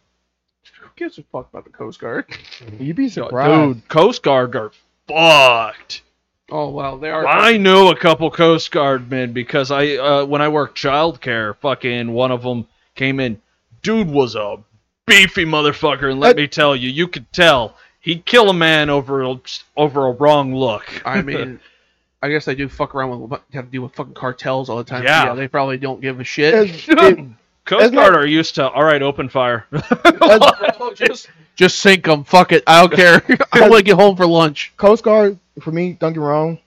Who 0.81 0.89
gives 0.97 1.19
a 1.19 1.23
fuck 1.25 1.49
about 1.51 1.65
the 1.65 1.71
Coast 1.71 2.01
Guard? 2.01 2.27
you'd 2.81 2.97
be 2.97 3.09
surprised. 3.09 3.75
dude. 3.75 3.89
Coast 3.89 4.23
Guard 4.23 4.57
are 4.57 4.73
fucked. 5.09 6.03
Oh 6.51 6.71
well, 6.71 6.97
they 6.99 7.11
are. 7.11 7.27
I 7.27 7.57
know 7.57 7.91
a 7.91 7.97
couple 7.97 8.31
Coast 8.31 8.71
Guard 8.71 9.11
men 9.11 9.33
because 9.33 9.71
I 9.73 9.97
uh, 9.97 10.25
when 10.25 10.41
I 10.43 10.49
worked 10.49 10.79
childcare, 10.79 11.57
fucking 11.57 12.13
one 12.13 12.31
of 12.31 12.43
them 12.43 12.67
came 12.95 13.19
in. 13.19 13.41
Dude 13.83 14.09
was 14.09 14.37
a 14.37 14.59
beefy 15.07 15.45
motherfucker, 15.45 16.11
and 16.11 16.21
let 16.21 16.37
Uh, 16.37 16.43
me 16.43 16.47
tell 16.49 16.77
you, 16.77 16.89
you 16.89 17.09
could 17.09 17.33
tell 17.33 17.77
he'd 18.01 18.25
kill 18.25 18.49
a 18.49 18.55
man 18.55 18.91
over 18.91 19.23
a, 19.25 19.41
over 19.77 20.07
a 20.07 20.13
wrong 20.13 20.55
look. 20.55 21.03
I 21.05 21.21
mean, 21.23 21.59
I 22.23 22.29
guess 22.29 22.45
they 22.45 22.55
do 22.55 22.69
fuck 22.69 22.95
around 22.95 23.21
with 23.29 23.41
have 23.53 23.67
to 23.67 23.71
deal 23.71 23.83
with 23.83 23.95
fucking 23.95 24.15
cartels 24.15 24.69
all 24.69 24.79
the 24.79 24.85
time. 24.85 25.05
Yeah. 25.05 25.35
they 25.35 25.49
probably 25.49 25.79
don't 25.79 26.01
give 26.01 26.19
a 26.21 26.25
shit. 26.25 26.55
It's- 26.55 26.85
it- 26.89 27.25
Coast 27.67 27.93
Guard 27.95 28.15
are 28.15 28.25
used 28.25 28.55
to 28.55 28.71
all 28.71 28.85
right, 28.85 29.03
open 29.03 29.29
fire. 29.29 29.67
just 30.95 31.29
just 31.57 31.81
sink 31.81 32.05
them. 32.05 32.23
Fuck 32.23 32.53
it. 32.53 32.63
I 32.65 32.81
don't 32.81 32.93
care. 32.93 33.21
I 33.53 33.63
want 33.63 33.79
to 33.79 33.83
get 33.83 33.97
home 33.97 34.17
for 34.17 34.25
lunch. 34.25 34.73
Coast 34.77 35.03
Guard, 35.03 35.37
for 35.61 35.73
me, 35.73 35.95
don't 35.95 36.13
get 36.13 36.21
wrong, 36.21 36.61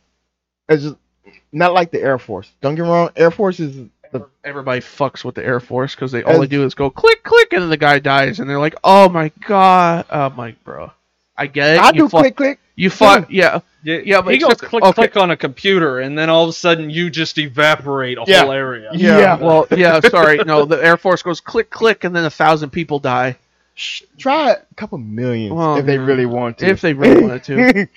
it's 0.67 0.83
just 0.83 0.95
not 1.53 1.73
like 1.73 1.91
the 1.91 2.01
Air 2.01 2.19
Force. 2.19 2.51
Don't 2.61 2.75
get 2.75 2.81
wrong, 2.81 3.11
Air 3.15 3.31
Force 3.31 3.61
is 3.61 3.87
the 4.11 4.27
Everybody 4.43 4.81
fucks 4.81 5.23
with 5.23 5.35
the 5.35 5.45
Air 5.45 5.59
Force 5.61 5.95
because 5.95 6.11
they 6.11 6.23
all 6.23 6.39
they 6.39 6.47
do 6.47 6.65
is 6.65 6.73
go 6.73 6.89
click 6.89 7.23
click 7.23 7.53
and 7.53 7.61
then 7.61 7.69
the 7.69 7.77
guy 7.77 7.99
dies 7.99 8.39
and 8.41 8.49
they're 8.49 8.59
like, 8.59 8.75
oh 8.83 9.07
my 9.07 9.31
god, 9.47 10.05
oh 10.09 10.29
my 10.31 10.51
bro. 10.65 10.91
I 11.39 11.47
get 11.47 11.75
it. 11.75 11.79
I 11.81 11.87
you 11.87 11.93
do 11.93 12.09
fought, 12.09 12.21
click 12.21 12.35
click. 12.35 12.59
You 12.75 12.89
fought, 12.89 13.31
yeah. 13.31 13.59
Yeah, 13.83 13.99
Yeah, 14.03 14.21
but 14.21 14.33
he 14.33 14.39
goes 14.39 14.51
except- 14.53 14.69
click 14.69 14.83
okay. 14.83 14.93
click 14.93 15.17
on 15.17 15.31
a 15.31 15.37
computer, 15.37 15.99
and 15.99 16.17
then 16.17 16.29
all 16.29 16.43
of 16.43 16.49
a 16.49 16.53
sudden 16.53 16.89
you 16.89 17.09
just 17.09 17.37
evaporate 17.37 18.17
a 18.17 18.25
Yeah. 18.27 18.41
whole 18.41 18.51
area. 18.51 18.89
Yeah. 18.93 19.37
Well, 19.37 19.67
yeah. 19.71 19.99
Sorry, 20.01 20.37
no. 20.39 20.65
The 20.65 20.83
Air 20.83 20.97
Force 20.97 21.21
goes 21.23 21.39
click 21.41 21.69
click 21.69 22.03
and 22.03 22.13
then 22.15 22.25
a 22.25 22.29
thousand 22.29 22.71
people 22.71 22.99
die 22.99 23.37
Sh- 23.75 24.01
Try 24.17 24.51
a 24.51 24.57
couple 24.75 24.97
million 24.97 25.55
Well, 25.55 25.77
if 25.77 25.85
they 25.85 25.97
really 25.97 26.25
want 26.25 26.57
to. 26.57 26.67
if 26.67 26.81
they 26.81 26.93
really 26.93 27.21
wanted 27.25 27.43
to. 27.45 27.87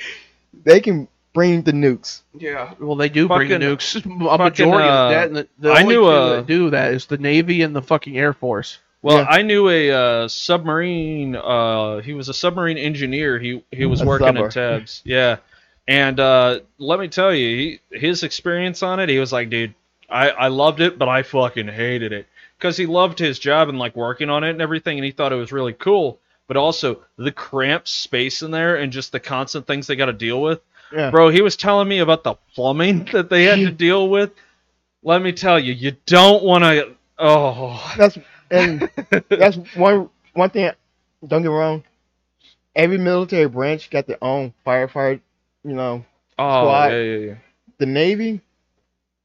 they 0.65 0.81
can 0.81 1.09
bring 1.33 1.63
the 1.63 1.73
nukes. 1.73 2.21
Yeah, 2.39 2.75
well, 2.79 2.95
they 2.95 3.09
do 3.09 3.27
bring 3.27 3.49
Fucking- 3.49 3.67
nukes. 3.67 4.05
A 4.35 4.39
majority 4.39 4.89
uh, 4.89 4.93
of 5.07 5.11
that, 5.11 5.27
and 5.29 5.37
the, 5.37 5.49
the 5.59 5.71
I 5.73 5.83
only 5.83 5.97
knew, 5.97 6.03
two 6.03 6.07
uh, 6.07 6.37
that 6.37 6.47
do 6.47 6.71
that 6.71 6.93
is 6.95 7.07
the 7.07 7.19
Navy 7.19 7.63
and 7.63 7.75
the 7.75 7.83
fucking 7.83 8.17
Air 8.17 8.33
Force. 8.35 8.79
Well, 9.03 9.19
Yeah. 9.19 9.27
I 9.29 9.43
knew 9.43 9.69
a 9.69 9.91
uh, 9.91 10.29
submarine. 10.29 11.35
Uh, 11.37 11.99
he 11.99 12.13
was 12.15 12.29
a 12.29 12.35
submarine 12.35 12.79
engineer. 12.79 13.39
He 13.39 13.63
he 13.73 13.85
was 13.85 14.01
A 14.01 14.05
working 14.07 14.29
in 14.29 14.37
subber. 14.37 14.49
tabs. 14.79 15.03
Yeah, 15.05 15.37
and 15.89 16.19
uh, 16.21 16.61
let 16.79 17.01
me 17.01 17.09
tell 17.09 17.35
you, 17.35 17.79
he, 17.91 17.99
his 17.99 18.23
experience 18.23 18.83
on 18.83 19.01
it. 19.01 19.09
He 19.09 19.19
was 19.19 19.33
like, 19.33 19.51
dude, 19.51 19.75
I 20.09 20.31
I 20.31 20.49
loved 20.49 20.81
it, 20.81 20.99
but 20.99 21.09
I 21.09 21.23
fucking 21.25 21.69
hated 21.69 22.13
it 22.13 22.27
because 22.59 22.77
he 22.77 22.87
loved 22.87 23.19
his 23.19 23.39
job 23.41 23.69
and 23.69 23.79
like 23.79 23.97
working 23.97 24.31
on 24.31 24.45
it 24.45 24.51
and 24.51 24.63
everything, 24.63 24.99
and 24.99 25.05
he 25.05 25.11
thought 25.11 25.33
it 25.33 25.37
was 25.37 25.51
really 25.53 25.73
cool. 25.73 26.19
But 26.49 26.57
also 26.57 27.01
the 27.17 27.33
cramped 27.33 27.89
space 27.89 28.43
in 28.43 28.51
there 28.51 28.77
and 28.77 28.93
just 28.93 29.11
the 29.13 29.21
constant 29.21 29.67
things 29.67 29.87
they 29.87 29.97
got 29.97 30.07
to 30.07 30.13
deal 30.13 30.41
with. 30.43 30.61
Yeah. 30.93 31.11
Bro, 31.11 31.31
he 31.31 31.41
was 31.41 31.57
telling 31.57 31.89
me 31.89 32.01
about 32.01 32.23
the 32.25 32.35
plumbing 32.55 33.05
that 33.13 33.31
they 33.31 33.45
had 33.45 33.59
to 33.61 33.71
deal 33.87 34.09
with. 34.11 34.31
Let 35.03 35.23
me 35.23 35.33
tell 35.33 35.59
you, 35.59 35.73
you 35.73 35.97
don't 36.07 36.45
want 36.45 36.63
to. 36.65 36.95
Oh, 37.19 37.93
That's 37.97 38.19
and 38.53 38.91
that's 39.31 39.57
one 39.77 40.11
one 40.35 40.51
thing. 40.51 40.73
Don't 41.27 41.43
get 41.43 41.51
me 41.51 41.55
wrong. 41.57 41.85
Every 42.77 42.99
military 42.99 43.49
branch 43.49 43.91
got 43.91 44.07
their 44.07 44.23
own 44.23 44.55
firefighter. 44.67 45.21
You 45.65 45.75
know, 45.75 46.05
oh, 46.39 46.61
Squad. 46.61 46.93
yeah, 46.93 47.03
yeah, 47.03 47.19
yeah. 47.19 47.35
the 47.79 47.87
Navy. 47.87 48.43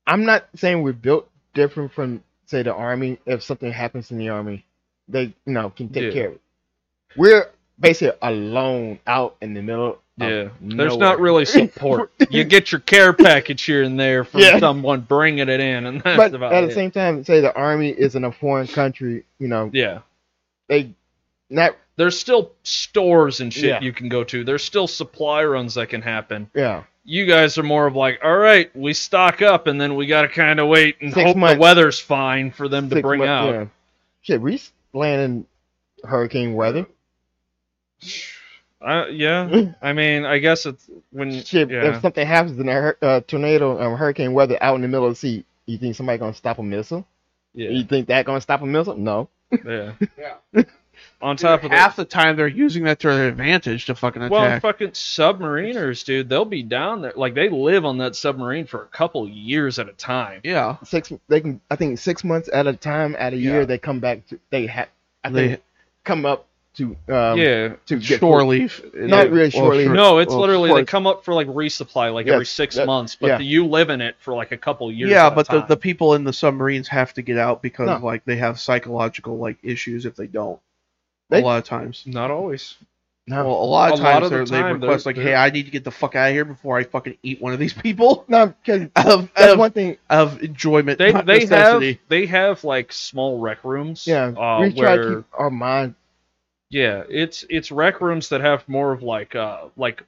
I'm 0.07 0.25
not 0.25 0.47
saying 0.55 0.83
we're 0.83 0.93
built 0.93 1.29
different 1.53 1.93
from 1.93 2.23
say 2.45 2.63
the 2.63 2.73
Army. 2.73 3.19
If 3.25 3.43
something 3.43 3.71
happens 3.71 4.11
in 4.11 4.19
the 4.19 4.29
Army, 4.29 4.65
they 5.07 5.23
you 5.45 5.53
know 5.53 5.69
can 5.71 5.89
take 5.89 6.05
Yeah. 6.05 6.11
care 6.11 6.27
of 6.29 6.33
it. 6.35 6.41
We're 7.17 7.51
basically 7.79 8.17
alone 8.21 8.99
out 9.07 9.37
in 9.41 9.53
the 9.55 9.63
middle 9.63 9.99
Yeah, 10.19 10.27
there's 10.27 10.51
nowhere. 10.61 10.97
not 10.97 11.19
really 11.19 11.45
support. 11.45 12.11
you 12.31 12.43
get 12.43 12.71
your 12.71 12.81
care 12.81 13.13
package 13.13 13.63
here 13.63 13.83
and 13.83 13.99
there 13.99 14.23
from 14.23 14.41
Yeah. 14.41 14.57
someone 14.59 15.01
bringing 15.01 15.47
it 15.47 15.59
in, 15.59 15.85
and 15.85 16.01
that's 16.01 16.17
but 16.17 16.33
about 16.33 16.53
at 16.53 16.63
it. 16.63 16.67
the 16.67 16.73
same 16.73 16.89
time, 16.91 17.23
say 17.23 17.39
the 17.39 17.53
army 17.55 17.89
is 17.89 18.15
in 18.15 18.23
a 18.23 18.31
foreign 18.31 18.67
country, 18.67 19.25
you 19.37 19.47
know, 19.47 19.69
yeah, 19.73 19.99
they 20.67 20.93
not 21.51 21.75
there's 21.97 22.19
still 22.19 22.51
stores 22.63 23.41
and 23.41 23.53
shit 23.53 23.65
Yeah. 23.65 23.81
you 23.81 23.93
can 23.93 24.09
go 24.09 24.23
to. 24.23 24.43
There's 24.43 24.63
still 24.63 24.87
supply 24.87 25.43
runs 25.43 25.75
that 25.75 25.89
can 25.89 26.01
happen. 26.01 26.49
yeah. 26.53 26.83
You 27.09 27.25
guys 27.25 27.57
are 27.57 27.63
more 27.63 27.87
of 27.87 27.95
like, 27.95 28.19
all 28.21 28.35
right, 28.37 28.69
we 28.75 28.93
stock 28.93 29.41
up, 29.41 29.67
and 29.67 29.79
then 29.79 29.95
we 29.95 30.07
got 30.07 30.23
to 30.23 30.27
kind 30.27 30.59
of 30.59 30.67
wait 30.67 30.97
and 30.99 31.13
Six 31.13 31.25
hope 31.25 31.37
months. 31.37 31.53
the 31.55 31.59
weather's 31.61 31.99
fine 31.99 32.51
for 32.51 32.67
them 32.67 32.89
to 32.89 33.01
bring 33.01 33.19
months- 33.19 33.29
out. 33.29 33.53
yeah. 33.53 33.65
Shit, 34.23 34.41
we 34.41 34.61
land 34.93 35.21
in 35.21 35.45
hurricane 36.09 36.53
weather. 36.53 36.85
Uh, 38.81 39.05
yeah, 39.09 39.71
I 39.81 39.93
mean, 39.93 40.25
I 40.25 40.37
guess 40.39 40.65
it's 40.65 40.89
when 41.11 41.43
Shit, 41.43 41.69
yeah. 41.71 41.95
if 41.95 42.01
something 42.01 42.25
happens 42.27 42.59
in 42.59 42.69
a 42.69 42.73
hur- 42.73 42.97
uh, 43.01 43.21
tornado, 43.21 43.81
um, 43.81 43.97
hurricane 43.97 44.33
weather 44.33 44.57
out 44.61 44.75
in 44.75 44.81
the 44.81 44.87
middle 44.87 45.05
of 45.07 45.13
the 45.13 45.15
sea, 45.15 45.45
you 45.65 45.77
think 45.77 45.95
somebody 45.95 46.17
gonna 46.19 46.33
stop 46.33 46.59
a 46.59 46.63
missile? 46.63 47.05
yeah, 47.53 47.69
You 47.69 47.83
think 47.83 48.07
that 48.07 48.25
gonna 48.25 48.41
stop 48.41 48.61
a 48.61 48.65
missile? 48.65 48.95
No. 48.97 49.29
yeah. 49.65 49.93
Yeah. 50.55 50.63
On 51.21 51.37
top 51.37 51.63
of 51.63 51.69
that, 51.69 51.77
half 51.77 51.95
the 51.95 52.05
time 52.05 52.35
they're 52.35 52.47
using 52.47 52.83
that 52.85 52.99
to 53.01 53.07
their 53.07 53.27
advantage 53.27 53.85
to 53.85 53.93
fucking 53.95 54.21
attack. 54.21 54.31
Well, 54.31 54.43
attack. 54.43 54.61
fucking 54.63 54.89
submariners, 54.91 56.03
dude, 56.03 56.27
they'll 56.29 56.43
be 56.45 56.63
down 56.63 57.01
there. 57.01 57.13
Like, 57.15 57.35
they 57.35 57.49
live 57.49 57.85
on 57.85 57.99
that 57.99 58.15
submarine 58.15 58.65
for 58.65 58.81
a 58.83 58.87
couple 58.87 59.27
years 59.29 59.77
at 59.79 59.87
a 59.89 59.93
time. 59.93 60.41
yeah, 60.43 60.77
Six. 60.83 61.11
They 61.27 61.41
can. 61.41 61.61
I 61.69 61.75
think 61.75 61.99
six 61.99 62.23
months 62.23 62.49
at 62.51 62.65
a 62.67 62.73
time, 62.73 63.15
at 63.19 63.33
a 63.33 63.37
year, 63.37 63.65
they 63.65 63.77
come 63.77 63.99
back. 63.99 64.25
To, 64.27 64.39
they 64.49 64.65
have. 64.67 64.87
I 65.23 65.29
They- 65.29 65.47
think 65.49 65.61
come 66.03 66.25
up 66.25 66.46
to. 66.77 66.95
Um, 67.13 67.37
yeah. 67.37 67.75
To 67.87 67.97
get 67.99 68.19
shore 68.19 68.43
leave. 68.45 68.83
Not 68.93 69.29
really 69.29 69.49
shore 69.49 69.75
leave. 69.75 69.91
No, 69.91 70.19
it's 70.19 70.31
well, 70.31 70.41
literally, 70.41 70.69
for- 70.69 70.77
they 70.77 70.85
come 70.85 71.05
up 71.07 71.25
for, 71.25 71.33
like, 71.33 71.47
resupply, 71.47 72.13
like, 72.13 72.25
Yes, 72.27 72.33
every 72.33 72.45
six 72.45 72.75
that- 72.75 72.85
months, 72.85 73.17
but 73.19 73.27
yeah. 73.27 73.39
you 73.39 73.65
live 73.65 73.89
in 73.89 74.01
it 74.01 74.15
for, 74.19 74.33
like, 74.33 74.51
a 74.51 74.57
couple 74.57 74.91
years 74.91 75.09
Yeah, 75.11 75.29
but 75.29 75.47
the, 75.47 75.59
time. 75.59 75.67
the 75.67 75.77
people 75.77 76.13
in 76.13 76.23
the 76.23 76.33
submarines 76.33 76.87
have 76.87 77.13
to 77.15 77.21
get 77.21 77.37
out 77.37 77.61
because 77.61 77.87
No. 77.87 78.05
like 78.05 78.25
they 78.25 78.37
have 78.37 78.59
psychological 78.59 79.37
like 79.37 79.57
issues 79.63 80.05
if 80.05 80.15
they 80.15 80.27
don't. 80.27 80.59
They- 81.29 81.41
a 81.41 81.45
lot 81.45 81.57
of 81.57 81.65
times. 81.65 82.03
Not 82.05 82.31
always. 82.31 82.75
No. 83.29 83.43
Well, 83.45 83.55
a 83.61 83.65
lot 83.65 83.91
of 83.91 83.99
A 83.99 84.03
lot 84.03 84.11
times 84.11 84.25
of 84.25 84.31
the 84.31 84.37
they're- 84.37 84.63
they 84.63 84.73
request 84.73 85.05
like, 85.05 85.17
"Hey, 85.17 85.35
I 85.35 85.49
need 85.49 85.63
to 85.63 85.71
get 85.71 85.83
the 85.83 85.91
fuck 85.91 86.15
out 86.15 86.29
of 86.29 86.33
here 86.33 86.45
before 86.45 86.77
I 86.77 86.83
fucking 86.85 87.17
eat 87.23 87.41
one 87.41 87.51
of 87.51 87.59
these 87.59 87.73
people." 87.73 88.23
no, 88.29 88.53
because 88.63 88.83
of, 88.95 89.29
that's 89.35 89.51
of, 89.51 89.59
one 89.59 89.71
thing. 89.71 89.97
of 90.09 90.41
enjoyment, 90.41 90.97
They, 90.97 91.11
they 91.11 91.45
have, 91.47 91.83
they 92.07 92.25
have, 92.27 92.63
like, 92.63 92.93
small 92.93 93.39
rec 93.39 93.65
rooms. 93.65 94.07
Yeah, 94.07 94.27
uh, 94.27 94.61
we 94.61 94.71
try 94.71 94.95
where, 94.95 95.09
to 95.09 95.15
keep 95.17 95.25
our 95.37 95.49
mind. 95.49 95.95
Yeah, 96.69 97.03
it's 97.09 97.45
it's 97.49 97.71
rec 97.71 98.01
rooms 98.01 98.29
that 98.29 98.41
have 98.41 98.67
more 98.67 98.91
of 98.91 99.01
like 99.03 99.35
uh 99.35 99.65
like 99.77 100.03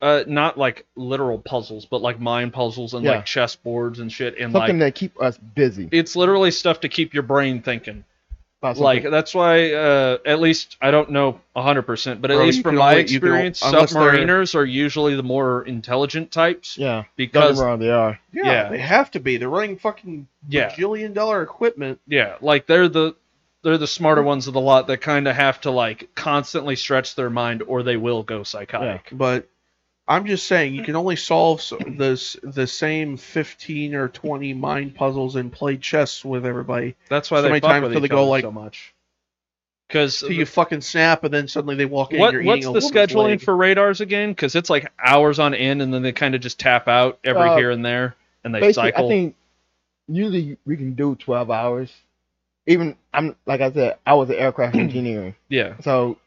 uh 0.00 0.24
not 0.26 0.56
like 0.58 0.86
literal 0.96 1.38
puzzles, 1.38 1.84
but 1.86 2.00
like 2.02 2.18
mind 2.18 2.52
puzzles 2.52 2.94
and 2.94 3.04
Yeah. 3.04 3.12
like 3.16 3.26
chess 3.26 3.56
boards 3.56 3.98
and 4.00 4.10
shit 4.10 4.34
and 4.38 4.52
Something 4.52 4.78
like 4.78 4.94
that 4.94 4.94
keep 4.94 5.20
us 5.20 5.36
busy. 5.38 5.88
it's 5.92 6.16
literally 6.16 6.50
stuff 6.50 6.80
to 6.80 6.88
keep 6.88 7.12
your 7.14 7.22
brain 7.22 7.60
thinking. 7.62 8.04
about 8.62 8.78
Like 8.78 9.02
that's 9.10 9.34
why 9.34 9.72
uh 9.74 10.18
at 10.24 10.40
least 10.40 10.76
I 10.80 10.90
don't 10.92 11.10
know 11.10 11.40
100%, 11.54 12.20
but 12.22 12.30
at 12.30 12.36
Bro, 12.36 12.44
least 12.46 12.56
you 12.58 12.62
from 12.62 12.70
can 12.72 12.78
my 12.78 12.90
only- 12.98 13.12
you 13.12 13.20
can 13.20 13.28
o- 13.28 13.32
experience, 13.34 13.62
unless 13.62 13.92
they're- 13.92 14.02
submariners 14.02 14.54
are 14.54 14.64
usually 14.64 15.14
the 15.14 15.22
more 15.22 15.62
intelligent 15.66 16.32
types 16.32 16.78
yeah. 16.78 16.94
Don't 16.94 17.02
get 17.02 17.16
because 17.16 17.58
me 17.60 17.64
wrong, 17.66 17.78
they 17.80 17.90
are. 17.90 18.18
yeah, 18.32 18.42
yeah. 18.44 18.68
they 18.70 18.78
have 18.78 19.10
to 19.10 19.20
be. 19.20 19.36
They're 19.36 19.48
running 19.50 19.76
fucking 19.78 20.26
yeah, 20.48 20.70
bajillion 20.70 21.12
dollar 21.12 21.42
equipment. 21.42 22.00
yeah, 22.08 22.36
like 22.40 22.66
they're 22.66 22.88
the 22.88 23.14
they're 23.62 23.78
the 23.78 23.86
smarter 23.86 24.22
ones 24.22 24.48
of 24.48 24.54
the 24.54 24.60
lot 24.60 24.86
that 24.88 24.98
kind 24.98 25.28
of 25.28 25.36
have 25.36 25.60
to 25.62 25.70
like 25.70 26.14
constantly 26.14 26.76
stretch 26.76 27.14
their 27.14 27.30
mind 27.30 27.62
or 27.66 27.82
they 27.82 27.96
will 27.96 28.22
go 28.22 28.42
psychotic. 28.42 29.08
But 29.12 29.48
I'm 30.08 30.26
just 30.26 30.46
saying, 30.46 30.74
you 30.74 30.82
can 30.82 30.96
only 30.96 31.16
solve 31.16 31.62
this 31.86 32.36
the 32.42 32.66
same 32.66 33.16
15 33.16 33.94
or 33.94 34.08
20 34.08 34.52
mind 34.54 34.94
puzzles 34.96 35.36
and 35.36 35.52
play 35.52 35.76
chess 35.76 36.24
with 36.24 36.44
everybody 36.44 36.96
That's 37.08 37.30
why 37.30 37.38
So 37.38 37.42
they 37.42 37.48
many 37.50 37.60
fuck 37.60 37.70
times 37.70 37.82
with 37.84 37.92
till 37.92 38.04
each 38.04 38.10
they 38.10 38.14
go, 38.16 38.28
like- 38.28 38.42
so 38.42 38.50
much. 38.50 38.94
Because 39.88 40.20
till 40.20 40.32
you 40.32 40.46
fucking 40.46 40.80
snap, 40.80 41.22
and 41.22 41.34
then 41.34 41.48
suddenly 41.48 41.74
they 41.74 41.84
walk 41.84 42.14
in. 42.14 42.18
what, 42.18 42.34
and 42.34 42.44
you're 42.44 42.72
what's 42.72 42.86
the 42.92 42.98
scheduling 42.98 43.24
leg. 43.28 43.42
for 43.42 43.54
radars 43.54 44.00
again? 44.00 44.30
Because 44.30 44.54
it's 44.54 44.70
like 44.70 44.90
hours 44.98 45.38
on 45.38 45.52
end, 45.52 45.82
and 45.82 45.92
then 45.92 46.00
they 46.02 46.12
kind 46.12 46.34
of 46.34 46.40
just 46.40 46.58
tap 46.58 46.88
out 46.88 47.18
every 47.22 47.50
Uh, 47.50 47.56
here 47.58 47.70
and 47.70 47.84
there, 47.84 48.16
and 48.42 48.54
they 48.54 48.60
Basically, 48.60 48.90
cycle. 48.92 49.04
I 49.04 49.08
think 49.10 49.36
usually 50.08 50.56
we 50.64 50.78
can 50.78 50.94
do 50.94 51.14
12 51.14 51.50
hours. 51.50 51.92
Even 52.66 52.96
I'm 53.12 53.34
like 53.46 53.60
I 53.60 53.72
said, 53.72 53.98
I 54.06 54.14
was 54.14 54.30
an 54.30 54.36
aircraft 54.36 54.76
engineer, 54.84 55.36
yeah, 55.48 55.74
so 55.80 56.18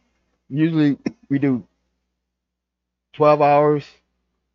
usually 0.49 0.97
we 1.29 1.39
do 1.39 1.63
12 3.13 3.41
hours, 3.41 3.83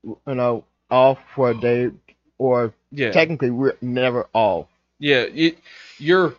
you 0.04 0.18
know, 0.26 0.64
off 0.90 1.18
for 1.34 1.50
a 1.50 1.54
day, 1.54 1.90
or 2.38 2.74
yeah, 2.92 3.10
technically 3.12 3.50
we're 3.50 3.76
never 3.80 4.28
off. 4.34 4.66
yeah. 4.98 5.24
You, 5.26 5.56
you're 5.98 6.34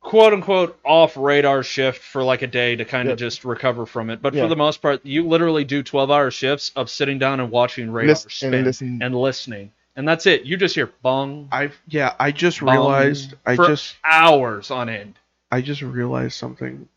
quote 0.00 0.32
unquote 0.32 0.78
off 0.84 1.16
radar 1.16 1.62
shift 1.62 2.02
for 2.02 2.22
like 2.24 2.42
a 2.42 2.46
day 2.46 2.74
to 2.76 2.84
kind 2.84 3.08
of 3.08 3.18
Yeah. 3.18 3.26
just 3.26 3.44
recover 3.44 3.86
from 3.86 4.10
it. 4.10 4.20
But 4.20 4.34
Yeah. 4.34 4.42
for 4.42 4.48
the 4.48 4.56
most 4.56 4.82
part, 4.82 5.04
you 5.06 5.26
literally 5.26 5.64
do 5.64 5.82
12 5.82 6.10
hour 6.10 6.30
shifts 6.30 6.72
of 6.76 6.90
sitting 6.90 7.18
down 7.18 7.40
and 7.40 7.50
watching 7.50 7.90
radar 7.90 8.08
Listen- 8.10 8.30
spin 8.30 8.54
and 8.54 8.64
listen. 8.66 8.98
and 9.02 9.14
listening, 9.14 9.72
and 9.96 10.06
that's 10.06 10.26
it. 10.26 10.44
You 10.44 10.56
just 10.56 10.74
hear 10.74 10.90
bong. 11.02 11.48
I've 11.52 11.78
yeah, 11.88 12.14
I 12.18 12.32
just 12.32 12.60
bong 12.60 12.70
realized. 12.70 13.34
I 13.44 13.56
for 13.56 13.66
just 13.66 13.96
hours 14.04 14.70
on 14.70 14.88
end. 14.88 15.18
I 15.50 15.60
just 15.60 15.82
realized 15.82 16.34
something. 16.34 16.88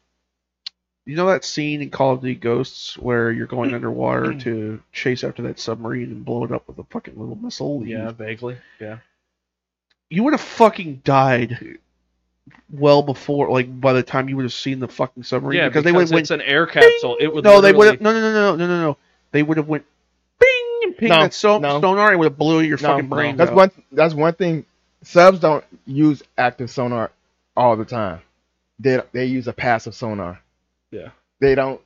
You 1.05 1.15
know 1.15 1.27
that 1.27 1.45
scene 1.45 1.81
in 1.81 1.91
Call 1.91 2.13
of 2.13 2.21
Duty 2.21 2.35
Ghosts 2.35 2.97
where 2.97 3.31
you're 3.31 3.47
going 3.47 3.73
underwater 3.75 4.33
to 4.39 4.81
chase 4.91 5.23
after 5.23 5.43
that 5.43 5.59
submarine 5.59 6.11
and 6.11 6.25
blow 6.25 6.45
it 6.45 6.51
up 6.51 6.67
with 6.67 6.79
a 6.79 6.83
fucking 6.85 7.19
little 7.19 7.35
missile? 7.35 7.85
Yeah, 7.85 8.11
vaguely. 8.11 8.57
Yeah. 8.79 8.99
You 10.09 10.23
would 10.23 10.33
have 10.33 10.41
fucking 10.41 11.01
died 11.03 11.79
well 12.71 13.01
before, 13.01 13.49
like 13.49 13.79
by 13.81 13.93
the 13.93 14.03
time 14.03 14.29
you 14.29 14.35
would 14.35 14.45
have 14.45 14.53
seen 14.53 14.79
the 14.79 14.87
fucking 14.87 15.23
submarine. 15.23 15.57
Yeah, 15.57 15.67
because, 15.67 15.83
because 15.83 15.85
they 15.85 15.91
would 15.91 16.09
have 16.09 16.19
it's 16.19 16.29
went. 16.29 16.41
an 16.41 16.47
air 16.47 16.65
capsule. 16.65 17.17
It 17.19 17.33
would 17.33 17.43
No, 17.43 17.61
they 17.61 17.73
would 17.73 17.87
have. 17.87 18.01
No, 18.01 18.11
no, 18.13 18.19
no, 18.19 18.33
no, 18.33 18.55
no, 18.55 18.67
no, 18.67 18.81
no. 18.81 18.97
They 19.31 19.43
would 19.43 19.57
have 19.57 19.67
went. 19.67 19.85
Bing 20.99 21.09
and 21.11 21.19
No, 21.19 21.23
that 21.23 21.33
so, 21.33 21.59
no. 21.59 21.81
sonar 21.81 22.11
and 22.11 22.19
would 22.19 22.25
have 22.31 22.37
blew 22.37 22.61
your 22.61 22.77
No, 22.81 22.89
fucking 22.89 23.09
brain. 23.09 23.37
That's 23.37 23.51
out. 23.51 23.55
one. 23.55 23.71
That's 23.91 24.13
one 24.13 24.33
thing. 24.33 24.65
Subs 25.03 25.39
don't 25.39 25.63
use 25.85 26.23
active 26.37 26.69
sonar 26.71 27.11
all 27.55 27.75
the 27.77 27.85
time. 27.85 28.21
They 28.79 29.01
they 29.13 29.25
use 29.25 29.47
a 29.47 29.53
passive 29.53 29.95
sonar. 29.95 30.39
Yeah. 30.91 31.09
They 31.39 31.55
don't. 31.55 31.81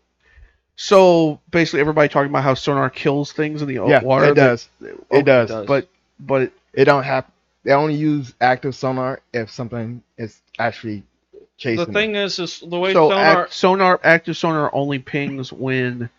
So 0.76 1.40
basically, 1.52 1.81
everybody 1.81 2.07
talking 2.10 2.30
about 2.30 2.44
how 2.44 2.53
sonar 2.53 2.90
kills 2.90 3.31
things 3.34 3.61
in 3.61 3.68
the 3.68 3.76
Yeah, 3.76 4.02
water. 4.02 4.31
it 4.31 4.36
does. 4.36 4.69
Oh, 4.81 5.18
It 5.18 5.26
does. 5.26 5.49
does. 5.49 5.68
But 5.68 5.88
but 6.19 6.52
It 6.73 6.86
don't 6.86 7.03
have. 7.03 7.26
They 7.64 7.73
only 7.73 7.95
use 7.95 8.34
active 8.40 8.73
sonar 8.76 9.19
if 9.34 9.52
something 9.52 10.02
is 10.18 10.40
actually 10.57 11.03
chasing. 11.57 11.77
The 11.77 11.86
them. 11.86 11.94
thing 11.94 12.15
is, 12.15 12.40
is 12.40 12.61
the 12.65 12.80
way 12.80 12.94
so 12.94 13.10
sonar. 13.10 13.44
act, 13.44 13.53
sonar 13.53 13.99
active 14.03 14.38
sonar 14.38 14.69
only 14.73 14.99
pings 14.99 15.52
when 15.52 16.10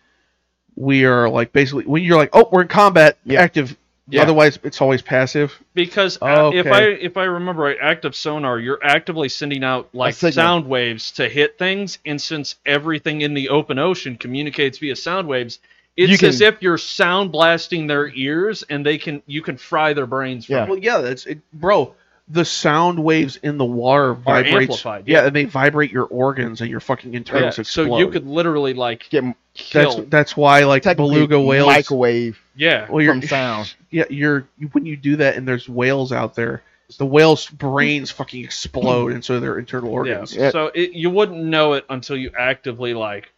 we 0.75 1.05
are 1.05 1.29
like 1.29 1.51
basically 1.53 1.85
when 1.85 2.03
you're 2.03 2.17
like 2.17 2.29
oh 2.33 2.47
we're 2.51 2.61
in 2.61 2.67
combat 2.67 3.17
Yeah. 3.25 3.41
active. 3.41 3.77
Yeah. 4.09 4.23
Otherwise, 4.23 4.59
it's 4.63 4.81
always 4.81 5.01
passive. 5.01 5.53
because 5.73 6.17
Oh, 6.21 6.47
uh, 6.47 6.51
if. 6.51 6.65
I 6.67 6.81
if 6.83 7.15
I 7.15 7.23
remember 7.23 7.61
right, 7.63 7.77
active 7.81 8.13
sonar, 8.13 8.59
you're 8.59 8.79
actively 8.83 9.29
sending 9.29 9.63
out 9.63 9.87
like 9.93 10.15
sound 10.15 10.67
waves 10.67 11.11
to 11.11 11.29
hit 11.29 11.57
things, 11.57 11.97
and 12.05 12.21
since 12.21 12.55
everything 12.65 13.21
in 13.21 13.33
the 13.35 13.47
open 13.47 13.79
ocean 13.79 14.17
communicates 14.17 14.79
via 14.79 14.97
sound 14.97 15.29
waves, 15.29 15.59
it's 15.95 16.19
can- 16.19 16.27
as 16.29 16.41
if 16.41 16.61
you're 16.61 16.77
sound 16.77 17.31
blasting 17.31 17.87
their 17.87 18.09
ears, 18.09 18.63
and 18.69 18.85
they 18.85 18.97
can 18.97 19.21
you 19.27 19.41
can 19.41 19.55
fry 19.55 19.93
their 19.93 20.07
brains. 20.07 20.45
From 20.47 20.55
Yeah. 20.55 20.63
it. 20.63 20.69
Well, 20.69 20.79
yeah, 20.79 20.97
that's 20.97 21.25
it, 21.25 21.39
bro. 21.53 21.95
The 22.31 22.45
sound 22.45 23.03
waves 23.03 23.37
in 23.37 23.57
the 23.57 23.65
water 23.65 24.13
vibrates. 24.13 24.55
amplified, 24.61 25.07
yeah. 25.07 25.21
yeah. 25.21 25.27
and 25.27 25.35
they 25.35 25.45
vibrate 25.45 25.91
your 25.91 26.05
organs 26.05 26.61
and 26.61 26.69
your 26.69 26.79
fucking 26.79 27.11
Yeah, 27.11 27.17
internals 27.17 27.67
so 27.67 27.97
you 27.97 28.09
could 28.09 28.25
literally 28.25 28.73
like 28.73 29.09
get 29.09 29.23
kill. 29.53 29.97
That's 29.97 30.09
that's 30.09 30.37
why 30.37 30.63
like 30.63 30.83
technically 30.83 31.15
beluga 31.15 31.41
whales. 31.41 31.67
microwave 31.67 32.39
yeah, 32.55 32.89
well, 32.89 33.01
you're, 33.01 33.13
from 33.13 33.21
sound. 33.27 33.73
Yeah, 33.89 34.05
you're 34.09 34.47
you, 34.57 34.67
when 34.69 34.85
you 34.85 34.95
do 34.97 35.17
that 35.17 35.35
and 35.35 35.47
there's 35.47 35.67
whales 35.67 36.11
out 36.11 36.35
there, 36.35 36.63
the 36.97 37.05
whales' 37.05 37.47
brains 37.47 38.11
fucking 38.19 38.43
explode, 38.43 39.11
and 39.11 39.23
so 39.23 39.39
their 39.39 39.57
internal 39.59 39.89
yeah. 39.89 39.95
organs. 39.95 40.35
Yeah. 40.35 40.51
So 40.51 40.67
it, 40.67 40.91
you 40.91 41.09
wouldn't 41.09 41.43
know 41.43 41.73
it 41.73 41.85
until 41.89 42.17
you 42.17 42.31
actively 42.37 42.93
like 42.93 43.31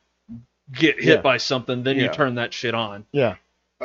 get 0.71 0.95
hit 0.99 1.15
Yeah. 1.17 1.21
by 1.21 1.37
something, 1.37 1.83
then 1.83 1.97
Yeah. 1.97 2.03
you 2.03 2.09
turn 2.09 2.35
that 2.35 2.53
shit 2.53 2.73
on. 2.73 3.05
Yeah. 3.11 3.35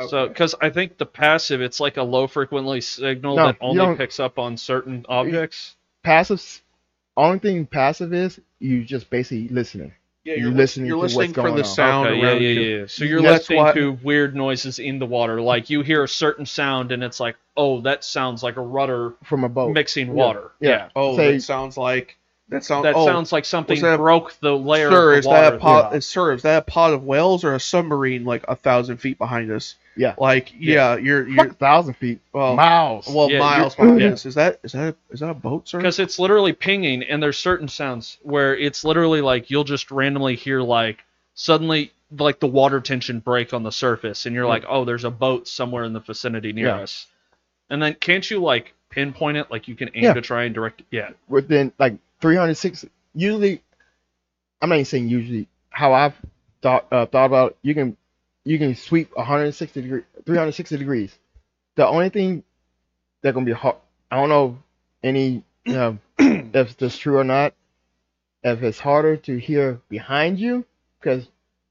So, 0.07 0.27
because 0.27 0.55
I 0.61 0.69
think 0.69 0.97
the 0.97 1.05
passive, 1.05 1.61
it's 1.61 1.79
like 1.79 1.97
a 1.97 2.03
low 2.03 2.27
frequency 2.27 2.81
signal 2.81 3.35
No, 3.35 3.45
that 3.47 3.57
only 3.61 3.95
picks 3.95 4.19
up 4.19 4.39
on 4.39 4.57
certain 4.57 5.05
objects. 5.09 5.75
Passive. 6.03 6.61
Only 7.17 7.39
thing 7.39 7.65
passive 7.65 8.13
is 8.13 8.39
you 8.59 8.83
just 8.85 9.09
basically 9.09 9.49
listening. 9.49 9.91
Yeah, 10.25 10.35
You're 10.35 10.51
listening 10.51 10.85
You're 10.87 10.97
to 10.97 10.99
what's 11.01 11.15
listening 11.15 11.33
for 11.33 11.41
going 11.43 11.55
the 11.55 11.61
on. 11.63 11.67
sound 11.67 12.07
okay, 12.09 12.17
yeah, 12.19 12.25
around 12.27 12.41
yeah, 12.41 12.49
yeah. 12.49 12.85
So 12.87 13.03
you're 13.05 13.21
That's 13.21 13.49
listening 13.49 13.59
why- 13.59 13.73
to 13.73 13.91
weird 14.03 14.35
noises 14.35 14.77
in 14.77 14.99
the 14.99 15.05
water. 15.05 15.41
Like 15.41 15.69
you 15.69 15.81
hear 15.81 16.03
a 16.03 16.07
certain 16.09 16.45
sound, 16.45 16.91
and 16.91 17.03
it's 17.03 17.19
like, 17.19 17.35
oh, 17.57 17.81
that 17.81 18.03
sounds 18.03 18.43
like 18.43 18.57
a 18.57 18.61
rudder 18.61 19.13
from 19.23 19.43
a 19.45 19.49
boat. 19.49 19.73
mixing 19.73 20.07
Yeah. 20.07 20.13
water. 20.13 20.51
Yeah. 20.59 20.69
Yeah. 20.69 20.89
Oh, 20.95 21.15
Say- 21.17 21.31
that 21.33 21.41
sounds 21.41 21.77
like 21.77 22.17
That 22.49 22.63
sounds. 22.63 22.83
that 22.83 22.95
oh, 22.95 23.05
sounds 23.05 23.31
like 23.31 23.45
something 23.45 23.75
was 23.75 23.81
that 23.81 23.93
a- 23.95 23.97
broke 23.97 24.33
the 24.39 24.57
layer 24.57 24.89
Sir, 24.89 25.11
of 25.13 25.19
is 25.19 25.25
the 25.25 25.29
water. 25.29 25.41
that 25.41 25.53
a 25.53 25.57
pot? 25.59 25.93
Yeah. 25.93 25.99
Sir, 25.99 26.33
is 26.33 26.41
that 26.41 26.57
a 26.57 26.61
pot 26.65 26.93
of 26.93 27.03
whales 27.03 27.43
or 27.43 27.53
a 27.53 27.59
submarine 27.59 28.25
like 28.25 28.43
a 28.47 28.55
thousand 28.55 28.97
feet 28.97 29.17
behind 29.19 29.51
us? 29.51 29.75
Yeah. 29.95 30.15
Like, 30.17 30.53
yeah, 30.57 30.95
you're 30.97 31.27
you're 31.27 31.45
Fuck 31.49 31.57
thousand 31.57 31.93
feet, 31.95 32.21
well, 32.33 32.55
miles. 32.55 33.07
well 33.07 33.29
Yeah, 33.29 33.39
miles 33.39 33.75
behind 33.77 34.01
yeah. 34.01 34.07
us. 34.09 34.25
Is 34.25 34.35
that 34.35 34.59
is 34.63 34.71
that 34.71 34.95
is 35.11 35.19
that 35.19 35.29
a 35.29 35.33
boat, 35.33 35.67
sir? 35.67 35.77
because 35.77 35.99
it's 35.99 36.17
literally 36.17 36.53
pinging 36.53 37.03
and 37.03 37.21
there's 37.21 37.37
certain 37.37 37.67
sounds 37.67 38.17
where 38.23 38.55
it's 38.57 38.83
literally 38.83 39.21
like 39.21 39.49
you'll 39.51 39.63
just 39.63 39.91
randomly 39.91 40.35
hear 40.35 40.61
like 40.61 41.03
suddenly 41.35 41.91
like 42.17 42.39
the 42.39 42.47
water 42.47 42.79
tension 42.81 43.19
break 43.19 43.53
on 43.53 43.61
the 43.63 43.71
surface 43.71 44.25
and 44.25 44.33
you're 44.33 44.47
like 44.47 44.65
oh 44.67 44.83
there's 44.85 45.03
a 45.03 45.11
boat 45.11 45.47
somewhere 45.47 45.83
in 45.83 45.93
the 45.93 45.99
vicinity 45.99 46.51
near 46.53 46.65
Yeah. 46.67 46.79
us 46.81 47.05
and 47.69 47.79
then 47.83 47.93
can't 47.93 48.29
you 48.31 48.39
like 48.39 48.73
pinpoint 48.89 49.37
it 49.37 49.51
like 49.51 49.67
you 49.67 49.75
can 49.75 49.89
aim 49.93 50.05
Yeah. 50.05 50.13
to 50.15 50.21
try 50.21 50.45
and 50.45 50.55
direct 50.55 50.81
yeah 50.89 51.11
within 51.27 51.71
like 51.77 51.93
360 52.21 52.89
usually 53.13 53.61
i'm 54.61 54.69
not 54.69 54.75
even 54.75 54.85
saying 54.85 55.09
usually 55.09 55.47
how 55.69 55.93
i've 55.93 56.15
thought 56.61 56.85
uh, 56.91 57.05
thought 57.05 57.25
about 57.25 57.51
it, 57.51 57.57
you 57.61 57.73
can 57.73 57.95
you 58.43 58.57
can 58.57 58.75
sweep 58.75 59.15
160 59.15 59.81
degree 59.81 60.01
360 60.25 60.77
degrees. 60.77 61.17
The 61.75 61.87
only 61.87 62.09
thing 62.09 62.43
that's 63.21 63.33
gonna 63.33 63.45
be 63.45 63.51
hard 63.51 63.75
i 64.11 64.17
don't 64.17 64.29
know 64.29 64.57
any 65.03 65.43
if 65.65 66.77
this 66.77 66.97
true 66.97 67.17
or 67.17 67.23
not 67.23 67.53
if 68.43 68.61
it's 68.63 68.79
harder 68.79 69.17
to 69.17 69.37
hear 69.37 69.81
behind 69.89 70.39
you 70.39 70.65
because 70.99 71.27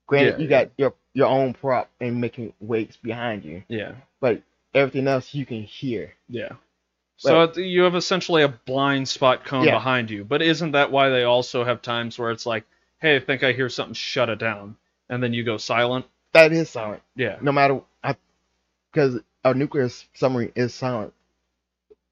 granted 0.07 0.39
Yeah. 0.39 0.43
you 0.43 0.49
got 0.49 0.71
your 0.77 0.95
your 1.15 1.27
own 1.27 1.53
prop 1.55 1.91
and 2.01 2.21
making 2.21 2.53
weights 2.61 2.97
behind 2.97 3.45
you. 3.45 3.65
Yeah. 3.67 3.93
But 4.21 4.43
everything 4.73 5.09
else 5.09 5.35
you 5.35 5.45
can 5.45 5.63
hear. 5.63 6.15
Yeah 6.29 6.51
so 7.21 7.53
you 7.57 7.83
have 7.83 7.95
essentially 7.97 8.43
a 8.43 8.49
blind 8.49 9.09
spot 9.09 9.45
cone 9.45 9.65
Yeah. 9.65 9.75
behind 9.75 10.11
you 10.11 10.25
but 10.25 10.41
isn't 10.43 10.73
that 10.73 10.91
why 10.91 11.09
they 11.11 11.25
also 11.25 11.65
have 11.65 11.83
times 11.83 12.19
where 12.19 12.31
it's 12.31 12.47
like 12.47 12.65
hey 13.01 13.17
i 13.17 13.21
think 13.21 13.43
i 13.43 13.53
hear 13.53 13.69
something 13.69 13.95
shut 13.95 14.29
it 14.29 14.39
down 14.39 14.77
and 15.09 15.23
then 15.23 15.33
you 15.33 15.43
go 15.45 15.57
silent? 15.57 16.07
That 16.33 16.53
is 16.53 16.69
silent. 16.71 17.03
Yeah. 17.17 17.39
No 17.41 17.51
matter 17.53 17.81
because 18.93 19.21
a 19.45 19.55
nuclear 19.55 19.89
submarine 20.15 20.53
is 20.55 20.75
silent. 20.75 21.15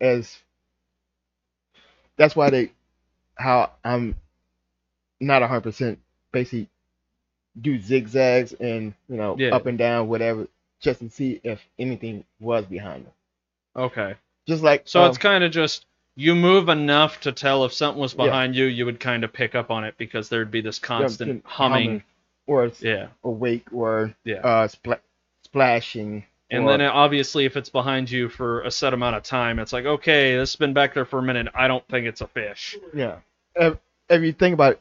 As 0.01 0.37
that's 2.17 2.35
why 2.35 2.51
they 2.51 2.73
how 3.37 3.73
i'm 3.85 4.15
not 5.21 5.43
100% 5.43 5.99
basically 6.33 6.69
do 7.61 7.79
zigzags 7.81 8.53
and 8.55 8.95
you 9.09 9.17
know 9.17 9.37
Yeah. 9.39 9.55
up 9.55 9.67
and 9.67 9.79
down 9.79 10.09
whatever 10.09 10.49
just 10.81 11.01
to 11.01 11.11
see 11.11 11.41
if 11.43 11.61
anything 11.79 12.25
was 12.41 12.65
behind 12.67 13.07
them. 13.07 13.13
Okay 13.77 14.15
just 14.47 14.63
like 14.63 14.83
So 14.87 15.03
um, 15.03 15.09
it's 15.09 15.19
kind 15.19 15.43
of 15.45 15.51
just 15.53 15.87
you 16.15 16.35
move 16.35 16.69
enough 16.69 17.21
to 17.23 17.33
tell 17.33 17.65
if 17.65 17.73
something 17.73 18.01
was 18.01 18.15
Yeah. 18.15 18.25
behind 18.27 18.55
you, 18.57 18.65
you 18.67 18.87
would 18.87 19.01
kind 19.01 19.23
of 19.25 19.33
pick 19.33 19.55
up 19.55 19.71
on 19.71 19.85
it 19.85 19.95
because 19.99 20.29
there'd 20.29 20.51
be 20.51 20.61
this 20.63 20.79
constant 20.79 21.43
can- 21.45 21.51
humming. 21.51 21.85
humming. 21.89 22.03
or 22.47 22.65
it's 22.67 22.81
Yeah, 22.83 23.09
awake 23.25 23.67
or 23.73 24.15
yeah. 24.25 24.37
uh 24.37 24.69
spla- 24.69 25.01
splashing 25.45 26.25
and 26.51 26.65
or- 26.65 26.71
then 26.71 26.81
it, 26.81 26.87
obviously, 26.87 27.45
if 27.45 27.57
it's 27.57 27.69
behind 27.71 28.09
you 28.11 28.29
for 28.29 28.63
a 28.63 28.71
set 28.71 28.95
amount 28.95 29.17
of 29.17 29.25
time, 29.25 29.59
it's 29.59 29.73
like, 29.73 29.85
okay, 29.85 30.37
this 30.37 30.53
has 30.53 30.57
been 30.57 30.73
back 30.73 30.95
there 30.95 31.05
for 31.05 31.19
a 31.19 31.23
minute. 31.23 31.49
I 31.55 31.67
don't 31.67 31.87
think 31.89 32.07
it's 32.07 32.21
a 32.21 32.27
fish. 32.29 32.77
yeah 32.95 33.17
if, 33.57 33.77
if 34.09 34.23
you 34.23 34.33
think 34.33 34.55
about 34.55 34.73
it 34.75 34.81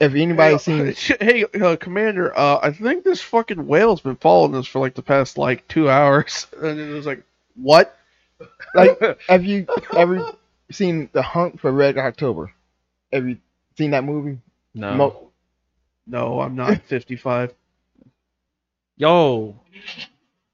if 0.00 0.14
anybody's 0.14 0.62
seen 0.62 0.92
Hey, 1.20 1.44
uh, 1.60 1.76
Commander, 1.76 2.36
uh, 2.36 2.58
I 2.62 2.70
think 2.72 3.04
this 3.04 3.20
fucking 3.20 3.66
whale's 3.66 4.00
been 4.00 4.16
following 4.16 4.54
us 4.56 4.66
for 4.66 4.78
like 4.80 4.94
the 4.94 5.02
past 5.02 5.38
like 5.38 5.66
two 5.68 5.88
hours. 5.88 6.46
And 6.62 6.78
it 6.80 6.92
was 6.92 7.06
like, 7.06 7.22
what? 7.54 7.96
Like 8.74 8.98
have 9.28 9.44
you 9.44 9.66
ever 9.96 10.32
seen 10.70 11.08
the 11.12 11.22
hunt 11.22 11.60
for 11.60 11.70
red 11.70 11.96
october 11.98 12.52
have 13.12 13.28
you 13.28 13.38
seen 13.78 13.90
that 13.92 14.04
movie 14.04 14.38
No. 14.74 14.94
Mo- 14.94 15.30
No, 16.06 16.40
I'm 16.40 16.56
not 16.56 16.82
55. 16.86 17.54
Yo, 18.96 19.56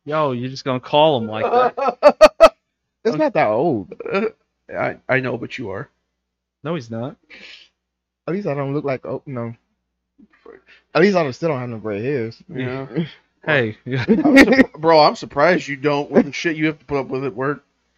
yo, 0.05 0.33
you're 0.33 0.49
just 0.51 0.65
gonna 0.65 0.81
call 0.81 1.19
him 1.19 1.27
like 1.29 1.45
that? 1.45 2.55
it's 3.05 3.17
not 3.17 3.35
that 3.35 3.49
old 3.49 3.93
I 4.75 4.99
I 5.09 5.21
know, 5.21 5.37
but 5.37 5.59
you 5.59 5.71
are. 5.71 5.89
No, 6.63 6.75
he's 6.75 6.91
not. 6.91 7.17
At 8.27 8.35
least 8.35 8.47
I 8.47 8.55
don't 8.55 8.73
look 8.73 8.85
like 8.85 9.05
oh 9.05 9.23
no. 9.27 9.55
At 10.95 11.03
least 11.03 11.17
I 11.17 11.31
still 11.33 11.49
don't 11.51 11.61
have 11.61 11.69
no 11.69 11.79
gray 11.79 12.03
hairs. 12.03 12.43
Yeah. 12.49 12.87
Hey, 13.45 13.79
yeah, 13.87 14.05
Bro, 14.79 15.01
I'm 15.01 15.17
surprised 15.17 15.67
you 15.67 15.77
don't 15.77 16.11
with 16.11 16.27
the 16.27 16.33
shit 16.33 16.57
you 16.57 16.67
have 16.67 16.79
to 16.79 16.85
put 16.85 16.99
up 16.99 17.07
with 17.09 17.25
it. 17.25 17.35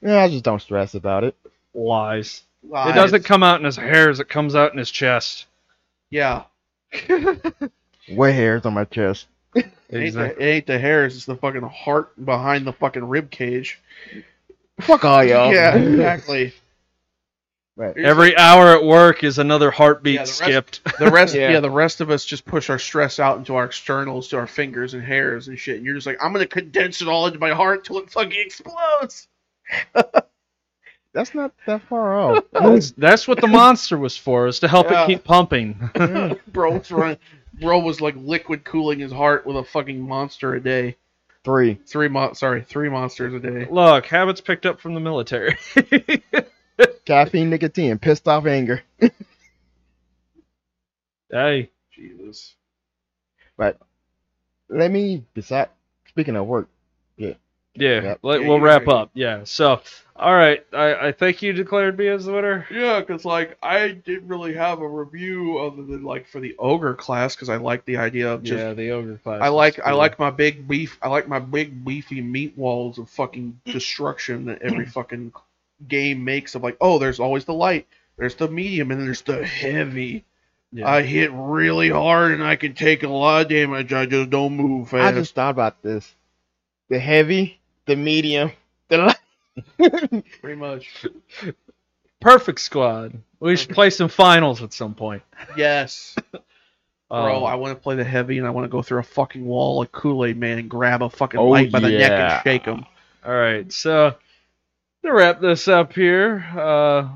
Where 0.03 0.19
I 0.19 0.29
just 0.29 0.45
don't 0.45 0.61
stress 0.61 0.95
about 0.95 1.25
it. 1.25 1.35
lies. 1.75 2.43
It 2.65 2.95
doesn't 2.95 3.25
come 3.25 3.43
out 3.43 3.59
in 3.61 3.65
his 3.65 3.77
hairs. 3.77 4.21
It 4.21 4.29
comes 4.29 4.55
out 4.55 4.73
in 4.73 4.79
his 4.79 4.91
chest. 4.91 5.47
Yeah. 6.11 6.45
Way 8.11 8.33
hairs 8.33 8.67
on 8.67 8.75
my 8.75 8.85
chest. 8.85 9.27
It 9.55 9.67
ain't, 9.93 10.15
the, 10.15 10.25
it 10.41 10.45
ain't 10.45 10.67
the 10.67 10.79
hairs, 10.79 11.17
it's 11.17 11.27
the 11.27 11.37
fucking 11.37 11.63
heart 11.63 12.13
behind 12.25 12.67
the 12.67 12.73
fucking 12.73 13.05
rib 13.05 13.31
cage. 13.31 13.79
Fuck 14.81 15.05
all 15.05 15.23
y'all. 15.23 15.53
Yeah, 15.55 15.75
exactly. 15.77 16.55
Right. 17.77 17.97
Every 17.97 18.37
hour 18.37 18.69
at 18.77 18.85
work 18.85 19.23
is 19.25 19.39
another 19.39 19.71
heartbeat 19.71 20.15
Yeah, 20.15 20.25
the 20.25 20.29
rest- 20.31 20.37
skipped. 20.39 20.99
The 20.99 21.11
rest, 21.11 21.35
Yeah. 21.35 21.51
yeah. 21.53 21.61
the 21.61 21.71
rest 21.71 22.01
of 22.01 22.11
us 22.11 22.25
just 22.25 22.45
push 22.45 22.71
our 22.71 22.79
stress 22.79 23.19
out 23.19 23.39
into 23.39 23.55
our 23.55 23.65
externals, 23.65 24.29
to 24.29 24.37
our 24.39 24.47
fingers 24.47 24.95
and 24.95 25.03
hairs 25.03 25.49
and 25.49 25.59
shit. 25.59 25.77
And 25.77 25.85
you're 25.87 25.95
just 25.95 26.07
like, 26.07 26.19
I'm 26.23 26.33
gonna 26.33 26.47
condense 26.47 27.03
it 27.03 27.09
all 27.09 27.27
into 27.27 27.39
my 27.39 27.51
heart 27.53 27.85
till 27.85 27.99
it 27.99 28.11
fucking 28.11 28.33
explodes. 28.39 29.27
That's 31.15 31.35
not 31.35 31.53
that 31.67 31.83
far 31.89 32.19
off. 32.19 32.45
That's, 32.53 32.93
that's 32.93 33.29
what 33.29 33.39
the 33.41 33.47
monster 33.47 33.99
was 33.99 34.17
for, 34.17 34.47
is 34.47 34.61
to 34.61 34.69
help 34.69 34.91
Yeah. 34.91 35.05
it 35.05 35.07
keep 35.09 35.25
pumping. 35.25 35.75
bro 36.49 36.79
was 36.79 36.91
running, 36.91 37.19
bro 37.61 37.81
was 37.81 38.01
like 38.01 38.15
liquid 38.17 38.65
cooling 38.65 39.01
his 39.01 39.13
heart 39.13 39.45
with 39.47 39.59
a 39.59 39.65
fucking 39.65 40.01
monster 40.01 40.55
a 40.55 40.61
day. 40.61 40.97
Three. 41.45 41.75
Three 41.87 42.09
mon, 42.09 42.35
sorry, 42.35 42.63
three 42.63 42.89
monsters 42.89 43.35
a 43.35 43.41
day. 43.41 43.67
Look, 43.71 44.07
habits 44.07 44.41
picked 44.41 44.65
up 44.65 44.81
from 44.81 44.95
the 44.95 45.01
military. 45.01 45.59
Caffeine, 47.05 47.51
nicotine, 47.51 47.99
pissed 47.99 48.27
off 48.27 48.47
anger. 48.47 48.81
hey, 51.31 51.71
Jesus. 51.95 52.55
But 53.57 53.79
let 54.71 54.91
me 54.91 55.25
decide. 55.35 55.69
Speaking 56.09 56.37
of 56.37 56.47
work, 56.47 56.69
yeah, 57.17 57.35
Yep. 57.75 58.19
let, 58.23 58.43
Yeah, 58.43 58.49
we'll 58.49 58.61
wrap 58.61 58.87
right. 58.87 58.97
up. 58.97 59.11
Yeah, 59.15 59.45
so, 59.45 59.81
all 60.15 60.35
right, 60.35 60.65
I, 60.73 61.09
I 61.09 61.13
think 61.13 61.41
you 61.43 61.53
declared 61.53 61.97
me 61.97 62.07
as 62.09 62.27
the 62.27 62.33
winner. 62.33 62.67
Yeah, 62.71 63.01
because 63.01 63.25
like 63.25 63.57
I 63.63 63.89
didn't 63.89 64.29
really 64.29 64.55
have 64.55 64.81
a 64.81 64.89
review 64.89 65.59
other 65.59 65.83
than 65.83 66.05
like 66.05 66.29
for 66.29 66.41
the 66.41 66.55
ogre 66.59 66.95
class 66.95 67.35
because 67.35 67.49
I 67.49 67.57
like 67.57 67.85
the 67.87 67.97
idea 67.97 68.33
of 68.33 68.43
just 68.43 68.59
yeah, 68.59 68.75
the 68.75 68.91
ogre 68.91 69.17
class. 69.17 69.41
I 69.41 69.47
is 69.47 69.53
like 69.53 69.81
I 69.81 69.93
like 69.93 70.19
my 70.19 70.31
big 70.31 70.69
beef 70.69 70.99
I 71.01 71.09
like 71.09 71.29
my 71.29 71.39
big 71.39 71.85
beefy 71.85 72.21
meat 72.21 72.57
walls 72.59 72.99
of 72.99 73.09
fucking 73.09 73.59
destruction 73.65 74.45
that 74.47 74.61
every 74.63 74.87
fucking 74.99 75.33
game 75.89 76.23
makes 76.25 76.55
of 76.55 76.63
like 76.63 76.77
oh 76.81 76.99
there's 76.99 77.19
always 77.19 77.45
the 77.45 77.55
light 77.55 77.89
there's 78.17 78.35
the 78.37 78.49
medium 78.49 78.91
and 78.91 79.01
there's 79.01 79.23
the 79.23 79.45
heavy 79.45 80.25
Yeah. 80.73 80.89
I 80.89 81.03
hit 81.03 81.31
really 81.33 81.89
hard 81.89 82.33
and 82.33 82.45
I 82.45 82.57
can 82.57 82.75
take 82.75 83.03
a 83.03 83.09
lot 83.09 83.43
of 83.43 83.49
damage 83.49 83.93
I 83.93 84.07
just 84.07 84.31
don't 84.31 84.57
move 84.57 84.91
fast. 84.91 85.15
I 85.15 85.19
just 85.19 85.35
thought 85.35 85.51
about 85.51 85.83
this. 85.83 86.15
The 86.89 86.99
heavy, 86.99 87.59
the 87.87 87.97
medium, 87.97 88.53
the 88.89 88.99
light. 88.99 89.17
pretty 90.41 90.57
much 90.57 91.07
Perfect 92.21 92.61
squad. 92.61 93.13
We 93.41 93.57
should 93.57 93.71
play 93.71 93.91
some 93.91 94.09
finals 94.09 94.63
at 94.63 94.73
some 94.73 94.95
point. 94.95 95.23
yes 95.57 96.15
bro 97.11 97.37
Um, 97.37 97.45
I 97.45 97.55
want 97.57 97.77
to 97.77 97.83
play 97.83 97.97
the 97.97 98.05
heavy 98.05 98.39
and 98.39 98.47
I 98.47 98.51
want 98.51 98.65
to 98.65 98.69
go 98.71 98.81
through 98.83 99.01
a 99.01 99.05
fucking 99.05 99.45
wall 99.45 99.79
like 99.81 99.93
Kool-Aid 99.93 100.37
man 100.39 100.59
and 100.59 100.71
grab 100.71 101.03
a 101.03 101.11
fucking 101.11 101.39
Oh, 101.39 101.49
light 101.49 101.71
by 101.71 101.81
the 101.81 101.91
neck 101.91 102.11
and 102.13 102.43
shake 102.45 102.65
him 102.65 102.87
All 103.25 103.35
right, 103.35 103.71
so 103.71 104.15
to 105.05 105.13
wrap 105.13 105.41
this 105.41 105.67
up 105.69 105.93
here, 105.93 106.45
uh, 106.57 107.09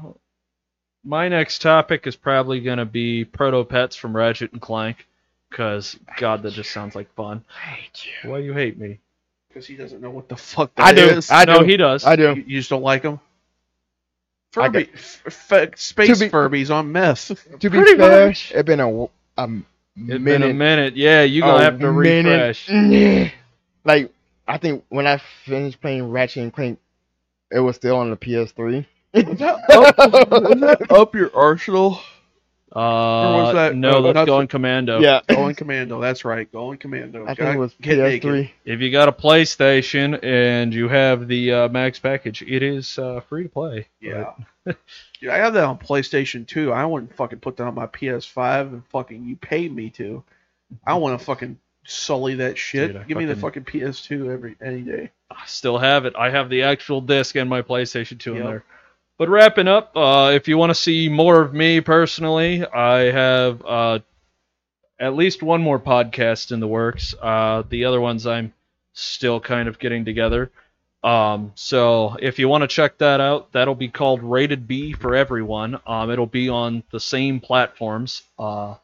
my 1.05 1.29
next 1.29 1.63
topic 1.63 2.07
is 2.09 2.17
probably 2.17 2.61
going 2.61 2.79
to 2.79 2.85
be 2.85 3.25
proto 3.25 3.63
pets 3.65 3.95
from 3.95 4.15
Ratchet 4.17 4.51
and 4.53 4.61
Clank, 4.61 5.07
because 5.49 5.97
God, 6.19 6.43
that 6.43 6.53
just 6.53 6.73
sounds 6.73 6.97
like 6.97 7.15
fun. 7.15 7.45
Why 8.25 8.41
do 8.41 8.45
you 8.45 8.53
hate 8.53 8.77
me? 8.77 8.99
Because 9.57 9.67
he 9.69 9.77
doesn't 9.77 10.03
know 10.03 10.11
what 10.11 10.29
the 10.29 10.37
fuck 10.37 10.73
I 10.77 10.93
do. 10.93 11.09
is. 11.09 11.31
I 11.31 11.45
no, 11.47 11.61
do. 11.61 11.65
he 11.65 11.77
does. 11.79 12.05
I 12.05 12.17
You, 12.17 12.35
do. 12.35 12.35
you 12.47 12.59
just 12.59 12.71
don't 12.71 12.83
like 12.83 13.03
him. 13.03 13.21
I 14.59 14.69
Furby, 14.69 14.91
f- 14.95 15.23
f- 15.53 15.79
space 15.79 16.19
To 16.19 16.25
be- 16.27 16.31
Furbies 16.31 16.71
on 16.75 16.93
meth. 16.93 17.33
To 17.61 17.71
be 17.71 17.79
Pretty 17.79 17.97
fair, 17.97 18.29
much. 18.29 18.53
it's 18.55 18.67
been 18.67 18.81
a, 18.81 18.85
w- 18.85 19.11
a 19.39 19.49
It's 20.09 20.25
minute. 20.25 20.25
been 20.25 20.43
a 20.43 20.55
minute. 20.55 20.97
Yeah, 20.97 21.23
you 21.23 21.43
gonna 21.43 21.65
have 21.65 21.81
to 21.81 21.93
minute. 21.93 22.57
refresh. 22.67 22.69
Like 23.85 24.13
I 24.49 24.59
think 24.59 24.85
when 24.91 25.07
I 25.07 25.19
finished 25.45 25.81
playing 25.81 26.11
Ratchet 26.11 26.43
and 26.43 26.53
Clank, 26.53 26.79
it 27.51 27.61
was 27.61 27.77
still 27.77 27.97
on 27.99 28.11
the 28.11 28.17
PS3. 28.17 28.87
Is 29.15 29.39
that 29.39 29.57
up, 29.71 30.53
is 30.53 30.61
that 30.61 30.87
up 30.91 31.15
your 31.15 31.35
arsenal? 31.37 32.01
Uh, 32.73 32.79
was 33.45 33.55
that? 33.55 33.77
no, 33.77 34.03
that's 34.03 34.15
that's- 34.15 34.27
going 34.27 34.49
commando. 34.49 34.99
Yeah. 35.01 35.21
Going 35.29 35.55
Commando. 35.55 36.01
That's 36.01 36.25
right. 36.25 36.51
Going 36.51 36.79
Commando. 36.79 37.25
I 37.25 37.35
think 37.35 37.55
it 37.55 37.59
was 37.59 37.75
get. 37.81 37.99
PS3. 37.99 38.51
If 38.65 38.81
you 38.81 38.91
got 38.91 39.09
a 39.09 39.13
PlayStation 39.13 40.19
and 40.23 40.75
you 40.75 40.89
have 40.89 41.29
the 41.29 41.53
uh, 41.53 41.69
Max 41.69 41.99
package, 42.01 42.43
it 42.43 42.63
is 42.63 42.99
uh, 42.99 43.21
free 43.29 43.45
to 43.45 43.49
play. 43.49 43.87
Yeah. 44.01 44.33
Dude, 44.67 44.77
I 45.31 45.37
have 45.39 45.55
that 45.55 45.65
on 45.65 45.79
PlayStation 45.79 46.47
2. 46.47 46.73
I 46.73 46.85
wouldn't 46.85 47.15
fucking 47.15 47.39
put 47.39 47.57
that 47.59 47.65
on 47.65 47.75
my 47.77 47.87
PS5 47.87 48.61
and 48.73 48.87
fucking 48.89 49.25
you 49.25 49.37
paid 49.37 49.75
me 49.75 49.91
to. 49.91 50.25
I 50.85 50.95
want 50.95 51.19
to 51.19 51.25
fucking 51.25 51.59
sully 51.85 52.35
that 52.37 52.59
shit. 52.59 52.89
Dude, 52.95 52.97
I 53.03 53.05
Give 53.05 53.17
me 53.17 53.27
the 53.27 53.37
fucking- 53.37 53.65
fucking 53.65 53.81
PS2 53.81 54.33
every 54.33 54.57
any 54.61 54.81
day. 54.83 55.13
I 55.31 55.43
still 55.47 55.79
have 55.79 56.05
it. 56.05 56.15
I 56.17 56.31
have 56.31 56.51
the 56.51 56.63
actual 56.63 57.01
disc 57.01 57.37
and 57.37 57.49
my 57.49 57.63
PlayStation 57.63 58.19
2 58.19 58.35
in 58.35 58.45
there. 58.45 58.65
But 59.19 59.31
wrapping 59.31 59.69
up, 59.69 59.97
uh, 59.97 60.33
if 60.35 60.47
you 60.47 60.59
want 60.59 60.71
to 60.71 60.75
see 60.75 61.09
more 61.09 61.41
of 61.41 61.55
me 61.55 61.81
personally, 61.81 62.67
I 62.67 63.11
have 63.11 63.65
uh, 63.65 63.99
at 65.01 65.15
least 65.15 65.43
one 65.43 65.63
more 65.63 65.81
podcast 65.81 66.53
in 66.53 66.61
the 66.61 66.69
works. 66.69 67.15
Uh, 67.21 67.63
the 67.69 67.87
other 67.87 68.01
ones 68.01 68.27
I'm 68.27 68.53
still 68.93 69.41
kind 69.41 69.69
of 69.69 69.79
getting 69.79 70.05
together. 70.05 70.51
Um, 71.03 71.53
so 71.55 72.17
if 72.21 72.39
you 72.39 72.49
want 72.49 72.63
to 72.63 72.69
check 72.69 72.99
that 72.99 73.21
out, 73.21 73.53
that'll 73.53 73.75
be 73.75 73.89
called 73.89 74.23
Rated 74.23 74.67
B 74.67 74.93
for 74.93 75.15
everyone. 75.15 75.81
Um, 75.87 76.11
it'll 76.11 76.27
be 76.27 76.49
on 76.49 76.83
the 76.91 77.01
same 77.01 77.41
platforms. 77.41 78.23
Uh, 78.39 78.75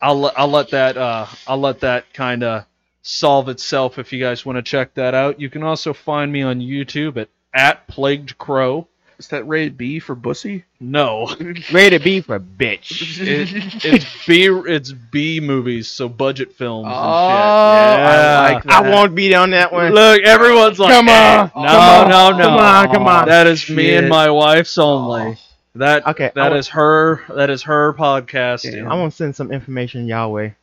I'll 0.00 0.32
I'll 0.36 0.48
let 0.48 0.70
that 0.70 0.96
uh, 0.96 1.26
I'll 1.46 1.60
let 1.60 1.80
that 1.80 2.12
kind 2.12 2.42
of 2.42 2.66
solve 3.02 3.48
itself 3.48 3.98
if 3.98 4.12
you 4.12 4.20
guys 4.20 4.44
want 4.44 4.56
to 4.56 4.62
check 4.62 4.94
that 4.94 5.14
out. 5.14 5.40
You 5.40 5.48
can 5.48 5.62
also 5.62 5.92
find 5.92 6.32
me 6.32 6.42
on 6.42 6.60
YouTube 6.60 7.16
at 7.16 7.28
at 7.54 7.86
Plagued 7.86 8.36
Crow. 8.36 8.88
Is 9.18 9.28
that 9.28 9.46
rated 9.46 9.76
B 9.78 9.98
for 10.00 10.14
Bussy? 10.14 10.64
No, 10.80 11.34
Rated 11.72 12.02
B 12.02 12.20
for 12.20 12.40
bitch. 12.40 13.20
it, 13.20 13.84
it's 13.84 14.26
B 14.26 14.46
it's 14.70 14.92
B 14.92 15.40
movies, 15.40 15.86
so 15.88 16.08
budget 16.08 16.52
films 16.52 16.86
and 16.86 16.94
Oh, 16.94 16.98
shit. 16.98 17.04
I 17.04 18.52
like 18.52 18.64
that. 18.64 18.72
I 18.84 18.90
won't 18.90 19.14
be 19.14 19.34
on 19.34 19.50
that 19.50 19.72
one. 19.72 19.92
Look, 19.94 20.22
everyone's 20.22 20.78
like, 20.78 20.92
Come 20.92 21.08
on, 21.08 21.14
"Eh." 21.14 21.48
come 21.48 21.62
no, 21.62 21.68
on, 21.68 22.08
no, 22.10 22.30
no, 22.36 22.44
come 22.44 22.54
on, 22.54 22.86
come 22.92 23.06
on. 23.06 23.28
That 23.28 23.46
is 23.46 23.68
me 23.70 23.94
and 23.94 24.08
my 24.08 24.30
wife's 24.30 24.76
only. 24.78 25.38
That 25.76 26.06
Okay, 26.06 26.30
that 26.34 26.52
I 26.52 26.56
is 26.56 26.68
her. 26.68 27.22
That 27.34 27.50
is 27.50 27.62
her 27.62 27.94
podcast. 27.94 28.62
Damn. 28.70 28.88
I 28.90 28.94
want 28.96 29.12
to 29.12 29.16
send 29.16 29.34
some 29.36 29.50
information 29.50 30.06
y'all 30.06 30.32
way. 30.32 30.54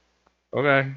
Okay. 0.53 0.91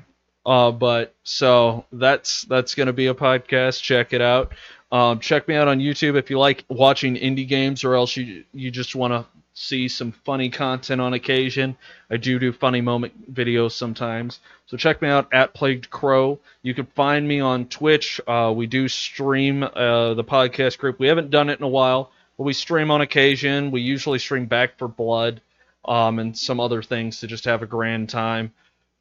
Uh, 0.46 0.70
but 0.70 1.14
so 1.24 1.84
that's 1.92 2.42
that's 2.42 2.74
gonna 2.74 2.92
be 2.92 3.06
a 3.06 3.14
podcast. 3.14 3.80
Check 3.82 4.12
it 4.12 4.20
out. 4.20 4.52
Um, 4.94 5.18
check 5.18 5.48
me 5.48 5.56
out 5.56 5.66
on 5.66 5.80
YouTube 5.80 6.14
if 6.14 6.30
you 6.30 6.38
like 6.38 6.64
watching 6.68 7.16
indie 7.16 7.48
games, 7.48 7.82
or 7.82 7.96
else 7.96 8.16
you 8.16 8.44
you 8.54 8.70
just 8.70 8.94
want 8.94 9.12
to 9.12 9.26
see 9.52 9.88
some 9.88 10.12
funny 10.12 10.48
content 10.48 11.00
on 11.00 11.14
occasion. 11.14 11.76
I 12.12 12.16
do 12.16 12.38
do 12.38 12.52
funny 12.52 12.80
moment 12.80 13.34
videos 13.34 13.72
sometimes. 13.72 14.38
So 14.66 14.76
check 14.76 15.02
me 15.02 15.08
out 15.08 15.26
at 15.32 15.52
Plagued 15.52 15.90
Crow. 15.90 16.38
You 16.62 16.74
can 16.74 16.86
find 16.86 17.26
me 17.26 17.40
on 17.40 17.66
Twitch. 17.66 18.20
Uh, 18.24 18.52
we 18.54 18.68
do 18.68 18.86
stream 18.86 19.64
uh, 19.64 20.14
the 20.14 20.22
podcast 20.22 20.78
group. 20.78 21.00
We 21.00 21.08
haven't 21.08 21.30
done 21.30 21.50
it 21.50 21.58
in 21.58 21.64
a 21.64 21.68
while, 21.68 22.12
but 22.38 22.44
we 22.44 22.52
stream 22.52 22.92
on 22.92 23.00
occasion. 23.00 23.72
We 23.72 23.80
usually 23.80 24.20
stream 24.20 24.46
Back 24.46 24.78
4 24.78 24.86
Blood, 24.86 25.40
um, 25.86 26.20
and 26.20 26.38
some 26.38 26.60
other 26.60 26.84
things 26.84 27.18
to 27.18 27.26
just 27.26 27.46
have 27.46 27.62
a 27.62 27.66
grand 27.66 28.10
time. 28.10 28.52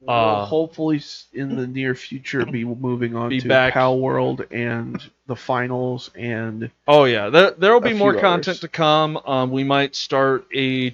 We'll 0.05 0.15
Uh, 0.15 0.45
hopefully 0.45 1.01
in 1.33 1.55
the 1.55 1.65
near 1.67 1.95
future 1.95 2.45
be 2.45 2.65
moving 2.65 3.15
on 3.15 3.29
Be 3.29 3.39
to 3.39 3.47
back. 3.47 3.73
Palworld 3.73 4.45
and 4.51 5.01
the 5.27 5.35
finals 5.35 6.11
and 6.15 6.69
Oh 6.87 7.05
yeah, 7.05 7.29
there 7.29 7.51
there 7.51 7.73
will 7.73 7.79
be 7.81 7.93
more 7.93 8.19
content 8.19 8.61
to 8.61 8.67
come. 8.67 9.17
Um, 9.25 9.51
we 9.51 9.63
might 9.63 9.95
start 9.95 10.45
a, 10.53 10.89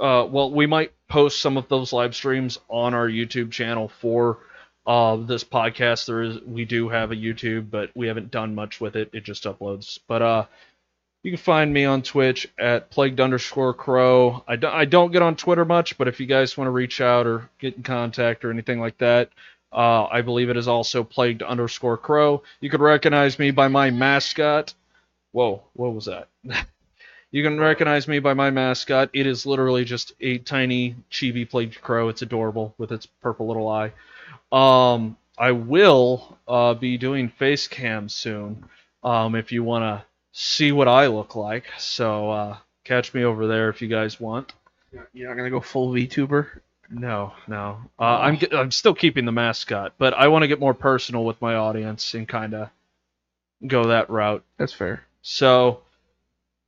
uh, 0.00 0.26
well, 0.30 0.50
we 0.50 0.66
might 0.66 0.92
post 1.08 1.40
some 1.40 1.56
of 1.56 1.68
those 1.68 1.92
live 1.92 2.14
streams 2.14 2.58
on 2.68 2.94
our 2.94 3.08
YouTube 3.08 3.50
channel 3.50 3.88
for, 4.00 4.38
uh, 4.86 5.16
this 5.16 5.44
podcast. 5.44 6.06
There 6.06 6.22
is 6.22 6.40
we 6.40 6.64
do 6.64 6.88
have 6.88 7.12
a 7.12 7.16
YouTube, 7.16 7.70
but 7.70 7.90
we 7.94 8.06
haven't 8.06 8.30
done 8.30 8.54
much 8.54 8.80
with 8.80 8.96
it. 8.96 9.10
It 9.12 9.24
just 9.24 9.44
uploads. 9.44 9.98
But 10.08 10.22
uh, 10.22 10.44
you 11.22 11.30
can 11.30 11.38
find 11.38 11.72
me 11.72 11.84
on 11.84 12.02
Twitch 12.02 12.48
at 12.58 12.90
plagued 12.90 13.20
underscore 13.20 13.74
crow. 13.74 14.42
I 14.48 14.56
don't 14.56 14.74
I 14.74 14.84
don't 14.84 15.12
get 15.12 15.22
on 15.22 15.36
Twitter 15.36 15.64
much, 15.64 15.96
but 15.96 16.08
if 16.08 16.18
you 16.18 16.26
guys 16.26 16.56
want 16.56 16.66
to 16.66 16.72
reach 16.72 17.00
out 17.00 17.26
or 17.26 17.48
get 17.60 17.76
in 17.76 17.82
contact 17.82 18.44
or 18.44 18.50
anything 18.50 18.80
like 18.80 18.98
that. 18.98 19.30
Uh, 19.72 20.06
I 20.10 20.20
believe 20.20 20.50
it 20.50 20.56
is 20.58 20.68
also 20.68 21.02
plagued 21.02 21.42
underscore 21.42 21.96
crow. 21.96 22.42
You 22.60 22.68
could 22.68 22.82
recognize 22.82 23.38
me 23.38 23.52
by 23.52 23.68
my 23.68 23.90
mascot. 23.90 24.74
Whoa, 25.30 25.62
what 25.72 25.94
was 25.94 26.04
that? 26.04 26.28
you 27.30 27.42
can 27.42 27.58
recognize 27.58 28.06
me 28.06 28.18
by 28.18 28.34
my 28.34 28.50
mascot. 28.50 29.08
It 29.14 29.26
is 29.26 29.46
literally 29.46 29.86
just 29.86 30.12
a 30.20 30.38
tiny 30.38 30.96
chibi 31.10 31.48
plagued 31.48 31.80
crow. 31.80 32.08
It's 32.08 32.20
adorable 32.20 32.74
with 32.76 32.92
its 32.92 33.06
purple 33.06 33.46
little 33.46 33.66
eye. 33.66 33.92
Um, 34.50 35.16
I 35.38 35.52
will 35.52 36.36
uh, 36.46 36.74
be 36.74 36.98
doing 36.98 37.30
face 37.30 37.66
cam 37.66 38.10
soon. 38.10 38.64
Um, 39.02 39.34
if 39.34 39.52
you 39.52 39.64
want 39.64 39.84
to 39.84 40.04
see 40.32 40.72
what 40.72 40.88
I 40.88 41.06
look 41.06 41.36
like, 41.36 41.66
so 41.78 42.30
uh, 42.30 42.56
catch 42.84 43.14
me 43.14 43.24
over 43.24 43.46
there 43.46 43.68
if 43.68 43.80
you 43.80 43.88
guys 43.88 44.18
want. 44.18 44.52
you're 45.12 45.28
not 45.28 45.36
gonna 45.36 45.50
go 45.50 45.60
full 45.60 45.92
VTuber. 45.92 46.48
No, 46.90 47.32
no. 47.46 47.78
Uh, 47.98 48.18
I'm 48.18 48.38
I'm 48.52 48.70
still 48.70 48.94
keeping 48.94 49.24
the 49.24 49.32
mascot, 49.32 49.94
but 49.98 50.14
I 50.14 50.28
want 50.28 50.42
to 50.42 50.48
get 50.48 50.60
more 50.60 50.74
personal 50.74 51.24
with 51.24 51.40
my 51.40 51.54
audience 51.54 52.14
and 52.14 52.28
kind 52.28 52.54
of 52.54 52.70
go 53.66 53.88
that 53.88 54.10
route. 54.10 54.44
That's 54.58 54.72
fair. 54.72 55.04
So, 55.22 55.80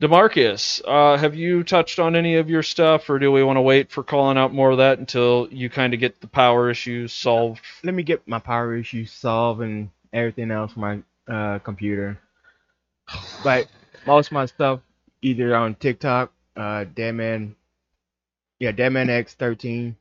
Damarcus, 0.00 0.80
uh, 0.86 1.18
have 1.18 1.34
you 1.34 1.62
touched 1.62 1.98
on 1.98 2.16
any 2.16 2.36
of 2.36 2.48
your 2.48 2.62
stuff, 2.62 3.10
or 3.10 3.18
do 3.18 3.30
we 3.32 3.42
want 3.42 3.56
to 3.58 3.62
wait 3.62 3.90
for 3.90 4.02
calling 4.02 4.38
out 4.38 4.54
more 4.54 4.70
of 4.70 4.78
that 4.78 4.98
until 4.98 5.48
you 5.50 5.68
kind 5.68 5.92
of 5.92 6.00
get 6.00 6.20
the 6.20 6.26
power 6.26 6.70
issues 6.70 7.12
solved? 7.12 7.60
Let 7.82 7.94
me 7.94 8.02
get 8.02 8.26
my 8.26 8.38
power 8.38 8.76
issues 8.76 9.12
solved 9.12 9.60
and 9.60 9.90
everything 10.12 10.50
else 10.50 10.72
on 10.76 11.04
my 11.28 11.34
uh, 11.34 11.58
computer. 11.58 12.18
Like 13.44 13.68
most 14.06 14.28
of 14.28 14.32
my 14.32 14.46
stuff, 14.46 14.80
either 15.22 15.54
on 15.54 15.74
TikTok, 15.74 16.32
uh, 16.56 16.84
Deadman, 16.84 17.56
yeah, 18.58 18.72
Deadman 18.72 19.08
X13, 19.08 19.94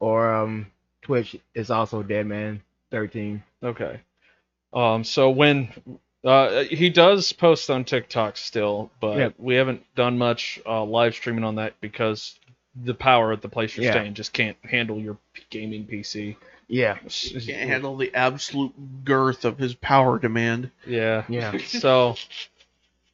or 0.00 0.34
um, 0.34 0.66
Twitch 1.02 1.36
is 1.54 1.70
also 1.70 2.02
Deadman13. 2.02 3.42
Okay. 3.62 4.00
Um, 4.72 5.04
so 5.04 5.30
when 5.30 5.68
uh, 6.24 6.62
he 6.64 6.88
does 6.88 7.32
post 7.32 7.70
on 7.70 7.84
TikTok 7.84 8.36
still, 8.36 8.90
but 9.00 9.18
Yeah. 9.18 9.28
we 9.38 9.54
haven't 9.56 9.82
done 9.94 10.18
much 10.18 10.60
uh, 10.66 10.84
live 10.84 11.14
streaming 11.14 11.44
on 11.44 11.56
that 11.56 11.74
because 11.80 12.38
the 12.74 12.94
power 12.94 13.32
at 13.32 13.42
the 13.42 13.48
place 13.48 13.76
you're 13.76 13.84
Yeah. 13.84 13.92
staying 13.92 14.14
just 14.14 14.32
can't 14.32 14.56
handle 14.64 14.98
your 14.98 15.18
gaming 15.50 15.86
PC. 15.86 16.36
Yeah, 16.72 16.96
he 17.06 17.38
Can't 17.38 17.68
handle 17.68 17.98
the 17.98 18.14
absolute 18.14 19.04
girth 19.04 19.44
of 19.44 19.58
his 19.58 19.74
power 19.74 20.18
demand. 20.18 20.70
Yeah. 20.86 21.24
yeah. 21.28 21.58
So, 21.66 22.16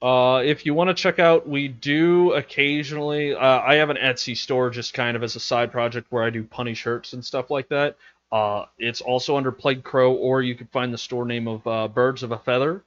uh, 0.00 0.42
if 0.44 0.64
you 0.64 0.74
want 0.74 0.88
to 0.88 0.94
check 0.94 1.18
out, 1.18 1.48
we 1.48 1.66
do 1.66 2.34
occasionally. 2.34 3.34
Uh, 3.34 3.60
I 3.60 3.74
have 3.74 3.90
an 3.90 3.96
Etsy 3.96 4.36
store 4.36 4.70
just 4.70 4.94
kind 4.94 5.16
of 5.16 5.24
as 5.24 5.34
a 5.34 5.40
side 5.40 5.72
project 5.72 6.06
where 6.10 6.22
I 6.22 6.30
do 6.30 6.44
punny 6.44 6.76
shirts 6.76 7.14
and 7.14 7.24
stuff 7.24 7.50
like 7.50 7.68
that. 7.70 7.96
Uh, 8.30 8.66
it's 8.78 9.00
also 9.00 9.36
under 9.36 9.50
Plague 9.50 9.82
Crow, 9.82 10.12
or 10.14 10.40
you 10.40 10.54
can 10.54 10.68
find 10.68 10.94
the 10.94 10.98
store 10.98 11.24
name 11.24 11.48
of 11.48 11.66
uh, 11.66 11.88
Birds 11.88 12.22
of 12.22 12.30
a 12.30 12.38
Feather. 12.38 12.84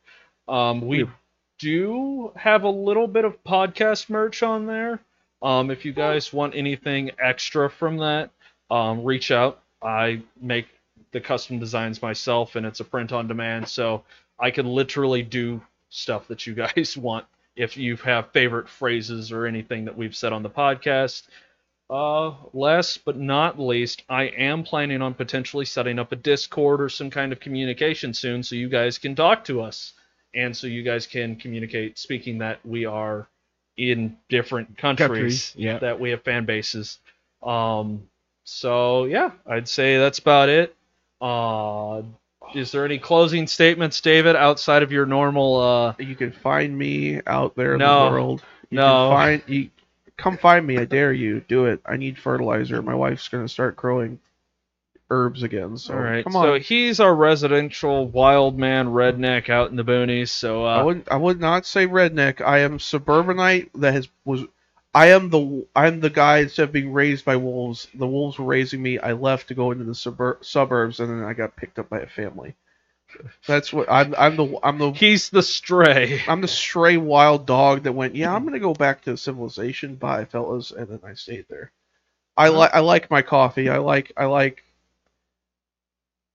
Um, 0.47 0.79
we 0.87 1.05
do 1.59 2.31
have 2.37 2.63
a 2.63 2.69
little 2.69 3.07
bit 3.07 3.25
of 3.25 3.43
podcast 3.43 4.09
merch 4.09 4.41
on 4.41 4.67
there. 4.67 5.01
Um, 5.41 5.69
if 5.69 5.83
you 5.83 5.91
guys 5.91 6.31
want 6.31 6.55
anything 6.55 7.11
extra 7.21 7.69
from 7.69 7.97
that, 7.97 8.29
um, 8.69 9.03
reach 9.03 9.31
out. 9.31 9.60
I 9.81 10.21
make 10.39 10.67
the 11.11 11.21
custom 11.21 11.59
designs 11.59 12.01
myself, 12.01 12.55
and 12.55 12.65
it's 12.65 12.79
a 12.79 12.85
print 12.85 13.11
on 13.11 13.27
demand, 13.27 13.67
so 13.67 14.03
I 14.39 14.51
can 14.51 14.65
literally 14.65 15.23
do 15.23 15.61
stuff 15.89 16.27
that 16.27 16.47
you 16.47 16.53
guys 16.75 16.97
want. 16.97 17.25
If 17.55 17.75
you 17.77 17.97
have 17.97 18.31
favorite 18.31 18.69
phrases 18.69 19.31
or 19.31 19.45
anything 19.45 19.85
that 19.85 19.97
we've 19.97 20.15
said 20.15 20.33
on 20.33 20.43
the 20.43 20.49
podcast. 20.49 21.23
Uh, 21.89 22.33
last 22.53 23.03
but 23.03 23.17
not 23.17 23.59
least, 23.59 24.03
I 24.07 24.23
am 24.23 24.63
planning 24.63 25.01
on 25.01 25.13
potentially 25.13 25.65
setting 25.65 25.99
up 25.99 26.13
a 26.13 26.15
Discord 26.15 26.79
or 26.79 26.87
some 26.87 27.09
kind 27.09 27.33
of 27.33 27.41
communication 27.41 28.13
soon, 28.13 28.43
so 28.43 28.55
you 28.55 28.69
guys 28.69 28.97
can 28.97 29.13
talk 29.13 29.43
to 29.45 29.61
us, 29.61 29.91
and 30.33 30.55
so 30.55 30.67
you 30.67 30.83
guys 30.83 31.05
can 31.05 31.35
communicate. 31.35 31.97
Speaking 31.97 32.37
that 32.37 32.65
we 32.65 32.85
are 32.85 33.27
in 33.75 34.15
different 34.29 34.77
countries, 34.77 35.07
Countries, 35.07 35.53
yeah. 35.57 35.79
that 35.79 35.99
we 35.99 36.11
have 36.11 36.23
fan 36.23 36.45
bases. 36.45 36.99
Um, 37.43 38.07
so 38.43 39.05
yeah, 39.05 39.31
I'd 39.45 39.67
say 39.67 39.97
that's 39.97 40.19
about 40.19 40.49
it. 40.49 40.75
Uh, 41.19 42.01
is 42.55 42.71
there 42.71 42.83
any 42.85 42.97
closing 42.97 43.47
statements, 43.47 44.01
David, 44.01 44.35
outside 44.35 44.83
of 44.83 44.91
your 44.91 45.05
normal? 45.05 45.59
Uh, 45.61 45.93
You 45.99 46.15
can 46.15 46.31
find 46.31 46.77
me 46.77 47.21
out 47.27 47.55
there 47.55 47.73
in 47.73 47.79
No. 47.79 48.05
the 48.05 48.11
world. 48.11 48.43
You 48.69 48.77
No. 48.77 48.83
Can 49.09 49.17
find 49.17 49.43
you. 49.47 49.69
Come 50.17 50.37
find 50.37 50.65
me. 50.67 50.77
I 50.77 50.85
dare 50.85 51.13
you. 51.13 51.39
Do 51.47 51.65
it. 51.65 51.81
I 51.85 51.97
need 51.97 52.17
fertilizer. 52.17 52.81
My 52.81 52.93
wife's 52.95 53.27
gonna 53.27 53.47
start 53.47 53.75
growing 53.75 54.19
herbs 55.09 55.43
again. 55.43 55.77
So 55.77 55.93
all 55.93 55.99
right. 55.99 56.23
come 56.23 56.35
on. 56.35 56.43
So 56.45 56.59
he's 56.59 56.99
our 56.99 57.13
residential 57.13 58.07
wild 58.07 58.57
man 58.57 58.87
redneck 58.87 59.49
out 59.49 59.69
in 59.69 59.75
the 59.75 59.83
boonies. 59.83 60.29
So 60.29 60.65
I 60.65 60.79
uh, 60.81 60.85
would 60.85 61.03
I 61.09 61.17
would 61.17 61.39
not 61.39 61.65
say 61.65 61.87
redneck. 61.87 62.41
I 62.41 62.59
am 62.59 62.79
suburbanite 62.79 63.71
that 63.75 63.93
has 63.93 64.09
was 64.25 64.43
I 64.93 65.07
am 65.07 65.29
the 65.29 65.65
I'm 65.75 66.01
the 66.01 66.09
guy 66.09 66.39
instead 66.39 66.63
of 66.63 66.71
being 66.73 66.91
raised 66.91 67.23
by 67.23 67.37
wolves. 67.37 67.87
The 67.93 68.07
wolves 68.07 68.37
were 68.37 68.45
raising 68.45 68.81
me. 68.81 68.99
I 68.99 69.13
left 69.13 69.47
to 69.47 69.53
go 69.53 69.71
into 69.71 69.85
the 69.85 69.93
subur- 69.93 70.43
suburbs, 70.43 70.99
and 70.99 71.09
then 71.09 71.23
I 71.27 71.33
got 71.33 71.55
picked 71.55 71.79
up 71.79 71.89
by 71.89 71.99
a 71.99 72.07
family. 72.07 72.55
That's 73.47 73.71
what 73.73 73.89
I'm. 73.89 74.13
I'm 74.17 74.35
the 74.35 74.59
I'm 74.63 74.77
the 74.77 74.91
He's 74.91 75.29
the 75.29 75.43
stray. 75.43 76.21
I'm 76.27 76.41
the 76.41 76.47
stray 76.47 76.97
wild 76.97 77.45
dog 77.45 77.83
that 77.83 77.93
went. 77.93 78.15
Yeah, 78.15 78.33
I'm 78.33 78.43
gonna 78.45 78.59
go 78.59 78.73
back 78.73 79.03
to 79.03 79.17
civilization. 79.17 79.95
Bye, 79.95 80.25
fellas, 80.25 80.71
and 80.71 80.87
then 80.87 80.99
I 81.03 81.13
stayed 81.13 81.45
there. 81.49 81.71
I 82.37 82.49
like 82.49 82.73
I 82.73 82.79
like 82.79 83.11
my 83.11 83.21
coffee. 83.21 83.69
I 83.69 83.77
like 83.77 84.11
I 84.17 84.25
like 84.25 84.63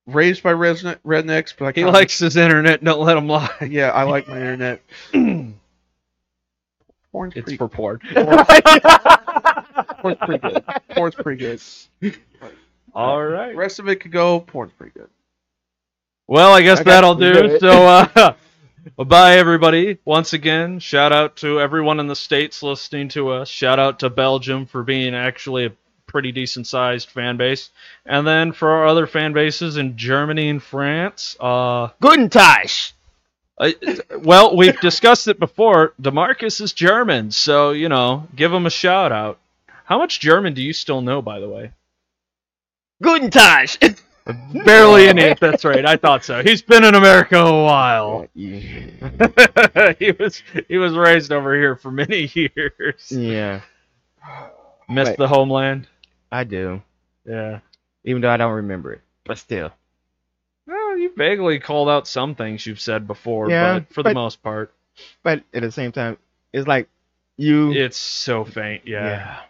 raised 0.07 0.43
by 0.43 0.53
rednecks, 0.53 1.55
but 1.59 1.67
I 1.67 1.73
He 1.75 1.85
likes 1.85 2.19
his 2.19 2.37
internet. 2.37 2.83
Don't 2.83 3.01
let 3.01 3.17
him 3.17 3.29
lie. 3.29 3.69
Yeah, 3.69 3.91
I 3.91 4.05
like 4.05 4.29
my 4.29 4.39
internet. 4.39 4.83
Porn's 7.17 7.33
It's 7.35 7.45
pretty, 7.45 7.57
for 7.57 7.69
porn. 7.69 7.99
porn's 10.01 10.19
pretty 10.19 10.39
good. 10.39 10.65
Porn's 10.91 11.15
pretty 11.15 11.39
good. 11.39 11.63
All 12.95 13.25
The 13.27 13.55
rest 13.57 13.79
of 13.79 13.89
it 13.89 14.01
could 14.01 14.13
go. 14.13 14.41
Porn's 14.41 14.73
pretty 14.75 14.93
good. 14.93 15.09
Well, 16.27 16.53
I 16.53 16.61
guess 16.61 16.81
I 16.81 16.83
that'll 16.83 17.15
do. 17.15 17.59
So, 17.59 17.71
uh, 17.71 18.35
bye 19.07 19.39
everybody. 19.39 19.97
Once 20.05 20.35
again, 20.35 20.79
shout 20.79 21.11
out 21.11 21.37
to 21.37 21.59
everyone 21.59 22.01
in 22.01 22.07
the 22.07 22.15
states 22.15 22.63
listening 22.63 23.09
to 23.09 23.31
us. 23.31 23.49
Shout 23.49 23.79
out 23.79 24.01
to 24.01 24.11
Belgium 24.11 24.67
for 24.67 24.83
being 24.83 25.15
actually 25.15 25.65
a 25.65 25.73
pretty 26.07 26.33
decent 26.33 26.67
sized 26.67 27.09
fan 27.09 27.39
base, 27.39 27.71
and 28.05 28.27
then 28.27 28.53
for 28.53 28.69
our 28.73 28.87
other 28.87 29.07
fan 29.07 29.33
bases 29.33 29.79
in 29.79 29.97
Germany 29.97 30.51
and 30.51 30.63
France. 30.63 31.35
Uh, 31.41 31.89
Guten 31.99 32.29
Tag. 32.29 32.69
I, 33.59 33.75
well, 34.19 34.57
we've 34.57 34.79
discussed 34.81 35.29
it 35.29 35.39
before. 35.39 35.95
Damarcus 36.01 36.61
is 36.61 36.73
German, 36.73 37.31
so 37.31 37.71
you 37.73 37.89
know, 37.89 38.27
give 38.37 38.53
him 38.53 38.67
a 38.67 38.71
shout 38.71 39.13
out. 39.13 39.39
How 39.85 39.99
much 39.99 40.21
German 40.21 40.53
do 40.55 40.63
you 40.63 40.73
still 40.73 41.01
know, 41.01 41.23
by 41.23 41.41
the 41.41 41.49
way? 41.49 41.73
Guten 43.03 43.31
Tag. 43.31 43.69
Barely 44.65 45.09
any. 45.09 45.35
That's 45.41 45.65
right. 45.65 45.87
I 45.87 45.97
thought 45.97 46.25
so. 46.25 46.43
He's 46.43 46.61
been 46.61 46.83
in 46.85 46.95
America 46.97 47.39
a 47.39 47.63
while. 47.65 48.27
he 48.35 50.13
was 50.19 50.43
he 50.69 50.79
was 50.79 50.95
raised 50.95 51.33
over 51.33 51.55
here 51.55 51.77
for 51.77 51.91
many 51.93 52.31
years. 52.35 53.11
yeah, 53.11 53.61
Missed 54.89 55.11
Right. 55.11 55.19
the 55.19 55.29
homeland. 55.29 55.87
I 56.33 56.45
do. 56.45 56.83
Yeah. 57.25 57.61
Even 58.05 58.21
though 58.23 58.31
I 58.31 58.37
don't 58.37 58.53
remember 58.55 58.93
it, 58.95 59.01
but 59.25 59.39
still. 59.39 59.71
Well, 61.07 61.27
you 61.29 61.37
vaguely 61.37 61.59
called 61.61 61.89
out 61.89 62.07
some 62.09 62.35
things 62.35 62.67
you've 62.67 62.81
said 62.81 63.07
before, 63.07 63.51
Yeah, 63.51 63.81
but 63.81 63.93
for 63.93 64.03
the 64.03 64.15
most 64.15 64.43
part, 64.43 64.73
But 65.23 65.43
at 65.55 65.63
the 65.63 65.73
same 65.73 65.93
time, 65.93 66.19
it's 66.53 66.67
like 66.67 66.89
you. 67.37 67.73
it's 67.73 67.97
so 67.99 68.45
faint. 68.45 68.83
Yeah. 68.87 69.07
yeah. 69.07 69.41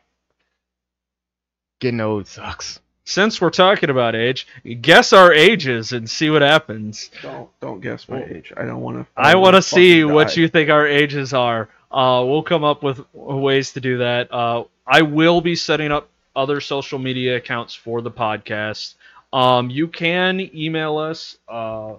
Getting 1.78 2.00
old 2.00 2.26
sucks. 2.26 2.80
Since 3.04 3.40
we're 3.40 3.50
talking 3.50 3.88
about 3.90 4.16
age, 4.16 4.48
guess 4.80 5.12
our 5.12 5.32
ages 5.32 5.92
and 5.92 6.10
see 6.10 6.28
what 6.28 6.42
happens. 6.42 7.10
Don't 7.22 7.48
don't 7.60 7.80
guess 7.80 8.08
my 8.08 8.24
age. 8.24 8.52
I 8.56 8.64
don't 8.64 8.80
want 8.80 8.96
to. 8.96 9.06
I 9.16 9.36
want 9.36 9.54
to 9.54 9.62
see 9.62 10.02
what 10.02 10.36
you 10.36 10.48
think 10.48 10.70
our 10.70 10.86
ages 10.86 11.32
are. 11.32 11.68
Uh, 11.92 12.24
we'll 12.26 12.42
come 12.42 12.64
up 12.64 12.82
with 12.82 13.04
ways 13.14 13.72
to 13.74 13.80
do 13.80 13.98
that. 13.98 14.32
Uh, 14.32 14.64
I 14.86 15.02
will 15.02 15.40
be 15.40 15.54
setting 15.54 15.92
up 15.92 16.08
other 16.34 16.60
social 16.60 16.98
media 16.98 17.36
accounts 17.36 17.74
for 17.74 18.02
the 18.02 18.10
podcast. 18.10 18.94
Um, 19.32 19.70
you 19.70 19.88
can 19.88 20.40
email 20.54 20.98
us. 20.98 21.38
Uh, 21.48 21.94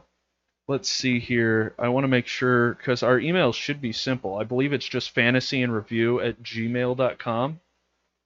let's 0.67 0.89
see 0.89 1.19
here. 1.19 1.73
I 1.77 1.89
want 1.89 2.03
to 2.05 2.07
make 2.07 2.27
sure 2.27 2.73
because 2.75 3.03
our 3.03 3.19
email 3.19 3.51
should 3.53 3.81
be 3.81 3.91
simple. 3.91 4.37
I 4.37 4.43
believe 4.43 4.73
it's 4.73 4.87
just 4.87 5.11
fantasy 5.11 5.61
in 5.61 5.71
review 5.71 6.19
at 6.19 6.41
gmail.com. 6.41 7.59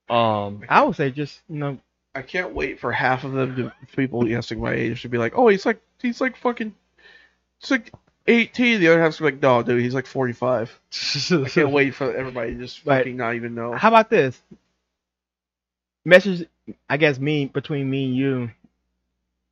Um, 0.10 0.64
I 0.68 0.84
would 0.84 0.95
say 0.95 1.10
just 1.11 1.41
you 1.49 1.57
know 1.57 1.78
I 2.15 2.22
can't 2.22 2.53
wait 2.53 2.80
for 2.80 2.91
half 2.91 3.23
of 3.23 3.32
them 3.32 3.56
to 3.56 3.72
people 3.95 4.23
guessing 4.23 4.60
my 4.60 4.73
age 4.73 5.02
to 5.03 5.10
be 5.10 5.18
like, 5.18 5.34
oh, 5.38 5.48
he's 5.48 5.65
like 5.65 5.82
he's 6.02 6.19
like 6.19 6.36
fucking, 6.36 6.73
he's 7.60 7.72
like 7.72 7.91
eighteen. 8.28 8.80
The 8.82 8.90
other 8.90 9.02
half's 9.02 9.22
like, 9.22 9.41
no, 9.41 9.64
dude, 9.64 9.82
he's 9.82 9.94
like 9.95 10.06
forty 10.06 10.34
five. 10.34 10.78
I 11.32 11.48
can't 11.49 11.69
wait 11.72 11.95
for 11.95 12.14
everybody 12.15 12.53
to 12.56 12.60
just 12.60 12.86
Right. 12.86 12.99
fucking 12.99 13.18
not 13.18 13.36
even 13.36 13.56
know. 13.56 13.73
How 13.73 13.88
about 13.88 14.10
this? 14.10 14.41
Message, 16.03 16.48
I 16.90 16.98
guess, 16.98 17.19
me 17.19 17.45
between 17.45 17.90
me 17.90 18.06
and 18.06 18.15
you 18.15 18.52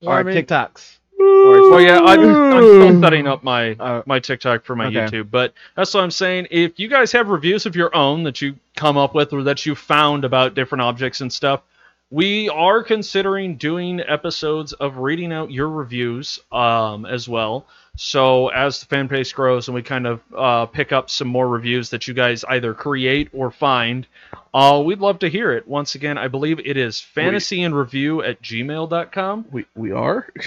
Well, 0.02 0.18
I 0.18 0.24
mean- 0.24 0.36
TikToks. 0.36 0.98
Well, 1.22 1.82
yeah, 1.82 2.00
I'm, 2.00 2.22
I'm 2.22 2.64
still 2.64 3.02
setting 3.02 3.28
up 3.28 3.44
my 3.44 3.72
Uh, 3.74 4.02
my 4.06 4.20
TikTok 4.20 4.64
for 4.64 4.74
my 4.76 4.86
Okay. 4.88 5.00
YouTube, 5.00 5.30
but 5.30 5.54
that's 5.76 5.94
what 5.94 6.02
I'm 6.04 6.12
saying. 6.12 6.48
If 6.50 6.80
you 6.80 6.88
guys 6.88 7.12
have 7.12 7.28
reviews 7.28 7.66
of 7.66 7.76
your 7.76 7.94
own 7.94 8.24
that 8.24 8.42
you 8.42 8.56
come 8.78 8.98
up 8.98 9.14
with 9.16 9.34
or 9.34 9.44
that 9.44 9.66
you 9.66 9.76
found 9.76 10.24
about 10.24 10.56
different 10.56 10.82
objects 10.82 11.20
and 11.20 11.32
stuff, 11.32 11.62
we 12.10 12.48
are 12.50 12.82
considering 12.84 13.58
doing 13.58 14.00
episodes 14.00 14.72
of 14.74 14.98
reading 14.98 15.34
out 15.34 15.52
your 15.52 15.68
reviews 15.70 16.40
um, 16.54 17.06
as 17.06 17.28
well. 17.28 17.66
So 17.98 18.48
as 18.48 18.80
the 18.80 18.86
fan 18.86 19.08
base 19.08 19.34
grows 19.34 19.68
and 19.68 19.76
we 19.76 19.82
kind 19.84 20.08
of 20.08 20.22
uh, 20.36 20.66
pick 20.68 20.94
up 20.94 21.10
some 21.10 21.28
more 21.28 21.50
reviews 21.50 21.90
that 21.90 22.08
you 22.08 22.14
guys 22.14 22.46
either 22.48 22.74
create 22.74 23.28
or 23.34 23.52
find, 23.52 24.08
uh, 24.54 24.82
we'd 24.84 25.00
love 25.00 25.20
to 25.20 25.30
hear 25.30 25.52
it. 25.52 25.68
Once 25.68 25.96
again, 25.96 26.18
I 26.18 26.28
believe 26.28 26.60
it 26.60 26.78
is 26.78 26.96
fantasyinreview 27.16 28.28
at 28.28 28.42
gmail.com. 28.42 29.46
we 29.52 29.66
we 29.76 29.92
are. 29.92 30.28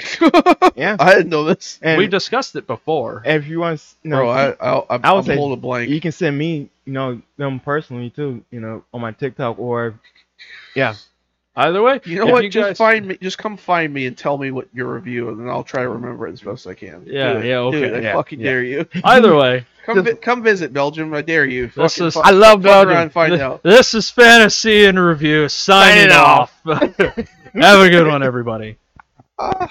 Yeah. 0.74 0.96
I 0.98 1.14
didn't 1.14 1.28
know 1.28 1.44
this, 1.44 1.78
And 1.82 1.98
we 1.98 2.06
discussed 2.06 2.56
it 2.56 2.66
before. 2.66 3.22
if 3.26 3.46
you 3.46 3.60
want, 3.60 3.84
you 4.02 4.10
know, 4.10 4.16
bro. 4.18 4.30
I 4.30 4.50
I 4.52 4.76
I'm, 4.90 5.00
I 5.04 5.12
would 5.12 5.18
I'm 5.18 5.24
say 5.24 5.36
holding 5.36 5.58
a 5.58 5.60
blank. 5.60 5.90
you 5.90 6.00
can 6.00 6.12
send 6.12 6.36
me, 6.38 6.70
you 6.86 6.92
know, 6.94 7.20
them 7.36 7.60
personally 7.60 8.08
too, 8.10 8.42
you 8.50 8.60
know, 8.60 8.82
on 8.94 9.02
my 9.02 9.12
TikTok 9.12 9.58
or, 9.58 10.00
yeah, 10.74 10.94
Either 11.54 11.82
way, 11.82 12.00
You 12.04 12.16
know 12.18 12.26
what? 12.26 12.44
you 12.44 12.48
just 12.50 12.66
guys- 12.70 12.78
find 12.78 13.06
me. 13.06 13.18
Just 13.20 13.36
come 13.36 13.56
find 13.58 13.92
me 13.92 14.06
and 14.06 14.16
tell 14.16 14.38
me 14.38 14.50
what 14.50 14.68
your 14.72 14.94
review, 14.94 15.28
and 15.28 15.38
then 15.38 15.48
I'll 15.50 15.62
try 15.64 15.82
to 15.82 15.88
remember 15.90 16.26
it 16.26 16.32
as 16.32 16.40
best 16.40 16.66
I 16.66 16.72
can. 16.74 17.04
Yeah, 17.06 17.34
Do 17.34 17.38
it. 17.40 17.44
yeah, 17.46 17.56
okay, 17.58 17.78
Do 17.80 17.84
it. 17.84 17.94
I 17.94 18.00
yeah, 18.00 18.12
fucking 18.14 18.40
yeah. 18.40 18.44
dare 18.46 18.62
you. 18.62 18.86
Either 19.04 19.34
way, 19.36 19.66
Come 19.84 20.02
vi- 20.04 20.14
come 20.14 20.42
visit 20.42 20.72
Belgium. 20.72 21.12
I 21.12 21.20
dare 21.22 21.44
you. 21.44 21.66
This 21.66 21.74
Fucking 21.96 22.06
is- 22.06 22.14
fu- 22.14 22.20
I 22.20 22.30
love 22.30 22.62
Belgium. 22.62 22.96
and 22.96 23.12
find 23.12 23.32
th- 23.32 23.40
out. 23.42 23.62
this 23.64 23.92
is 23.94 24.08
fantasy 24.08 24.84
in 24.86 24.98
review 24.98 25.48
signing 25.48 26.08
Signing 26.10 26.16
off. 26.16 26.58
Have 26.64 27.80
a 27.80 27.90
good 27.90 28.06
one, 28.06 28.22
everybody. 28.22 28.78
Ah. 29.38 29.68